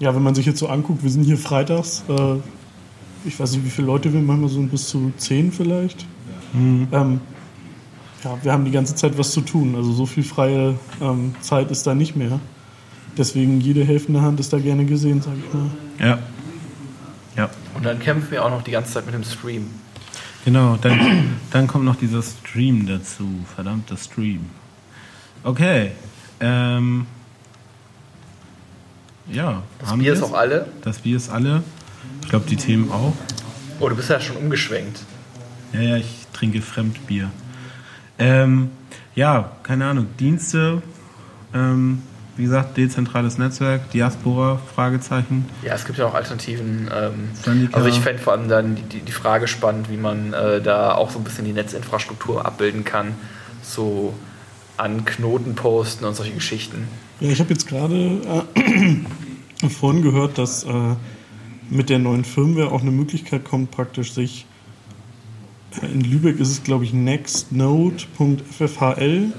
ja, 0.00 0.14
wenn 0.14 0.22
man 0.22 0.34
sich 0.34 0.46
jetzt 0.46 0.58
so 0.58 0.68
anguckt, 0.68 1.02
wir 1.02 1.10
sind 1.10 1.24
hier 1.24 1.38
freitags, 1.38 2.04
äh, 2.08 2.36
ich 3.24 3.38
weiß 3.38 3.52
nicht, 3.52 3.64
wie 3.64 3.70
viele 3.70 3.86
Leute 3.86 4.12
wir 4.12 4.20
manchmal 4.20 4.50
so 4.50 4.60
bis 4.62 4.88
zu 4.88 5.12
zehn 5.16 5.52
vielleicht. 5.52 6.04
Ähm, 6.54 7.20
ja, 8.22 8.38
wir 8.42 8.52
haben 8.52 8.64
die 8.64 8.70
ganze 8.70 8.94
Zeit 8.94 9.18
was 9.18 9.32
zu 9.32 9.40
tun, 9.40 9.74
also 9.74 9.92
so 9.92 10.06
viel 10.06 10.22
freie 10.22 10.74
ähm, 11.00 11.34
Zeit 11.40 11.70
ist 11.70 11.86
da 11.86 11.94
nicht 11.94 12.16
mehr. 12.16 12.40
Deswegen 13.16 13.60
jede 13.60 13.84
helfende 13.84 14.20
Hand 14.22 14.40
ist 14.40 14.52
da 14.52 14.58
gerne 14.58 14.84
gesehen, 14.84 15.22
sag 15.22 15.34
ich 15.38 15.54
mal. 15.54 15.70
Ja. 15.98 16.18
Ja. 17.36 17.50
Und 17.74 17.84
dann 17.84 17.98
kämpfen 17.98 18.30
wir 18.30 18.44
auch 18.44 18.50
noch 18.50 18.62
die 18.62 18.70
ganze 18.70 18.92
Zeit 18.92 19.06
mit 19.06 19.14
dem 19.14 19.24
Stream. 19.24 19.66
Genau, 20.44 20.76
dann, 20.80 21.36
dann 21.50 21.66
kommt 21.66 21.84
noch 21.84 21.96
dieser 21.96 22.22
Stream 22.22 22.86
dazu. 22.86 23.28
Verdammter 23.54 23.96
Stream. 23.96 24.50
Okay. 25.42 25.92
Ähm, 26.40 27.06
ja, 29.30 29.62
Das 29.78 29.90
haben 29.90 30.00
Bier 30.00 30.12
ist 30.12 30.22
auch 30.22 30.34
alle. 30.34 30.66
Das 30.82 30.98
Bier 30.98 31.16
ist 31.16 31.30
alle. 31.30 31.62
Ich 32.22 32.28
glaube, 32.28 32.46
die 32.48 32.56
Themen 32.56 32.90
auch. 32.90 33.14
Oh, 33.80 33.88
du 33.88 33.96
bist 33.96 34.10
ja 34.10 34.20
schon 34.20 34.36
umgeschwenkt. 34.36 35.00
Ja, 35.72 35.80
ja, 35.80 35.96
ich 35.96 36.26
trinke 36.32 36.60
Fremdbier. 36.60 37.30
Ähm, 38.18 38.70
ja, 39.14 39.52
keine 39.62 39.86
Ahnung. 39.86 40.08
Dienste, 40.20 40.82
ähm, 41.54 42.02
wie 42.36 42.44
gesagt, 42.44 42.76
dezentrales 42.76 43.38
Netzwerk, 43.38 43.90
Diaspora, 43.90 44.60
Fragezeichen. 44.74 45.46
Ja, 45.62 45.74
es 45.74 45.84
gibt 45.84 45.98
ja 45.98 46.06
auch 46.06 46.14
Alternativen. 46.14 46.90
Ähm, 46.92 47.68
also 47.72 47.88
ich 47.88 48.00
fände 48.00 48.22
vor 48.22 48.32
allem 48.32 48.48
dann 48.48 48.74
die, 48.74 48.82
die, 48.82 49.00
die 49.00 49.12
Frage 49.12 49.46
spannend, 49.46 49.90
wie 49.90 49.96
man 49.96 50.32
äh, 50.32 50.60
da 50.60 50.94
auch 50.94 51.10
so 51.10 51.18
ein 51.18 51.24
bisschen 51.24 51.44
die 51.44 51.52
Netzinfrastruktur 51.52 52.44
abbilden 52.44 52.84
kann. 52.84 53.14
So 53.62 54.14
an 54.76 55.04
Knoten 55.04 55.54
posten 55.54 56.04
und 56.04 56.16
solche 56.16 56.32
Geschichten. 56.32 56.88
Ja, 57.20 57.30
ich 57.30 57.38
habe 57.38 57.50
jetzt 57.50 57.68
gerade 57.68 58.20
äh, 58.54 59.68
vorhin 59.70 60.02
gehört, 60.02 60.38
dass 60.38 60.64
äh, 60.64 60.96
mit 61.70 61.88
der 61.88 62.00
neuen 62.00 62.24
Firmware 62.24 62.72
auch 62.72 62.82
eine 62.82 62.90
Möglichkeit 62.90 63.44
kommt, 63.44 63.70
praktisch 63.70 64.12
sich 64.12 64.46
äh, 65.80 65.86
in 65.86 66.00
Lübeck 66.00 66.40
ist 66.40 66.50
es, 66.50 66.64
glaube 66.64 66.84
ich, 66.84 66.92
nextnode.ffhl, 66.92 69.32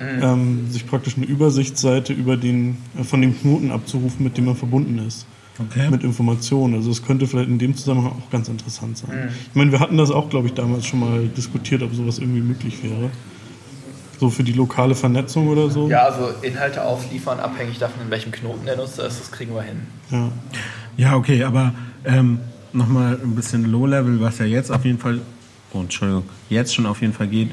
ähm, 0.00 0.70
sich 0.70 0.86
praktisch 0.86 1.16
eine 1.16 1.26
Übersichtsseite 1.26 2.12
über 2.12 2.36
den, 2.36 2.76
äh, 2.98 3.04
von 3.04 3.20
dem 3.20 3.38
Knoten 3.38 3.70
abzurufen, 3.70 4.24
mit 4.24 4.36
dem 4.36 4.46
man 4.46 4.56
verbunden 4.56 4.98
ist. 5.06 5.26
Okay. 5.60 5.90
Mit 5.90 6.04
Informationen. 6.04 6.74
Also 6.74 6.90
es 6.92 7.04
könnte 7.04 7.26
vielleicht 7.26 7.48
in 7.48 7.58
dem 7.58 7.74
Zusammenhang 7.74 8.12
auch 8.12 8.30
ganz 8.30 8.48
interessant 8.48 8.96
sein. 8.98 9.30
Ich 9.48 9.56
meine, 9.56 9.72
wir 9.72 9.80
hatten 9.80 9.96
das 9.96 10.12
auch, 10.12 10.30
glaube 10.30 10.46
ich, 10.46 10.54
damals 10.54 10.86
schon 10.86 11.00
mal 11.00 11.26
diskutiert, 11.36 11.82
ob 11.82 11.92
sowas 11.92 12.20
irgendwie 12.20 12.42
möglich 12.42 12.80
wäre. 12.84 13.10
So 14.20 14.30
für 14.30 14.44
die 14.44 14.52
lokale 14.52 14.94
Vernetzung 14.94 15.48
oder 15.48 15.68
so. 15.68 15.88
Ja, 15.88 16.04
also 16.04 16.28
Inhalte 16.42 16.84
ausliefern, 16.84 17.40
abhängig 17.40 17.78
davon, 17.78 18.02
in 18.04 18.10
welchem 18.10 18.30
Knoten 18.30 18.66
der 18.66 18.76
Nutzer 18.76 19.06
ist, 19.06 19.18
das 19.18 19.32
kriegen 19.32 19.54
wir 19.54 19.62
hin. 19.62 19.80
ja. 20.10 20.30
Ja, 20.96 21.14
okay, 21.14 21.44
aber 21.44 21.74
ähm, 22.04 22.40
nochmal 22.72 23.20
ein 23.22 23.36
bisschen 23.36 23.70
Low-Level, 23.70 24.20
was 24.20 24.38
ja 24.38 24.46
jetzt 24.46 24.72
auf 24.72 24.84
jeden 24.84 24.98
Fall, 24.98 25.20
oh, 25.72 25.80
Entschuldigung, 25.80 26.24
jetzt 26.50 26.74
schon 26.74 26.86
auf 26.86 27.00
jeden 27.00 27.12
Fall 27.12 27.28
geht, 27.28 27.50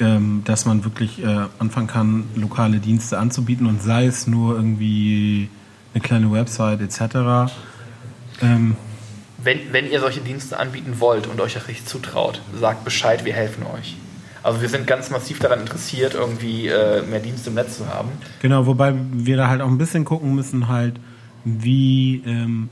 ähm, 0.00 0.42
dass 0.44 0.66
man 0.66 0.84
wirklich 0.84 1.22
äh, 1.22 1.46
anfangen 1.58 1.86
kann, 1.86 2.24
lokale 2.34 2.78
Dienste 2.78 3.18
anzubieten 3.18 3.66
und 3.66 3.82
sei 3.82 4.06
es 4.06 4.26
nur 4.26 4.56
irgendwie 4.56 5.48
eine 5.94 6.02
kleine 6.02 6.32
Website 6.32 6.80
etc. 6.80 7.52
Ähm, 8.42 8.76
Wenn, 9.42 9.60
wenn 9.72 9.90
ihr 9.90 10.00
solche 10.00 10.20
Dienste 10.20 10.58
anbieten 10.58 10.94
wollt 10.98 11.26
und 11.26 11.40
euch 11.40 11.54
das 11.54 11.68
richtig 11.68 11.86
zutraut, 11.86 12.40
sagt 12.58 12.84
Bescheid, 12.84 13.24
wir 13.24 13.32
helfen 13.32 13.64
euch. 13.66 13.96
Also 14.42 14.60
wir 14.60 14.68
sind 14.68 14.86
ganz 14.86 15.10
massiv 15.10 15.38
daran 15.38 15.60
interessiert, 15.60 16.14
irgendwie 16.14 16.68
äh, 16.68 17.02
mehr 17.02 17.20
Dienste 17.20 17.48
im 17.48 17.54
Netz 17.54 17.78
zu 17.78 17.88
haben. 17.88 18.10
genau, 18.42 18.66
wobei 18.66 18.94
wir 19.12 19.36
da 19.38 19.48
halt 19.48 19.62
auch 19.62 19.68
ein 19.68 19.78
bisschen 19.78 20.04
gucken 20.04 20.34
müssen, 20.34 20.68
halt, 20.68 20.96
wie, 21.44 22.22
ähm, 22.26 22.68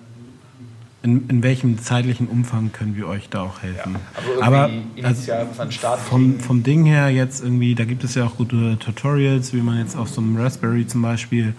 in, 1.03 1.29
in 1.29 1.43
welchem 1.43 1.79
zeitlichen 1.79 2.29
Umfang 2.29 2.71
können 2.73 2.97
wir 2.97 3.09
euch 3.09 3.29
da 3.29 3.43
auch 3.43 3.61
helfen. 3.63 3.97
Also 4.15 4.31
irgendwie 4.31 4.45
Aber 4.45 4.71
initial 4.95 5.49
den 5.59 5.73
Start 5.73 5.99
vom, 6.01 6.39
vom 6.39 6.63
Ding 6.63 6.85
her 6.85 7.11
jetzt 7.11 7.43
irgendwie, 7.43 7.75
da 7.75 7.85
gibt 7.85 8.05
es 8.05 8.15
ja 8.15 8.25
auch 8.25 8.37
gute 8.37 8.79
Tutorials, 8.79 9.53
wie 9.53 9.63
man 9.63 9.79
jetzt 9.79 9.97
auf 9.97 10.09
so 10.09 10.21
einem 10.21 10.37
Raspberry 10.37 10.87
zum 10.87 11.03
Beispiel 11.03 11.55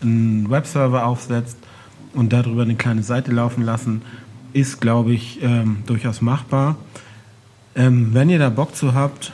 einen 0.00 0.48
Webserver 0.48 1.06
aufsetzt 1.06 1.58
und 2.14 2.32
darüber 2.32 2.62
eine 2.62 2.76
kleine 2.76 3.02
Seite 3.02 3.32
laufen 3.32 3.64
lassen, 3.64 4.02
ist, 4.52 4.80
glaube 4.80 5.12
ich, 5.12 5.42
ähm, 5.42 5.78
durchaus 5.86 6.20
machbar. 6.20 6.76
Ähm, 7.74 8.14
wenn 8.14 8.30
ihr 8.30 8.38
da 8.38 8.50
Bock 8.50 8.76
zu 8.76 8.94
habt, 8.94 9.32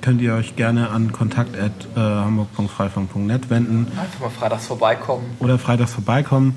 könnt 0.00 0.22
ihr 0.22 0.34
euch 0.34 0.54
gerne 0.54 0.90
an 0.90 1.10
kontakt.hamburg.freifunk.net 1.12 3.50
wenden 3.50 3.88
Einfach 3.98 4.20
mal 4.20 4.30
freitags 4.30 4.68
vorbeikommen. 4.68 5.24
oder 5.40 5.58
freitags 5.58 5.92
vorbeikommen 5.92 6.54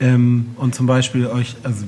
ähm, 0.00 0.46
und 0.56 0.74
zum 0.74 0.86
Beispiel 0.86 1.26
euch, 1.26 1.56
also 1.62 1.84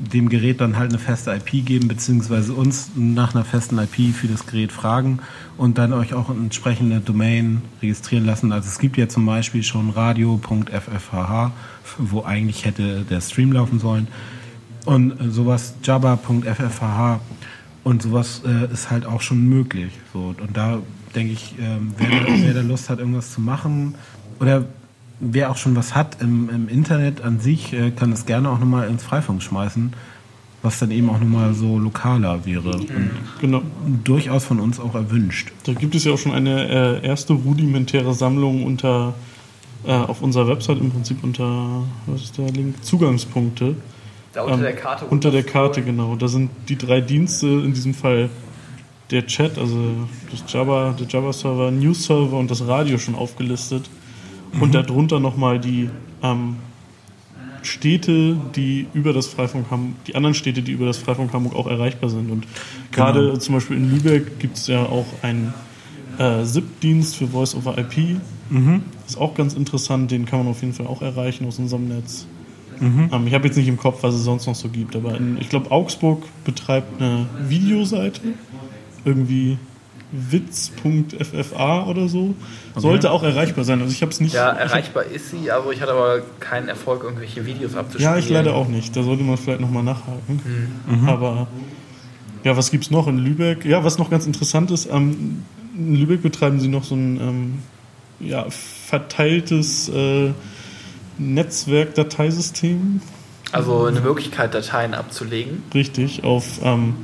dem 0.00 0.28
Gerät 0.28 0.60
dann 0.60 0.76
halt 0.76 0.90
eine 0.90 0.98
feste 0.98 1.30
IP 1.32 1.64
geben, 1.64 1.86
beziehungsweise 1.86 2.54
uns 2.54 2.90
nach 2.96 3.34
einer 3.34 3.44
festen 3.44 3.78
IP 3.78 4.14
für 4.14 4.28
das 4.28 4.46
Gerät 4.46 4.72
fragen 4.72 5.20
und 5.56 5.78
dann 5.78 5.92
euch 5.92 6.14
auch 6.14 6.30
entsprechende 6.30 7.00
Domain 7.00 7.62
registrieren 7.82 8.24
lassen. 8.24 8.50
Also 8.50 8.68
es 8.68 8.78
gibt 8.78 8.96
ja 8.96 9.08
zum 9.08 9.26
Beispiel 9.26 9.62
schon 9.62 9.90
radio.ffhh, 9.90 11.50
wo 11.98 12.24
eigentlich 12.24 12.64
hätte 12.64 13.02
der 13.02 13.20
Stream 13.20 13.52
laufen 13.52 13.78
sollen. 13.78 14.08
Und 14.86 15.14
sowas 15.32 15.74
jabba.ffhh 15.82 17.20
und 17.84 18.02
sowas 18.02 18.42
äh, 18.46 18.72
ist 18.72 18.90
halt 18.90 19.04
auch 19.04 19.20
schon 19.20 19.46
möglich. 19.46 19.92
So, 20.12 20.34
und 20.40 20.56
da 20.56 20.78
denke 21.14 21.34
ich, 21.34 21.54
ähm, 21.60 21.92
wer, 21.98 22.08
wer 22.26 22.54
da 22.54 22.60
Lust 22.62 22.88
hat, 22.88 22.98
irgendwas 22.98 23.32
zu 23.32 23.40
machen 23.40 23.94
oder 24.38 24.64
wer 25.20 25.50
auch 25.50 25.56
schon 25.56 25.76
was 25.76 25.94
hat 25.94 26.20
im, 26.20 26.48
im 26.50 26.68
Internet 26.68 27.20
an 27.22 27.40
sich, 27.40 27.72
äh, 27.72 27.90
kann 27.90 28.12
es 28.12 28.26
gerne 28.26 28.50
auch 28.50 28.58
nochmal 28.58 28.88
ins 28.88 29.02
Freifunk 29.02 29.42
schmeißen, 29.42 29.92
was 30.62 30.78
dann 30.78 30.90
eben 30.90 31.08
auch 31.10 31.18
nochmal 31.20 31.54
so 31.54 31.78
lokaler 31.78 32.44
wäre 32.46 32.70
und 32.72 32.88
Genau. 33.40 33.62
durchaus 34.04 34.44
von 34.44 34.60
uns 34.60 34.78
auch 34.80 34.94
erwünscht. 34.94 35.52
Da 35.64 35.72
gibt 35.72 35.94
es 35.94 36.04
ja 36.04 36.12
auch 36.12 36.18
schon 36.18 36.32
eine 36.32 36.68
äh, 37.02 37.06
erste 37.06 37.32
rudimentäre 37.34 38.12
Sammlung 38.14 38.64
unter 38.64 39.14
äh, 39.86 39.92
auf 39.92 40.20
unserer 40.20 40.46
Website 40.48 40.78
im 40.78 40.90
Prinzip 40.90 41.24
unter 41.24 41.82
was 42.06 42.22
ist 42.22 42.36
der 42.38 42.50
Link? 42.50 42.82
Zugangspunkte. 42.84 43.76
Da 44.34 44.42
unter 44.42 44.54
Ähm, 44.56 44.62
der 44.62 44.76
Karte. 44.76 45.06
Unter 45.06 45.30
der 45.30 45.42
Karte, 45.42 45.82
genau. 45.82 46.16
Da 46.16 46.28
sind 46.28 46.50
die 46.68 46.76
drei 46.76 47.00
Dienste, 47.00 47.46
in 47.46 47.72
diesem 47.72 47.94
Fall 47.94 48.28
der 49.10 49.26
Chat, 49.26 49.58
also 49.58 49.76
das 50.30 50.44
Java, 50.52 50.94
der 50.98 51.06
Java-Server, 51.08 51.70
News-Server 51.70 52.36
und 52.36 52.50
das 52.50 52.64
Radio 52.66 52.96
schon 52.98 53.14
aufgelistet. 53.14 53.88
Und 54.58 54.74
darunter 54.74 55.20
nochmal 55.20 55.60
die, 55.60 55.90
ähm, 56.22 56.56
Städte, 57.62 58.36
die 58.56 58.86
über 58.94 59.12
das 59.12 59.26
Freifunk 59.26 59.70
Hamburg, 59.70 60.04
die 60.06 60.14
anderen 60.14 60.34
Städte, 60.34 60.62
die 60.62 60.72
über 60.72 60.86
das 60.86 60.96
Freifunk 60.98 61.32
Hamburg 61.32 61.54
auch 61.54 61.66
erreichbar 61.66 62.08
sind. 62.10 62.30
Und 62.30 62.46
gerade 62.90 63.20
Genau. 63.20 63.36
zum 63.36 63.54
Beispiel 63.56 63.76
in 63.76 63.90
Lübeck 63.90 64.38
gibt 64.38 64.56
es 64.56 64.66
ja 64.66 64.82
auch 64.84 65.06
einen 65.22 65.52
äh, 66.18 66.44
SIP-Dienst 66.44 67.16
für 67.16 67.26
Voice 67.28 67.54
over 67.54 67.76
IP. 67.78 68.16
Ist 69.06 69.18
auch 69.18 69.34
ganz 69.34 69.54
interessant, 69.54 70.10
den 70.10 70.24
kann 70.26 70.40
man 70.40 70.48
auf 70.48 70.60
jeden 70.62 70.72
Fall 70.72 70.86
auch 70.86 71.02
erreichen 71.02 71.46
aus 71.46 71.58
unserem 71.58 71.88
Netz. 71.88 72.26
Ähm, 72.80 73.26
ich 73.26 73.34
habe 73.34 73.46
jetzt 73.46 73.56
nicht 73.56 73.68
im 73.68 73.76
Kopf, 73.76 74.02
was 74.02 74.14
es 74.14 74.24
sonst 74.24 74.46
noch 74.46 74.54
so 74.54 74.68
gibt, 74.70 74.96
aber 74.96 75.14
in, 75.16 75.36
ich 75.38 75.50
glaube, 75.50 75.70
Augsburg 75.70 76.22
betreibt 76.44 77.00
eine 77.00 77.26
Videoseite, 77.46 78.20
irgendwie 79.04 79.58
witz.ffa 80.12 81.84
oder 81.86 82.08
so. 82.08 82.34
Sollte 82.76 83.10
auch 83.10 83.22
erreichbar 83.22 83.64
sein. 83.64 83.80
Also 83.80 83.92
ich 83.92 84.02
habe 84.02 84.12
es 84.12 84.20
nicht. 84.20 84.34
Ja, 84.34 84.48
hab- 84.48 84.60
erreichbar 84.60 85.04
ist 85.04 85.30
sie, 85.30 85.50
aber 85.50 85.72
ich 85.72 85.80
hatte 85.80 85.92
aber 85.92 86.20
keinen 86.40 86.68
Erfolg, 86.68 87.02
irgendwelche 87.04 87.46
Videos 87.46 87.74
abzuspielen. 87.76 88.12
Ja, 88.12 88.18
ich 88.18 88.28
leider 88.28 88.54
auch 88.54 88.68
nicht. 88.68 88.94
Da 88.96 89.02
sollte 89.02 89.22
man 89.22 89.36
vielleicht 89.36 89.60
nochmal 89.60 89.82
nachhaken. 89.82 90.40
Mhm. 90.86 91.08
Aber 91.08 91.46
ja, 92.44 92.56
was 92.56 92.70
gibt 92.70 92.84
es 92.84 92.90
noch 92.90 93.06
in 93.06 93.18
Lübeck? 93.18 93.64
Ja, 93.64 93.84
was 93.84 93.98
noch 93.98 94.10
ganz 94.10 94.26
interessant 94.26 94.70
ist, 94.70 94.88
ähm, 94.90 95.42
in 95.76 95.94
Lübeck 95.96 96.22
betreiben 96.22 96.58
sie 96.60 96.68
noch 96.68 96.84
so 96.84 96.94
ein 96.94 97.20
ähm, 97.20 97.58
ja, 98.20 98.46
verteiltes 98.50 99.88
äh, 99.88 100.32
Netzwerk-Dateisystem. 101.18 103.00
Also 103.52 103.84
eine 103.86 104.00
Möglichkeit, 104.00 104.54
Dateien 104.54 104.94
abzulegen. 104.94 105.62
Richtig, 105.74 106.22
auf 106.24 106.60
ähm, 106.62 106.94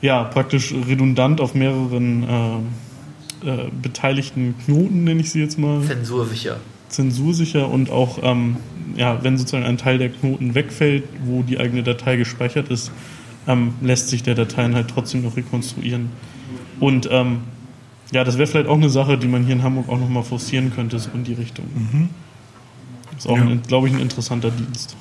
ja, 0.00 0.24
praktisch 0.24 0.72
redundant 0.86 1.40
auf 1.40 1.54
mehreren 1.54 2.22
äh, 2.22 3.48
äh, 3.48 3.70
beteiligten 3.82 4.54
Knoten, 4.64 5.04
nenne 5.04 5.20
ich 5.20 5.30
sie 5.30 5.40
jetzt 5.40 5.58
mal. 5.58 5.82
Zensursicher. 5.82 6.56
zensursicher 6.88 7.68
und 7.68 7.90
auch, 7.90 8.18
ähm, 8.22 8.56
ja, 8.96 9.22
wenn 9.22 9.36
sozusagen 9.38 9.64
ein 9.64 9.76
Teil 9.78 9.98
der 9.98 10.08
Knoten 10.08 10.54
wegfällt, 10.54 11.04
wo 11.24 11.42
die 11.42 11.58
eigene 11.58 11.82
Datei 11.82 12.16
gespeichert 12.16 12.68
ist, 12.70 12.90
ähm, 13.46 13.74
lässt 13.80 14.08
sich 14.08 14.22
der 14.22 14.34
Dateien 14.34 14.74
halt 14.74 14.88
trotzdem 14.88 15.22
noch 15.22 15.36
rekonstruieren. 15.36 16.10
Und 16.80 17.08
ähm, 17.10 17.38
ja, 18.12 18.24
das 18.24 18.38
wäre 18.38 18.46
vielleicht 18.46 18.68
auch 18.68 18.76
eine 18.76 18.88
Sache, 18.88 19.18
die 19.18 19.26
man 19.28 19.44
hier 19.44 19.54
in 19.56 19.62
Hamburg 19.62 19.88
auch 19.88 19.98
nochmal 19.98 20.22
forcieren 20.22 20.72
könnte, 20.74 20.98
so 20.98 21.10
in 21.14 21.24
die 21.24 21.34
Richtung. 21.34 21.66
Ist 23.16 23.26
auch, 23.28 23.36
Ja. 23.36 23.46
glaube 23.66 23.88
ich, 23.88 23.94
ein 23.94 24.00
interessanter 24.00 24.50
Dienst. 24.50 24.96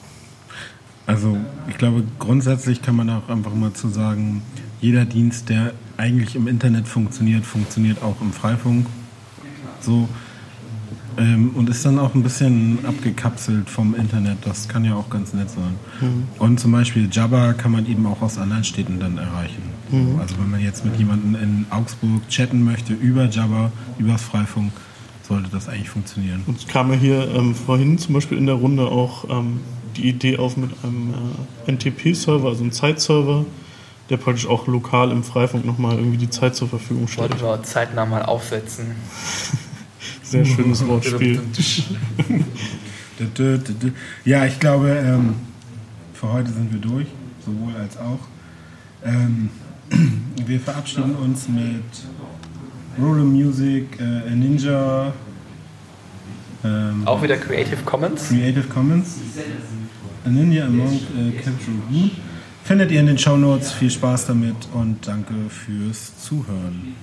Also 1.06 1.38
ich 1.70 1.78
glaube, 1.78 2.04
grundsätzlich 2.20 2.82
kann 2.82 2.96
man 2.98 3.10
auch 3.10 3.30
einfach 3.30 3.54
mal 3.54 3.72
zu 3.74 3.88
sagen, 3.88 4.42
jeder 4.82 5.06
Dienst, 5.06 5.50
der 5.50 5.74
eigentlich 5.98 6.36
im 6.36 6.48
Internet 6.48 6.88
funktioniert, 6.88 7.46
funktioniert 7.46 8.02
auch 8.02 8.22
im 8.22 8.32
Freifunk. 8.32 8.88
So. 9.82 10.08
Ähm, 11.18 11.52
und 11.56 11.68
ist 11.68 11.84
dann 11.84 11.98
auch 11.98 12.14
ein 12.14 12.22
bisschen 12.22 12.80
abgekapselt 12.86 13.70
vom 13.70 13.96
Internet. 13.96 14.38
Das 14.46 14.68
kann 14.68 14.86
ja 14.86 14.94
auch 14.94 15.10
ganz 15.10 15.34
nett 15.34 15.50
sein. 15.50 15.76
Und 16.38 16.60
zum 16.60 16.72
Beispiel 16.72 17.10
Jabba 17.12 17.54
kann 17.54 17.72
man 17.72 17.88
eben 17.88 18.06
auch 18.06 18.22
aus 18.22 18.38
anderen 18.38 18.64
Städten 18.64 19.00
dann 19.00 19.18
erreichen. 19.18 19.64
So, 19.90 20.20
also 20.20 20.38
wenn 20.38 20.52
man 20.52 20.60
jetzt 20.60 20.86
mit 20.86 20.96
jemandem 20.98 21.36
in 21.36 21.66
Augsburg 21.72 22.28
chatten 22.30 22.64
möchte 22.64 22.94
über 22.94 23.26
Jabba, 23.26 23.72
übers 23.98 24.22
Freifunk, 24.22 24.72
sollte 25.28 25.50
das 25.50 25.70
eigentlich 25.70 25.90
funktionieren. 25.90 26.44
Und 26.46 26.60
es 26.60 26.68
kam 26.68 26.92
ja 26.92 26.98
hier 26.98 27.28
ähm, 27.34 27.56
vorhin 27.56 27.98
zum 27.98 28.14
Beispiel 28.14 28.38
in 28.38 28.46
der 28.46 28.56
Runde 28.56 28.84
auch 28.84 29.30
ähm, 29.30 29.62
die 29.96 30.08
Idee 30.10 30.38
auf 30.38 30.56
mit 30.58 30.72
einem 30.84 31.14
äh, 31.66 31.72
NTP-Server, 31.72 32.48
also 32.48 32.62
einem 32.62 32.72
Zeitserver, 32.72 33.46
der 34.10 34.18
praktisch 34.18 34.48
auch 34.48 34.68
lokal 34.68 35.12
im 35.12 35.24
Freifunk 35.24 35.66
nochmal 35.66 35.98
irgendwie 35.98 36.18
die 36.18 36.30
Zeit 36.30 36.56
zur 36.56 36.70
Verfügung 36.70 37.08
stellt. 37.08 37.42
Wollten 37.42 37.46
wir 37.46 37.64
zeitnah 37.64 38.06
mal 38.06 38.24
aufsetzen. 38.24 38.96
Sehr 40.24 40.46
schönes 40.46 40.86
Wortspiel. 40.88 41.42
Ja, 44.26 44.46
ich 44.46 44.60
glaube, 44.60 44.90
ähm, 44.90 45.34
für 46.14 46.32
heute 46.32 46.52
sind 46.52 46.72
wir 46.72 46.80
durch, 46.80 47.08
sowohl 47.44 47.76
als 47.76 47.98
auch. 47.98 48.20
Ähm, 49.04 49.50
wir 50.46 50.60
verabschieden 50.60 51.16
uns 51.16 51.50
mit 51.50 51.82
Rural 53.00 53.24
Music, 53.24 54.00
äh, 54.00 54.30
Ninja, 54.36 55.12
ähm, 56.64 57.04
Auch 57.06 57.22
wieder 57.22 57.38
Creative 57.38 57.78
Commons. 57.86 58.30
Creative 58.30 58.68
Commons, 58.68 59.18
A 60.26 60.30
Ninja 60.30 60.66
Among 60.66 60.94
äh, 60.96 61.32
Capture. 61.42 62.12
Findet 62.68 62.92
ihr 62.92 63.00
in 63.00 63.06
den 63.06 63.18
Show 63.18 63.38
Notes. 63.38 63.72
Viel 63.72 63.90
Spaß 63.90 64.26
damit 64.26 64.58
und 64.74 65.08
danke 65.08 65.34
fürs 65.50 66.22
Zuhören. 66.22 66.96